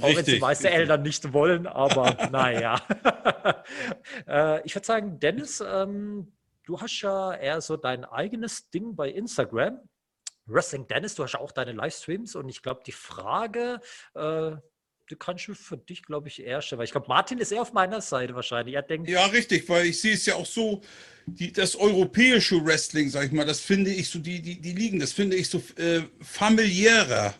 Auch 0.00 0.16
wenn 0.16 0.24
die 0.24 0.40
meisten 0.40 0.66
Eltern 0.66 1.02
nicht 1.02 1.32
wollen, 1.32 1.68
aber 1.68 2.16
naja. 2.32 2.80
äh, 4.26 4.66
ich 4.66 4.74
würde 4.74 4.86
sagen, 4.86 5.20
Dennis, 5.20 5.62
ähm, 5.64 6.32
du 6.64 6.80
hast 6.80 7.00
ja 7.02 7.34
eher 7.34 7.60
so 7.60 7.76
dein 7.76 8.04
eigenes 8.04 8.68
Ding 8.70 8.96
bei 8.96 9.10
Instagram. 9.10 9.80
Wrestling 10.46 10.86
Dennis, 10.88 11.14
du 11.14 11.22
hast 11.22 11.36
auch 11.36 11.52
deine 11.52 11.72
Livestreams 11.72 12.34
und 12.34 12.48
ich 12.48 12.62
glaube, 12.62 12.82
die 12.86 12.92
Frage, 12.92 13.80
äh, 14.14 14.52
die 15.10 15.16
kannst 15.16 15.46
du 15.48 15.54
für 15.54 15.76
dich, 15.76 16.02
glaube 16.02 16.28
ich, 16.28 16.42
eher 16.42 16.62
stellen. 16.62 16.78
Weil 16.78 16.86
ich 16.86 16.92
glaube, 16.92 17.08
Martin 17.08 17.38
ist 17.38 17.52
eher 17.52 17.62
auf 17.62 17.72
meiner 17.72 18.00
Seite 18.00 18.34
wahrscheinlich. 18.34 18.74
Er 18.74 18.82
denkt, 18.82 19.08
ja, 19.08 19.26
richtig, 19.26 19.68
weil 19.68 19.86
ich 19.86 20.00
sehe 20.00 20.14
es 20.14 20.26
ja 20.26 20.34
auch 20.34 20.46
so, 20.46 20.80
die, 21.26 21.52
das 21.52 21.76
europäische 21.76 22.64
Wrestling, 22.64 23.08
sag 23.10 23.26
ich 23.26 23.32
mal, 23.32 23.46
das 23.46 23.60
finde 23.60 23.92
ich 23.92 24.08
so, 24.08 24.18
die, 24.18 24.40
die, 24.40 24.60
die 24.60 24.72
liegen, 24.72 24.98
das 24.98 25.12
finde 25.12 25.36
ich 25.36 25.48
so 25.48 25.62
äh, 25.76 26.02
familiärer 26.20 27.34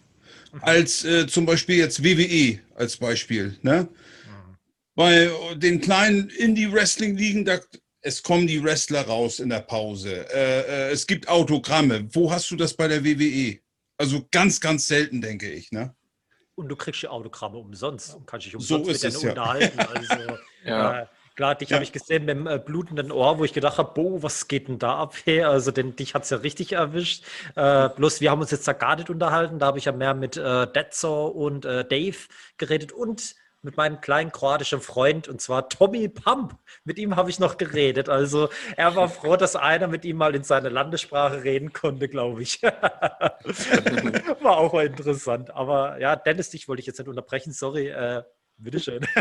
mhm. 0.53 0.61
als 0.63 1.05
äh, 1.05 1.27
zum 1.27 1.47
Beispiel 1.47 1.79
jetzt 1.79 2.05
WWE 2.05 2.61
als 2.75 2.97
Beispiel. 2.97 3.59
Ne? 3.63 3.89
Mhm. 4.27 4.57
Bei 4.95 5.31
den 5.57 5.81
kleinen 5.81 6.29
Indie-Wrestling-Ligen, 6.29 7.45
da, 7.45 7.59
es 8.03 8.23
kommen 8.23 8.47
die 8.47 8.63
Wrestler 8.63 9.07
raus 9.07 9.39
in 9.39 9.49
der 9.49 9.61
Pause. 9.61 10.29
Äh, 10.35 10.89
äh, 10.89 10.91
es 10.91 11.07
gibt 11.07 11.29
Autogramme. 11.29 12.09
Wo 12.13 12.31
hast 12.31 12.51
du 12.51 12.57
das 12.57 12.75
bei 12.75 12.89
der 12.89 13.05
WWE? 13.05 13.59
Also 13.97 14.27
ganz, 14.31 14.61
ganz 14.61 14.87
selten, 14.87 15.21
denke 15.21 15.51
ich. 15.51 15.71
Ne? 15.71 15.95
Und 16.57 16.69
du 16.69 16.77
kriegst 16.77 17.03
die 17.03 17.09
Autogramme 17.09 17.59
umsonst 17.59 18.15
und 18.15 18.27
kannst 18.27 18.47
dich 18.47 18.57
umsonst 18.57 18.87
so 18.87 18.93
mit 18.93 19.03
denen 19.03 19.23
ja. 19.23 19.29
unterhalten. 19.31 19.79
Also, 19.79 20.15
ja. 20.65 21.01
äh, 21.03 21.07
klar, 21.37 21.55
dich 21.55 21.71
ja. 21.71 21.77
habe 21.77 21.85
ich 21.85 21.93
gesehen 21.93 22.25
mit 22.25 22.37
dem 22.37 22.47
äh, 22.49 22.59
blutenden 22.59 23.13
Ohr, 23.13 23.39
wo 23.39 23.45
ich 23.45 23.53
gedacht 23.53 23.79
habe, 23.79 23.93
boah, 23.95 24.21
was 24.21 24.49
geht 24.49 24.67
denn 24.67 24.81
da 24.81 24.97
ab? 24.97 25.15
Hey? 25.25 25.45
Also 25.45 25.71
denn, 25.71 25.95
dich 25.95 26.15
hat 26.15 26.25
es 26.25 26.31
ja 26.31 26.39
richtig 26.39 26.73
erwischt. 26.73 27.25
Äh, 27.55 27.89
bloß 27.91 28.21
wir 28.21 28.33
haben 28.33 28.41
uns 28.41 28.51
jetzt 28.51 28.67
da 28.67 28.73
gar 28.73 28.97
nicht 28.97 29.11
unterhalten. 29.11 29.61
Da 29.61 29.67
habe 29.67 29.79
ich 29.79 29.85
ja 29.85 29.93
mehr 29.93 30.15
mit 30.15 30.37
äh, 30.37 30.67
Detzo 30.67 31.27
und 31.27 31.65
äh, 31.65 31.85
Dave 31.85 32.19
geredet 32.57 32.91
und 32.91 33.37
mit 33.63 33.77
meinem 33.77 34.01
kleinen 34.01 34.33
kroatischen 34.33 34.81
Freund 34.81 35.29
und 35.29 35.41
zwar 35.41 35.69
Tommy 35.69 36.09
Pump. 36.09 36.57
Mit 36.85 36.99
ihm 36.99 37.17
habe 37.17 37.31
ich 37.31 37.39
noch 37.39 37.57
geredet. 37.57 38.09
Also 38.09 38.49
er 38.77 38.97
war 38.97 39.09
froh, 39.09 39.37
dass 39.37 39.57
einer 39.57 39.87
mit 39.87 40.05
ihm 40.05 40.17
mal 40.17 40.35
in 40.35 40.43
seiner 40.43 40.71
Landessprache 40.71 41.45
reden 41.45 41.73
konnte, 41.73 42.09
glaube 42.09 42.43
ich. 42.43 42.61
war 42.63 44.59
auch 44.59 44.73
mal 44.73 44.87
interessant. 44.87 45.51
Aber 45.55 45.99
ja, 46.01 46.17
Dennis, 46.17 46.51
dich 46.51 46.69
wollte 46.69 46.81
ich 46.81 46.87
jetzt 46.87 46.99
nicht 46.99 47.09
unterbrechen. 47.09 47.53
Sorry. 47.53 47.89
Äh, 47.89 48.23
bitteschön. 48.59 49.07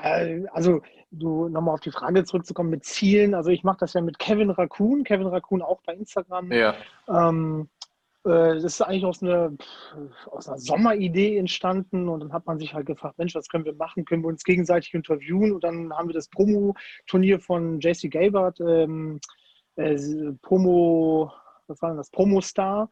Äh, 0.00 0.46
also, 0.52 0.82
du 1.10 1.48
nochmal 1.48 1.74
auf 1.74 1.80
die 1.80 1.90
Frage 1.90 2.24
zurückzukommen 2.24 2.70
mit 2.70 2.84
Zielen. 2.84 3.34
Also, 3.34 3.50
ich 3.50 3.64
mache 3.64 3.78
das 3.80 3.94
ja 3.94 4.00
mit 4.00 4.20
Kevin 4.20 4.50
Raccoon. 4.50 5.02
Kevin 5.02 5.26
Raccoon 5.26 5.62
auch 5.62 5.80
bei 5.84 5.94
Instagram. 5.94 6.52
Ja. 6.52 6.76
Ähm, 7.08 7.68
äh, 7.82 7.83
das 8.24 8.64
ist 8.64 8.80
eigentlich 8.80 9.04
aus 9.04 9.22
einer, 9.22 9.52
aus 10.30 10.48
einer 10.48 10.58
Sommeridee 10.58 11.36
entstanden 11.36 12.08
und 12.08 12.20
dann 12.20 12.32
hat 12.32 12.46
man 12.46 12.58
sich 12.58 12.72
halt 12.72 12.86
gefragt, 12.86 13.18
Mensch, 13.18 13.34
was 13.34 13.48
können 13.48 13.66
wir 13.66 13.74
machen? 13.74 14.06
Können 14.06 14.22
wir 14.22 14.28
uns 14.28 14.44
gegenseitig 14.44 14.94
interviewen? 14.94 15.52
Und 15.52 15.62
dann 15.62 15.92
haben 15.92 16.08
wir 16.08 16.14
das 16.14 16.28
Promo-Turnier 16.28 17.38
von 17.38 17.80
JC 17.80 18.10
Gilbert, 18.10 18.58
ähm, 18.60 19.20
äh, 19.76 19.96
Promo, 20.40 21.30
was 21.66 21.82
war 21.82 21.90
denn 21.90 21.98
das? 21.98 22.10
Promo-Star, 22.10 22.88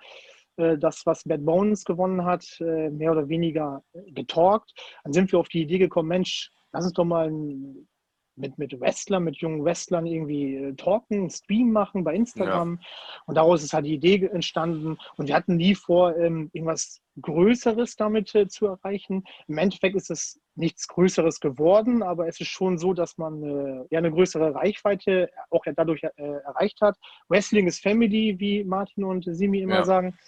äh, 0.56 0.76
das, 0.76 1.06
was 1.06 1.24
Bad 1.24 1.44
Bones 1.44 1.84
gewonnen 1.84 2.24
hat, 2.24 2.44
äh, 2.60 2.90
mehr 2.90 3.12
oder 3.12 3.28
weniger 3.28 3.82
getalkt. 4.08 4.72
Dann 5.04 5.14
sind 5.14 5.32
wir 5.32 5.38
auf 5.38 5.48
die 5.48 5.62
Idee 5.62 5.78
gekommen, 5.78 6.08
Mensch, 6.08 6.50
lass 6.72 6.84
uns 6.84 6.92
doch 6.92 7.04
mal 7.04 7.28
ein 7.28 7.88
mit, 8.36 8.58
mit 8.58 8.78
Wrestlern, 8.80 9.24
mit 9.24 9.36
jungen 9.38 9.64
Wrestlern 9.64 10.06
irgendwie 10.06 10.56
äh, 10.56 10.74
talken, 10.74 11.28
Stream 11.30 11.72
machen 11.72 12.04
bei 12.04 12.14
Instagram. 12.14 12.78
Ja. 12.80 12.88
Und 13.26 13.34
daraus 13.36 13.62
ist 13.62 13.72
halt 13.72 13.86
die 13.86 13.94
Idee 13.94 14.26
entstanden. 14.26 14.98
Und 15.16 15.28
wir 15.28 15.34
hatten 15.34 15.56
nie 15.56 15.74
vor, 15.74 16.16
ähm, 16.16 16.50
irgendwas 16.52 17.02
Größeres 17.20 17.96
damit 17.96 18.34
äh, 18.34 18.48
zu 18.48 18.66
erreichen. 18.66 19.24
Im 19.48 19.58
Endeffekt 19.58 19.96
ist 19.96 20.10
es 20.10 20.40
nichts 20.54 20.88
Größeres 20.88 21.40
geworden, 21.40 22.02
aber 22.02 22.26
es 22.26 22.40
ist 22.40 22.48
schon 22.48 22.78
so, 22.78 22.94
dass 22.94 23.18
man 23.18 23.42
äh, 23.42 23.84
ja 23.90 23.98
eine 23.98 24.10
größere 24.10 24.54
Reichweite 24.54 25.30
auch 25.50 25.64
ja 25.66 25.72
dadurch 25.72 26.02
erreicht 26.02 26.80
hat. 26.80 26.96
Wrestling 27.28 27.66
ist 27.66 27.82
Family, 27.82 28.38
wie 28.38 28.64
Martin 28.64 29.04
und 29.04 29.24
Simi 29.26 29.60
immer 29.60 29.76
ja. 29.76 29.84
sagen. 29.84 30.18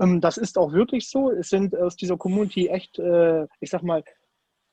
Ähm, 0.00 0.20
das 0.20 0.36
ist 0.36 0.58
auch 0.58 0.72
wirklich 0.72 1.08
so. 1.08 1.30
Es 1.30 1.48
sind 1.48 1.76
aus 1.76 1.96
dieser 1.96 2.16
Community 2.16 2.68
echt, 2.68 2.98
ich 2.98 3.70
sag 3.70 3.82
mal, 3.82 4.02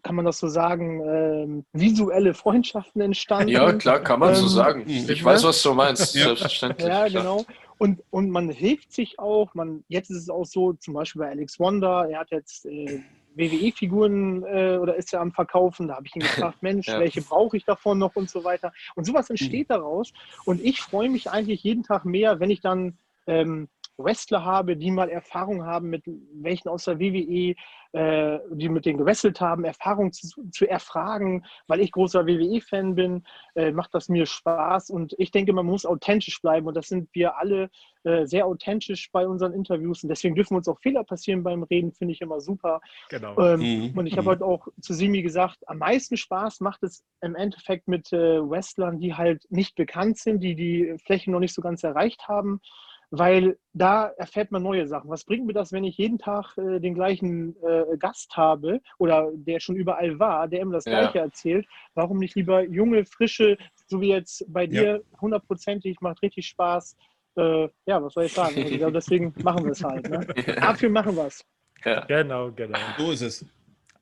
kann 0.03 0.15
man 0.15 0.25
das 0.25 0.39
so 0.39 0.47
sagen, 0.47 1.01
ähm, 1.05 1.65
visuelle 1.73 2.33
Freundschaften 2.33 3.01
entstanden. 3.01 3.49
Ja, 3.49 3.71
klar, 3.73 3.99
kann 3.99 4.19
man 4.19 4.29
ähm, 4.29 4.35
so 4.35 4.47
sagen. 4.47 4.83
Ich 4.87 5.07
ne? 5.07 5.23
weiß, 5.23 5.43
was 5.43 5.61
du 5.61 5.73
meinst, 5.73 6.15
ja. 6.15 6.25
selbstverständlich. 6.25 6.87
Ja, 6.87 7.07
genau. 7.07 7.45
Und, 7.77 8.01
und 8.09 8.29
man 8.29 8.49
hilft 8.49 8.91
sich 8.91 9.19
auch. 9.19 9.53
Man, 9.53 9.83
jetzt 9.87 10.09
ist 10.09 10.17
es 10.17 10.29
auch 10.29 10.45
so, 10.45 10.73
zum 10.73 10.93
Beispiel 10.93 11.21
bei 11.21 11.29
Alex 11.29 11.59
Wonder, 11.59 12.07
er 12.09 12.19
hat 12.19 12.31
jetzt 12.31 12.65
äh, 12.65 13.01
WWE-Figuren 13.35 14.43
äh, 14.43 14.77
oder 14.77 14.95
ist 14.95 15.13
er 15.13 15.21
am 15.21 15.31
Verkaufen. 15.31 15.87
Da 15.87 15.95
habe 15.95 16.07
ich 16.07 16.15
ihn 16.15 16.21
gefragt, 16.21 16.57
Mensch, 16.61 16.87
ja. 16.87 16.99
welche 16.99 17.21
brauche 17.21 17.57
ich 17.57 17.65
davon 17.65 17.97
noch 17.97 18.15
und 18.15 18.29
so 18.29 18.43
weiter. 18.43 18.71
Und 18.95 19.05
sowas 19.05 19.29
entsteht 19.29 19.69
mhm. 19.69 19.73
daraus. 19.73 20.11
Und 20.45 20.61
ich 20.63 20.81
freue 20.81 21.09
mich 21.09 21.29
eigentlich 21.29 21.63
jeden 21.63 21.83
Tag 21.83 22.05
mehr, 22.05 22.39
wenn 22.39 22.49
ich 22.49 22.61
dann 22.61 22.97
ähm, 23.27 23.69
Wrestler 23.99 24.43
habe, 24.43 24.77
die 24.77 24.91
mal 24.91 25.09
Erfahrung 25.09 25.65
haben 25.65 25.89
mit 25.89 26.03
welchen 26.33 26.69
aus 26.69 26.85
der 26.85 26.99
WWE, 26.99 27.55
äh, 27.91 28.39
die 28.51 28.69
mit 28.69 28.85
denen 28.85 28.97
gewesselt 28.97 29.41
haben, 29.41 29.65
Erfahrung 29.65 30.11
zu, 30.11 30.27
zu 30.51 30.69
erfragen, 30.69 31.45
weil 31.67 31.81
ich 31.81 31.91
großer 31.91 32.25
WWE-Fan 32.25 32.95
bin, 32.95 33.23
äh, 33.55 33.71
macht 33.71 33.93
das 33.93 34.09
mir 34.09 34.25
Spaß 34.25 34.89
und 34.89 35.13
ich 35.17 35.31
denke, 35.31 35.53
man 35.53 35.65
muss 35.65 35.85
authentisch 35.85 36.41
bleiben 36.41 36.67
und 36.67 36.75
das 36.75 36.87
sind 36.87 37.09
wir 37.13 37.37
alle 37.37 37.69
äh, 38.03 38.25
sehr 38.25 38.45
authentisch 38.45 39.11
bei 39.11 39.27
unseren 39.27 39.53
Interviews 39.53 40.03
und 40.03 40.09
deswegen 40.09 40.35
dürfen 40.35 40.55
uns 40.55 40.67
auch 40.67 40.79
Fehler 40.79 41.03
passieren 41.03 41.43
beim 41.43 41.63
Reden, 41.63 41.91
finde 41.91 42.13
ich 42.13 42.21
immer 42.21 42.39
super. 42.39 42.79
Genau. 43.09 43.37
Ähm, 43.39 43.59
mhm. 43.59 43.97
Und 43.97 44.07
ich 44.07 44.13
habe 44.13 44.23
mhm. 44.23 44.27
heute 44.27 44.45
auch 44.45 44.67
zu 44.79 44.93
Simi 44.93 45.21
gesagt, 45.21 45.67
am 45.67 45.79
meisten 45.79 46.15
Spaß 46.15 46.61
macht 46.61 46.83
es 46.83 47.03
im 47.21 47.35
Endeffekt 47.35 47.87
mit 47.87 48.13
äh, 48.13 48.39
Wrestlern, 48.39 48.99
die 48.99 49.15
halt 49.15 49.45
nicht 49.49 49.75
bekannt 49.75 50.17
sind, 50.17 50.41
die 50.41 50.55
die 50.55 50.95
Fläche 51.03 51.31
noch 51.31 51.39
nicht 51.39 51.53
so 51.53 51.61
ganz 51.61 51.83
erreicht 51.83 52.27
haben 52.27 52.61
weil 53.11 53.57
da 53.73 54.07
erfährt 54.17 54.51
man 54.51 54.63
neue 54.63 54.87
Sachen. 54.87 55.09
Was 55.09 55.23
bringt 55.23 55.45
mir 55.45 55.53
das, 55.53 55.71
wenn 55.71 55.83
ich 55.83 55.97
jeden 55.97 56.19
Tag 56.19 56.57
äh, 56.57 56.79
den 56.79 56.93
gleichen 56.93 57.55
äh, 57.63 57.97
Gast 57.97 58.35
habe 58.37 58.81
oder 58.97 59.31
der 59.33 59.59
schon 59.59 59.75
überall 59.75 60.19
war, 60.19 60.47
der 60.47 60.61
immer 60.61 60.73
das 60.73 60.85
ja. 60.85 60.99
Gleiche 60.99 61.19
erzählt? 61.19 61.67
Warum 61.95 62.19
nicht 62.19 62.35
lieber 62.35 62.63
junge, 62.63 63.05
frische, 63.05 63.57
so 63.87 63.99
wie 64.01 64.09
jetzt 64.09 64.45
bei 64.47 64.67
dir, 64.67 65.01
hundertprozentig, 65.19 65.97
ja. 65.99 66.09
macht 66.09 66.21
richtig 66.21 66.47
Spaß. 66.47 66.95
Äh, 67.35 67.69
ja, 67.85 68.03
was 68.03 68.13
soll 68.13 68.25
ich 68.25 68.33
sagen? 68.33 68.55
Also, 68.61 68.91
deswegen 68.91 69.33
machen 69.43 69.65
wir 69.65 69.71
es 69.71 69.83
halt. 69.83 70.07
Ne? 70.09 70.25
Dafür 70.55 70.89
machen 70.89 71.15
wir 71.15 71.27
es. 71.27 71.43
Ja. 71.83 72.05
Genau, 72.05 72.51
genau. 72.51 72.77
So 72.97 73.11
ist 73.11 73.21
es. 73.21 73.45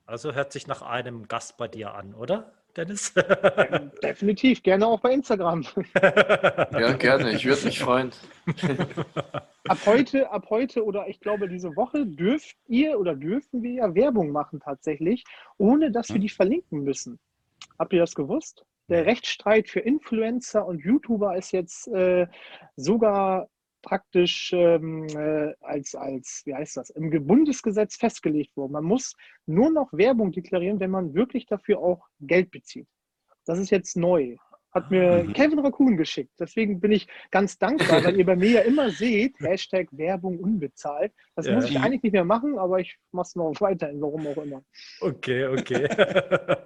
Also 0.04 0.34
hört 0.34 0.52
sich 0.52 0.66
nach 0.66 0.82
einem 0.82 1.28
Gast 1.28 1.56
bei 1.58 1.68
dir 1.68 1.94
an, 1.94 2.14
oder? 2.14 2.57
Dennis? 2.76 3.12
Definitiv, 4.02 4.62
gerne 4.62 4.86
auch 4.86 5.00
bei 5.00 5.12
Instagram. 5.12 5.64
Ja, 6.02 6.92
gerne, 6.92 7.32
ich 7.32 7.44
würde 7.44 7.64
mich 7.64 7.78
freuen. 7.80 8.12
Ab 9.68 9.78
heute, 9.84 10.30
ab 10.30 10.46
heute 10.48 10.82
oder 10.82 11.08
ich 11.08 11.20
glaube 11.20 11.46
diese 11.46 11.76
Woche 11.76 12.06
dürft 12.06 12.56
ihr 12.68 12.98
oder 12.98 13.14
dürfen 13.14 13.62
wir 13.62 13.72
ja 13.72 13.94
Werbung 13.94 14.30
machen 14.30 14.60
tatsächlich, 14.60 15.24
ohne 15.58 15.90
dass 15.90 16.08
wir 16.08 16.18
die 16.18 16.30
verlinken 16.30 16.84
müssen. 16.84 17.18
Habt 17.78 17.92
ihr 17.92 18.00
das 18.00 18.14
gewusst? 18.14 18.64
Der 18.88 19.04
Rechtsstreit 19.04 19.68
für 19.68 19.80
Influencer 19.80 20.64
und 20.64 20.82
YouTuber 20.82 21.36
ist 21.36 21.52
jetzt 21.52 21.86
äh, 21.88 22.26
sogar 22.76 23.48
praktisch 23.82 24.52
ähm, 24.52 25.06
äh, 25.08 25.54
als, 25.60 25.94
als, 25.94 26.42
wie 26.44 26.54
heißt 26.54 26.76
das, 26.76 26.90
im 26.90 27.10
Bundesgesetz 27.26 27.96
festgelegt 27.96 28.56
worden. 28.56 28.72
Man 28.72 28.84
muss 28.84 29.14
nur 29.46 29.70
noch 29.70 29.92
Werbung 29.92 30.32
deklarieren, 30.32 30.80
wenn 30.80 30.90
man 30.90 31.14
wirklich 31.14 31.46
dafür 31.46 31.78
auch 31.78 32.06
Geld 32.20 32.50
bezieht. 32.50 32.88
Das 33.44 33.58
ist 33.58 33.70
jetzt 33.70 33.96
neu 33.96 34.36
hat 34.72 34.90
mir 34.90 35.24
mhm. 35.24 35.32
Kevin 35.32 35.58
Raccoon 35.60 35.96
geschickt. 35.96 36.32
Deswegen 36.38 36.80
bin 36.80 36.92
ich 36.92 37.08
ganz 37.30 37.58
dankbar, 37.58 38.04
weil 38.04 38.16
ihr 38.16 38.26
bei 38.26 38.36
mir 38.36 38.50
ja 38.50 38.60
immer 38.60 38.90
seht, 39.04 39.38
Hashtag 39.40 39.88
Werbung 39.92 40.38
unbezahlt. 40.38 41.12
Das 41.34 41.46
ja. 41.46 41.54
muss 41.54 41.68
ich 41.68 41.78
eigentlich 41.78 42.02
nicht 42.02 42.12
mehr 42.12 42.24
machen, 42.24 42.58
aber 42.58 42.78
ich 42.78 42.96
mache 43.12 43.26
es 43.26 43.36
noch 43.36 43.52
weiterhin, 43.60 44.00
warum 44.00 44.26
auch 44.26 44.36
immer. 44.36 44.62
Okay, 45.00 45.46
okay. 45.46 45.88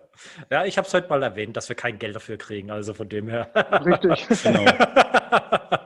ja, 0.50 0.64
ich 0.64 0.76
habe 0.78 0.86
es 0.86 0.94
heute 0.94 1.08
mal 1.08 1.22
erwähnt, 1.22 1.56
dass 1.56 1.68
wir 1.68 1.76
kein 1.76 1.98
Geld 1.98 2.16
dafür 2.16 2.36
kriegen, 2.36 2.70
also 2.70 2.94
von 2.94 3.08
dem 3.08 3.28
her. 3.28 3.50
Richtig. 3.84 4.28
Genau. 4.42 4.64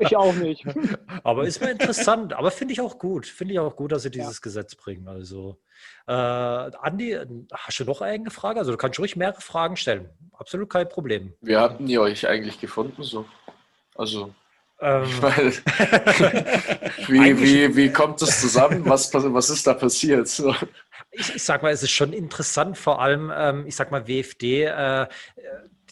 Ich 0.01 0.17
auch 0.17 0.35
nicht. 0.35 0.65
Aber 1.25 1.47
ist 1.47 1.61
mir 1.61 1.71
interessant, 1.71 2.33
aber 2.33 2.51
finde 2.51 2.73
ich 2.73 2.81
auch 2.81 2.99
gut. 2.99 3.27
Finde 3.27 3.55
ich 3.55 3.61
auch 3.61 3.77
gut, 3.77 3.93
dass 3.93 4.03
sie 4.03 4.11
dieses 4.11 4.37
ja. 4.37 4.41
Gesetz 4.43 4.75
bringen. 4.75 5.09
Also, 5.09 5.59
äh, 6.07 6.13
Andi, 6.13 7.19
hast 7.53 7.81
du 7.81 7.85
noch 7.85 8.01
eine 8.01 8.31
Frage? 8.31 8.59
Also, 8.59 8.73
du 8.73 8.77
kannst 8.77 8.99
ruhig 8.99 9.17
mehrere 9.17 9.41
Fragen 9.41 9.77
stellen. 9.77 10.09
Absolut 10.33 10.71
kein 10.71 10.89
Problem. 10.89 11.35
Wie 11.41 11.57
hatten 11.57 11.87
die 11.87 11.99
euch 11.99 12.29
eigentlich 12.29 12.61
gefunden? 12.61 13.03
So? 13.03 13.25
Also, 13.95 14.33
ähm. 14.81 15.05
Weil, 15.21 15.53
wie, 17.09 17.41
wie, 17.41 17.77
wie 17.77 17.93
kommt 17.93 18.21
das 18.21 18.41
zusammen? 18.41 18.85
Was, 18.85 19.13
was 19.15 19.51
ist 19.51 19.67
da 19.67 19.75
passiert? 19.75 20.29
So. 20.29 20.55
Ich, 21.11 21.35
ich 21.35 21.43
sag 21.43 21.63
mal, 21.63 21.73
es 21.73 21.83
ist 21.83 21.93
schon 21.93 22.13
interessant, 22.13 22.77
vor 22.77 23.01
allem, 23.01 23.33
ähm, 23.35 23.67
ich 23.67 23.75
sag 23.75 23.91
mal, 23.91 24.07
WFD, 24.07 24.65
äh, 24.65 25.07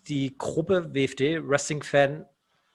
die 0.06 0.36
Gruppe 0.36 0.90
WFD, 0.92 1.48
Wrestling 1.48 1.82
Fan 1.82 2.26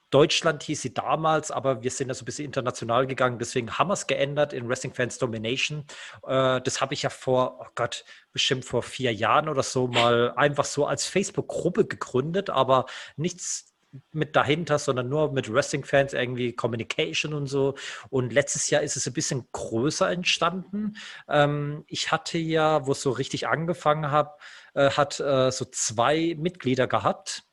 Deutschland 0.10 0.64
hieß 0.64 0.81
sie 0.81 0.94
damals, 0.94 1.52
aber 1.52 1.84
wir 1.84 1.91
sind 1.91 2.07
ja 2.07 2.14
so 2.14 2.23
ein 2.23 2.26
bisschen 2.26 2.45
international 2.45 3.07
gegangen, 3.07 3.40
deswegen 3.40 3.77
haben 3.77 3.90
wir 3.90 3.94
es 3.94 4.07
geändert 4.07 4.53
in 4.53 4.68
Wrestling 4.68 4.94
Fans 4.94 5.18
Domination. 5.18 5.86
Äh, 6.26 6.61
das 6.61 6.81
habe 6.81 6.94
ich 6.94 7.03
ja 7.03 7.10
vor, 7.10 7.60
oh 7.61 7.68
Gott, 7.76 8.06
bestimmt 8.31 8.65
vor 8.65 8.84
vier 8.84 9.14
Jahren 9.14 9.49
oder 9.49 9.64
so 9.64 9.88
mal 9.88 10.34
einfach 10.36 10.65
so 10.65 10.86
als 10.86 11.06
Facebook-Gruppe 11.06 11.86
gegründet, 11.86 12.49
aber 12.49 12.86
nichts 13.18 13.69
mit 14.11 14.36
dahinter, 14.36 14.77
sondern 14.77 15.10
nur 15.10 15.31
mit 15.31 15.52
Wrestling-Fans 15.52 16.14
irgendwie 16.14 16.53
Communication 16.53 17.34
und 17.34 17.48
so. 17.48 17.76
Und 18.10 18.31
letztes 18.34 18.69
Jahr 18.69 18.84
ist 18.84 18.95
es 18.95 19.07
ein 19.07 19.14
bisschen 19.14 19.48
größer 19.52 20.10
entstanden. 20.11 20.95
Ähm, 21.27 21.84
ich 21.88 22.11
hatte 22.11 22.38
ja, 22.38 22.86
wo 22.86 22.91
es 22.91 23.02
so 23.02 23.11
richtig 23.11 23.48
angefangen 23.48 24.11
habe, 24.11 24.31
äh, 24.76 24.91
hat 24.91 25.19
äh, 25.19 25.52
so 25.52 25.65
zwei 25.65 26.36
Mitglieder 26.38 26.88
gehabt 26.88 27.49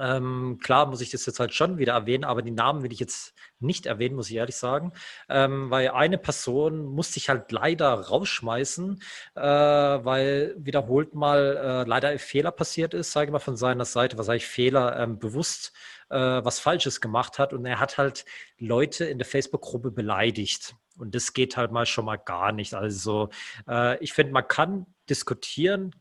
ähm, 0.00 0.58
klar 0.62 0.86
muss 0.86 1.00
ich 1.00 1.10
das 1.10 1.26
jetzt 1.26 1.40
halt 1.40 1.54
schon 1.54 1.78
wieder 1.78 1.92
erwähnen, 1.94 2.24
aber 2.24 2.42
die 2.42 2.50
Namen 2.50 2.82
will 2.82 2.92
ich 2.92 3.00
jetzt 3.00 3.34
nicht 3.60 3.86
erwähnen, 3.86 4.16
muss 4.16 4.30
ich 4.30 4.36
ehrlich 4.36 4.56
sagen, 4.56 4.92
ähm, 5.28 5.70
weil 5.70 5.90
eine 5.90 6.18
Person 6.18 6.84
musste 6.84 7.18
ich 7.18 7.28
halt 7.28 7.50
leider 7.52 7.92
rausschmeißen, 7.92 9.00
äh, 9.34 9.40
weil 9.40 10.54
wiederholt 10.58 11.14
mal 11.14 11.84
äh, 11.84 11.88
leider 11.88 12.08
ein 12.08 12.18
Fehler 12.18 12.50
passiert 12.50 12.94
ist, 12.94 13.12
sage 13.12 13.26
ich 13.26 13.32
mal 13.32 13.38
von 13.38 13.56
seiner 13.56 13.84
Seite, 13.84 14.18
was 14.18 14.28
ich 14.28 14.46
Fehler 14.46 14.98
ähm, 14.98 15.18
bewusst 15.18 15.72
äh, 16.10 16.44
was 16.44 16.60
Falsches 16.60 17.00
gemacht 17.00 17.38
hat 17.38 17.52
und 17.52 17.64
er 17.66 17.80
hat 17.80 17.98
halt 17.98 18.24
Leute 18.58 19.04
in 19.04 19.18
der 19.18 19.26
Facebook-Gruppe 19.26 19.90
beleidigt. 19.90 20.74
Und 20.96 21.14
das 21.14 21.32
geht 21.32 21.56
halt 21.56 21.72
mal 21.72 21.86
schon 21.86 22.04
mal 22.04 22.16
gar 22.16 22.52
nicht. 22.52 22.74
Also 22.74 23.30
äh, 23.68 23.98
ich 24.02 24.12
finde, 24.12 24.32
man 24.32 24.46
kann 24.46 24.86
diskutieren, 25.10 25.94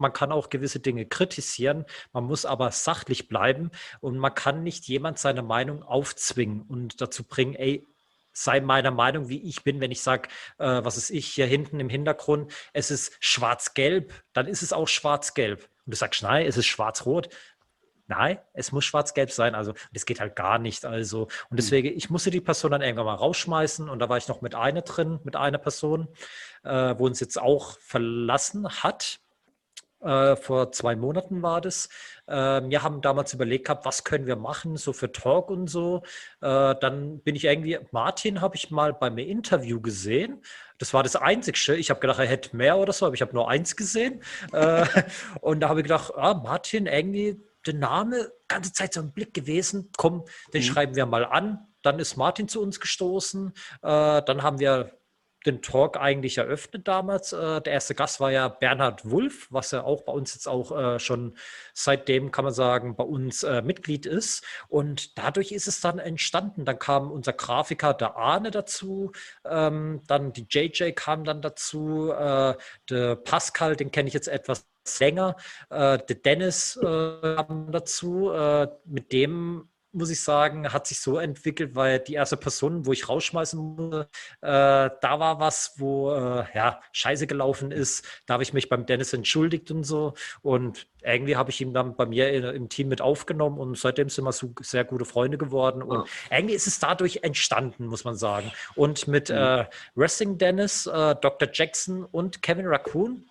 man 0.00 0.12
kann 0.12 0.32
auch 0.32 0.48
gewisse 0.48 0.80
Dinge 0.80 1.06
kritisieren, 1.06 1.84
man 2.12 2.24
muss 2.24 2.44
aber 2.44 2.70
sachlich 2.72 3.28
bleiben 3.28 3.70
und 4.00 4.18
man 4.18 4.34
kann 4.34 4.62
nicht 4.62 4.86
jemand 4.88 5.18
seine 5.18 5.42
Meinung 5.42 5.82
aufzwingen 5.82 6.62
und 6.62 7.00
dazu 7.00 7.24
bringen, 7.24 7.54
ey, 7.54 7.86
sei 8.32 8.60
meiner 8.60 8.90
Meinung, 8.90 9.28
wie 9.28 9.42
ich 9.42 9.64
bin, 9.64 9.80
wenn 9.80 9.90
ich 9.90 10.02
sage, 10.02 10.28
äh, 10.58 10.84
was 10.84 10.96
ist 10.96 11.10
ich 11.10 11.26
hier 11.26 11.46
hinten 11.46 11.80
im 11.80 11.88
Hintergrund, 11.88 12.52
es 12.72 12.90
ist 12.90 13.16
schwarz-gelb, 13.20 14.12
dann 14.32 14.46
ist 14.46 14.62
es 14.62 14.72
auch 14.72 14.88
schwarz-gelb. 14.88 15.68
Und 15.84 15.94
du 15.94 15.96
sagst, 15.96 16.22
nein, 16.22 16.46
es 16.46 16.56
ist 16.56 16.66
schwarz-rot. 16.66 17.28
Nein, 18.06 18.38
es 18.54 18.72
muss 18.72 18.84
schwarz-gelb 18.84 19.30
sein. 19.30 19.54
Also, 19.54 19.72
das 19.92 20.04
geht 20.04 20.20
halt 20.20 20.34
gar 20.34 20.58
nicht. 20.58 20.84
Also, 20.84 21.22
und 21.22 21.50
hm. 21.50 21.56
deswegen, 21.56 21.96
ich 21.96 22.10
musste 22.10 22.30
die 22.30 22.40
Person 22.40 22.72
dann 22.72 22.82
irgendwann 22.82 23.06
mal 23.06 23.14
rausschmeißen. 23.14 23.88
Und 23.88 24.00
da 24.00 24.08
war 24.08 24.16
ich 24.16 24.26
noch 24.26 24.40
mit 24.40 24.54
einer 24.56 24.82
drin, 24.82 25.20
mit 25.22 25.36
einer 25.36 25.58
Person, 25.58 26.08
äh, 26.64 26.94
wo 26.98 27.06
uns 27.06 27.20
jetzt 27.20 27.40
auch 27.40 27.78
verlassen 27.78 28.68
hat. 28.82 29.20
Äh, 30.02 30.36
vor 30.36 30.72
zwei 30.72 30.96
Monaten 30.96 31.42
war 31.42 31.60
das. 31.60 31.88
Äh, 32.26 32.32
wir 32.32 32.82
haben 32.82 33.02
damals 33.02 33.34
überlegt 33.34 33.66
gehabt, 33.66 33.84
was 33.84 34.04
können 34.04 34.26
wir 34.26 34.36
machen, 34.36 34.76
so 34.76 34.92
für 34.92 35.12
Talk 35.12 35.50
und 35.50 35.68
so. 35.68 36.02
Äh, 36.40 36.74
dann 36.80 37.20
bin 37.20 37.36
ich 37.36 37.44
irgendwie, 37.44 37.78
Martin 37.90 38.40
habe 38.40 38.56
ich 38.56 38.70
mal 38.70 38.94
beim 38.94 39.18
Interview 39.18 39.80
gesehen. 39.80 40.42
Das 40.78 40.94
war 40.94 41.02
das 41.02 41.16
Einzige. 41.16 41.74
Ich 41.74 41.90
habe 41.90 42.00
gedacht, 42.00 42.18
er 42.18 42.26
hätte 42.26 42.56
mehr 42.56 42.78
oder 42.78 42.92
so, 42.92 43.06
aber 43.06 43.14
ich 43.14 43.20
habe 43.20 43.34
nur 43.34 43.50
eins 43.50 43.76
gesehen. 43.76 44.22
Äh, 44.52 44.86
und 45.40 45.60
da 45.60 45.68
habe 45.68 45.80
ich 45.80 45.84
gedacht, 45.84 46.14
ah, 46.16 46.34
Martin, 46.34 46.86
irgendwie 46.86 47.42
der 47.66 47.74
Name, 47.74 48.32
ganze 48.48 48.72
Zeit 48.72 48.94
so 48.94 49.00
ein 49.00 49.12
Blick 49.12 49.34
gewesen. 49.34 49.90
Komm, 49.98 50.24
den 50.54 50.62
mhm. 50.62 50.66
schreiben 50.66 50.96
wir 50.96 51.04
mal 51.04 51.26
an. 51.26 51.66
Dann 51.82 51.98
ist 51.98 52.16
Martin 52.16 52.48
zu 52.48 52.62
uns 52.62 52.78
gestoßen. 52.78 53.54
Dann 53.80 54.42
haben 54.42 54.58
wir 54.60 54.99
den 55.46 55.62
Talk 55.62 55.96
eigentlich 55.96 56.38
eröffnet 56.38 56.86
damals. 56.86 57.32
Äh, 57.32 57.60
der 57.62 57.72
erste 57.72 57.94
Gast 57.94 58.20
war 58.20 58.30
ja 58.30 58.48
Bernhard 58.48 59.10
Wulff, 59.10 59.48
was 59.50 59.70
ja 59.70 59.82
auch 59.82 60.02
bei 60.02 60.12
uns 60.12 60.34
jetzt 60.34 60.48
auch 60.48 60.76
äh, 60.76 60.98
schon 60.98 61.36
seitdem, 61.72 62.30
kann 62.30 62.44
man 62.44 62.52
sagen, 62.52 62.96
bei 62.96 63.04
uns 63.04 63.42
äh, 63.42 63.62
Mitglied 63.62 64.06
ist. 64.06 64.44
Und 64.68 65.18
dadurch 65.18 65.52
ist 65.52 65.66
es 65.66 65.80
dann 65.80 65.98
entstanden. 65.98 66.64
Dann 66.64 66.78
kam 66.78 67.10
unser 67.10 67.32
Grafiker, 67.32 67.94
der 67.94 68.16
Arne, 68.16 68.50
dazu. 68.50 69.12
Ähm, 69.44 70.02
dann 70.06 70.32
die 70.32 70.46
JJ 70.48 70.92
kam 70.92 71.24
dann 71.24 71.42
dazu. 71.42 72.12
der 72.90 73.16
Pascal, 73.16 73.76
den 73.76 73.90
kenne 73.90 74.08
ich 74.08 74.14
jetzt 74.14 74.28
etwas 74.28 74.66
länger. 74.98 75.36
der 75.70 75.98
Dennis 75.98 76.78
kam 76.80 77.70
dazu. 77.70 78.32
mit 78.84 79.12
dem 79.12 79.68
muss 79.92 80.10
ich 80.10 80.22
sagen, 80.22 80.72
hat 80.72 80.86
sich 80.86 81.00
so 81.00 81.18
entwickelt, 81.18 81.74
weil 81.74 81.98
die 81.98 82.14
erste 82.14 82.36
Person, 82.36 82.86
wo 82.86 82.92
ich 82.92 83.08
rausschmeißen 83.08 83.58
musste, 83.58 84.08
äh, 84.40 84.90
da 85.00 85.20
war 85.20 85.40
was, 85.40 85.74
wo 85.76 86.12
äh, 86.12 86.44
ja 86.54 86.80
Scheiße 86.92 87.26
gelaufen 87.26 87.70
ist. 87.72 88.04
Da 88.26 88.34
habe 88.34 88.42
ich 88.42 88.52
mich 88.52 88.68
beim 88.68 88.86
Dennis 88.86 89.12
entschuldigt 89.12 89.70
und 89.70 89.84
so. 89.84 90.14
Und 90.42 90.86
irgendwie 91.02 91.36
habe 91.36 91.50
ich 91.50 91.60
ihn 91.60 91.74
dann 91.74 91.96
bei 91.96 92.06
mir 92.06 92.30
in, 92.30 92.44
im 92.44 92.68
Team 92.68 92.88
mit 92.88 93.00
aufgenommen 93.00 93.58
und 93.58 93.76
seitdem 93.76 94.08
sind 94.08 94.24
wir 94.24 94.32
so 94.32 94.52
sehr 94.60 94.84
gute 94.84 95.04
Freunde 95.04 95.38
geworden. 95.38 95.82
Und 95.82 96.06
ja. 96.06 96.38
irgendwie 96.38 96.54
ist 96.54 96.66
es 96.66 96.78
dadurch 96.78 97.20
entstanden, 97.22 97.86
muss 97.86 98.04
man 98.04 98.16
sagen. 98.16 98.52
Und 98.74 99.08
mit 99.08 99.28
mhm. 99.28 99.36
äh, 99.36 99.64
Wrestling 99.94 100.38
Dennis, 100.38 100.86
äh, 100.86 101.16
Dr. 101.16 101.48
Jackson 101.52 102.04
und 102.04 102.42
Kevin 102.42 102.66
Raccoon 102.66 103.29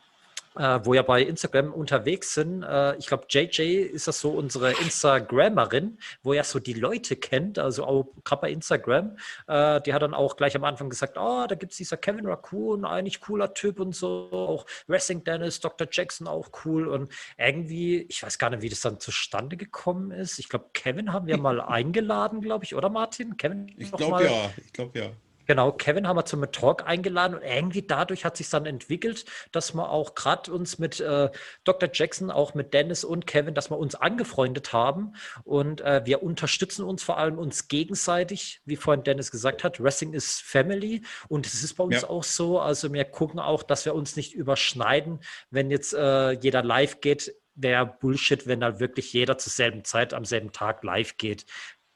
äh, 0.59 0.79
wo 0.83 0.93
ja 0.93 1.01
bei 1.03 1.21
Instagram 1.23 1.71
unterwegs 1.71 2.33
sind. 2.33 2.63
Äh, 2.63 2.97
ich 2.97 3.07
glaube, 3.07 3.25
JJ 3.29 3.61
ist 3.61 4.07
das 4.07 4.19
so 4.19 4.31
unsere 4.31 4.71
Instagrammerin, 4.73 5.97
wo 6.21 6.33
ja 6.33 6.43
so 6.43 6.59
die 6.59 6.73
Leute 6.73 7.15
kennt, 7.15 7.57
also 7.57 7.85
auch 7.85 8.11
gerade 8.25 8.41
bei 8.41 8.51
Instagram. 8.51 9.17
Äh, 9.47 9.79
die 9.81 9.93
hat 9.93 10.01
dann 10.01 10.13
auch 10.13 10.35
gleich 10.35 10.55
am 10.57 10.65
Anfang 10.65 10.89
gesagt, 10.89 11.17
oh, 11.17 11.45
da 11.47 11.55
gibt 11.55 11.71
es 11.71 11.77
dieser 11.77 11.95
Kevin 11.95 12.27
Raccoon, 12.27 12.83
eigentlich 12.83 13.21
cooler 13.21 13.53
Typ 13.53 13.79
und 13.79 13.95
so. 13.95 14.29
Auch 14.31 14.65
Wrestling 14.87 15.23
Dennis, 15.23 15.61
Dr. 15.61 15.87
Jackson 15.89 16.27
auch 16.27 16.49
cool. 16.65 16.87
Und 16.87 17.09
irgendwie, 17.37 18.01
ich 18.09 18.21
weiß 18.21 18.37
gar 18.37 18.49
nicht, 18.49 18.61
wie 18.61 18.69
das 18.69 18.81
dann 18.81 18.99
zustande 18.99 19.55
gekommen 19.55 20.11
ist. 20.11 20.39
Ich 20.39 20.49
glaube, 20.49 20.65
Kevin 20.73 21.13
haben 21.13 21.27
wir 21.27 21.37
mal 21.37 21.61
eingeladen, 21.61 22.41
glaube 22.41 22.65
ich, 22.65 22.75
oder 22.75 22.89
Martin? 22.89 23.37
Kevin? 23.37 23.73
Ich 23.77 23.93
glaube 23.93 24.25
ja, 24.25 24.51
ich 24.57 24.73
glaube 24.73 24.99
ja. 24.99 25.11
Genau, 25.49 25.71
Kevin 25.71 26.07
haben 26.07 26.15
wir 26.15 26.25
zum 26.25 26.43
Talk 26.51 26.85
eingeladen 26.85 27.33
und 27.33 27.41
irgendwie 27.41 27.81
dadurch 27.81 28.23
hat 28.23 28.37
sich 28.37 28.51
dann 28.51 28.67
entwickelt, 28.67 29.25
dass 29.51 29.73
wir 29.73 29.89
auch 29.89 30.13
gerade 30.13 30.53
uns 30.53 30.77
mit 30.77 30.99
äh, 30.99 31.31
Dr. 31.63 31.89
Jackson, 31.91 32.29
auch 32.29 32.53
mit 32.53 32.71
Dennis 32.75 33.03
und 33.03 33.25
Kevin, 33.25 33.55
dass 33.55 33.71
wir 33.71 33.79
uns 33.79 33.95
angefreundet 33.95 34.73
haben 34.73 35.15
und 35.45 35.81
äh, 35.81 36.05
wir 36.05 36.21
unterstützen 36.21 36.85
uns 36.85 37.01
vor 37.01 37.17
allem 37.17 37.39
uns 37.39 37.67
gegenseitig, 37.67 38.61
wie 38.65 38.75
vorhin 38.75 39.03
Dennis 39.03 39.31
gesagt 39.31 39.63
hat. 39.63 39.81
Wrestling 39.81 40.13
ist 40.13 40.39
Family 40.39 41.01
und 41.29 41.47
es 41.47 41.63
ist 41.63 41.73
bei 41.73 41.83
uns 41.83 42.03
ja. 42.03 42.09
auch 42.11 42.23
so. 42.23 42.59
Also 42.59 42.93
wir 42.93 43.05
gucken 43.05 43.39
auch, 43.39 43.63
dass 43.63 43.85
wir 43.85 43.95
uns 43.95 44.15
nicht 44.15 44.35
überschneiden, 44.35 45.19
wenn 45.49 45.71
jetzt 45.71 45.95
äh, 45.95 46.33
jeder 46.33 46.61
live 46.61 47.01
geht. 47.01 47.33
Wäre 47.55 47.87
Bullshit, 47.87 48.45
wenn 48.45 48.59
da 48.59 48.79
wirklich 48.79 49.13
jeder 49.13 49.39
zur 49.39 49.51
selben 49.51 49.83
Zeit 49.83 50.13
am 50.13 50.25
selben 50.25 50.51
Tag 50.51 50.83
live 50.83 51.17
geht. 51.17 51.47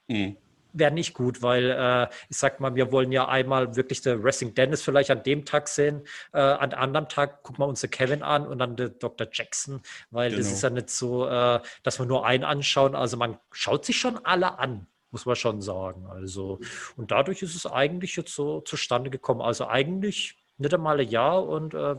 Mhm. 0.07 0.37
Wäre 0.73 0.91
nicht 0.91 1.13
gut, 1.13 1.41
weil 1.41 1.69
äh, 1.69 2.13
ich 2.29 2.37
sag 2.37 2.59
mal, 2.59 2.75
wir 2.75 2.91
wollen 2.91 3.11
ja 3.11 3.27
einmal 3.27 3.75
wirklich 3.75 4.01
der 4.01 4.23
Wrestling 4.23 4.53
Dennis 4.53 4.81
vielleicht 4.81 5.11
an 5.11 5.23
dem 5.23 5.45
Tag 5.45 5.67
sehen, 5.67 6.01
äh, 6.33 6.39
an 6.39 6.73
anderen 6.73 7.07
Tag 7.07 7.43
gucken 7.43 7.63
wir 7.63 7.67
uns 7.67 7.81
den 7.81 7.91
Kevin 7.91 8.23
an 8.23 8.47
und 8.47 8.57
dann 8.57 8.75
der 8.75 8.89
Dr. 8.89 9.27
Jackson, 9.31 9.81
weil 10.11 10.29
genau. 10.29 10.41
das 10.41 10.51
ist 10.51 10.63
ja 10.63 10.69
nicht 10.69 10.89
so, 10.89 11.27
äh, 11.27 11.61
dass 11.83 11.99
wir 11.99 12.05
nur 12.05 12.25
einen 12.25 12.43
anschauen. 12.43 12.95
Also 12.95 13.17
man 13.17 13.37
schaut 13.51 13.85
sich 13.85 13.97
schon 13.97 14.17
alle 14.25 14.59
an, 14.59 14.87
muss 15.11 15.25
man 15.25 15.35
schon 15.35 15.61
sagen. 15.61 16.07
Also 16.07 16.59
und 16.97 17.11
dadurch 17.11 17.41
ist 17.41 17.55
es 17.55 17.65
eigentlich 17.65 18.15
jetzt 18.15 18.33
so 18.33 18.61
zustande 18.61 19.09
gekommen. 19.09 19.41
Also 19.41 19.67
eigentlich 19.67 20.35
nicht 20.57 20.73
einmal 20.73 20.99
ein 20.99 21.07
Jahr 21.07 21.45
und 21.47 21.73
äh, 21.73 21.95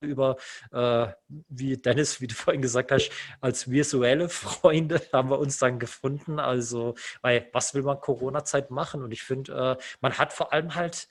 über, 0.00 0.36
äh, 0.72 1.08
wie 1.48 1.76
Dennis, 1.76 2.20
wie 2.20 2.26
du 2.26 2.34
vorhin 2.36 2.62
gesagt 2.62 2.92
hast, 2.92 3.10
als 3.40 3.70
visuelle 3.70 4.28
Freunde 4.28 5.00
haben 5.12 5.30
wir 5.30 5.38
uns 5.38 5.58
dann 5.58 5.78
gefunden. 5.78 6.38
Also, 6.38 6.94
weil 7.22 7.48
was 7.52 7.74
will 7.74 7.82
man 7.82 8.00
Corona-Zeit 8.00 8.70
machen? 8.70 9.02
Und 9.02 9.12
ich 9.12 9.22
finde, 9.22 9.78
äh, 9.78 9.82
man 10.00 10.18
hat 10.18 10.32
vor 10.32 10.52
allem 10.52 10.74
halt 10.74 11.08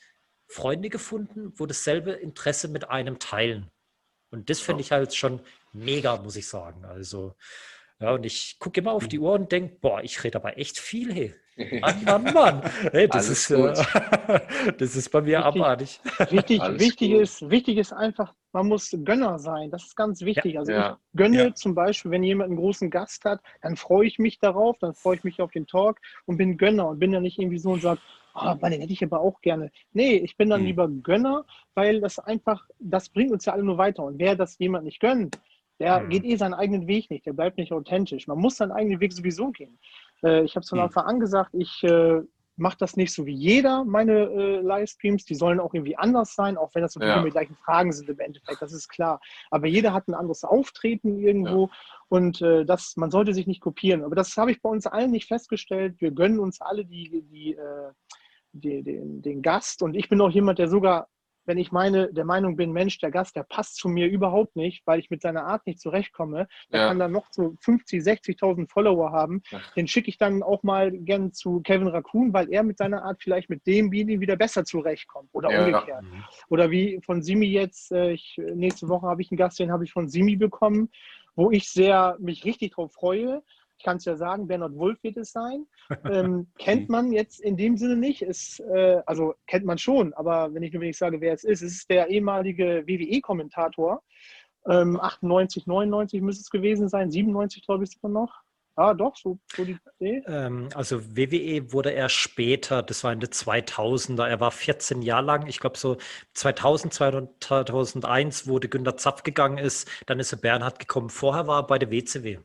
Freunde 0.47 0.89
gefunden, 0.89 1.53
wo 1.55 1.65
dasselbe 1.65 2.11
Interesse 2.11 2.67
mit 2.67 2.89
einem 2.89 3.19
teilen. 3.19 3.69
Und 4.29 4.49
das 4.49 4.59
finde 4.59 4.81
ich 4.81 4.91
halt 4.91 5.15
schon 5.15 5.41
mega, 5.73 6.17
muss 6.17 6.35
ich 6.35 6.47
sagen. 6.47 6.85
Also, 6.85 7.35
ja, 7.99 8.11
und 8.11 8.25
ich 8.25 8.57
gucke 8.59 8.79
immer 8.81 8.91
auf 8.91 9.07
die 9.07 9.19
Uhr 9.19 9.33
und 9.33 9.51
denke, 9.51 9.77
boah, 9.79 10.01
ich 10.03 10.23
rede 10.23 10.37
aber 10.37 10.57
echt 10.57 10.79
viel, 10.79 11.13
hey. 11.13 11.35
Mann, 11.81 12.03
Mann, 12.03 12.33
Mann. 12.33 12.61
Hey, 12.91 13.07
das, 13.07 13.29
ist, 13.29 13.49
äh, 13.51 13.73
das 14.77 14.95
ist 14.95 15.09
bei 15.09 15.21
mir 15.21 15.39
wichtig, 15.39 15.61
abartig. 15.61 16.01
Wichtig, 16.29 16.61
wichtig, 16.79 17.11
ist, 17.11 17.49
wichtig 17.49 17.77
ist 17.77 17.93
einfach, 17.93 18.33
man 18.53 18.67
muss 18.67 18.95
Gönner 19.03 19.39
sein. 19.39 19.71
Das 19.71 19.83
ist 19.83 19.95
ganz 19.95 20.21
wichtig. 20.21 20.53
Ja, 20.53 20.59
also 20.59 20.71
ja. 20.71 20.97
ich 21.11 21.17
gönne 21.17 21.43
ja. 21.45 21.53
zum 21.53 21.73
Beispiel, 21.73 22.11
wenn 22.11 22.23
jemand 22.23 22.49
einen 22.49 22.59
großen 22.59 22.89
Gast 22.89 23.25
hat, 23.25 23.41
dann 23.61 23.75
freue 23.75 24.07
ich 24.07 24.19
mich 24.19 24.39
darauf, 24.39 24.77
dann 24.79 24.93
freue 24.93 25.17
ich 25.17 25.23
mich 25.23 25.41
auf 25.41 25.51
den 25.51 25.65
Talk 25.65 25.99
und 26.25 26.37
bin 26.37 26.57
Gönner 26.57 26.87
und 26.89 26.99
bin 26.99 27.11
dann 27.11 27.23
nicht 27.23 27.39
irgendwie 27.39 27.59
so 27.59 27.71
und 27.71 27.81
sage, 27.81 27.99
oh, 28.35 28.53
den 28.53 28.81
hätte 28.81 28.93
ich 28.93 29.03
aber 29.03 29.19
auch 29.19 29.41
gerne. 29.41 29.71
Nee, 29.93 30.17
ich 30.17 30.37
bin 30.37 30.49
dann 30.49 30.61
mhm. 30.61 30.67
lieber 30.67 30.87
Gönner, 30.87 31.45
weil 31.73 32.01
das 32.01 32.19
einfach, 32.19 32.67
das 32.79 33.09
bringt 33.09 33.31
uns 33.31 33.45
ja 33.45 33.53
alle 33.53 33.63
nur 33.63 33.77
weiter. 33.77 34.03
Und 34.03 34.19
wer 34.19 34.35
das 34.35 34.57
jemand 34.59 34.85
nicht 34.85 34.99
gönnt, 34.99 35.39
der 35.79 36.01
mhm. 36.01 36.09
geht 36.09 36.23
eh 36.23 36.35
seinen 36.35 36.53
eigenen 36.53 36.87
Weg 36.87 37.09
nicht, 37.09 37.25
der 37.25 37.33
bleibt 37.33 37.57
nicht 37.57 37.71
authentisch. 37.71 38.27
Man 38.27 38.39
muss 38.39 38.57
seinen 38.57 38.71
eigenen 38.71 38.99
Weg 38.99 39.13
sowieso 39.13 39.51
gehen. 39.51 39.77
Äh, 40.23 40.43
ich 40.43 40.55
habe 40.55 40.63
es 40.63 40.69
von 40.69 40.79
mhm. 40.79 40.85
Anfang 40.85 41.05
an 41.05 41.19
gesagt, 41.19 41.51
ich 41.53 41.83
äh, 41.83 42.21
mache 42.57 42.77
das 42.79 42.97
nicht 42.97 43.13
so 43.13 43.25
wie 43.25 43.33
jeder, 43.33 43.85
meine 43.85 44.13
äh, 44.13 44.61
Livestreams. 44.61 45.25
Die 45.25 45.35
sollen 45.35 45.59
auch 45.59 45.73
irgendwie 45.73 45.95
anders 45.95 46.33
sein, 46.33 46.57
auch 46.57 46.73
wenn 46.73 46.81
das 46.81 46.95
natürlich 46.95 47.15
ja. 47.15 47.23
die 47.23 47.31
gleichen 47.31 47.55
Fragen 47.55 47.93
sind 47.93 48.09
im 48.09 48.19
Endeffekt, 48.19 48.61
das 48.61 48.73
ist 48.73 48.89
klar. 48.89 49.21
Aber 49.51 49.67
jeder 49.67 49.93
hat 49.93 50.07
ein 50.07 50.15
anderes 50.15 50.43
Auftreten 50.43 51.19
irgendwo 51.19 51.67
ja. 51.67 51.73
und 52.09 52.41
äh, 52.41 52.65
das, 52.65 52.97
man 52.97 53.11
sollte 53.11 53.33
sich 53.33 53.47
nicht 53.47 53.61
kopieren. 53.61 54.03
Aber 54.03 54.15
das 54.15 54.35
habe 54.37 54.51
ich 54.51 54.61
bei 54.61 54.69
uns 54.69 54.87
allen 54.87 55.11
nicht 55.11 55.27
festgestellt. 55.27 55.95
Wir 55.99 56.11
gönnen 56.11 56.39
uns 56.39 56.59
alle 56.59 56.83
die, 56.83 57.23
die, 57.29 57.53
äh, 57.53 57.91
die 58.53 58.83
den, 58.83 59.21
den 59.21 59.41
Gast 59.41 59.83
und 59.83 59.95
ich 59.95 60.09
bin 60.09 60.19
auch 60.19 60.31
jemand, 60.31 60.59
der 60.59 60.67
sogar 60.67 61.07
wenn 61.47 61.57
ich 61.57 61.71
meine, 61.71 62.11
der 62.13 62.25
Meinung 62.25 62.55
bin, 62.55 62.71
Mensch, 62.71 62.99
der 62.99 63.09
Gast, 63.09 63.35
der 63.35 63.43
passt 63.43 63.77
zu 63.77 63.87
mir 63.87 64.07
überhaupt 64.07 64.55
nicht, 64.55 64.85
weil 64.85 64.99
ich 64.99 65.09
mit 65.09 65.21
seiner 65.21 65.45
Art 65.45 65.65
nicht 65.65 65.79
zurechtkomme, 65.79 66.47
der 66.71 66.81
ja. 66.81 66.87
kann 66.87 66.99
dann 66.99 67.11
noch 67.11 67.27
so 67.31 67.55
50, 67.61 68.03
60.000 68.03 68.69
Follower 68.69 69.11
haben, 69.11 69.41
ja. 69.49 69.61
den 69.75 69.87
schicke 69.87 70.09
ich 70.09 70.17
dann 70.17 70.43
auch 70.43 70.63
mal 70.63 70.91
gern 70.91 71.31
zu 71.33 71.61
Kevin 71.61 71.87
Raccoon, 71.87 72.33
weil 72.33 72.51
er 72.51 72.63
mit 72.63 72.77
seiner 72.77 73.03
Art 73.03 73.21
vielleicht 73.21 73.49
mit 73.49 73.65
dem 73.65 73.89
Beanie 73.89 74.19
wieder 74.19 74.35
besser 74.35 74.65
zurechtkommt 74.65 75.29
oder 75.31 75.51
ja, 75.51 75.65
umgekehrt. 75.65 76.03
Mhm. 76.03 76.23
Oder 76.49 76.69
wie 76.69 76.99
von 77.05 77.23
Simi 77.23 77.47
jetzt, 77.47 77.91
äh, 77.91 78.11
ich, 78.11 78.39
nächste 78.53 78.89
Woche 78.89 79.07
habe 79.07 79.21
ich 79.21 79.31
einen 79.31 79.37
Gast, 79.37 79.59
den 79.59 79.71
habe 79.71 79.85
ich 79.85 79.91
von 79.91 80.09
Simi 80.09 80.35
bekommen, 80.35 80.89
wo 81.35 81.51
ich 81.51 81.69
sehr 81.69 82.17
mich 82.19 82.45
richtig 82.45 82.73
drauf 82.73 82.93
freue 82.93 83.41
ich 83.77 83.83
kann 83.83 83.97
es 83.97 84.05
ja 84.05 84.15
sagen, 84.15 84.47
Bernhard 84.47 84.75
Wulff 84.75 85.01
wird 85.03 85.17
es 85.17 85.31
sein. 85.31 85.65
Ähm, 86.09 86.47
kennt 86.57 86.89
man 86.89 87.11
jetzt 87.11 87.39
in 87.41 87.57
dem 87.57 87.77
Sinne 87.77 87.95
nicht. 87.95 88.21
Ist, 88.21 88.59
äh, 88.59 89.01
also 89.05 89.35
kennt 89.45 89.65
man 89.65 89.77
schon, 89.77 90.13
aber 90.13 90.53
wenn 90.53 90.63
ich 90.63 90.71
nur 90.73 90.81
wenig 90.81 90.97
sage, 90.97 91.21
wer 91.21 91.33
es 91.33 91.43
ist, 91.43 91.61
es 91.61 91.73
ist 91.73 91.89
der 91.89 92.07
ehemalige 92.07 92.83
WWE-Kommentator. 92.87 94.01
Ähm, 94.67 94.99
98, 94.99 95.65
99 95.67 96.21
müsste 96.21 96.41
es 96.41 96.49
gewesen 96.49 96.89
sein, 96.89 97.11
97 97.11 97.65
glaube 97.65 97.83
ich 97.83 97.91
sogar 97.91 98.11
noch. 98.11 98.41
Ah, 98.75 98.93
doch, 98.93 99.15
so, 99.15 99.39
so 99.55 99.65
die 99.65 99.77
Idee. 99.99 100.23
Ähm, 100.27 100.69
also 100.75 101.01
WWE 101.15 101.73
wurde 101.73 101.93
er 101.93 102.09
später, 102.09 102.83
das 102.83 103.03
war 103.03 103.11
in 103.11 103.19
den 103.19 103.31
2000er, 103.31 104.27
er 104.27 104.39
war 104.39 104.51
14 104.51 105.01
Jahre 105.01 105.25
lang, 105.25 105.47
ich 105.47 105.59
glaube 105.59 105.77
so 105.77 105.97
2000, 106.35 106.93
2001, 106.93 108.47
wo 108.47 108.59
der 108.59 108.69
Günter 108.69 108.95
Zapf 108.97 109.23
gegangen 109.23 109.57
ist, 109.57 109.89
dann 110.05 110.19
ist 110.19 110.31
er 110.31 110.37
Bernhard 110.37 110.79
gekommen. 110.79 111.09
Vorher 111.09 111.47
war 111.47 111.61
er 111.61 111.67
bei 111.67 111.79
der 111.79 111.91
WCW. 111.91 112.37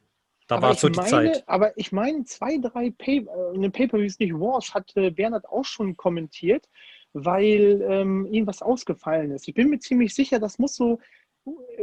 Da 0.49 0.57
aber 0.57 0.69
war 0.69 0.75
so 0.75 0.89
die 0.89 0.99
meine, 0.99 1.09
Zeit. 1.09 1.45
Aber 1.47 1.77
ich 1.79 1.93
meine, 1.93 2.25
zwei, 2.25 2.59
drei 2.59 2.91
Pay 2.91 3.27
äh, 3.27 3.57
eine 3.57 3.71
Pay-Per-Views, 3.71 4.19
nicht 4.19 4.35
Wars, 4.35 4.75
hat 4.75 4.93
äh, 4.97 5.11
Bernhard 5.11 5.49
auch 5.49 5.65
schon 5.65 5.97
kommentiert, 5.97 6.69
weil 7.13 7.85
ähm, 7.89 8.27
ihm 8.31 8.47
was 8.47 8.63
ausgefallen 8.63 9.31
ist. 9.33 9.49
Ich 9.49 9.55
bin 9.55 9.69
mir 9.69 9.79
ziemlich 9.79 10.15
sicher, 10.15 10.39
das 10.39 10.59
muss 10.59 10.75
so 10.75 10.99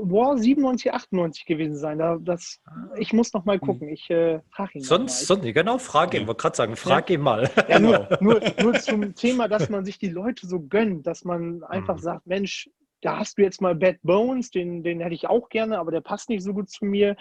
War 0.01 0.37
97, 0.37 0.93
98 0.93 1.45
gewesen 1.45 1.77
sein. 1.77 1.99
Da, 1.99 2.17
das, 2.19 2.61
ich 2.97 3.13
muss 3.13 3.33
noch 3.33 3.45
mal 3.45 3.59
hm. 3.59 3.67
gucken. 3.67 3.89
Ich 3.89 4.09
äh, 4.09 4.39
frage 4.51 4.79
ihn. 4.79 4.83
Sonst, 4.83 5.27
sonst, 5.27 5.43
genau, 5.43 5.77
frage 5.77 6.17
ihn. 6.17 6.21
Ich 6.21 6.27
wollte 6.27 6.41
gerade 6.41 6.57
sagen, 6.57 6.75
frage 6.75 7.13
ja. 7.13 7.19
ihn 7.19 7.23
mal. 7.23 7.49
Ja, 7.67 7.79
nur, 7.79 8.07
nur, 8.21 8.41
nur 8.61 8.73
zum 8.75 9.15
Thema, 9.15 9.47
dass 9.47 9.69
man 9.69 9.85
sich 9.85 9.99
die 9.99 10.09
Leute 10.09 10.47
so 10.47 10.59
gönnt, 10.59 11.05
dass 11.07 11.23
man 11.25 11.63
einfach 11.63 11.97
mhm. 11.97 12.01
sagt, 12.01 12.27
Mensch, 12.27 12.69
da 13.01 13.19
hast 13.19 13.37
du 13.37 13.41
jetzt 13.41 13.61
mal 13.61 13.75
Bad 13.75 13.97
Bones, 14.03 14.51
den, 14.51 14.83
den 14.83 14.99
hätte 14.99 15.15
ich 15.15 15.27
auch 15.27 15.49
gerne, 15.49 15.79
aber 15.79 15.91
der 15.91 16.01
passt 16.01 16.29
nicht 16.29 16.43
so 16.43 16.53
gut 16.53 16.69
zu 16.69 16.85
mir. 16.85 17.15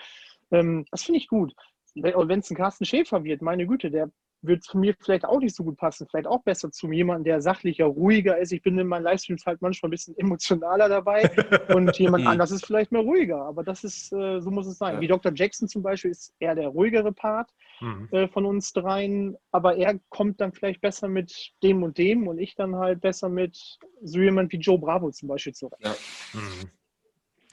Ähm, 0.51 0.85
das 0.91 1.05
finde 1.05 1.19
ich 1.19 1.29
gut. 1.29 1.55
Wenn 1.95 2.39
es 2.41 2.51
ein 2.51 2.57
Carsten 2.57 2.85
Schäfer 2.85 3.25
wird, 3.25 3.43
meine 3.43 3.67
Güte, 3.67 3.91
der 3.91 4.11
wird 4.43 4.63
zu 4.63 4.79
mir 4.79 4.95
vielleicht 5.01 5.25
auch 5.25 5.41
nicht 5.41 5.55
so 5.55 5.65
gut 5.65 5.77
passen, 5.77 6.07
vielleicht 6.09 6.27
auch 6.27 6.43
besser 6.43 6.71
zu 6.71 6.91
jemandem, 6.93 7.25
der 7.25 7.43
sachlicher, 7.43 7.87
ruhiger 7.87 8.39
ist. 8.39 8.53
Ich 8.53 8.63
bin 8.63 8.79
in 8.79 8.87
meinen 8.87 9.03
Livestreams 9.03 9.45
halt 9.47 9.61
manchmal 9.63 9.89
ein 9.89 9.91
bisschen 9.91 10.17
emotionaler 10.17 10.89
dabei 10.89 11.29
und 11.75 11.97
jemand 11.99 12.25
mhm. 12.25 12.31
anders 12.31 12.51
ist 12.51 12.67
vielleicht 12.67 12.93
mehr 12.93 13.03
ruhiger, 13.03 13.43
aber 13.43 13.65
das 13.65 13.85
ist, 13.85 14.13
äh, 14.13 14.41
so 14.41 14.51
muss 14.51 14.67
es 14.67 14.79
sein. 14.79 14.97
Ja. 14.97 15.01
Wie 15.01 15.09
Dr. 15.09 15.33
Jackson 15.35 15.69
zum 15.69 15.83
Beispiel 15.83 16.13
ist 16.13 16.35
eher 16.39 16.55
der 16.55 16.69
ruhigere 16.69 17.13
Part 17.13 17.51
mhm. 17.81 18.09
äh, 18.13 18.29
von 18.29 18.45
uns 18.45 18.73
dreien, 18.73 19.37
aber 19.51 19.77
er 19.77 19.99
kommt 20.09 20.41
dann 20.41 20.53
vielleicht 20.53 20.81
besser 20.81 21.09
mit 21.09 21.53
dem 21.63 21.83
und 21.83 21.99
dem 21.99 22.29
und 22.29 22.39
ich 22.39 22.55
dann 22.55 22.77
halt 22.77 23.01
besser 23.01 23.29
mit 23.29 23.79
so 24.03 24.21
jemand 24.21 24.53
wie 24.53 24.59
Joe 24.59 24.79
Bravo 24.79 25.11
zum 25.11 25.29
Beispiel 25.29 25.55
zurecht. 25.55 25.83
Ja, 25.85 25.97
mhm. 26.35 26.71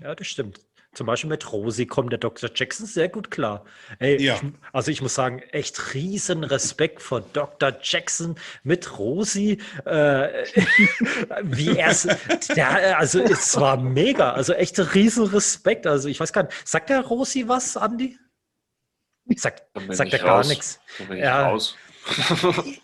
ja 0.02 0.16
das 0.16 0.28
stimmt. 0.28 0.60
Zum 0.96 1.08
Beispiel 1.08 1.30
mit 1.30 1.52
Rosi 1.52 1.86
kommt 1.86 2.12
der 2.12 2.20
Dr. 2.20 2.50
Jackson 2.54 2.88
sehr 2.88 3.10
gut 3.10 3.30
klar. 3.30 3.66
Ey, 4.00 4.22
ja. 4.22 4.36
ich, 4.36 4.42
also 4.72 4.92
ich 4.92 5.02
muss 5.02 5.14
sagen, 5.14 5.40
echt 5.52 5.94
riesen 5.94 6.44
Respekt 6.44 7.02
vor 7.02 7.22
Dr. 7.22 7.74
Jackson 7.82 8.36
mit 8.64 8.98
Rosi. 8.98 9.60
Äh, 9.86 9.92
wie 11.44 11.78
er 11.78 11.90
es, 11.90 12.08
also 12.98 13.20
es 13.20 13.60
war 13.60 13.78
mega, 13.78 14.32
also 14.32 14.54
echt 14.54 14.80
riesen 14.96 15.26
Respekt. 15.26 15.86
Also 15.86 16.08
ich 16.08 16.20
weiß 16.20 16.32
gar 16.32 16.44
nicht, 16.44 16.68
sagt 16.68 16.90
der 16.90 17.02
Rosi 17.02 17.48
was, 17.48 17.78
Andi? 17.78 18.18
Sagt, 19.36 19.64
sagt 19.90 20.14
er 20.14 20.20
gar 20.20 20.48
nichts. 20.48 20.80
Ja, 21.10 21.50
raus 21.50 21.76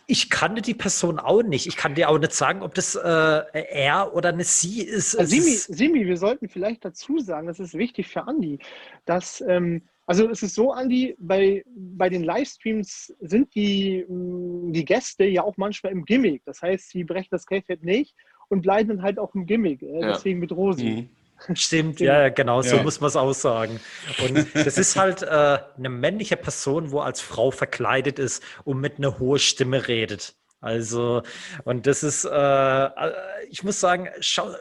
ich 0.08 0.30
kannte 0.30 0.62
die 0.62 0.74
Person 0.74 1.20
auch 1.20 1.44
nicht. 1.44 1.68
Ich 1.68 1.78
kann 1.78 1.96
dir 1.96 2.10
auch 2.10 2.18
nicht 2.18 2.34
sagen, 2.34 2.62
ob 2.62 2.74
das 2.74 2.96
äh, 2.96 3.42
er 3.54 4.16
oder 4.16 4.30
eine 4.30 4.44
sie 4.44 4.82
ist. 4.82 5.12
Simi, 5.12 5.52
Simi, 5.52 6.06
wir 6.06 6.18
sollten 6.18 6.50
vielleicht 6.50 6.84
dazu 6.86 7.20
sagen, 7.20 7.48
das 7.48 7.60
ist 7.60 7.74
wichtig 7.76 8.08
für 8.08 8.28
Andi, 8.28 8.60
dass, 9.06 9.42
ähm, 9.48 9.84
also 10.08 10.30
es 10.30 10.42
ist 10.42 10.56
so, 10.56 10.72
Andi, 10.72 11.16
bei, 11.20 11.64
bei 11.76 12.10
den 12.10 12.24
Livestreams 12.24 13.14
sind 13.20 13.54
die, 13.54 14.06
mm, 14.08 14.74
die 14.74 14.86
Gäste 14.86 15.26
ja 15.26 15.44
auch 15.44 15.58
manchmal 15.58 15.92
im 15.92 16.06
Gimmick. 16.06 16.42
Das 16.46 16.62
heißt, 16.62 16.90
sie 16.90 17.04
brechen 17.04 17.30
das 17.32 17.46
Käfig 17.46 17.84
nicht 17.84 18.16
und 18.50 18.62
bleiben 18.62 18.90
dann 18.90 19.02
halt 19.04 19.20
auch 19.20 19.36
im 19.36 19.46
Gimmick. 19.46 19.82
Äh, 19.84 20.02
ja. 20.02 20.14
Deswegen 20.14 20.40
mit 20.40 20.52
Rosi. 20.52 20.86
Mhm. 20.86 21.10
Stimmt, 21.54 22.00
ja, 22.00 22.30
genau, 22.30 22.62
so 22.62 22.78
ja. 22.78 22.84
muss 22.84 23.00
man 23.00 23.08
es 23.08 23.16
auch 23.16 23.34
sagen. 23.34 23.80
Und 24.24 24.48
das 24.54 24.78
ist 24.78 24.96
halt 24.96 25.24
äh, 25.24 25.60
eine 25.78 25.90
männliche 25.90 26.38
Person, 26.38 26.92
wo 26.92 27.00
als 27.00 27.22
Frau 27.22 27.52
verkleidet 27.52 28.20
ist 28.20 28.44
und 28.64 28.80
mit 28.80 28.98
einer 28.98 29.20
hohen 29.20 29.40
Stimme 29.40 29.88
redet. 29.88 30.36
Also, 30.60 31.24
und 31.64 31.88
das 31.88 32.04
ist, 32.04 32.24
äh, 32.24 32.30
äh 32.30 33.14
ich 33.50 33.64
muss 33.64 33.80
sagen, 33.80 34.10
schau, 34.20 34.54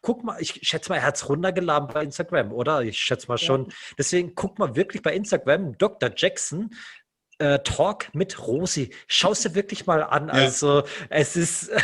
guck 0.00 0.24
mal, 0.24 0.40
ich 0.40 0.60
schätze 0.62 0.90
mal, 0.90 0.96
er 0.96 1.02
hat 1.04 1.16
es 1.16 1.28
runtergeladen 1.28 1.88
bei 1.92 2.02
Instagram, 2.02 2.52
oder? 2.52 2.80
Ich 2.80 2.98
schätze 2.98 3.28
mal 3.28 3.36
schon. 3.36 3.66
Ja. 3.66 3.72
Deswegen 3.98 4.34
guck 4.34 4.58
mal 4.58 4.74
wirklich 4.74 5.02
bei 5.02 5.12
Instagram, 5.14 5.76
Dr. 5.76 6.10
Jackson, 6.16 6.70
äh, 7.38 7.58
Talk 7.58 8.14
mit 8.14 8.38
Rosi. 8.46 8.94
Schau 9.06 9.32
es 9.32 9.42
dir 9.42 9.54
wirklich 9.54 9.86
mal 9.86 10.02
an. 10.02 10.28
Ja. 10.28 10.34
Also, 10.34 10.84
es 11.10 11.36
ist. 11.36 11.70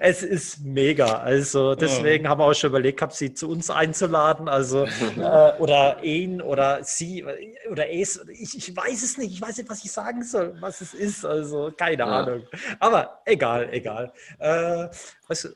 es 0.00 0.22
ist 0.22 0.64
mega. 0.64 1.18
Also 1.18 1.74
deswegen 1.74 2.28
haben 2.28 2.40
wir 2.40 2.44
auch 2.44 2.54
schon 2.54 2.70
überlegt, 2.70 2.98
gehabt, 2.98 3.14
sie 3.14 3.34
zu 3.34 3.48
uns 3.48 3.70
einzuladen. 3.70 4.48
Also 4.48 4.84
äh, 4.84 5.52
oder 5.58 6.02
ihn 6.02 6.40
oder 6.40 6.82
sie 6.82 7.24
oder 7.70 7.90
es. 7.90 8.24
Ich, 8.28 8.56
ich 8.56 8.76
weiß 8.76 9.02
es 9.02 9.18
nicht. 9.18 9.32
Ich 9.32 9.40
weiß 9.40 9.56
nicht, 9.58 9.68
was 9.68 9.84
ich 9.84 9.92
sagen 9.92 10.22
soll, 10.22 10.56
was 10.60 10.80
es 10.80 10.94
ist. 10.94 11.24
Also 11.24 11.72
keine 11.76 11.98
ja. 11.98 12.06
Ahnung. 12.06 12.42
Aber 12.80 13.20
egal, 13.24 13.68
egal. 13.72 14.12
Äh, 14.38 14.88
also, 15.28 15.48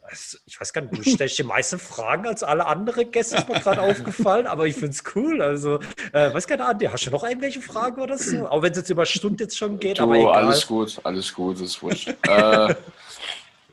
ich 0.47 0.61
weiß 0.61 0.73
gar 0.73 0.82
nicht, 0.82 0.97
du 0.97 1.02
stellst 1.09 1.39
die 1.39 1.44
meisten 1.44 1.78
Fragen 1.78 2.27
als 2.27 2.43
alle 2.43 2.66
anderen 2.66 3.11
Gäste, 3.12 3.36
ist 3.36 3.48
mir 3.48 3.61
gerade 3.61 3.82
aufgefallen, 3.82 4.48
aber 4.48 4.66
ich 4.66 4.74
finde 4.74 4.90
es 4.90 5.05
cool. 5.15 5.40
Also, 5.40 5.78
äh, 6.12 6.35
weiß 6.35 6.48
keine 6.48 6.65
Ahnung, 6.65 6.93
hast 6.93 7.07
du 7.07 7.11
noch 7.11 7.23
irgendwelche 7.23 7.61
Fragen 7.61 8.01
oder 8.01 8.19
so? 8.19 8.48
Auch 8.48 8.62
wenn 8.62 8.73
es 8.73 8.78
jetzt 8.78 8.90
über 8.90 9.07
Stunden 9.07 9.39
jetzt 9.39 9.57
schon 9.57 9.78
geht, 9.78 9.98
du, 9.98 10.02
aber 10.02 10.16
egal. 10.16 10.44
Alles 10.44 10.66
gut, 10.66 11.01
alles 11.05 11.32
gut, 11.32 11.61
ist 11.61 11.81
wurscht. 11.82 12.09
äh, 12.27 12.74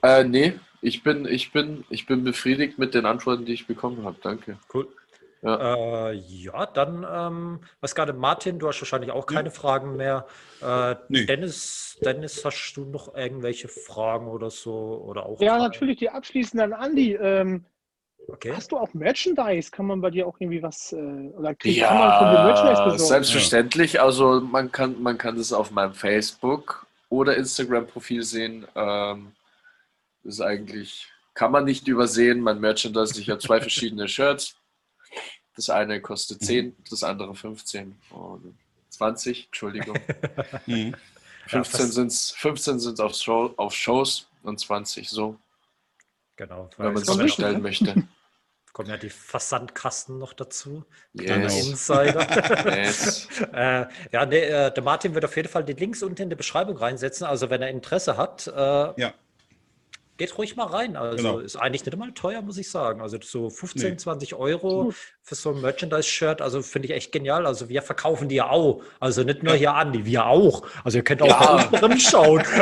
äh, 0.01 0.23
nee, 0.23 0.53
ich 0.81 1.03
bin, 1.03 1.25
ich, 1.25 1.51
bin, 1.51 1.85
ich 1.89 2.05
bin 2.05 2.23
befriedigt 2.23 2.77
mit 2.77 2.93
den 2.93 3.05
Antworten, 3.05 3.45
die 3.45 3.53
ich 3.53 3.67
bekommen 3.67 4.03
habe. 4.05 4.17
Danke. 4.21 4.57
Cool. 4.73 4.87
Ja, 5.41 6.09
äh, 6.09 6.13
ja 6.13 6.65
dann, 6.65 7.05
ähm, 7.09 7.59
was 7.79 7.93
gerade, 7.93 8.13
Martin, 8.13 8.59
du 8.59 8.67
hast 8.67 8.81
wahrscheinlich 8.81 9.11
auch 9.11 9.25
keine 9.25 9.49
ja. 9.49 9.53
Fragen 9.53 9.95
mehr. 9.95 10.25
Äh, 10.61 10.95
nee. 11.09 11.25
Dennis, 11.25 11.97
Dennis, 12.03 12.43
hast 12.43 12.73
du 12.75 12.85
noch 12.85 13.15
irgendwelche 13.15 13.67
Fragen 13.67 14.27
oder 14.27 14.49
so? 14.49 15.03
Oder 15.05 15.25
auch 15.25 15.39
ja, 15.39 15.51
Fragen? 15.51 15.63
natürlich 15.63 15.97
die 15.97 16.09
abschließenden 16.09 16.73
an 16.73 16.81
Andi. 16.81 17.13
Ähm, 17.13 17.65
okay. 18.27 18.53
Hast 18.55 18.71
du 18.71 18.77
auch 18.77 18.93
Merchandise? 18.93 19.69
Kann 19.69 19.85
man 19.85 20.01
bei 20.01 20.09
dir 20.09 20.27
auch 20.27 20.35
irgendwie 20.39 20.63
was, 20.63 20.91
äh, 20.93 20.95
oder 20.95 21.53
krieg, 21.53 21.77
ja, 21.77 21.87
kann 21.87 21.97
man 21.99 22.19
von 22.19 22.27
dir 22.29 22.43
Merchandise 22.43 22.83
besorgen? 22.83 23.05
Selbstverständlich. 23.05 23.93
Ja. 23.93 24.03
Also 24.03 24.41
man 24.41 24.71
kann, 24.71 25.01
man 25.01 25.17
kann 25.17 25.37
das 25.37 25.53
auf 25.53 25.69
meinem 25.71 25.93
Facebook 25.93 26.87
oder 27.09 27.37
Instagram-Profil 27.37 28.23
sehen. 28.23 28.67
Ähm, 28.75 29.33
das 30.27 30.35
ist 30.35 30.41
eigentlich, 30.41 31.07
kann 31.33 31.53
man 31.53 31.63
nicht 31.63 31.87
übersehen. 31.87 32.41
Mein 32.41 32.59
Merchandise, 32.59 33.19
ich 33.19 33.29
habe 33.29 33.39
zwei 33.39 33.61
verschiedene 33.61 34.09
Shirts. 34.09 34.57
Das 35.55 35.69
eine 35.69 36.01
kostet 36.01 36.43
10, 36.43 36.65
mhm. 36.65 36.75
das 36.89 37.01
andere 37.03 37.33
15. 37.33 37.97
Oh, 38.11 38.37
20, 38.89 39.45
Entschuldigung. 39.45 39.97
15 41.47 41.91
sind 41.91 42.07
es 42.07 42.31
15 42.31 42.79
sind's 42.79 42.99
auf, 42.99 43.15
Show, 43.15 43.53
auf 43.55 43.73
Shows 43.73 44.27
und 44.43 44.59
20 44.59 45.09
so. 45.09 45.37
Genau. 46.35 46.69
Wenn 46.75 46.91
man 46.91 47.01
es 47.01 47.17
bestellen 47.17 47.61
möchte. 47.61 47.95
Kommen 48.73 48.89
ja 48.89 48.97
die 48.97 49.09
Versandkasten 49.09 50.19
noch 50.19 50.33
dazu. 50.33 50.83
Yes. 51.13 51.67
Insider. 51.67 52.75
yes. 52.77 53.27
äh, 53.53 53.85
ja, 54.11 54.25
nee, 54.25 54.39
äh, 54.39 54.73
der 54.73 54.83
Martin 54.83 55.15
wird 55.15 55.23
auf 55.23 55.37
jeden 55.37 55.47
Fall 55.47 55.63
die 55.63 55.73
Links 55.73 56.03
unten 56.03 56.23
in 56.23 56.29
die 56.29 56.35
Beschreibung 56.35 56.75
reinsetzen. 56.75 57.25
Also 57.25 57.49
wenn 57.49 57.61
er 57.61 57.69
Interesse 57.69 58.17
hat, 58.17 58.45
äh, 58.47 59.01
ja. 59.01 59.13
Geht 60.17 60.37
ruhig 60.37 60.55
mal 60.55 60.65
rein. 60.65 60.95
Also 60.95 61.17
genau. 61.17 61.39
ist 61.39 61.55
eigentlich 61.55 61.85
nicht 61.85 61.95
mal 61.95 62.11
teuer, 62.11 62.41
muss 62.41 62.57
ich 62.57 62.69
sagen. 62.69 63.01
Also 63.01 63.17
so 63.21 63.49
15, 63.49 63.91
nee. 63.91 63.97
20 63.97 64.33
Euro 64.33 64.93
für 65.21 65.35
so 65.35 65.53
ein 65.53 65.61
Merchandise-Shirt, 65.61 66.41
also 66.41 66.63
finde 66.63 66.87
ich 66.87 66.93
echt 66.93 67.11
genial. 67.11 67.45
Also 67.45 67.69
wir 67.69 67.83
verkaufen 67.83 68.27
die 68.27 68.35
ja 68.35 68.49
auch. 68.49 68.81
Also 68.99 69.23
nicht 69.23 69.43
nur 69.43 69.53
ja. 69.53 69.59
hier 69.59 69.73
an, 69.75 69.93
die 69.93 70.05
wir 70.05 70.25
auch. 70.25 70.67
Also 70.83 70.97
ihr 70.97 71.03
könnt 71.03 71.21
auch 71.21 71.27
ja. 71.27 71.67
bei 71.71 71.83
uns 71.83 72.03
schauen. 72.03 72.43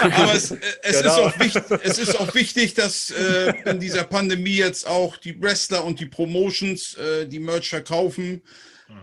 Aber 0.00 0.32
es, 0.32 0.52
es, 0.82 1.02
genau. 1.02 1.10
ist 1.10 1.18
auch 1.18 1.40
wichtig, 1.40 1.62
es 1.82 1.98
ist 1.98 2.20
auch 2.20 2.34
wichtig, 2.34 2.74
dass 2.74 3.10
äh, 3.10 3.52
in 3.64 3.80
dieser 3.80 4.04
Pandemie 4.04 4.56
jetzt 4.56 4.86
auch 4.86 5.16
die 5.16 5.40
Wrestler 5.40 5.84
und 5.84 5.98
die 5.98 6.06
Promotions 6.06 6.94
äh, 6.94 7.26
die 7.26 7.40
Merch 7.40 7.68
verkaufen. 7.68 8.42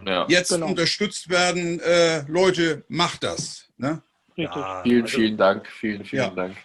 Ja. 0.06 0.26
Jetzt 0.30 0.50
genau. 0.50 0.68
unterstützt 0.68 1.30
werden. 1.30 1.80
Äh, 1.82 2.24
Leute, 2.28 2.84
macht 2.88 3.24
das. 3.24 3.68
Ne? 3.78 4.02
Ja, 4.36 4.82
vielen, 4.84 5.04
also, 5.04 5.18
vielen 5.18 5.38
Dank. 5.38 5.68
Vielen, 5.68 6.06
vielen 6.06 6.36
Dank. 6.36 6.56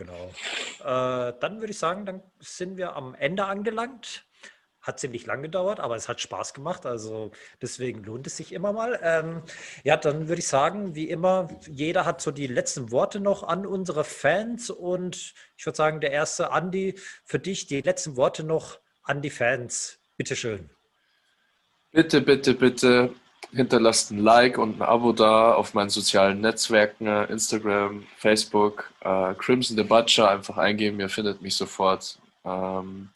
Genau. 0.00 0.32
Äh, 0.80 1.34
dann 1.40 1.60
würde 1.60 1.72
ich 1.72 1.78
sagen, 1.78 2.06
dann 2.06 2.22
sind 2.38 2.78
wir 2.78 2.96
am 2.96 3.14
Ende 3.14 3.44
angelangt. 3.44 4.24
Hat 4.80 4.98
ziemlich 4.98 5.26
lang 5.26 5.42
gedauert, 5.42 5.78
aber 5.78 5.94
es 5.94 6.08
hat 6.08 6.22
Spaß 6.22 6.54
gemacht. 6.54 6.86
Also 6.86 7.32
deswegen 7.60 8.02
lohnt 8.02 8.26
es 8.26 8.38
sich 8.38 8.54
immer 8.54 8.72
mal. 8.72 8.98
Ähm, 9.02 9.42
ja, 9.84 9.98
dann 9.98 10.28
würde 10.28 10.40
ich 10.40 10.48
sagen, 10.48 10.94
wie 10.94 11.10
immer, 11.10 11.48
jeder 11.68 12.06
hat 12.06 12.22
so 12.22 12.30
die 12.30 12.46
letzten 12.46 12.90
Worte 12.90 13.20
noch 13.20 13.42
an 13.42 13.66
unsere 13.66 14.04
Fans. 14.04 14.70
Und 14.70 15.34
ich 15.58 15.66
würde 15.66 15.76
sagen, 15.76 16.00
der 16.00 16.12
erste 16.12 16.50
Andi, 16.50 16.98
für 17.26 17.38
dich 17.38 17.66
die 17.66 17.82
letzten 17.82 18.16
Worte 18.16 18.42
noch 18.42 18.80
an 19.02 19.20
die 19.20 19.28
Fans. 19.28 19.98
Bitteschön. 20.16 20.70
Bitte, 21.90 22.22
bitte, 22.22 22.54
bitte 22.54 23.14
hinterlasst 23.52 24.10
ein 24.10 24.18
Like 24.18 24.58
und 24.58 24.80
ein 24.80 24.82
Abo 24.82 25.12
da 25.12 25.54
auf 25.54 25.74
meinen 25.74 25.90
sozialen 25.90 26.40
Netzwerken, 26.40 27.06
Instagram, 27.06 28.06
Facebook, 28.16 28.90
äh, 29.00 29.34
Crimson 29.34 29.76
the 29.76 29.82
Butcher, 29.82 30.30
einfach 30.30 30.56
eingeben, 30.56 31.00
ihr 31.00 31.08
findet 31.08 31.42
mich 31.42 31.56
sofort. 31.56 32.18
Ähm, 32.44 33.10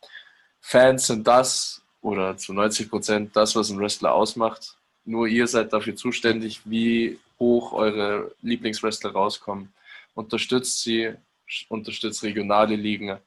Fans 0.61 1.07
sind 1.07 1.27
das 1.27 1.83
oder 2.01 2.37
zu 2.37 2.53
90 2.53 2.91
Prozent 2.91 3.37
das, 3.37 3.55
was 3.55 3.71
ein 3.71 3.79
Wrestler 3.79 4.15
ausmacht. 4.15 4.77
Nur 5.05 5.27
ihr 5.27 5.47
seid 5.47 5.73
dafür 5.73 5.97
zuständig, 5.97 6.61
wie 6.65 7.19
hoch 7.39 7.73
eure 7.73 8.33
Lieblingswrestler 8.43 9.13
rauskommen. 9.13 9.73
Unterstützt 10.15 10.83
sie, 10.83 11.13
unterstützt 11.69 12.23
regionale 12.23 12.77
Ligen 12.77 13.19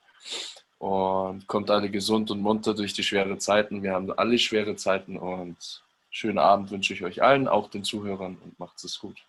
und 0.80 1.48
kommt 1.48 1.70
alle 1.70 1.90
gesund 1.90 2.32
und 2.32 2.42
munter 2.42 2.74
durch 2.74 2.94
die 2.94 3.04
schweren 3.04 3.40
Zeiten. 3.40 3.84
Wir 3.84 3.94
haben 3.94 4.12
alle 4.12 4.38
schwere 4.38 4.76
Zeiten 4.76 5.18
und 5.18 5.82
schönen 6.18 6.40
Abend 6.40 6.72
wünsche 6.72 6.96
ich 6.96 7.04
euch 7.04 7.22
allen, 7.22 7.48
auch 7.48 7.70
den 7.70 7.84
Zuhörern 7.84 8.38
und 8.44 8.60
macht 8.60 8.84
es 8.84 9.00
gut. 9.00 9.24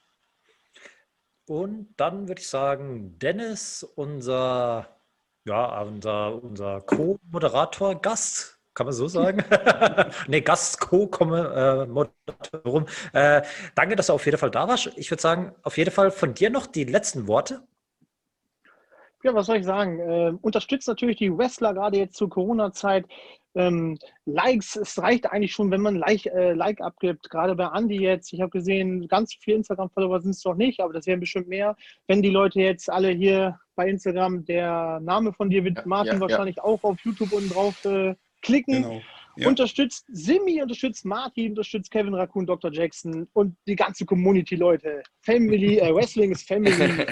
Und 1.47 1.93
dann 1.99 2.29
würde 2.29 2.41
ich 2.41 2.49
sagen, 2.49 3.19
Dennis, 3.19 3.83
unser, 3.83 4.89
ja, 5.45 5.83
unser, 5.83 6.43
unser 6.43 6.81
Co-Moderator, 6.81 8.01
Gast, 8.01 8.59
kann 8.73 8.87
man 8.87 8.95
so 8.95 9.07
sagen? 9.07 9.45
ne, 10.29 10.41
Gast, 10.41 10.81
Co-Moderator. 10.81 12.87
Äh, 13.13 13.39
äh, 13.39 13.43
danke, 13.75 13.97
dass 13.97 14.07
du 14.07 14.15
auf 14.15 14.25
jeden 14.25 14.39
Fall 14.39 14.51
da 14.51 14.67
warst. 14.67 14.91
Ich 14.97 15.11
würde 15.11 15.21
sagen, 15.21 15.55
auf 15.63 15.77
jeden 15.77 15.91
Fall 15.91 16.11
von 16.11 16.33
dir 16.33 16.49
noch 16.49 16.67
die 16.67 16.85
letzten 16.85 17.29
Worte. 17.29 17.67
Ja, 19.25 19.35
was 19.35 19.47
soll 19.47 19.57
ich 19.57 19.65
sagen? 19.65 19.99
Äh, 19.99 20.33
unterstützt 20.41 20.89
natürlich 20.89 21.19
die 21.19 21.37
Wrestler 21.37 21.75
gerade 21.75 21.99
jetzt 21.99 22.17
zur 22.17 22.31
Corona-Zeit. 22.31 23.05
Ähm, 23.59 23.99
Likes, 24.25 24.77
es 24.77 25.03
reicht 25.03 25.27
eigentlich 25.27 25.53
schon, 25.53 25.73
wenn 25.73 25.81
man 25.81 25.97
Like, 25.97 26.27
äh, 26.27 26.53
like 26.53 26.81
abgibt. 26.81 27.29
Gerade 27.29 27.57
bei 27.57 27.69
Andy 27.75 28.01
jetzt. 28.01 28.33
Ich 28.33 28.41
habe 28.41 28.51
gesehen, 28.51 29.09
ganz 29.09 29.35
viele 29.35 29.57
Instagram-Follower 29.57 30.21
sind 30.21 30.31
es 30.31 30.43
doch 30.43 30.55
nicht, 30.55 30.81
aber 30.81 30.93
das 30.93 31.07
wären 31.07 31.19
bestimmt 31.19 31.49
mehr. 31.49 31.77
Wenn 32.07 32.23
die 32.23 32.31
Leute 32.31 32.61
jetzt 32.61 32.89
alle 32.89 33.11
hier 33.11 33.59
bei 33.75 33.89
Instagram, 33.89 34.45
der 34.45 35.01
Name 35.01 35.33
von 35.33 35.51
dir 35.51 35.65
wird 35.65 35.79
ja, 35.79 35.83
Martin 35.87 36.15
ja, 36.15 36.21
wahrscheinlich 36.21 36.57
ja. 36.57 36.63
auch 36.63 36.85
auf 36.85 37.01
YouTube 37.05 37.33
unten 37.33 37.51
drauf 37.51 37.85
äh, 37.85 38.15
klicken. 38.43 38.83
Genau. 38.83 39.03
Ja. 39.37 39.49
Unterstützt 39.49 40.05
Simi, 40.09 40.63
unterstützt 40.63 41.05
Martin, 41.05 41.51
unterstützt 41.51 41.91
Kevin 41.91 42.15
Raccoon, 42.15 42.47
Dr. 42.47 42.73
Jackson 42.73 43.29
und 43.35 43.57
die 43.67 43.77
ganze 43.77 44.05
Community, 44.05 44.55
Leute. 44.55 45.03
Family, 45.23 45.79
äh, 45.79 45.95
Wrestling 45.95 46.33
ist 46.33 46.47
Family. 46.47 46.73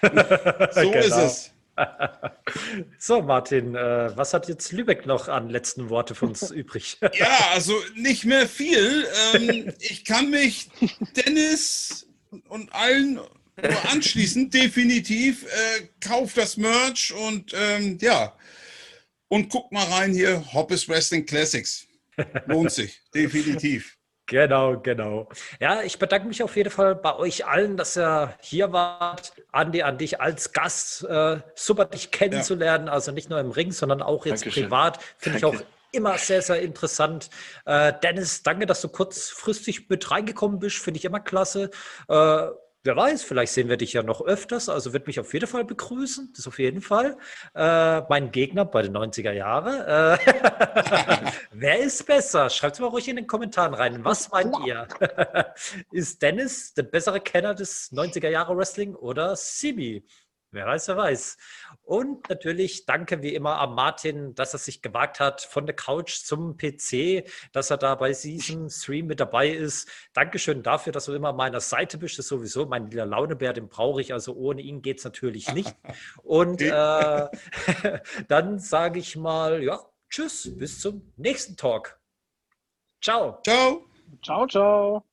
so 0.00 0.80
genau. 0.80 0.98
ist 0.98 1.16
es. 1.16 1.51
so, 2.98 3.22
Martin, 3.22 3.74
äh, 3.74 4.16
was 4.16 4.34
hat 4.34 4.48
jetzt 4.48 4.72
Lübeck 4.72 5.06
noch 5.06 5.28
an 5.28 5.48
letzten 5.48 5.88
Worte 5.88 6.14
für 6.14 6.26
uns 6.26 6.50
übrig? 6.50 6.98
ja, 7.14 7.38
also 7.52 7.74
nicht 7.94 8.24
mehr 8.24 8.48
viel. 8.48 9.06
Ähm, 9.34 9.72
ich 9.78 10.04
kann 10.04 10.30
mich 10.30 10.70
Dennis 11.16 12.06
und 12.48 12.72
allen 12.74 13.14
nur 13.14 13.90
anschließen, 13.90 14.50
definitiv. 14.50 15.44
Äh, 15.44 15.88
kauft 16.00 16.36
das 16.38 16.56
Merch 16.56 17.12
und 17.12 17.52
ähm, 17.54 17.98
ja, 18.00 18.34
und 19.28 19.48
guckt 19.48 19.72
mal 19.72 19.86
rein 19.86 20.12
hier, 20.12 20.52
Hoppes 20.52 20.88
Wrestling 20.88 21.24
Classics. 21.24 21.86
Lohnt 22.46 22.70
sich, 22.70 23.00
definitiv. 23.14 23.96
Genau, 24.26 24.78
genau. 24.78 25.28
Ja, 25.60 25.82
ich 25.82 25.98
bedanke 25.98 26.28
mich 26.28 26.42
auf 26.42 26.56
jeden 26.56 26.70
Fall 26.70 26.94
bei 26.94 27.16
euch 27.16 27.46
allen, 27.46 27.76
dass 27.76 27.96
ihr 27.96 28.34
hier 28.40 28.72
wart. 28.72 29.32
Andi, 29.50 29.82
an 29.82 29.98
dich 29.98 30.20
als 30.20 30.52
Gast. 30.52 31.04
Äh, 31.04 31.38
super, 31.54 31.84
dich 31.86 32.10
kennenzulernen. 32.10 32.86
Ja. 32.86 32.92
Also 32.92 33.12
nicht 33.12 33.30
nur 33.30 33.40
im 33.40 33.50
Ring, 33.50 33.72
sondern 33.72 34.00
auch 34.00 34.24
jetzt 34.24 34.42
Dankeschön. 34.42 34.64
privat. 34.64 35.00
Finde 35.18 35.38
ich 35.38 35.44
auch 35.44 35.56
immer 35.92 36.16
sehr, 36.18 36.40
sehr 36.40 36.62
interessant. 36.62 37.30
Äh, 37.66 37.92
Dennis, 38.02 38.42
danke, 38.42 38.66
dass 38.66 38.80
du 38.80 38.88
kurzfristig 38.88 39.88
mit 39.88 40.10
reingekommen 40.10 40.58
bist. 40.58 40.78
Finde 40.78 40.98
ich 40.98 41.04
immer 41.04 41.20
klasse. 41.20 41.70
Äh, 42.08 42.46
Wer 42.84 42.96
weiß, 42.96 43.22
vielleicht 43.22 43.52
sehen 43.52 43.68
wir 43.68 43.76
dich 43.76 43.92
ja 43.92 44.02
noch 44.02 44.20
öfters. 44.22 44.68
Also 44.68 44.92
wird 44.92 45.06
mich 45.06 45.20
auf 45.20 45.32
jeden 45.32 45.46
Fall 45.46 45.64
begrüßen. 45.64 46.32
Das 46.34 46.48
auf 46.48 46.58
jeden 46.58 46.80
Fall. 46.80 47.16
Äh, 47.54 48.00
mein 48.08 48.32
Gegner 48.32 48.64
bei 48.64 48.82
den 48.82 48.96
90er 48.96 49.30
Jahren. 49.30 49.80
Äh, 49.82 50.18
wer 51.52 51.78
ist 51.78 52.04
besser? 52.06 52.50
Schreibt 52.50 52.74
es 52.74 52.80
mal 52.80 52.88
ruhig 52.88 53.06
in 53.06 53.14
den 53.14 53.28
Kommentaren 53.28 53.74
rein. 53.74 54.04
Was 54.04 54.32
meint 54.32 54.56
ihr? 54.66 54.88
ist 55.92 56.22
Dennis 56.22 56.74
der 56.74 56.82
bessere 56.82 57.20
Kenner 57.20 57.54
des 57.54 57.92
90er 57.92 58.28
Jahre 58.28 58.56
Wrestling 58.56 58.96
oder 58.96 59.36
Sibi? 59.36 60.04
Wer 60.52 60.66
weiß, 60.66 60.88
wer 60.88 60.96
weiß. 60.98 61.38
Und 61.82 62.28
natürlich 62.28 62.84
danke 62.84 63.22
wie 63.22 63.34
immer 63.34 63.58
an 63.58 63.74
Martin, 63.74 64.34
dass 64.34 64.52
er 64.52 64.58
sich 64.58 64.82
gewagt 64.82 65.18
hat 65.18 65.40
von 65.40 65.64
der 65.64 65.74
Couch 65.74 66.24
zum 66.24 66.58
PC, 66.58 67.26
dass 67.52 67.70
er 67.70 67.78
da 67.78 67.94
bei 67.94 68.12
diesem 68.12 68.68
Stream 68.68 69.06
mit 69.06 69.18
dabei 69.18 69.48
ist. 69.48 69.88
Dankeschön 70.12 70.62
dafür, 70.62 70.92
dass 70.92 71.06
du 71.06 71.14
immer 71.14 71.30
an 71.30 71.36
meiner 71.36 71.60
Seite 71.60 71.96
bist. 71.96 72.18
Das 72.18 72.26
ist 72.26 72.28
sowieso 72.28 72.66
mein 72.66 72.90
lila 72.90 73.04
Launebär, 73.04 73.54
den 73.54 73.68
brauche 73.68 74.02
ich. 74.02 74.12
Also 74.12 74.34
ohne 74.34 74.60
ihn 74.60 74.82
geht 74.82 74.98
es 74.98 75.04
natürlich 75.04 75.50
nicht. 75.54 75.74
Und 76.22 76.60
äh, 76.60 77.28
dann 78.28 78.58
sage 78.58 78.98
ich 78.98 79.16
mal, 79.16 79.62
ja, 79.62 79.80
tschüss, 80.10 80.50
bis 80.58 80.80
zum 80.80 81.12
nächsten 81.16 81.56
Talk. 81.56 81.98
Ciao. 83.00 83.40
Ciao. 83.42 83.86
Ciao, 84.22 84.46
ciao. 84.46 85.11